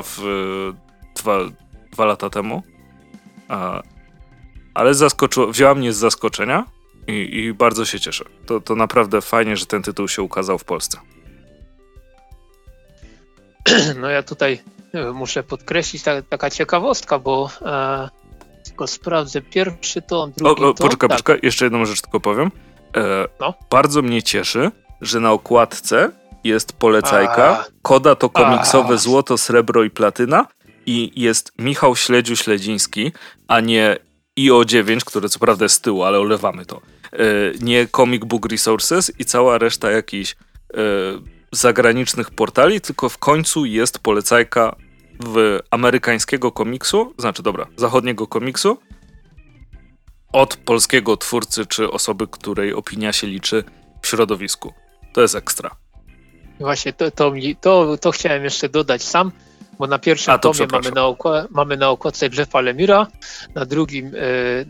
w, 0.04 0.20
e, 0.20 1.20
dwa, 1.22 1.38
dwa 1.92 2.06
lata 2.06 2.30
temu. 2.30 2.64
A, 3.48 3.84
ale 4.74 4.94
zaskoczyło, 4.94 5.48
wzięła 5.48 5.76
mnie 5.76 5.94
z 5.94 5.98
zaskoczenia 5.98 6.66
i, 7.10 7.40
i, 7.40 7.54
bardzo 7.54 7.86
się 7.86 8.00
cieszę. 8.00 8.26
To, 8.46 8.62
to 8.62 8.76
naprawdę 8.76 9.22
fajnie, 9.22 9.58
że 9.58 9.66
ten 9.66 9.84
tytuł 9.84 10.08
się 10.08 10.22
ukazał 10.22 10.58
w 10.58 10.64
Polsce. 10.64 10.98
No 14.02 14.10
ja 14.10 14.24
tutaj 14.24 14.60
e, 14.94 15.12
muszę 15.12 15.44
podkreślić 15.44 16.04
ta, 16.04 16.22
taka 16.22 16.50
ciekawostka, 16.50 17.20
bo 17.20 17.50
e, 17.62 18.10
tylko 18.66 18.88
sprawdzę 18.88 19.42
pierwszy 19.42 20.02
tom, 20.02 20.32
drugi 20.38 20.64
o, 20.64 20.70
o, 20.70 20.74
Poczekaj, 20.74 21.10
tak. 21.10 21.18
poczekaj, 21.18 21.40
jeszcze 21.44 21.66
jedną 21.66 21.86
rzecz 21.86 22.02
tylko 22.02 22.20
powiem. 22.20 22.52
E, 22.98 23.28
no? 23.40 23.54
Bardzo 23.70 24.02
mnie 24.02 24.24
cieszy, 24.24 24.72
że 25.02 25.20
na 25.20 25.32
okładce 25.32 26.12
jest 26.44 26.74
polecajka. 26.74 27.60
A. 27.60 27.66
Koda 27.82 28.16
to 28.16 28.30
komiksowe 28.30 28.94
A. 28.94 28.98
złoto, 28.98 29.38
srebro 29.38 29.84
i 29.84 29.90
platyna. 29.90 30.46
I 30.86 31.12
jest 31.16 31.52
Michał 31.60 31.94
Śledziu-Śledziński, 31.94 33.12
a 33.48 33.60
nie 33.60 33.98
IO9, 34.40 35.00
które 35.00 35.30
co 35.30 35.40
prawda 35.40 35.66
jest 35.66 35.76
z 35.76 35.82
tyłu, 35.82 36.04
ale 36.04 36.20
olewamy 36.20 36.66
to. 36.66 36.82
E, 37.14 37.18
nie 37.62 37.88
Comic 37.88 38.26
Book 38.26 38.46
Resources 38.46 39.12
i 39.20 39.26
cała 39.26 39.58
reszta 39.58 39.92
jakichś 39.92 40.32
e, 40.32 40.78
zagranicznych 41.52 42.32
portali, 42.32 42.82
tylko 42.82 43.10
w 43.10 43.18
końcu 43.18 43.66
jest 43.66 44.00
polecajka 44.00 44.76
w 45.20 45.60
amerykańskiego 45.72 46.52
komiksu, 46.52 47.14
znaczy 47.18 47.44
dobra, 47.44 47.68
zachodniego 47.78 48.28
komiksu 48.28 48.78
od 50.34 50.56
polskiego 50.56 51.18
twórcy 51.18 51.66
czy 51.66 51.92
osoby, 51.92 52.28
której 52.28 52.74
opinia 52.74 53.14
się 53.14 53.28
liczy 53.28 53.64
w 54.02 54.08
środowisku. 54.08 54.74
To 55.14 55.22
jest 55.22 55.36
ekstra. 55.36 55.76
Właśnie 56.60 56.94
to, 56.94 57.12
to, 57.12 57.34
to, 57.62 57.98
to 57.98 58.12
chciałem 58.12 58.44
jeszcze 58.44 58.70
dodać 58.70 59.04
sam, 59.04 59.32
bo 59.80 59.88
na 59.88 60.00
pierwszym 60.00 60.34
A, 60.34 60.38
tomie 60.38 60.68
mamy 60.72 60.92
na, 60.92 61.02
mamy 61.50 61.78
na 61.78 61.90
okładce 61.90 62.30
Jeffa 62.38 62.62
Lemira, 62.62 63.08
na 63.56 63.66
drugim, 63.66 64.08
e, 64.08 64.12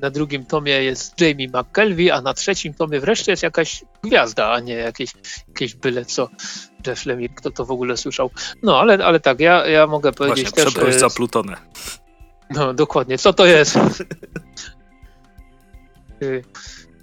na 0.02 0.10
drugim 0.10 0.46
tomie 0.46 0.72
jest 0.72 1.22
Jamie 1.22 1.48
McKelvey, 1.48 2.12
a 2.12 2.22
na 2.22 2.34
trzecim 2.34 2.74
tomie 2.74 3.00
wreszcie 3.00 3.32
jest 3.32 3.44
jakaś 3.44 3.84
gwiazda, 4.04 4.52
a 4.52 4.60
nie 4.60 4.74
jakieś, 4.74 5.12
jakieś 5.48 5.76
byle 5.76 6.06
co. 6.06 6.30
Jeff 6.88 7.06
Lemire, 7.06 7.34
kto 7.36 7.52
to 7.52 7.66
w 7.66 7.72
ogóle 7.72 7.98
słyszał. 7.98 8.32
No, 8.64 8.80
ale, 8.80 9.06
ale 9.06 9.20
tak, 9.20 9.40
ja, 9.40 9.68
ja 9.68 9.88
mogę 9.88 10.12
powiedzieć 10.12 10.50
Właśnie, 10.50 10.64
też... 10.64 10.74
Właśnie, 10.74 11.00
za 11.00 11.10
Plutonę. 11.10 11.58
No, 12.50 12.74
dokładnie. 12.74 13.18
Co 13.18 13.34
to 13.34 13.46
jest? 13.46 13.76
y, 16.22 16.44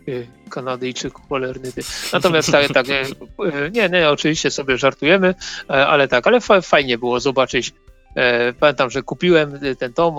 y, 0.08 0.26
Kanadyjczyk 0.50 1.14
cholerny. 1.28 1.72
Ty. 1.72 1.82
Natomiast 2.12 2.52
tak, 2.52 2.68
tak 2.72 2.88
y, 2.88 3.06
nie, 3.72 3.88
nie, 3.88 4.10
oczywiście 4.10 4.50
sobie 4.50 4.78
żartujemy, 4.78 5.34
e, 5.70 5.86
ale 5.86 6.08
tak, 6.08 6.26
ale 6.26 6.40
fajnie 6.62 6.98
było 6.98 7.20
zobaczyć. 7.20 7.72
E, 8.16 8.52
pamiętam, 8.52 8.90
że 8.90 9.02
kupiłem 9.02 9.60
ten 9.78 9.92
tom, 9.92 10.16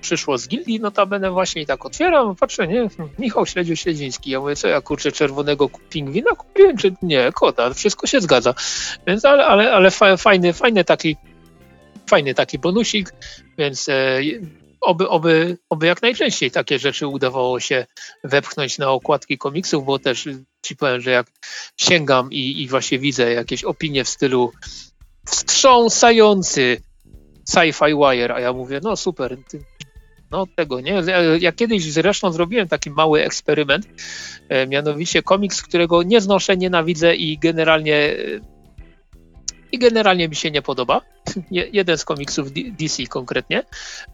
przyszło 0.00 0.38
z 0.38 0.48
gildii, 0.48 0.80
notabene 0.80 1.30
właśnie 1.30 1.62
i 1.62 1.66
tak 1.66 1.86
otwieram, 1.86 2.36
patrzę, 2.36 2.68
nie, 2.68 2.88
Michał 3.18 3.46
Śledziu 3.46 3.76
Śledziński. 3.76 4.30
Ja 4.30 4.40
mówię, 4.40 4.56
co 4.56 4.68
ja 4.68 4.80
kurczę 4.80 5.12
czerwonego 5.12 5.70
pingwina 5.90 6.30
kupiłem, 6.30 6.76
czy 6.76 6.94
nie, 7.02 7.32
kota, 7.32 7.74
wszystko 7.74 8.06
się 8.06 8.20
zgadza. 8.20 8.54
Więc 9.06 9.24
ale, 9.24 9.46
ale, 9.46 9.72
ale 9.72 9.90
fajny, 10.16 10.52
fajny 10.52 10.84
taki 10.84 11.16
fajny 12.10 12.34
taki 12.34 12.58
bonusik, 12.58 13.12
więc 13.58 13.88
e, 13.88 14.20
oby, 14.80 15.08
oby, 15.08 15.58
oby 15.70 15.86
jak 15.86 16.02
najczęściej 16.02 16.50
takie 16.50 16.78
rzeczy 16.78 17.06
udawało 17.06 17.60
się 17.60 17.86
wepchnąć 18.24 18.78
na 18.78 18.90
okładki 18.90 19.38
komiksów, 19.38 19.84
bo 19.84 19.98
też 19.98 20.28
ci 20.62 20.76
powiem, 20.76 21.00
że 21.00 21.10
jak 21.10 21.26
sięgam 21.76 22.32
i, 22.32 22.62
i 22.62 22.68
właśnie 22.68 22.98
widzę 22.98 23.32
jakieś 23.32 23.64
opinie 23.64 24.04
w 24.04 24.08
stylu 24.08 24.52
wstrząsający 25.26 26.80
sci-fi 27.46 27.94
wire, 27.94 28.34
a 28.34 28.40
ja 28.40 28.52
mówię, 28.52 28.80
no 28.82 28.96
super, 28.96 29.36
no 30.30 30.46
tego, 30.56 30.80
nie? 30.80 31.02
Ja 31.40 31.52
kiedyś 31.52 31.92
zresztą 31.92 32.32
zrobiłem 32.32 32.68
taki 32.68 32.90
mały 32.90 33.22
eksperyment, 33.22 33.86
e, 34.48 34.66
mianowicie 34.66 35.22
komiks, 35.22 35.62
którego 35.62 36.02
nie 36.02 36.20
znoszę, 36.20 36.56
nienawidzę 36.56 37.14
i 37.14 37.38
generalnie 37.38 37.96
e, 37.96 38.16
i 39.72 39.78
generalnie 39.78 40.28
mi 40.28 40.36
się 40.36 40.50
nie 40.50 40.62
podoba. 40.62 41.00
Jeden 41.50 41.98
z 41.98 42.04
komiksów 42.04 42.52
DC 42.52 43.06
konkretnie, 43.06 43.62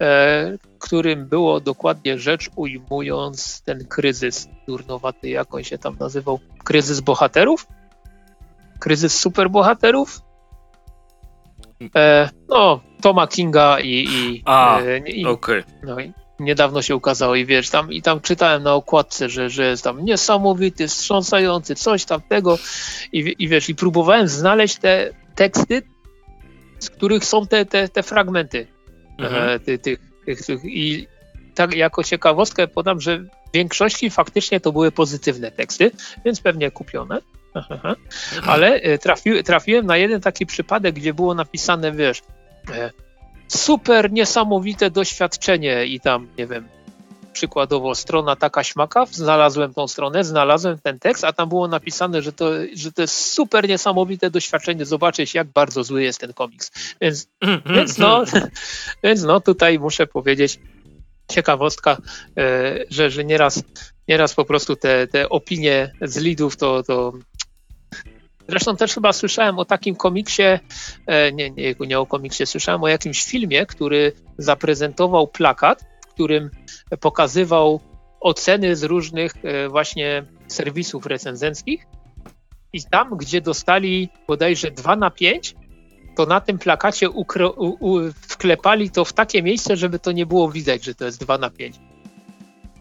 e, 0.00 0.58
którym 0.78 1.26
było 1.28 1.60
dokładnie 1.60 2.18
rzecz 2.18 2.50
ujmując 2.56 3.62
ten 3.62 3.86
kryzys 3.86 4.48
durnowaty, 4.66 5.28
jak 5.28 5.54
on 5.54 5.64
się 5.64 5.78
tam 5.78 5.96
nazywał, 6.00 6.40
kryzys 6.64 7.00
bohaterów? 7.00 7.66
Kryzys 8.78 9.20
superbohaterów? 9.20 10.22
E, 11.96 12.30
no, 12.48 12.80
Toma 13.02 13.26
Kinga 13.26 13.80
i, 13.80 14.06
i, 14.10 14.42
A, 14.44 14.80
e, 14.80 14.98
i, 14.98 15.26
okay. 15.26 15.64
no, 15.82 15.96
niedawno 16.40 16.82
się 16.82 16.96
ukazało 16.96 17.34
i 17.34 17.46
wiesz, 17.46 17.70
tam, 17.70 17.92
i 17.92 18.02
tam 18.02 18.20
czytałem 18.20 18.62
na 18.62 18.74
okładce, 18.74 19.28
że, 19.28 19.50
że 19.50 19.66
jest 19.66 19.84
tam 19.84 20.04
niesamowity, 20.04 20.88
wstrząsający, 20.88 21.74
coś 21.74 22.04
tam 22.04 22.20
tego 22.28 22.58
i, 23.12 23.34
i 23.38 23.48
wiesz, 23.48 23.68
i 23.68 23.74
próbowałem 23.74 24.28
znaleźć 24.28 24.76
te 24.76 25.10
teksty, 25.34 25.82
z 26.78 26.90
których 26.90 27.24
są 27.24 27.46
te, 27.46 27.66
te, 27.66 27.88
te 27.88 28.02
fragmenty 28.02 28.66
mhm. 29.18 29.48
e, 29.48 29.60
tych, 29.60 29.80
tych, 30.24 30.46
tych, 30.46 30.64
I 30.64 31.06
tak 31.54 31.74
jako 31.74 32.04
ciekawostkę 32.04 32.68
podam, 32.68 33.00
że 33.00 33.18
w 33.18 33.54
większości 33.54 34.10
faktycznie 34.10 34.60
to 34.60 34.72
były 34.72 34.92
pozytywne 34.92 35.50
teksty, 35.50 35.90
więc 36.24 36.40
pewnie 36.40 36.70
kupione. 36.70 37.20
Mhm. 37.54 37.96
Ale 38.46 38.74
e, 38.74 38.98
trafi, 38.98 39.44
trafiłem 39.44 39.86
na 39.86 39.96
jeden 39.96 40.20
taki 40.20 40.46
przypadek, 40.46 40.94
gdzie 40.94 41.14
było 41.14 41.34
napisane, 41.34 41.92
wiesz, 41.92 42.22
e, 42.74 42.90
super 43.48 44.12
niesamowite 44.12 44.90
doświadczenie 44.90 45.86
i 45.86 46.00
tam, 46.00 46.28
nie 46.38 46.46
wiem, 46.46 46.68
przykładowo 47.32 47.94
strona 47.94 48.36
taka 48.36 48.64
śmaka, 48.64 49.06
znalazłem 49.10 49.74
tą 49.74 49.88
stronę, 49.88 50.24
znalazłem 50.24 50.78
ten 50.78 50.98
tekst, 50.98 51.24
a 51.24 51.32
tam 51.32 51.48
było 51.48 51.68
napisane, 51.68 52.22
że 52.22 52.32
to, 52.32 52.50
że 52.74 52.92
to 52.92 53.02
jest 53.02 53.32
super 53.32 53.68
niesamowite 53.68 54.30
doświadczenie, 54.30 54.84
zobaczyć 54.84 55.34
jak 55.34 55.48
bardzo 55.48 55.84
zły 55.84 56.02
jest 56.02 56.20
ten 56.20 56.32
komiks. 56.32 56.70
Więc, 57.00 57.28
więc, 57.66 57.98
no, 57.98 58.24
więc 59.04 59.22
no 59.22 59.40
tutaj 59.40 59.78
muszę 59.78 60.06
powiedzieć, 60.06 60.58
ciekawostka, 61.28 61.96
e, 62.36 62.78
że, 62.90 63.10
że 63.10 63.24
nieraz, 63.24 63.62
nieraz 64.08 64.34
po 64.34 64.44
prostu 64.44 64.76
te, 64.76 65.06
te 65.06 65.28
opinie 65.28 65.92
z 66.02 66.16
lidów 66.16 66.56
to, 66.56 66.82
to 66.82 67.12
Zresztą 68.48 68.76
też 68.76 68.94
chyba 68.94 69.12
słyszałem 69.12 69.58
o 69.58 69.64
takim 69.64 69.96
komiksie, 69.96 70.42
e, 71.06 71.32
nie, 71.32 71.50
nie, 71.50 71.74
nie 71.80 72.00
o 72.00 72.06
komiksie, 72.06 72.46
słyszałem 72.46 72.82
o 72.82 72.88
jakimś 72.88 73.24
filmie, 73.24 73.66
który 73.66 74.12
zaprezentował 74.38 75.28
plakat, 75.28 75.84
którym 76.14 76.50
pokazywał 77.00 77.80
oceny 78.20 78.76
z 78.76 78.82
różnych 78.82 79.32
e, 79.44 79.68
właśnie 79.68 80.24
serwisów 80.48 81.06
recenzenckich 81.06 81.86
i 82.72 82.82
tam, 82.90 83.16
gdzie 83.16 83.40
dostali 83.40 84.08
bodajże 84.28 84.70
2 84.70 84.96
na 84.96 85.10
5, 85.10 85.54
to 86.16 86.26
na 86.26 86.40
tym 86.40 86.58
plakacie 86.58 87.10
ukro- 87.10 87.54
u- 87.56 87.76
u- 87.92 88.12
wklepali 88.12 88.90
to 88.90 89.04
w 89.04 89.12
takie 89.12 89.42
miejsce, 89.42 89.76
żeby 89.76 89.98
to 89.98 90.12
nie 90.12 90.26
było 90.26 90.50
widać, 90.50 90.84
że 90.84 90.94
to 90.94 91.04
jest 91.04 91.20
2 91.20 91.38
na 91.38 91.50
5. 91.50 91.76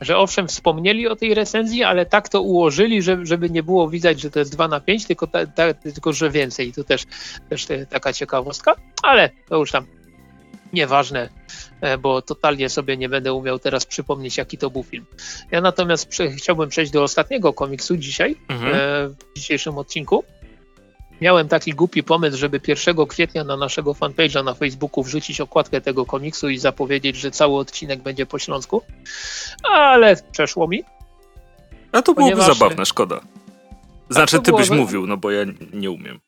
Że 0.01 0.17
owszem, 0.17 0.47
wspomnieli 0.47 1.07
o 1.07 1.15
tej 1.15 1.33
recenzji, 1.33 1.83
ale 1.83 2.05
tak 2.05 2.29
to 2.29 2.41
ułożyli, 2.41 3.01
żeby, 3.01 3.25
żeby 3.25 3.49
nie 3.49 3.63
było 3.63 3.89
widać, 3.89 4.21
że 4.21 4.31
to 4.31 4.39
jest 4.39 4.51
2 4.51 4.67
na 4.67 4.79
5, 4.79 5.05
tylko, 5.05 5.27
ta, 5.27 5.45
ta, 5.45 5.73
tylko 5.73 6.13
że 6.13 6.29
więcej. 6.29 6.67
I 6.67 6.73
to 6.73 6.83
też, 6.83 7.03
też 7.49 7.67
taka 7.89 8.13
ciekawostka, 8.13 8.75
ale 9.03 9.29
to 9.49 9.57
już 9.57 9.71
tam 9.71 9.85
nieważne, 10.73 11.29
e, 11.81 11.97
bo 11.97 12.21
totalnie 12.21 12.69
sobie 12.69 12.97
nie 12.97 13.09
będę 13.09 13.33
umiał 13.33 13.59
teraz 13.59 13.85
przypomnieć, 13.85 14.37
jaki 14.37 14.57
to 14.57 14.69
był 14.69 14.83
film. 14.83 15.05
Ja 15.51 15.61
natomiast 15.61 16.07
prze, 16.07 16.31
chciałbym 16.31 16.69
przejść 16.69 16.91
do 16.91 17.03
ostatniego 17.03 17.53
komiksu 17.53 17.97
dzisiaj, 17.97 18.35
mhm. 18.47 18.75
E, 18.75 19.07
w 19.07 19.15
dzisiejszym 19.35 19.77
odcinku. 19.77 20.23
Miałem 21.21 21.47
taki 21.47 21.71
głupi 21.71 22.03
pomysł, 22.03 22.37
żeby 22.37 22.61
1 22.67 23.05
kwietnia 23.05 23.43
na 23.43 23.57
naszego 23.57 23.93
fanpage'a 23.93 24.43
na 24.43 24.53
Facebooku 24.53 25.03
wrzucić 25.03 25.41
okładkę 25.41 25.81
tego 25.81 26.05
komiksu 26.05 26.49
i 26.49 26.57
zapowiedzieć, 26.57 27.15
że 27.15 27.31
cały 27.31 27.57
odcinek 27.57 28.01
będzie 28.01 28.25
po 28.25 28.39
śląsku, 28.39 28.81
ale 29.63 30.15
przeszło 30.31 30.67
mi. 30.67 30.83
A 31.91 32.01
to 32.01 32.13
byłoby 32.13 32.35
ponieważ... 32.35 32.57
zabawne, 32.57 32.85
szkoda. 32.85 33.21
Znaczy, 34.09 34.39
ty 34.39 34.51
byś 34.51 34.69
mówił, 34.69 35.07
no 35.07 35.17
bo 35.17 35.31
ja 35.31 35.45
nie 35.73 35.91
umiem. 35.91 36.19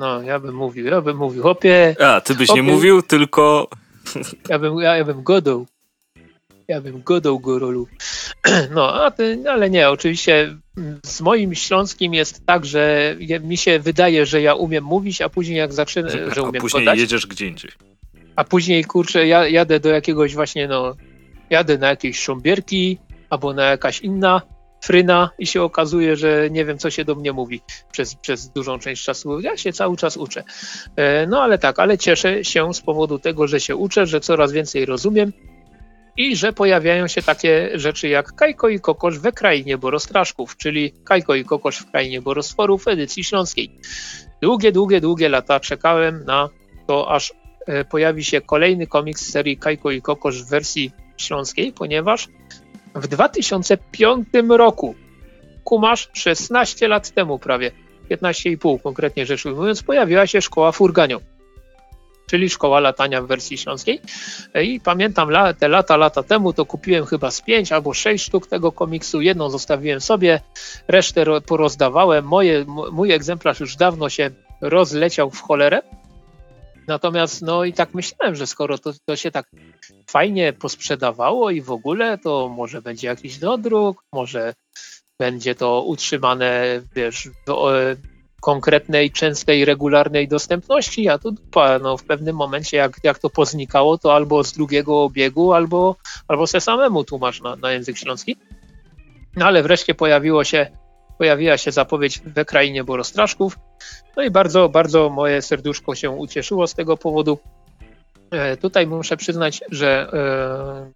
No, 0.00 0.22
ja 0.22 0.38
bym 0.38 0.54
mówił, 0.54 0.86
ja 0.86 1.00
bym 1.00 1.16
mówił, 1.16 1.42
hopie. 1.42 1.96
A, 2.00 2.20
ty 2.20 2.34
byś 2.34 2.48
nie 2.48 2.62
mówił, 2.62 3.02
tylko... 3.02 3.68
Ja 4.48 4.58
bym, 4.58 4.78
ja, 4.78 4.96
ja 4.96 5.04
bym 5.04 5.22
godał. 5.22 5.66
Ja 6.68 6.80
bym 6.80 7.02
godał 7.02 7.40
Gorolu. 7.40 7.88
No, 8.74 9.04
a 9.04 9.10
ty, 9.10 9.44
ale 9.50 9.70
nie, 9.70 9.90
oczywiście 9.90 10.56
z 11.04 11.20
moim 11.20 11.54
śląskim 11.54 12.14
jest 12.14 12.46
tak, 12.46 12.66
że 12.66 13.16
mi 13.40 13.56
się 13.56 13.78
wydaje, 13.78 14.26
że 14.26 14.42
ja 14.42 14.54
umiem 14.54 14.84
mówić, 14.84 15.20
a 15.20 15.28
później 15.28 15.58
jak 15.58 15.72
zaczynam, 15.72 16.10
że 16.34 16.42
umiem 16.42 16.56
A 16.56 16.60
później 16.60 16.84
godać, 16.84 16.98
jedziesz 16.98 17.26
gdzie 17.26 17.46
indziej. 17.46 17.70
A 18.36 18.44
później, 18.44 18.84
kurczę, 18.84 19.26
ja 19.26 19.48
jadę 19.48 19.80
do 19.80 19.88
jakiegoś 19.88 20.34
właśnie, 20.34 20.68
no, 20.68 20.96
jadę 21.50 21.78
na 21.78 21.88
jakieś 21.88 22.20
sząbierki 22.20 22.98
albo 23.30 23.52
na 23.52 23.64
jakaś 23.64 24.00
inna 24.00 24.42
fryna 24.80 25.30
i 25.38 25.46
się 25.46 25.62
okazuje, 25.62 26.16
że 26.16 26.50
nie 26.50 26.64
wiem, 26.64 26.78
co 26.78 26.90
się 26.90 27.04
do 27.04 27.14
mnie 27.14 27.32
mówi 27.32 27.60
przez, 27.92 28.14
przez 28.14 28.48
dużą 28.48 28.78
część 28.78 29.04
czasu. 29.04 29.40
Ja 29.40 29.56
się 29.56 29.72
cały 29.72 29.96
czas 29.96 30.16
uczę. 30.16 30.44
E, 30.96 31.26
no 31.26 31.42
ale 31.42 31.58
tak, 31.58 31.78
ale 31.78 31.98
cieszę 31.98 32.44
się 32.44 32.74
z 32.74 32.80
powodu 32.80 33.18
tego, 33.18 33.46
że 33.46 33.60
się 33.60 33.76
uczę, 33.76 34.06
że 34.06 34.20
coraz 34.20 34.52
więcej 34.52 34.86
rozumiem 34.86 35.32
i 36.16 36.36
że 36.36 36.52
pojawiają 36.52 37.08
się 37.08 37.22
takie 37.22 37.70
rzeczy 37.74 38.08
jak 38.08 38.34
Kajko 38.34 38.68
i 38.68 38.80
Kokosz 38.80 39.18
we 39.18 39.32
krainie 39.32 39.78
Borostraszków, 39.78 40.56
czyli 40.56 40.92
Kajko 41.04 41.34
i 41.34 41.44
Kokosz 41.44 41.78
w 41.78 41.90
krainie 41.90 42.22
Borostworów 42.22 42.84
w 42.84 42.88
edycji 42.88 43.24
śląskiej. 43.24 43.70
Długie, 44.42 44.72
długie, 44.72 45.00
długie 45.00 45.28
lata 45.28 45.60
czekałem 45.60 46.24
na 46.24 46.48
to, 46.86 47.10
aż 47.10 47.32
e, 47.66 47.84
pojawi 47.84 48.24
się 48.24 48.40
kolejny 48.40 48.86
komiks 48.86 49.30
serii 49.30 49.56
Kajko 49.56 49.90
i 49.90 50.02
Kokosz 50.02 50.42
w 50.42 50.48
wersji 50.48 50.90
śląskiej, 51.16 51.72
ponieważ 51.72 52.28
w 52.94 53.08
2005 53.08 54.28
roku, 54.48 54.94
kumasz 55.64 56.08
16 56.12 56.88
lat 56.88 57.10
temu 57.10 57.38
prawie, 57.38 57.70
15,5 58.10 58.82
konkretnie 58.82 59.26
rzecz 59.26 59.46
ujmując, 59.46 59.82
pojawiła 59.82 60.26
się 60.26 60.40
szkoła 60.40 60.72
Furganio, 60.72 61.20
czyli 62.26 62.50
szkoła 62.50 62.80
latania 62.80 63.22
w 63.22 63.26
wersji 63.26 63.58
śląskiej. 63.58 64.00
I 64.62 64.80
pamiętam 64.80 65.28
te 65.58 65.68
lata, 65.68 65.96
lata 65.96 66.22
temu 66.22 66.52
to 66.52 66.66
kupiłem 66.66 67.06
chyba 67.06 67.30
z 67.30 67.40
5 67.40 67.72
albo 67.72 67.94
6 67.94 68.24
sztuk 68.24 68.46
tego 68.46 68.72
komiksu, 68.72 69.20
jedną 69.20 69.50
zostawiłem 69.50 70.00
sobie, 70.00 70.40
resztę 70.88 71.24
porozdawałem. 71.46 72.24
Moje, 72.24 72.64
mój 72.92 73.12
egzemplarz 73.12 73.60
już 73.60 73.76
dawno 73.76 74.08
się 74.08 74.30
rozleciał 74.60 75.30
w 75.30 75.40
cholerę, 75.40 75.82
Natomiast 76.86 77.42
no 77.42 77.64
i 77.64 77.72
tak 77.72 77.94
myślałem, 77.94 78.34
że 78.34 78.46
skoro 78.46 78.78
to, 78.78 78.92
to 79.04 79.16
się 79.16 79.30
tak 79.30 79.50
fajnie 80.10 80.52
posprzedawało 80.52 81.50
i 81.50 81.62
w 81.62 81.70
ogóle, 81.70 82.18
to 82.18 82.48
może 82.48 82.82
będzie 82.82 83.08
jakiś 83.08 83.38
dodruk, 83.38 84.04
może 84.12 84.54
będzie 85.18 85.54
to 85.54 85.82
utrzymane, 85.82 86.82
wiesz, 86.94 87.26
e, 87.26 87.96
konkretnej, 88.40 89.10
częstej, 89.10 89.64
regularnej 89.64 90.28
dostępności, 90.28 91.08
a 91.08 91.18
tu 91.18 91.30
dupa, 91.30 91.78
no 91.78 91.96
w 91.96 92.04
pewnym 92.04 92.36
momencie 92.36 92.76
jak, 92.76 92.96
jak 93.02 93.18
to 93.18 93.30
poznikało, 93.30 93.98
to 93.98 94.14
albo 94.14 94.44
z 94.44 94.52
drugiego 94.52 95.02
obiegu, 95.02 95.52
albo, 95.52 95.96
albo 96.28 96.46
se 96.46 96.60
samemu 96.60 97.04
tłumacz 97.04 97.42
na, 97.42 97.56
na 97.56 97.72
język 97.72 97.98
śląski. 97.98 98.36
No 99.36 99.46
ale 99.46 99.62
wreszcie 99.62 99.94
pojawiło 99.94 100.44
się 100.44 100.66
pojawiła 101.18 101.58
się 101.58 101.72
zapowiedź 101.72 102.20
we 102.20 102.44
krainie 102.44 102.84
Borostraszków. 102.84 103.58
No 104.16 104.22
i 104.22 104.30
bardzo, 104.30 104.68
bardzo 104.68 105.10
moje 105.10 105.42
serduszko 105.42 105.94
się 105.94 106.10
ucieszyło 106.10 106.66
z 106.66 106.74
tego 106.74 106.96
powodu. 106.96 107.38
Tutaj 108.60 108.86
muszę 108.86 109.16
przyznać, 109.16 109.60
że 109.70 110.10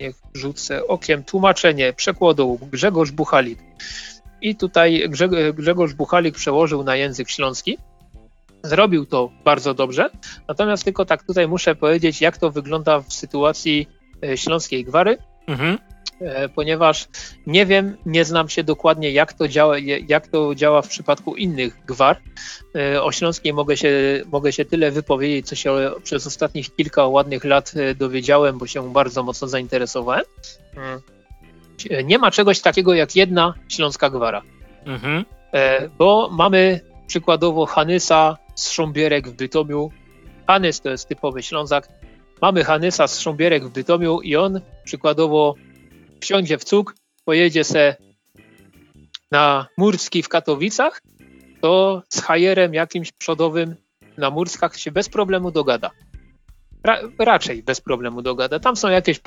niech 0.01 0.17
rzucę 0.35 0.87
okiem 0.87 1.25
tłumaczenie 1.25 1.93
przekładu 1.93 2.59
Grzegorz 2.73 3.11
Buchalik. 3.11 3.59
I 4.43 4.57
tutaj 4.57 5.09
Grzegorz 5.55 5.95
Buchalik 5.95 6.35
przełożył 6.35 6.85
na 6.85 6.97
język 6.97 7.31
śląski. 7.31 7.79
Zrobił 8.63 9.07
to 9.07 9.31
bardzo 9.45 9.75
dobrze, 9.75 10.11
natomiast 10.49 10.85
tylko 10.85 11.05
tak 11.05 11.23
tutaj 11.23 11.49
muszę 11.49 11.75
powiedzieć, 11.75 12.21
jak 12.21 12.39
to 12.39 12.51
wygląda 12.51 13.01
w 13.01 13.13
sytuacji 13.13 13.89
śląskiej 14.37 14.85
gwary. 14.85 15.19
Mhm. 15.47 15.79
E, 16.21 16.49
ponieważ 16.49 17.09
nie 17.47 17.67
wiem, 17.67 17.97
nie 18.07 18.25
znam 18.25 18.49
się 18.49 18.65
dokładnie, 18.65 19.11
jak 19.11 19.33
to 19.33 19.49
działa, 19.49 19.79
jak 20.09 20.29
to 20.29 20.55
działa 20.55 20.83
w 20.83 20.89
przypadku 20.89 21.37
innych 21.37 21.85
gwar. 21.87 22.21
E, 22.77 23.03
o 23.03 23.13
Śląskiej 23.13 23.53
mogę 23.53 23.77
się, 23.77 23.91
mogę 24.33 24.53
się 24.53 24.65
tyle 24.65 24.91
wypowiedzieć, 24.91 25.47
co 25.49 25.57
się 25.57 25.91
przez 26.03 26.27
ostatnich 26.27 26.77
kilka 26.77 27.07
ładnych 27.07 27.45
lat 27.45 27.73
e, 27.77 27.95
dowiedziałem, 27.95 28.59
bo 28.59 28.67
się 28.67 28.93
bardzo 28.93 29.23
mocno 29.23 29.49
zainteresowałem. 29.49 30.25
Hmm. 31.89 32.07
Nie 32.07 32.19
ma 32.19 32.31
czegoś 32.31 32.61
takiego 32.61 32.95
jak 32.95 33.17
jedna 33.17 33.55
śląska 33.69 34.11
gwara. 34.11 34.43
Mhm. 34.87 35.25
Bo 35.99 36.29
mamy 36.33 36.81
przykładowo 37.07 37.67
Hanysa 37.67 38.37
z 38.55 38.67
Sząbierek 38.67 39.29
w 39.29 39.37
Bytomiu. 39.37 39.91
Hanys 40.47 40.81
to 40.81 40.91
jest 40.91 41.09
typowy 41.09 41.43
Ślązak. 41.43 41.89
Mamy 42.43 42.65
Hanysa 42.65 43.09
z 43.09 43.19
Sząbierek 43.19 43.65
w 43.65 43.71
Bytomiu 43.71 44.21
i 44.21 44.37
on 44.37 44.61
przykładowo 44.85 45.55
wsiądzie 46.21 46.59
w 46.59 46.65
cuk, 46.65 46.95
pojedzie 47.25 47.65
se 47.65 47.97
na 49.31 49.67
Murski 49.77 50.23
w 50.23 50.29
Katowicach, 50.29 51.03
to 51.61 52.03
z 52.09 52.23
hajerem 52.23 52.75
jakimś 52.75 53.13
przodowym 53.13 53.75
na 54.17 54.31
Murskach 54.31 54.77
się 54.77 54.93
bez 54.93 55.09
problemu 55.09 55.51
dogada. 55.51 55.91
Ra 56.85 57.01
raczej 57.19 57.63
bez 57.63 57.81
problemu 57.81 58.23
dogada. 58.23 58.59
Tam 58.59 58.77
są 58.77 58.89
jakieś 58.89 59.21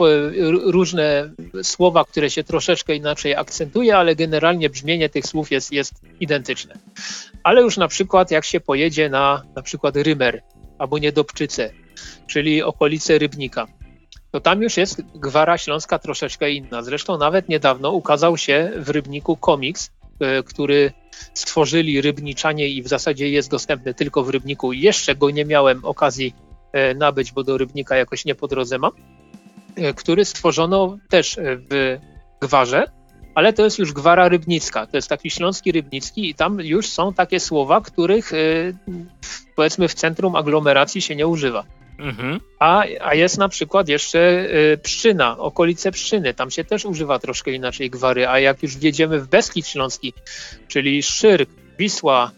różne 0.65 1.29
słowa, 1.63 2.05
które 2.05 2.29
się 2.29 2.43
troszeczkę 2.43 2.95
inaczej 2.95 3.35
akcentuje, 3.35 3.97
ale 3.97 4.15
generalnie 4.15 4.69
brzmienie 4.69 5.09
tych 5.09 5.25
słów 5.25 5.51
jest, 5.51 5.71
jest 5.71 5.93
identyczne. 6.19 6.73
Ale 7.43 7.61
już 7.61 7.77
na 7.77 7.87
przykład 7.87 8.31
jak 8.31 8.45
się 8.45 8.59
pojedzie 8.59 9.09
na 9.09 9.43
na 9.55 9.61
przykład 9.61 9.95
Rymer 9.95 10.41
albo 10.77 10.97
Niedobczyce, 10.97 11.69
czyli 12.27 12.63
okolice 12.63 13.17
Rybnika, 13.17 13.67
to 14.33 14.39
tam 14.39 14.61
już 14.61 14.77
jest 14.77 15.01
gwara 15.15 15.57
śląska 15.57 15.99
troszeczkę 15.99 16.51
inna. 16.51 16.83
Zresztą 16.83 17.17
nawet 17.17 17.49
niedawno 17.49 17.91
ukazał 17.91 18.37
się 18.37 18.71
w 18.77 18.89
Rybniku 18.89 19.37
komiks, 19.37 19.91
e, 20.19 20.43
który 20.43 20.91
stworzyli 21.33 22.01
Rybniczanie 22.01 22.67
i 22.67 22.83
w 22.83 22.87
zasadzie 22.87 23.29
jest 23.29 23.51
dostępny 23.51 23.93
tylko 23.93 24.23
w 24.23 24.29
Rybniku. 24.29 24.73
Jeszcze 24.73 25.15
go 25.15 25.29
nie 25.29 25.45
miałem 25.45 25.85
okazji 25.85 26.33
nabyć, 26.95 27.31
bo 27.31 27.43
do 27.43 27.57
Rybnika 27.57 27.95
jakoś 27.95 28.25
nie 28.25 28.35
po 28.35 28.47
drodze 28.47 28.77
mam, 28.77 28.91
e, 29.75 29.93
który 29.93 30.25
stworzono 30.25 30.97
też 31.09 31.37
w 31.41 31.97
gwarze, 32.41 32.85
ale 33.35 33.53
to 33.53 33.63
jest 33.63 33.79
już 33.79 33.93
gwara 33.93 34.29
rybnicka. 34.29 34.87
To 34.87 34.97
jest 34.97 35.09
taki 35.09 35.29
śląski 35.29 35.71
rybnicki 35.71 36.29
i 36.29 36.35
tam 36.35 36.59
już 36.59 36.89
są 36.89 37.13
takie 37.13 37.39
słowa, 37.39 37.81
których 37.81 38.31
powiedzmy 39.55 39.87
w 39.87 39.93
centrum 39.93 40.35
aglomeracji 40.35 41.01
się 41.01 41.15
nie 41.15 41.27
używa. 41.27 41.63
Mhm. 41.99 42.39
A, 42.59 42.83
a 43.01 43.13
jest 43.13 43.37
na 43.37 43.49
przykład 43.49 43.89
jeszcze 43.89 44.47
Pszczyna, 44.83 45.37
okolice 45.37 45.91
Pszczyny, 45.91 46.33
tam 46.33 46.51
się 46.51 46.63
też 46.63 46.85
używa 46.85 47.19
troszkę 47.19 47.51
inaczej 47.51 47.89
gwary, 47.89 48.27
a 48.27 48.39
jak 48.39 48.63
już 48.63 48.77
wjedziemy 48.77 49.19
w 49.19 49.27
Beskid 49.27 49.67
Śląski, 49.67 50.13
czyli 50.67 51.03
Szyrk, 51.03 51.49
Wisła, 51.79 52.31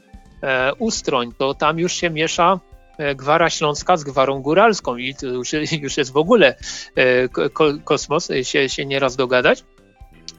e, 0.43 0.73
Ustroń, 0.73 1.31
to 1.37 1.53
tam 1.53 1.79
już 1.79 1.93
się 1.93 2.09
miesza 2.09 2.53
e, 2.53 2.74
gwara 3.15 3.49
śląska 3.49 3.97
z 3.97 4.03
gwarą 4.03 4.41
góralską 4.41 4.97
i 4.97 5.15
już, 5.21 5.53
już 5.81 5.97
jest 5.97 6.11
w 6.11 6.17
ogóle 6.17 6.55
e, 6.95 7.29
kosmos, 7.83 8.29
się, 8.43 8.69
się 8.69 8.85
nieraz 8.85 9.15
dogadać. 9.15 9.63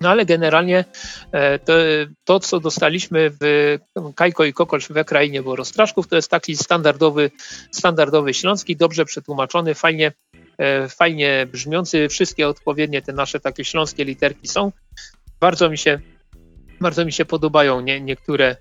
No 0.01 0.11
ale 0.11 0.27
generalnie 0.27 0.85
e, 1.33 1.59
to, 1.59 1.73
to, 2.25 2.41
co 2.41 2.61
dostaliśmy 2.61 3.31
w 3.41 3.79
Kajko 4.15 4.45
i 4.45 4.53
Kokosz 4.53 4.89
we 4.89 5.05
krainie 5.05 5.43
Borostraszków, 5.43 6.09
to 6.09 6.17
jest 6.17 6.31
taki 6.31 6.57
standardowy, 6.57 7.31
standardowy 7.71 8.35
śląski, 8.35 8.77
dobrze 8.77 9.05
przetłumaczony, 9.05 9.75
fajnie, 9.75 10.13
e, 10.59 10.89
fajnie 10.89 11.47
brzmiący. 11.53 12.09
Wszystkie 12.09 12.49
odpowiednie 12.49 13.03
te 13.03 13.13
nasze 13.13 13.41
takie 13.41 13.65
śląskie 13.65 14.05
literki 14.05 14.49
są. 14.49 14.73
Bardzo 15.41 15.71
mi 15.71 15.79
się, 15.79 16.01
bardzo 16.81 17.05
mi 17.05 17.13
się 17.13 17.25
podobają 17.25 17.81
nie, 17.81 18.01
niektóre, 18.01 18.57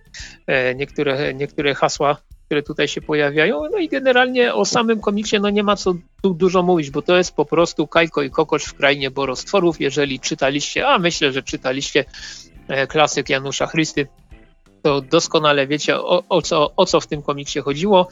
e, 0.48 0.76
niektóre, 0.76 1.34
niektóre 1.34 1.76
hasła 1.76 2.18
które 2.46 2.64
tutaj 2.64 2.88
się 2.88 3.02
pojawiają. 3.02 3.62
No 3.72 3.78
i 3.78 3.90
generalnie 3.90 4.54
o 4.54 4.66
samym 4.66 5.02
komiksie 5.02 5.40
no 5.40 5.50
nie 5.50 5.64
ma 5.64 5.76
co 5.76 5.94
tu 6.22 6.34
dużo 6.34 6.64
mówić, 6.64 6.90
bo 6.90 7.02
to 7.02 7.18
jest 7.18 7.36
po 7.36 7.46
prostu 7.46 7.88
Kajko 7.88 8.22
i 8.22 8.30
Kokosz 8.30 8.64
w 8.66 8.74
krainie 8.74 9.12
borostworów. 9.12 9.82
Jeżeli 9.82 10.20
czytaliście, 10.20 10.88
a 10.88 11.00
myślę, 11.00 11.32
że 11.32 11.44
czytaliście 11.44 12.06
e, 12.68 12.88
klasyk 12.88 13.30
Janusza 13.30 13.68
Chrysty, 13.68 14.08
to 14.82 15.02
doskonale 15.02 15.68
wiecie 15.68 15.98
o, 15.98 16.24
o, 16.30 16.42
co, 16.42 16.72
o 16.76 16.86
co 16.86 17.00
w 17.00 17.08
tym 17.08 17.22
komiksie 17.22 17.60
chodziło. 17.60 18.08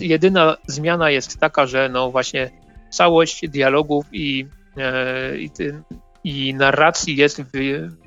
Jedyna 0.00 0.56
zmiana 0.66 1.10
jest 1.10 1.38
taka, 1.38 1.66
że 1.66 1.88
no 1.88 2.10
właśnie 2.10 2.50
całość 2.90 3.48
dialogów 3.48 4.06
i, 4.12 4.46
e, 4.76 5.38
i, 5.38 5.50
i 6.24 6.54
narracji 6.54 7.16
jest 7.16 7.42
w, 7.42 7.50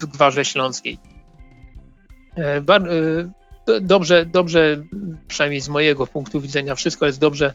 w 0.02 0.06
gwarze 0.06 0.46
śląskiej. 0.46 0.98
E, 2.36 2.62
bar, 2.62 2.90
e, 2.90 3.32
dobrze, 3.82 4.26
dobrze, 4.26 4.84
przynajmniej 5.28 5.62
z 5.62 5.70
mojego 5.70 6.08
punktu 6.08 6.42
widzenia, 6.42 6.76
wszystko 6.76 7.06
jest 7.06 7.20
dobrze, 7.20 7.54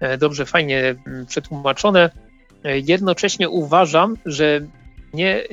e, 0.00 0.18
dobrze, 0.18 0.46
fajnie 0.46 0.94
przetłumaczone. 1.28 2.10
E, 2.64 2.78
jednocześnie 2.78 3.48
uważam, 3.48 4.16
że 4.26 4.60
nie, 5.14 5.36
e, 5.36 5.46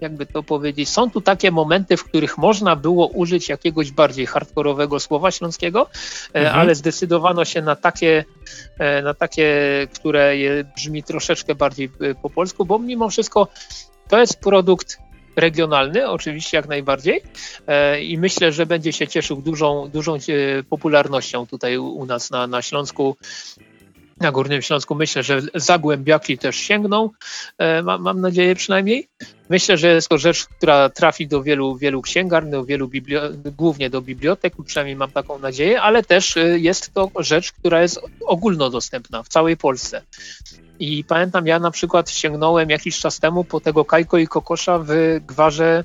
jakby 0.00 0.26
to 0.26 0.42
powiedzieć, 0.42 0.88
są 0.88 1.10
tu 1.10 1.20
takie 1.20 1.50
momenty, 1.50 1.96
w 1.96 2.04
których 2.04 2.38
można 2.38 2.76
było 2.76 3.06
użyć 3.06 3.48
jakiegoś 3.48 3.90
bardziej 3.90 4.26
hardkorowego 4.26 5.00
słowa 5.00 5.30
śląskiego, 5.30 5.90
mhm. 6.32 6.60
ale 6.60 6.74
zdecydowano 6.74 7.44
się 7.44 7.62
na 7.62 7.76
takie, 7.76 8.24
na 9.02 9.14
takie, 9.14 9.52
które 9.94 10.34
brzmi 10.76 11.02
troszeczkę 11.02 11.54
bardziej 11.54 11.90
po 12.22 12.30
polsku, 12.30 12.64
bo 12.64 12.78
mimo 12.78 13.08
wszystko 13.08 13.48
to 14.08 14.20
jest 14.20 14.40
produkt 14.40 14.98
regionalny, 15.36 16.08
oczywiście 16.08 16.56
jak 16.56 16.68
najbardziej 16.68 17.22
e, 17.66 18.02
i 18.02 18.18
myślę, 18.18 18.52
że 18.52 18.66
będzie 18.66 18.92
się 18.92 19.08
cieszył 19.08 19.42
dużą, 19.42 19.88
dużą 19.88 20.14
e, 20.14 20.18
popularnością 20.62 21.46
tutaj 21.46 21.78
u 21.78 22.06
nas 22.06 22.30
na, 22.30 22.46
na 22.46 22.62
Śląsku. 22.62 23.16
Na 24.20 24.32
Górnym 24.32 24.62
Śląsku 24.62 24.94
myślę, 24.94 25.22
że 25.22 25.40
zagłębiaki 25.54 26.38
też 26.38 26.56
sięgną, 26.56 27.10
e, 27.58 27.82
mam, 27.82 28.02
mam 28.02 28.20
nadzieję 28.20 28.54
przynajmniej. 28.54 29.08
Myślę, 29.48 29.76
że 29.76 29.88
jest 29.88 30.08
to 30.08 30.18
rzecz, 30.18 30.46
która 30.46 30.88
trafi 30.88 31.26
do 31.26 31.42
wielu, 31.42 31.76
wielu 31.76 32.02
księgarni, 32.02 32.50
do 32.50 32.64
wielu 32.64 32.90
głównie 33.56 33.90
do 33.90 34.02
bibliotek, 34.02 34.54
przynajmniej 34.66 34.96
mam 34.96 35.10
taką 35.10 35.38
nadzieję, 35.38 35.82
ale 35.82 36.02
też 36.02 36.34
jest 36.56 36.94
to 36.94 37.10
rzecz, 37.18 37.52
która 37.52 37.82
jest 37.82 38.00
ogólnodostępna 38.26 39.22
w 39.22 39.28
całej 39.28 39.56
Polsce. 39.56 40.02
I 40.80 41.04
pamiętam, 41.04 41.46
ja 41.46 41.58
na 41.58 41.70
przykład 41.70 42.10
sięgnąłem 42.10 42.70
jakiś 42.70 42.98
czas 42.98 43.20
temu 43.20 43.44
po 43.44 43.60
tego 43.60 43.84
Kajko 43.84 44.18
i 44.18 44.26
Kokosza 44.26 44.78
w 44.78 44.90
gwarze 45.26 45.84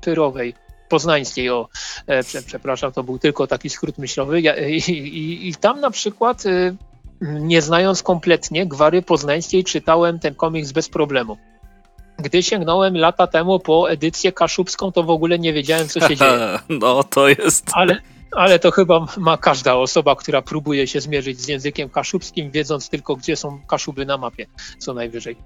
tyrowej 0.00 0.54
poznańskiej, 0.88 1.50
o, 1.50 1.68
e, 2.06 2.22
przepraszam, 2.46 2.92
to 2.92 3.02
był 3.02 3.18
tylko 3.18 3.46
taki 3.46 3.70
skrót 3.70 3.98
myślowy 3.98 4.40
ja, 4.40 4.68
i, 4.68 4.76
i, 4.76 5.48
i, 5.48 5.54
tam 5.54 5.80
na 5.80 5.90
przykład 5.90 6.46
y, 6.46 6.76
nie 7.22 7.62
znając 7.62 8.02
kompletnie 8.02 8.66
gwary 8.66 9.02
poznańskiej 9.02 9.64
czytałem 9.64 10.18
ten 10.18 10.34
komiks 10.34 10.72
bez 10.72 10.88
problemu. 10.88 11.36
Gdy 12.18 12.42
sięgnąłem 12.42 12.96
lata 12.96 13.26
temu 13.26 13.60
po 13.60 13.90
edycję 13.90 14.32
kaszubską, 14.32 14.92
to 14.92 15.02
w 15.02 15.10
ogóle 15.10 15.38
nie 15.38 15.52
wiedziałem, 15.52 15.88
co 15.88 16.08
się 16.08 16.16
dzieje. 16.16 16.58
No, 16.80 17.04
to 17.04 17.28
jest... 17.28 17.70
Ale, 17.72 17.96
ale 18.30 18.58
to 18.58 18.70
chyba 18.70 19.06
ma 19.16 19.36
każda 19.36 19.74
osoba, 19.74 20.16
która 20.16 20.42
próbuje 20.42 20.86
się 20.86 21.00
zmierzyć 21.00 21.40
z 21.40 21.48
językiem 21.48 21.88
kaszubskim, 21.88 22.50
wiedząc 22.50 22.88
tylko, 22.88 23.16
gdzie 23.16 23.36
są 23.36 23.60
kaszuby 23.66 24.06
na 24.06 24.18
mapie, 24.18 24.46
co 24.78 24.94
najwyżej. 24.94 25.36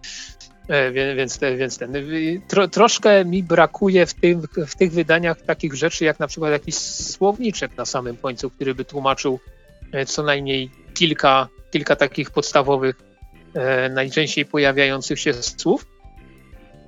E, 0.69 1.15
więc, 1.15 1.41
więc 1.59 1.79
ten, 1.79 1.93
tro, 2.49 2.69
troszkę 2.69 3.25
mi 3.25 3.43
brakuje 3.43 4.07
w, 4.07 4.15
tym, 4.15 4.43
w 4.67 4.75
tych 4.75 4.93
wydaniach 4.93 5.43
takich 5.43 5.75
rzeczy, 5.75 6.05
jak 6.05 6.19
na 6.19 6.27
przykład 6.27 6.53
jakiś 6.53 6.75
słowniczek 6.77 7.77
na 7.77 7.85
samym 7.85 8.17
końcu, 8.17 8.51
który 8.51 8.75
by 8.75 8.85
tłumaczył 8.85 9.41
e, 9.93 10.07
co 10.07 10.23
najmniej 10.23 10.71
kilka, 10.95 11.49
kilka 11.71 11.97
takich 11.97 12.31
podstawowych, 12.31 12.97
e, 13.55 13.89
najczęściej 13.89 14.45
pojawiających 14.45 15.21
się 15.21 15.35
słów. 15.35 15.94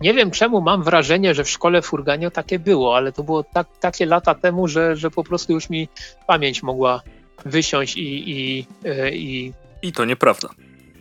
Nie 0.00 0.14
wiem 0.14 0.30
czemu 0.30 0.60
mam 0.60 0.82
wrażenie, 0.82 1.34
że 1.34 1.44
w 1.44 1.50
szkole 1.50 1.82
Furganio 1.82 2.30
takie 2.30 2.58
było, 2.58 2.96
ale 2.96 3.12
to 3.12 3.22
było 3.22 3.44
tak, 3.44 3.66
takie 3.80 4.06
lata 4.06 4.34
temu, 4.34 4.68
że, 4.68 4.96
że 4.96 5.10
po 5.10 5.24
prostu 5.24 5.52
już 5.52 5.70
mi 5.70 5.88
pamięć 6.26 6.62
mogła 6.62 7.02
wysiąść 7.44 7.96
i. 7.96 8.30
I, 8.30 8.66
e, 8.84 9.10
i, 9.10 9.52
I 9.82 9.92
to 9.92 10.04
nieprawda. 10.04 10.48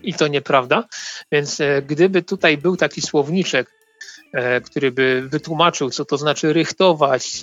I 0.03 0.13
to 0.13 0.27
nieprawda. 0.27 0.83
Więc 1.31 1.61
e, 1.61 1.81
gdyby 1.81 2.21
tutaj 2.21 2.57
był 2.57 2.77
taki 2.77 3.01
słowniczek, 3.01 3.71
e, 4.33 4.61
który 4.61 4.91
by 4.91 5.27
wytłumaczył, 5.31 5.89
co 5.89 6.05
to 6.05 6.17
znaczy 6.17 6.53
rychtować, 6.53 7.41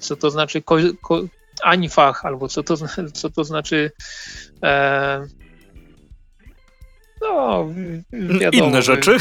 co 0.00 0.16
to 0.16 0.30
znaczy 0.30 0.62
ko, 0.62 0.76
ko, 1.02 1.22
anifach, 1.62 2.24
albo 2.24 2.48
co 2.48 2.62
to, 2.62 2.74
co 3.20 3.30
to 3.30 3.44
znaczy. 3.44 3.90
E, 4.62 5.26
No, 7.20 7.66
wiadomo. 8.12 8.64
Inne 8.64 8.82
rzeczy? 8.82 9.16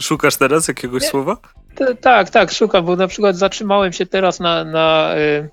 Szukasz 0.00 0.36
teraz 0.36 0.68
jakiegoś 0.68 1.02
Nie. 1.02 1.08
słowa? 1.08 1.36
T- 1.74 1.94
Tak, 1.94 2.30
tak, 2.30 2.50
szukam, 2.52 2.84
bo 2.84 2.96
na 2.96 3.06
przykład 3.08 3.36
zatrzymałem 3.36 3.92
się 3.92 4.06
teraz 4.06 4.40
na, 4.40 4.64
na, 4.64 5.14
y, 5.18 5.50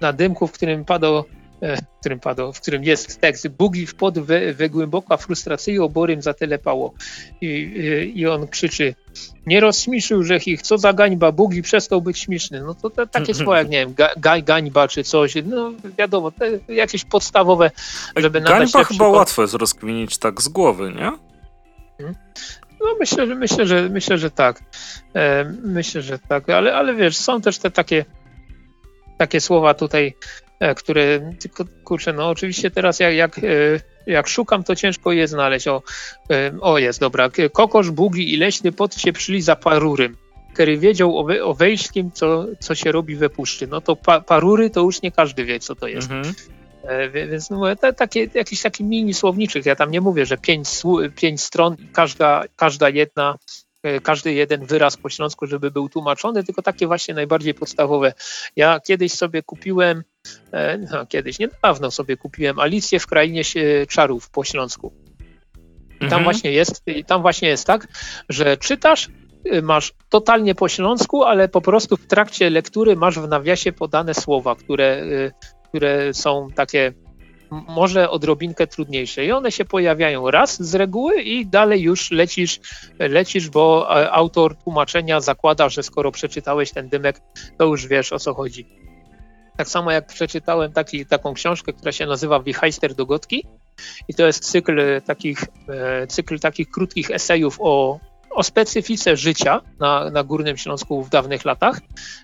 na 0.00 0.12
dymku, 0.12 0.46
w 0.46 0.52
którym 0.52 0.84
padło, 0.84 1.24
e, 1.28 1.39
w 1.60 2.00
którym 2.00 2.20
padło, 2.20 2.52
w 2.52 2.60
którym 2.60 2.84
jest 2.84 3.20
tekst 3.20 3.48
Bugi 3.48 3.86
wpod 3.86 4.18
we, 4.18 4.54
we 4.54 4.68
głęboka 4.68 5.16
frustracyję 5.16 5.84
oborym 5.84 6.22
zatelepało. 6.22 6.92
I, 7.40 7.46
y, 7.46 8.04
I 8.04 8.26
on 8.26 8.48
krzyczy, 8.48 8.94
nie 9.46 9.60
rozśmieszył, 9.60 10.22
że 10.22 10.36
ich, 10.36 10.62
co 10.62 10.78
za 10.78 10.92
gańba, 10.92 11.32
Bugi 11.32 11.62
przestał 11.62 12.02
być 12.02 12.18
śmieszny. 12.18 12.60
No 12.60 12.74
to, 12.74 12.90
to 12.90 13.06
takie 13.06 13.34
słowa 13.34 13.58
jak, 13.58 13.68
nie 13.68 13.78
wiem, 13.78 13.94
ga, 13.94 14.10
ga, 14.16 14.40
gańba 14.40 14.88
czy 14.88 15.04
coś, 15.04 15.34
no 15.44 15.72
wiadomo, 15.98 16.32
jakieś 16.68 17.04
podstawowe, 17.04 17.70
żeby 18.16 18.40
nadać 18.40 18.72
Gańba 18.72 18.84
chyba 18.84 19.08
łatwo 19.08 19.42
jest 19.42 19.54
rozkminić 19.54 20.18
tak 20.18 20.42
z 20.42 20.48
głowy, 20.48 20.92
nie? 20.96 21.12
No 22.80 22.86
myślę, 23.00 23.26
że 23.26 23.34
myślę, 23.34 23.66
że 23.66 23.88
myślę, 23.88 24.18
że 24.18 24.30
tak. 24.30 24.60
E, 25.14 25.44
myślę, 25.62 26.02
że 26.02 26.18
tak, 26.18 26.50
ale, 26.50 26.74
ale 26.74 26.94
wiesz, 26.94 27.16
są 27.16 27.40
też 27.40 27.58
te 27.58 27.70
takie 27.70 28.04
takie 29.20 29.40
słowa 29.40 29.74
tutaj, 29.74 30.14
które 30.76 31.32
tylko 31.40 31.64
kurczę, 31.84 32.12
no 32.12 32.28
oczywiście 32.28 32.70
teraz 32.70 33.00
jak, 33.00 33.14
jak, 33.14 33.38
e, 33.38 33.42
jak 34.06 34.28
szukam, 34.28 34.64
to 34.64 34.76
ciężko 34.76 35.12
je 35.12 35.28
znaleźć. 35.28 35.68
O, 35.68 35.82
e, 36.30 36.52
o 36.60 36.78
jest, 36.78 37.00
dobra. 37.00 37.30
Kokosz, 37.52 37.90
bugi 37.90 38.34
i 38.34 38.36
leśny 38.36 38.72
pot 38.72 38.94
się 38.94 39.12
przyli 39.12 39.42
za 39.42 39.56
parurym. 39.56 40.16
Który 40.54 40.78
wiedział 40.78 41.18
o, 41.18 41.24
we, 41.24 41.44
o 41.44 41.54
wejśkim, 41.54 42.12
co, 42.12 42.46
co 42.60 42.74
się 42.74 42.92
robi 42.92 43.16
we 43.16 43.30
puszczy. 43.30 43.66
No 43.66 43.80
to 43.80 43.96
pa, 43.96 44.20
parury 44.20 44.70
to 44.70 44.80
już 44.80 45.02
nie 45.02 45.12
każdy 45.12 45.44
wie, 45.44 45.60
co 45.60 45.74
to 45.74 45.88
jest. 45.88 46.10
Mhm. 46.10 46.34
E, 46.82 47.10
Więc 47.10 47.50
no, 47.50 47.76
te, 47.76 47.92
takie, 47.92 48.28
jakiś 48.34 48.62
taki 48.62 48.84
mini 48.84 49.14
słowniczych. 49.14 49.66
Ja 49.66 49.76
tam 49.76 49.90
nie 49.90 50.00
mówię, 50.00 50.26
że 50.26 50.38
pięć, 50.38 50.68
pięć 51.16 51.40
stron 51.42 51.76
każda, 51.92 52.44
każda 52.56 52.88
jedna, 52.88 53.36
e, 53.82 54.00
każdy 54.00 54.32
jeden 54.32 54.66
wyraz 54.66 54.96
po 54.96 55.08
śląsku, 55.08 55.46
żeby 55.46 55.70
był 55.70 55.88
tłumaczony, 55.88 56.44
tylko 56.44 56.62
takie 56.62 56.86
właśnie 56.86 57.14
najbardziej 57.14 57.54
podstawowe. 57.54 58.12
Ja 58.56 58.80
kiedyś 58.80 59.12
sobie 59.12 59.42
kupiłem, 59.42 59.98
e, 59.98 60.02
no 60.92 61.06
kiedyś, 61.06 61.38
niedawno 61.38 61.90
sobie 61.90 62.16
kupiłem 62.16 62.58
Alicję 62.58 63.00
w 63.00 63.06
Krainie 63.06 63.44
się- 63.44 63.86
Czarów 63.88 64.30
po 64.30 64.44
śląsku. 64.44 64.92
I 65.94 65.98
tam 65.98 66.04
Mhm. 66.06 66.24
właśnie 66.24 66.52
jest, 66.52 66.82
i 66.86 67.04
tam 67.04 67.22
właśnie 67.22 67.48
jest 67.48 67.66
tak, 67.66 67.88
że 68.28 68.56
czytasz, 68.56 69.08
y, 69.54 69.62
masz 69.62 69.92
totalnie 70.08 70.54
po 70.54 70.68
śląsku, 70.68 71.24
ale 71.24 71.48
po 71.48 71.60
prostu 71.60 71.96
w 71.96 72.06
trakcie 72.06 72.50
lektury 72.50 72.96
masz 72.96 73.18
w 73.18 73.28
nawiasie 73.28 73.72
podane 73.72 74.14
słowa, 74.14 74.54
które, 74.56 75.02
y, 75.02 75.32
które 75.68 76.14
są 76.14 76.48
takie 76.54 76.92
może 77.68 78.10
odrobinkę 78.10 78.66
trudniejsze 78.66 79.24
i 79.24 79.32
one 79.32 79.52
się 79.52 79.64
pojawiają 79.64 80.30
raz 80.30 80.62
z 80.62 80.74
reguły 80.74 81.22
i 81.22 81.46
dalej 81.46 81.82
już 81.82 82.10
lecisz, 82.10 82.60
lecisz, 82.98 83.48
bo 83.50 83.88
e, 84.02 84.10
autor 84.12 84.56
tłumaczenia 84.56 85.20
zakłada, 85.20 85.68
że 85.68 85.82
skoro 85.82 86.12
przeczytałeś 86.12 86.70
ten 86.72 86.88
dymek, 86.88 87.20
to 87.58 87.64
już 87.64 87.86
wiesz 87.86 88.12
o 88.12 88.18
co 88.18 88.34
chodzi. 88.34 88.66
Tak 89.60 89.68
samo 89.68 89.90
jak 89.90 90.06
przeczytałem 90.06 90.72
taki, 90.72 91.06
taką 91.06 91.34
książkę, 91.34 91.72
która 91.72 91.92
się 91.92 92.06
nazywa 92.06 92.40
Wichajster 92.40 92.94
do 92.94 93.06
Gotki. 93.06 93.46
I 94.08 94.14
to 94.14 94.26
jest 94.26 94.44
cykl 94.44 94.80
e, 94.80 95.00
takich, 95.00 95.44
e, 95.68 96.06
cykl 96.06 96.38
takich 96.38 96.70
krótkich 96.70 97.10
esejów 97.10 97.56
o, 97.60 98.00
o 98.30 98.42
specyfice 98.42 99.16
życia 99.16 99.60
na, 99.80 100.10
na 100.10 100.24
Górnym 100.24 100.56
Śląsku 100.56 101.02
w 101.02 101.10
dawnych 101.10 101.44
latach, 101.44 101.80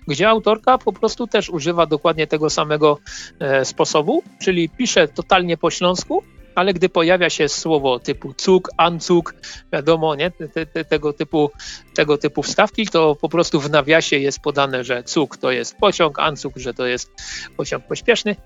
gdzie 0.07 0.29
autorka 0.29 0.77
po 0.77 0.93
prostu 0.93 1.27
też 1.27 1.49
używa 1.49 1.85
dokładnie 1.85 2.27
tego 2.27 2.49
samego 2.49 2.97
e, 3.39 3.65
sposobu, 3.65 4.23
czyli 4.41 4.69
pisze 4.69 5.07
totalnie 5.07 5.57
po 5.57 5.71
śląsku, 5.71 6.23
ale 6.57 6.73
gdy 6.73 6.89
pojawia 6.89 7.29
się 7.29 7.49
słowo 7.49 7.99
typu 7.99 8.33
cuk, 8.33 8.69
ancuk, 8.77 9.35
wiadomo, 9.73 10.15
nie, 10.15 10.31
te, 10.31 10.65
te, 10.65 10.85
tego, 10.85 11.13
typu, 11.13 11.51
tego 11.95 12.17
typu 12.17 12.43
wstawki, 12.43 12.87
to 12.87 13.15
po 13.15 13.29
prostu 13.29 13.59
w 13.59 13.69
nawiasie 13.69 14.17
jest 14.17 14.39
podane, 14.39 14.83
że 14.83 15.03
cuk 15.03 15.37
to 15.37 15.51
jest 15.51 15.77
pociąg, 15.77 16.19
ancuk, 16.19 16.57
że 16.57 16.73
to 16.73 16.85
jest 16.85 17.11
pociąg 17.57 17.85
pośpieszny. 17.87 18.35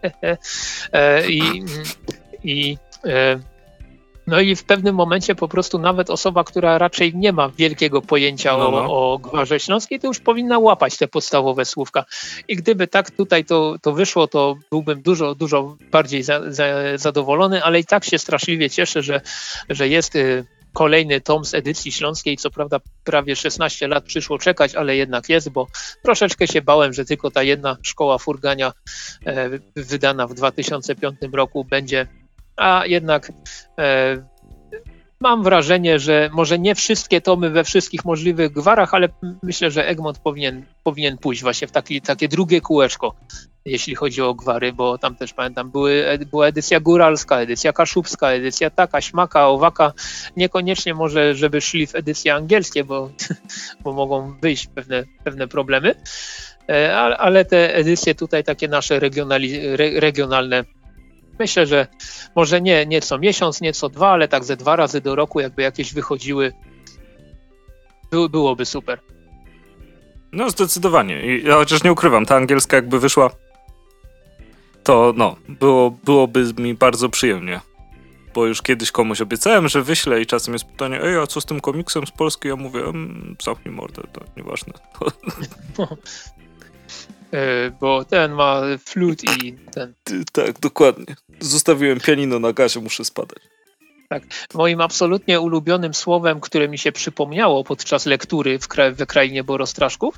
E, 0.94 1.30
I, 1.30 1.64
i 2.44 2.78
e, 3.06 3.40
no 4.28 4.40
i 4.40 4.56
w 4.56 4.64
pewnym 4.64 4.96
momencie 4.96 5.36
po 5.36 5.48
prostu 5.48 5.80
nawet 5.80 6.10
osoba, 6.10 6.44
która 6.44 6.78
raczej 6.78 7.16
nie 7.16 7.34
ma 7.34 7.50
wielkiego 7.50 8.02
pojęcia 8.02 8.58
No, 8.58 8.72
no. 8.72 8.78
o, 8.78 9.14
o 9.14 9.20
Gwarze 9.20 9.60
Śląskiej, 9.60 10.00
to 10.00 10.08
już 10.08 10.20
powinna 10.20 10.60
łapać 10.60 10.98
te 10.98 11.08
podstawowe 11.08 11.66
słówka. 11.66 12.06
I 12.48 12.56
gdyby 12.56 12.88
tak 12.88 13.12
tutaj 13.12 13.46
to, 13.46 13.76
to 13.82 13.94
wyszło, 13.94 14.28
to 14.28 14.56
byłbym 14.72 15.02
dużo, 15.02 15.36
dużo 15.36 15.76
bardziej 15.92 16.24
za, 16.24 16.52
za, 16.52 16.66
zadowolony, 16.96 17.64
ale 17.64 17.80
i 17.80 17.86
tak 17.86 18.06
się 18.06 18.18
straszliwie 18.18 18.70
cieszę, 18.70 19.04
że, 19.04 19.22
że 19.70 19.88
jest 19.88 20.16
y, 20.16 20.46
kolejny 20.74 21.22
tom 21.22 21.46
z 21.46 21.54
edycji 21.54 21.92
śląskiej. 21.92 22.38
Co 22.38 22.52
prawda 22.52 22.78
prawie 23.04 23.36
16 23.36 23.88
lat 23.88 24.04
przyszło 24.04 24.38
czekać, 24.38 24.76
ale 24.76 24.96
jednak 24.96 25.30
jest, 25.30 25.50
bo 25.50 25.68
troszeczkę 26.04 26.48
się 26.48 26.62
bałem, 26.62 26.94
że 26.94 27.06
tylko 27.06 27.32
ta 27.32 27.44
jedna 27.44 27.78
szkoła 27.84 28.18
furgania 28.18 28.74
e, 29.26 29.50
wydana 29.76 30.28
w 30.28 30.34
2005 30.34 31.16
roku 31.34 31.66
będzie, 31.66 32.08
a 32.62 32.86
jednak 32.86 33.32
e, 33.80 34.18
mam 35.20 35.44
wrażenie, 35.44 36.00
że 36.00 36.30
może 36.34 36.60
nie 36.60 36.76
wszystkie 36.76 37.22
tomy 37.22 37.50
we 37.50 37.64
wszystkich 37.64 38.06
możliwych 38.06 38.52
gwarach, 38.52 38.94
ale 38.94 39.10
myślę, 39.44 39.72
że 39.72 39.88
Egmont 39.88 40.20
powinien, 40.20 40.66
powinien 40.84 41.18
pójść 41.18 41.42
właśnie 41.42 41.68
w 41.68 41.72
taki, 41.72 42.02
takie 42.02 42.28
drugie 42.28 42.62
kółeczko, 42.62 43.16
jeśli 43.66 43.96
chodzi 43.96 44.22
o 44.22 44.34
gwary, 44.34 44.74
bo 44.74 44.98
tam 44.98 45.16
też 45.16 45.34
pamiętam, 45.34 45.72
były, 45.72 46.20
była 46.32 46.48
edycja 46.48 46.80
góralska, 46.80 47.40
edycja 47.40 47.74
kaszubska, 47.74 48.32
edycja 48.32 48.70
taka, 48.70 49.02
śmaka, 49.02 49.48
owaka. 49.48 49.94
Niekoniecznie 50.38 50.94
może, 50.94 51.36
żeby 51.36 51.62
szli 51.62 51.88
w 51.88 51.96
edycje 51.96 52.34
angielskie, 52.34 52.84
bo, 52.84 53.10
bo 53.84 53.94
mogą 53.94 54.40
wyjść 54.42 54.68
pewne, 54.68 55.04
pewne 55.24 55.48
problemy, 55.48 55.96
E, 56.70 56.98
ale, 56.98 57.18
ale 57.18 57.46
te 57.46 57.76
edycje 57.76 58.16
tutaj 58.16 58.44
takie 58.44 58.68
nasze 58.68 59.00
regionali, 59.00 59.68
re, 59.68 60.00
regionalne 60.00 60.64
Myślę, 61.42 61.66
że 61.66 61.88
może 62.36 62.62
nie, 62.62 62.86
nie 62.86 63.02
co 63.02 63.20
miesiąc, 63.20 63.62
nie 63.62 63.74
co 63.74 63.90
dwa, 63.90 64.10
ale 64.10 64.28
tak 64.28 64.44
ze 64.44 64.58
dwa 64.58 64.76
razy 64.76 65.02
do 65.02 65.16
roku, 65.16 65.40
jakby 65.40 65.62
jakieś 65.62 65.94
wychodziły, 65.94 66.54
by, 68.12 68.30
byłoby 68.30 68.66
super. 68.66 69.00
No 70.32 70.50
zdecydowanie. 70.50 71.38
Ja 71.38 71.56
chociaż 71.56 71.84
nie 71.84 71.92
ukrywam, 71.92 72.26
ta 72.26 72.36
angielska 72.36 72.76
jakby 72.76 73.00
wyszła, 73.00 73.30
to 74.84 75.14
no, 75.18 75.36
było, 75.48 75.92
byłoby 75.92 76.54
mi 76.58 76.74
bardzo 76.74 77.10
przyjemnie. 77.10 77.60
Bo 78.34 78.46
już 78.46 78.62
kiedyś 78.62 78.92
komuś 78.92 79.22
obiecałem, 79.22 79.68
że 79.68 79.84
wyślę 79.84 80.22
i 80.22 80.26
czasem 80.26 80.54
jest 80.54 80.66
pytanie, 80.66 81.02
ej, 81.02 81.18
a 81.18 81.28
co 81.28 81.42
z 81.42 81.46
tym 81.46 81.62
komiksem 81.62 82.08
z 82.08 82.12
Polski? 82.12 82.48
Ja 82.48 82.56
mówię, 82.56 82.80
mm, 82.80 83.36
zamknij 83.44 83.76
mordę, 83.76 84.02
to 84.14 84.22
nieważne. 84.38 84.74
E, 87.34 87.72
Bo 87.80 88.06
ten 88.06 88.32
ma 88.32 88.62
flut 88.86 89.24
i 89.24 89.54
ten. 89.72 89.94
Tak, 90.32 90.60
dokładnie. 90.60 91.16
Zostawiłem 91.40 92.00
pianino 92.00 92.40
na 92.40 92.54
gazie, 92.54 92.80
muszę 92.80 93.06
spadać. 93.06 93.38
Moim 94.54 94.82
absolutnie 94.82 95.40
ulubionym 95.42 95.94
słowem, 95.94 96.40
które 96.42 96.68
mi 96.70 96.78
się 96.78 96.92
przypomniało 96.92 97.64
podczas 97.64 98.06
lektury 98.06 98.60
w, 98.60 98.68
kra 98.68 98.92
w 98.92 99.06
krainie 99.06 99.44
Borostraszków, 99.44 100.16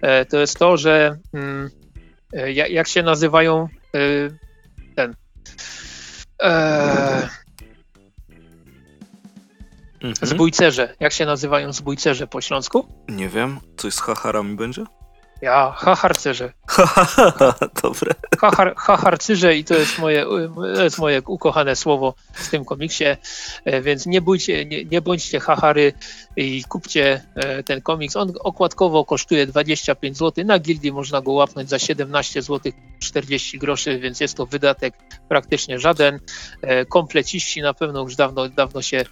e, 0.00 0.24
to 0.24 0.38
jest 0.38 0.58
to, 0.58 0.76
że 0.76 1.18
mm, 1.34 1.70
e, 2.32 2.52
ja- 2.52 2.66
jak 2.68 2.88
się 2.88 3.02
nazywają 3.02 3.68
ten. 4.96 5.14
E, 6.42 7.28
Mhm. 10.02 10.28
zbójcerze. 10.28 10.94
Jak 11.00 11.12
się 11.12 11.26
nazywają 11.26 11.72
zbójcerze 11.72 12.26
po 12.26 12.40
śląsku? 12.40 12.86
Nie 13.08 13.28
wiem, 13.28 13.60
coś 13.76 13.94
z 13.94 14.00
hacharami 14.00 14.56
będzie? 14.56 14.84
Ja, 15.44 15.72
hacharcerze. 15.76 16.52
Dobre. 17.82 18.14
Hachar, 18.76 19.18
i 19.56 19.64
to 19.64 19.74
jest 19.74 19.98
moje, 19.98 20.26
to 20.74 20.84
jest 20.84 20.98
moje 20.98 21.22
ukochane 21.26 21.76
słowo 21.76 22.14
w 22.32 22.50
tym 22.50 22.64
komiksie, 22.64 23.04
e, 23.64 23.82
więc 23.82 24.06
nie, 24.06 24.20
bójcie, 24.20 24.64
nie, 24.64 24.84
nie 24.84 25.00
bądźcie 25.00 25.40
hachary 25.40 25.92
i 26.36 26.64
kupcie 26.68 27.22
e, 27.34 27.62
ten 27.62 27.82
komiks. 27.82 28.16
On 28.16 28.32
okładkowo 28.40 29.04
kosztuje 29.04 29.46
25 29.46 30.18
zł, 30.18 30.44
na 30.44 30.58
gildii 30.58 30.92
można 30.92 31.20
go 31.20 31.32
łapnąć 31.32 31.70
za 31.70 31.78
17 31.78 32.42
zł 32.42 32.72
40 33.00 33.58
groszy, 33.58 33.98
więc 33.98 34.20
jest 34.20 34.36
to 34.36 34.46
wydatek 34.46 34.94
praktycznie 35.28 35.78
żaden. 35.78 36.20
E, 36.62 36.84
Kompleciści 36.84 37.62
na 37.62 37.74
pewno 37.74 38.02
już 38.02 38.16
dawno, 38.16 38.48
dawno 38.48 38.82
się 38.82 39.04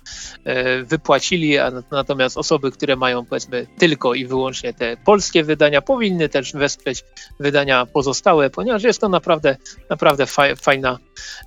wypłacili, 0.85 1.59
a 1.59 1.73
natomiast 1.91 2.39
osoby, 2.39 2.71
które 2.71 2.97
mają 2.97 3.25
powiedzmy 3.25 3.67
tylko 3.79 4.15
i 4.15 4.27
wyłącznie 4.27 4.75
te 4.75 4.97
polskie 4.97 5.45
wydania, 5.45 5.83
powinny 5.83 6.22
też 6.29 6.53
wesprzeć 6.53 7.05
wydania 7.41 7.87
pozostałe, 7.87 8.51
ponieważ 8.51 8.83
jest 8.83 9.01
to 9.01 9.09
naprawdę, 9.09 9.57
naprawdę 9.91 10.27
fa- 10.27 10.57
fajna, 10.57 10.99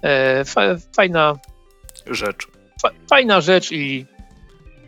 e, 0.02 0.46
fa- 0.46 0.76
fajna, 0.96 1.34
Rzecz. 2.06 2.48
fa- 2.82 2.92
fajna 3.10 3.42
rzecz 3.42 3.72
i, 3.72 4.06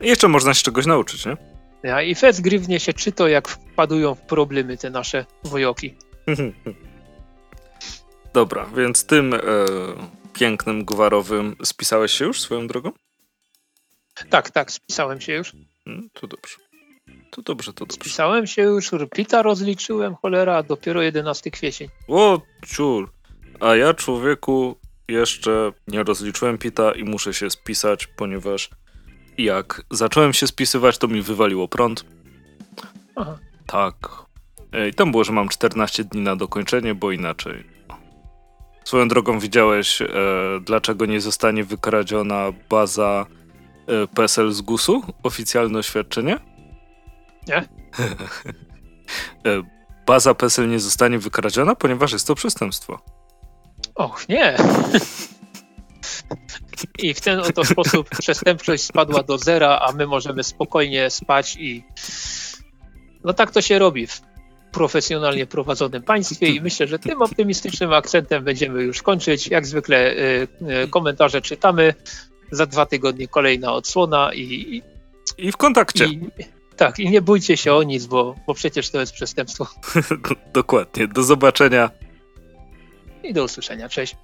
jeszcze 0.02 0.28
można 0.28 0.54
się 0.54 0.64
czegoś 0.64 0.86
nauczyć, 0.86 1.26
nie? 1.26 1.38
ja, 1.84 2.02
i 2.02 2.16
fec 2.16 2.40
grywnie 2.42 2.80
się 2.80 2.94
czyto, 2.94 3.28
jak 3.28 3.48
wpadują 3.48 4.16
w 4.16 4.22
problemy 4.22 4.78
te 4.78 4.90
nasze 4.90 5.26
wojoki. 5.44 5.96
Dobra, 8.34 8.66
więc 8.76 9.06
tym 9.06 9.34
e, 9.34 9.40
pięknym, 10.34 10.86
gwarowym. 10.86 11.56
Spisałeś 11.64 12.12
się 12.12 12.26
już 12.26 12.42
swoją 12.42 12.68
drogą? 12.68 12.92
Tak, 14.30 14.52
tak, 14.52 14.72
spisałem 14.72 15.22
się 15.22 15.34
już. 15.34 15.52
Hmm, 15.86 16.10
to 16.14 16.28
dobrze. 16.28 16.56
To 17.32 17.42
dobrze, 17.42 17.74
to 17.74 17.86
dobrze. 17.86 17.96
Spisałem 17.96 18.48
się 18.48 18.62
już, 18.62 18.92
Plita 19.12 19.42
rozliczyłem, 19.42 20.16
cholera, 20.16 20.64
dopiero 20.64 21.02
11 21.02 21.52
kwiecień. 21.52 21.90
O, 22.08 22.42
ciur. 22.66 23.10
A 23.60 23.76
ja, 23.76 23.94
człowieku, 23.94 24.76
jeszcze 25.08 25.72
nie 25.88 26.04
rozliczyłem 26.04 26.58
Pita 26.58 26.92
i 26.92 27.04
muszę 27.04 27.34
się 27.34 27.50
spisać, 27.50 28.08
ponieważ 28.08 28.70
jak 29.38 29.82
zacząłem 29.92 30.34
się 30.34 30.48
spisywać, 30.48 30.98
to 30.98 31.08
mi 31.08 31.22
wywaliło 31.22 31.68
prąd. 31.68 32.06
Aha. 33.16 33.38
Tak. 33.66 33.96
I 34.90 34.94
tam 34.94 35.12
było, 35.12 35.24
że 35.24 35.32
mam 35.32 35.50
14 35.50 36.04
dni 36.04 36.22
na 36.22 36.36
dokończenie, 36.36 36.96
bo 36.96 37.12
inaczej. 37.12 37.64
Swoją 38.84 39.08
drogą 39.08 39.40
widziałeś, 39.40 40.02
e, 40.02 40.08
dlaczego 40.62 41.06
nie 41.06 41.22
zostanie 41.22 41.64
wykradziona 41.64 42.52
baza 42.70 43.26
e, 43.88 44.08
PSL 44.08 44.52
z 44.52 44.62
GUS-u? 44.62 45.04
Oficjalne 45.24 45.80
oświadczenie? 45.80 46.40
Nie. 47.48 47.58
e, 49.52 49.64
baza 50.06 50.34
PSL 50.34 50.70
nie 50.70 50.80
zostanie 50.80 51.20
wykradziona, 51.20 51.76
ponieważ 51.76 52.14
jest 52.14 52.28
to 52.28 52.36
przestępstwo. 52.36 53.00
Och, 53.96 54.30
nie. 54.30 54.58
I 57.00 57.14
w 57.14 57.22
ten 57.22 57.40
oto 57.40 57.66
sposób 57.66 58.10
przestępczość 58.10 58.84
spadła 58.84 59.24
do 59.24 59.38
zera, 59.38 59.80
a 59.88 59.92
my 59.92 60.08
możemy 60.08 60.44
spokojnie 60.44 61.10
spać 61.10 61.56
i 61.60 61.84
no 63.24 63.34
tak 63.34 63.52
to 63.52 63.62
się 63.62 63.80
robi 63.80 64.08
w 64.08 64.22
profesjonalnie 64.72 65.46
prowadzonym 65.46 66.04
państwie 66.04 66.48
i 66.48 66.62
myślę, 66.62 66.88
że 66.88 67.00
tym 67.00 67.22
optymistycznym 67.22 67.94
akcentem 67.94 68.44
będziemy 68.44 68.84
już 68.84 69.02
kończyć. 69.02 69.48
Jak 69.48 69.66
zwykle 69.66 70.12
y, 70.12 70.48
y, 70.84 70.88
komentarze 70.90 71.42
czytamy. 71.42 71.94
Za 72.52 72.66
dwa 72.66 72.86
tygodnie 72.86 73.28
kolejna 73.28 73.74
odsłona 73.74 74.34
i... 74.34 74.82
I 75.38 75.52
w 75.52 75.58
kontakcie. 75.58 76.06
I, 76.06 76.30
tak, 76.78 77.00
i 77.00 77.10
nie 77.10 77.22
bójcie 77.22 77.58
się 77.58 77.74
o 77.74 77.84
nic, 77.84 78.06
bo, 78.06 78.36
bo 78.48 78.54
przecież 78.54 78.90
to 78.90 79.00
jest 79.00 79.14
przestępstwo. 79.14 79.68
Dokładnie. 80.54 81.08
Do 81.08 81.24
zobaczenia. 81.24 81.90
I 83.24 83.34
do 83.34 83.44
usłyszenia. 83.44 83.90
Cześć. 83.90 84.16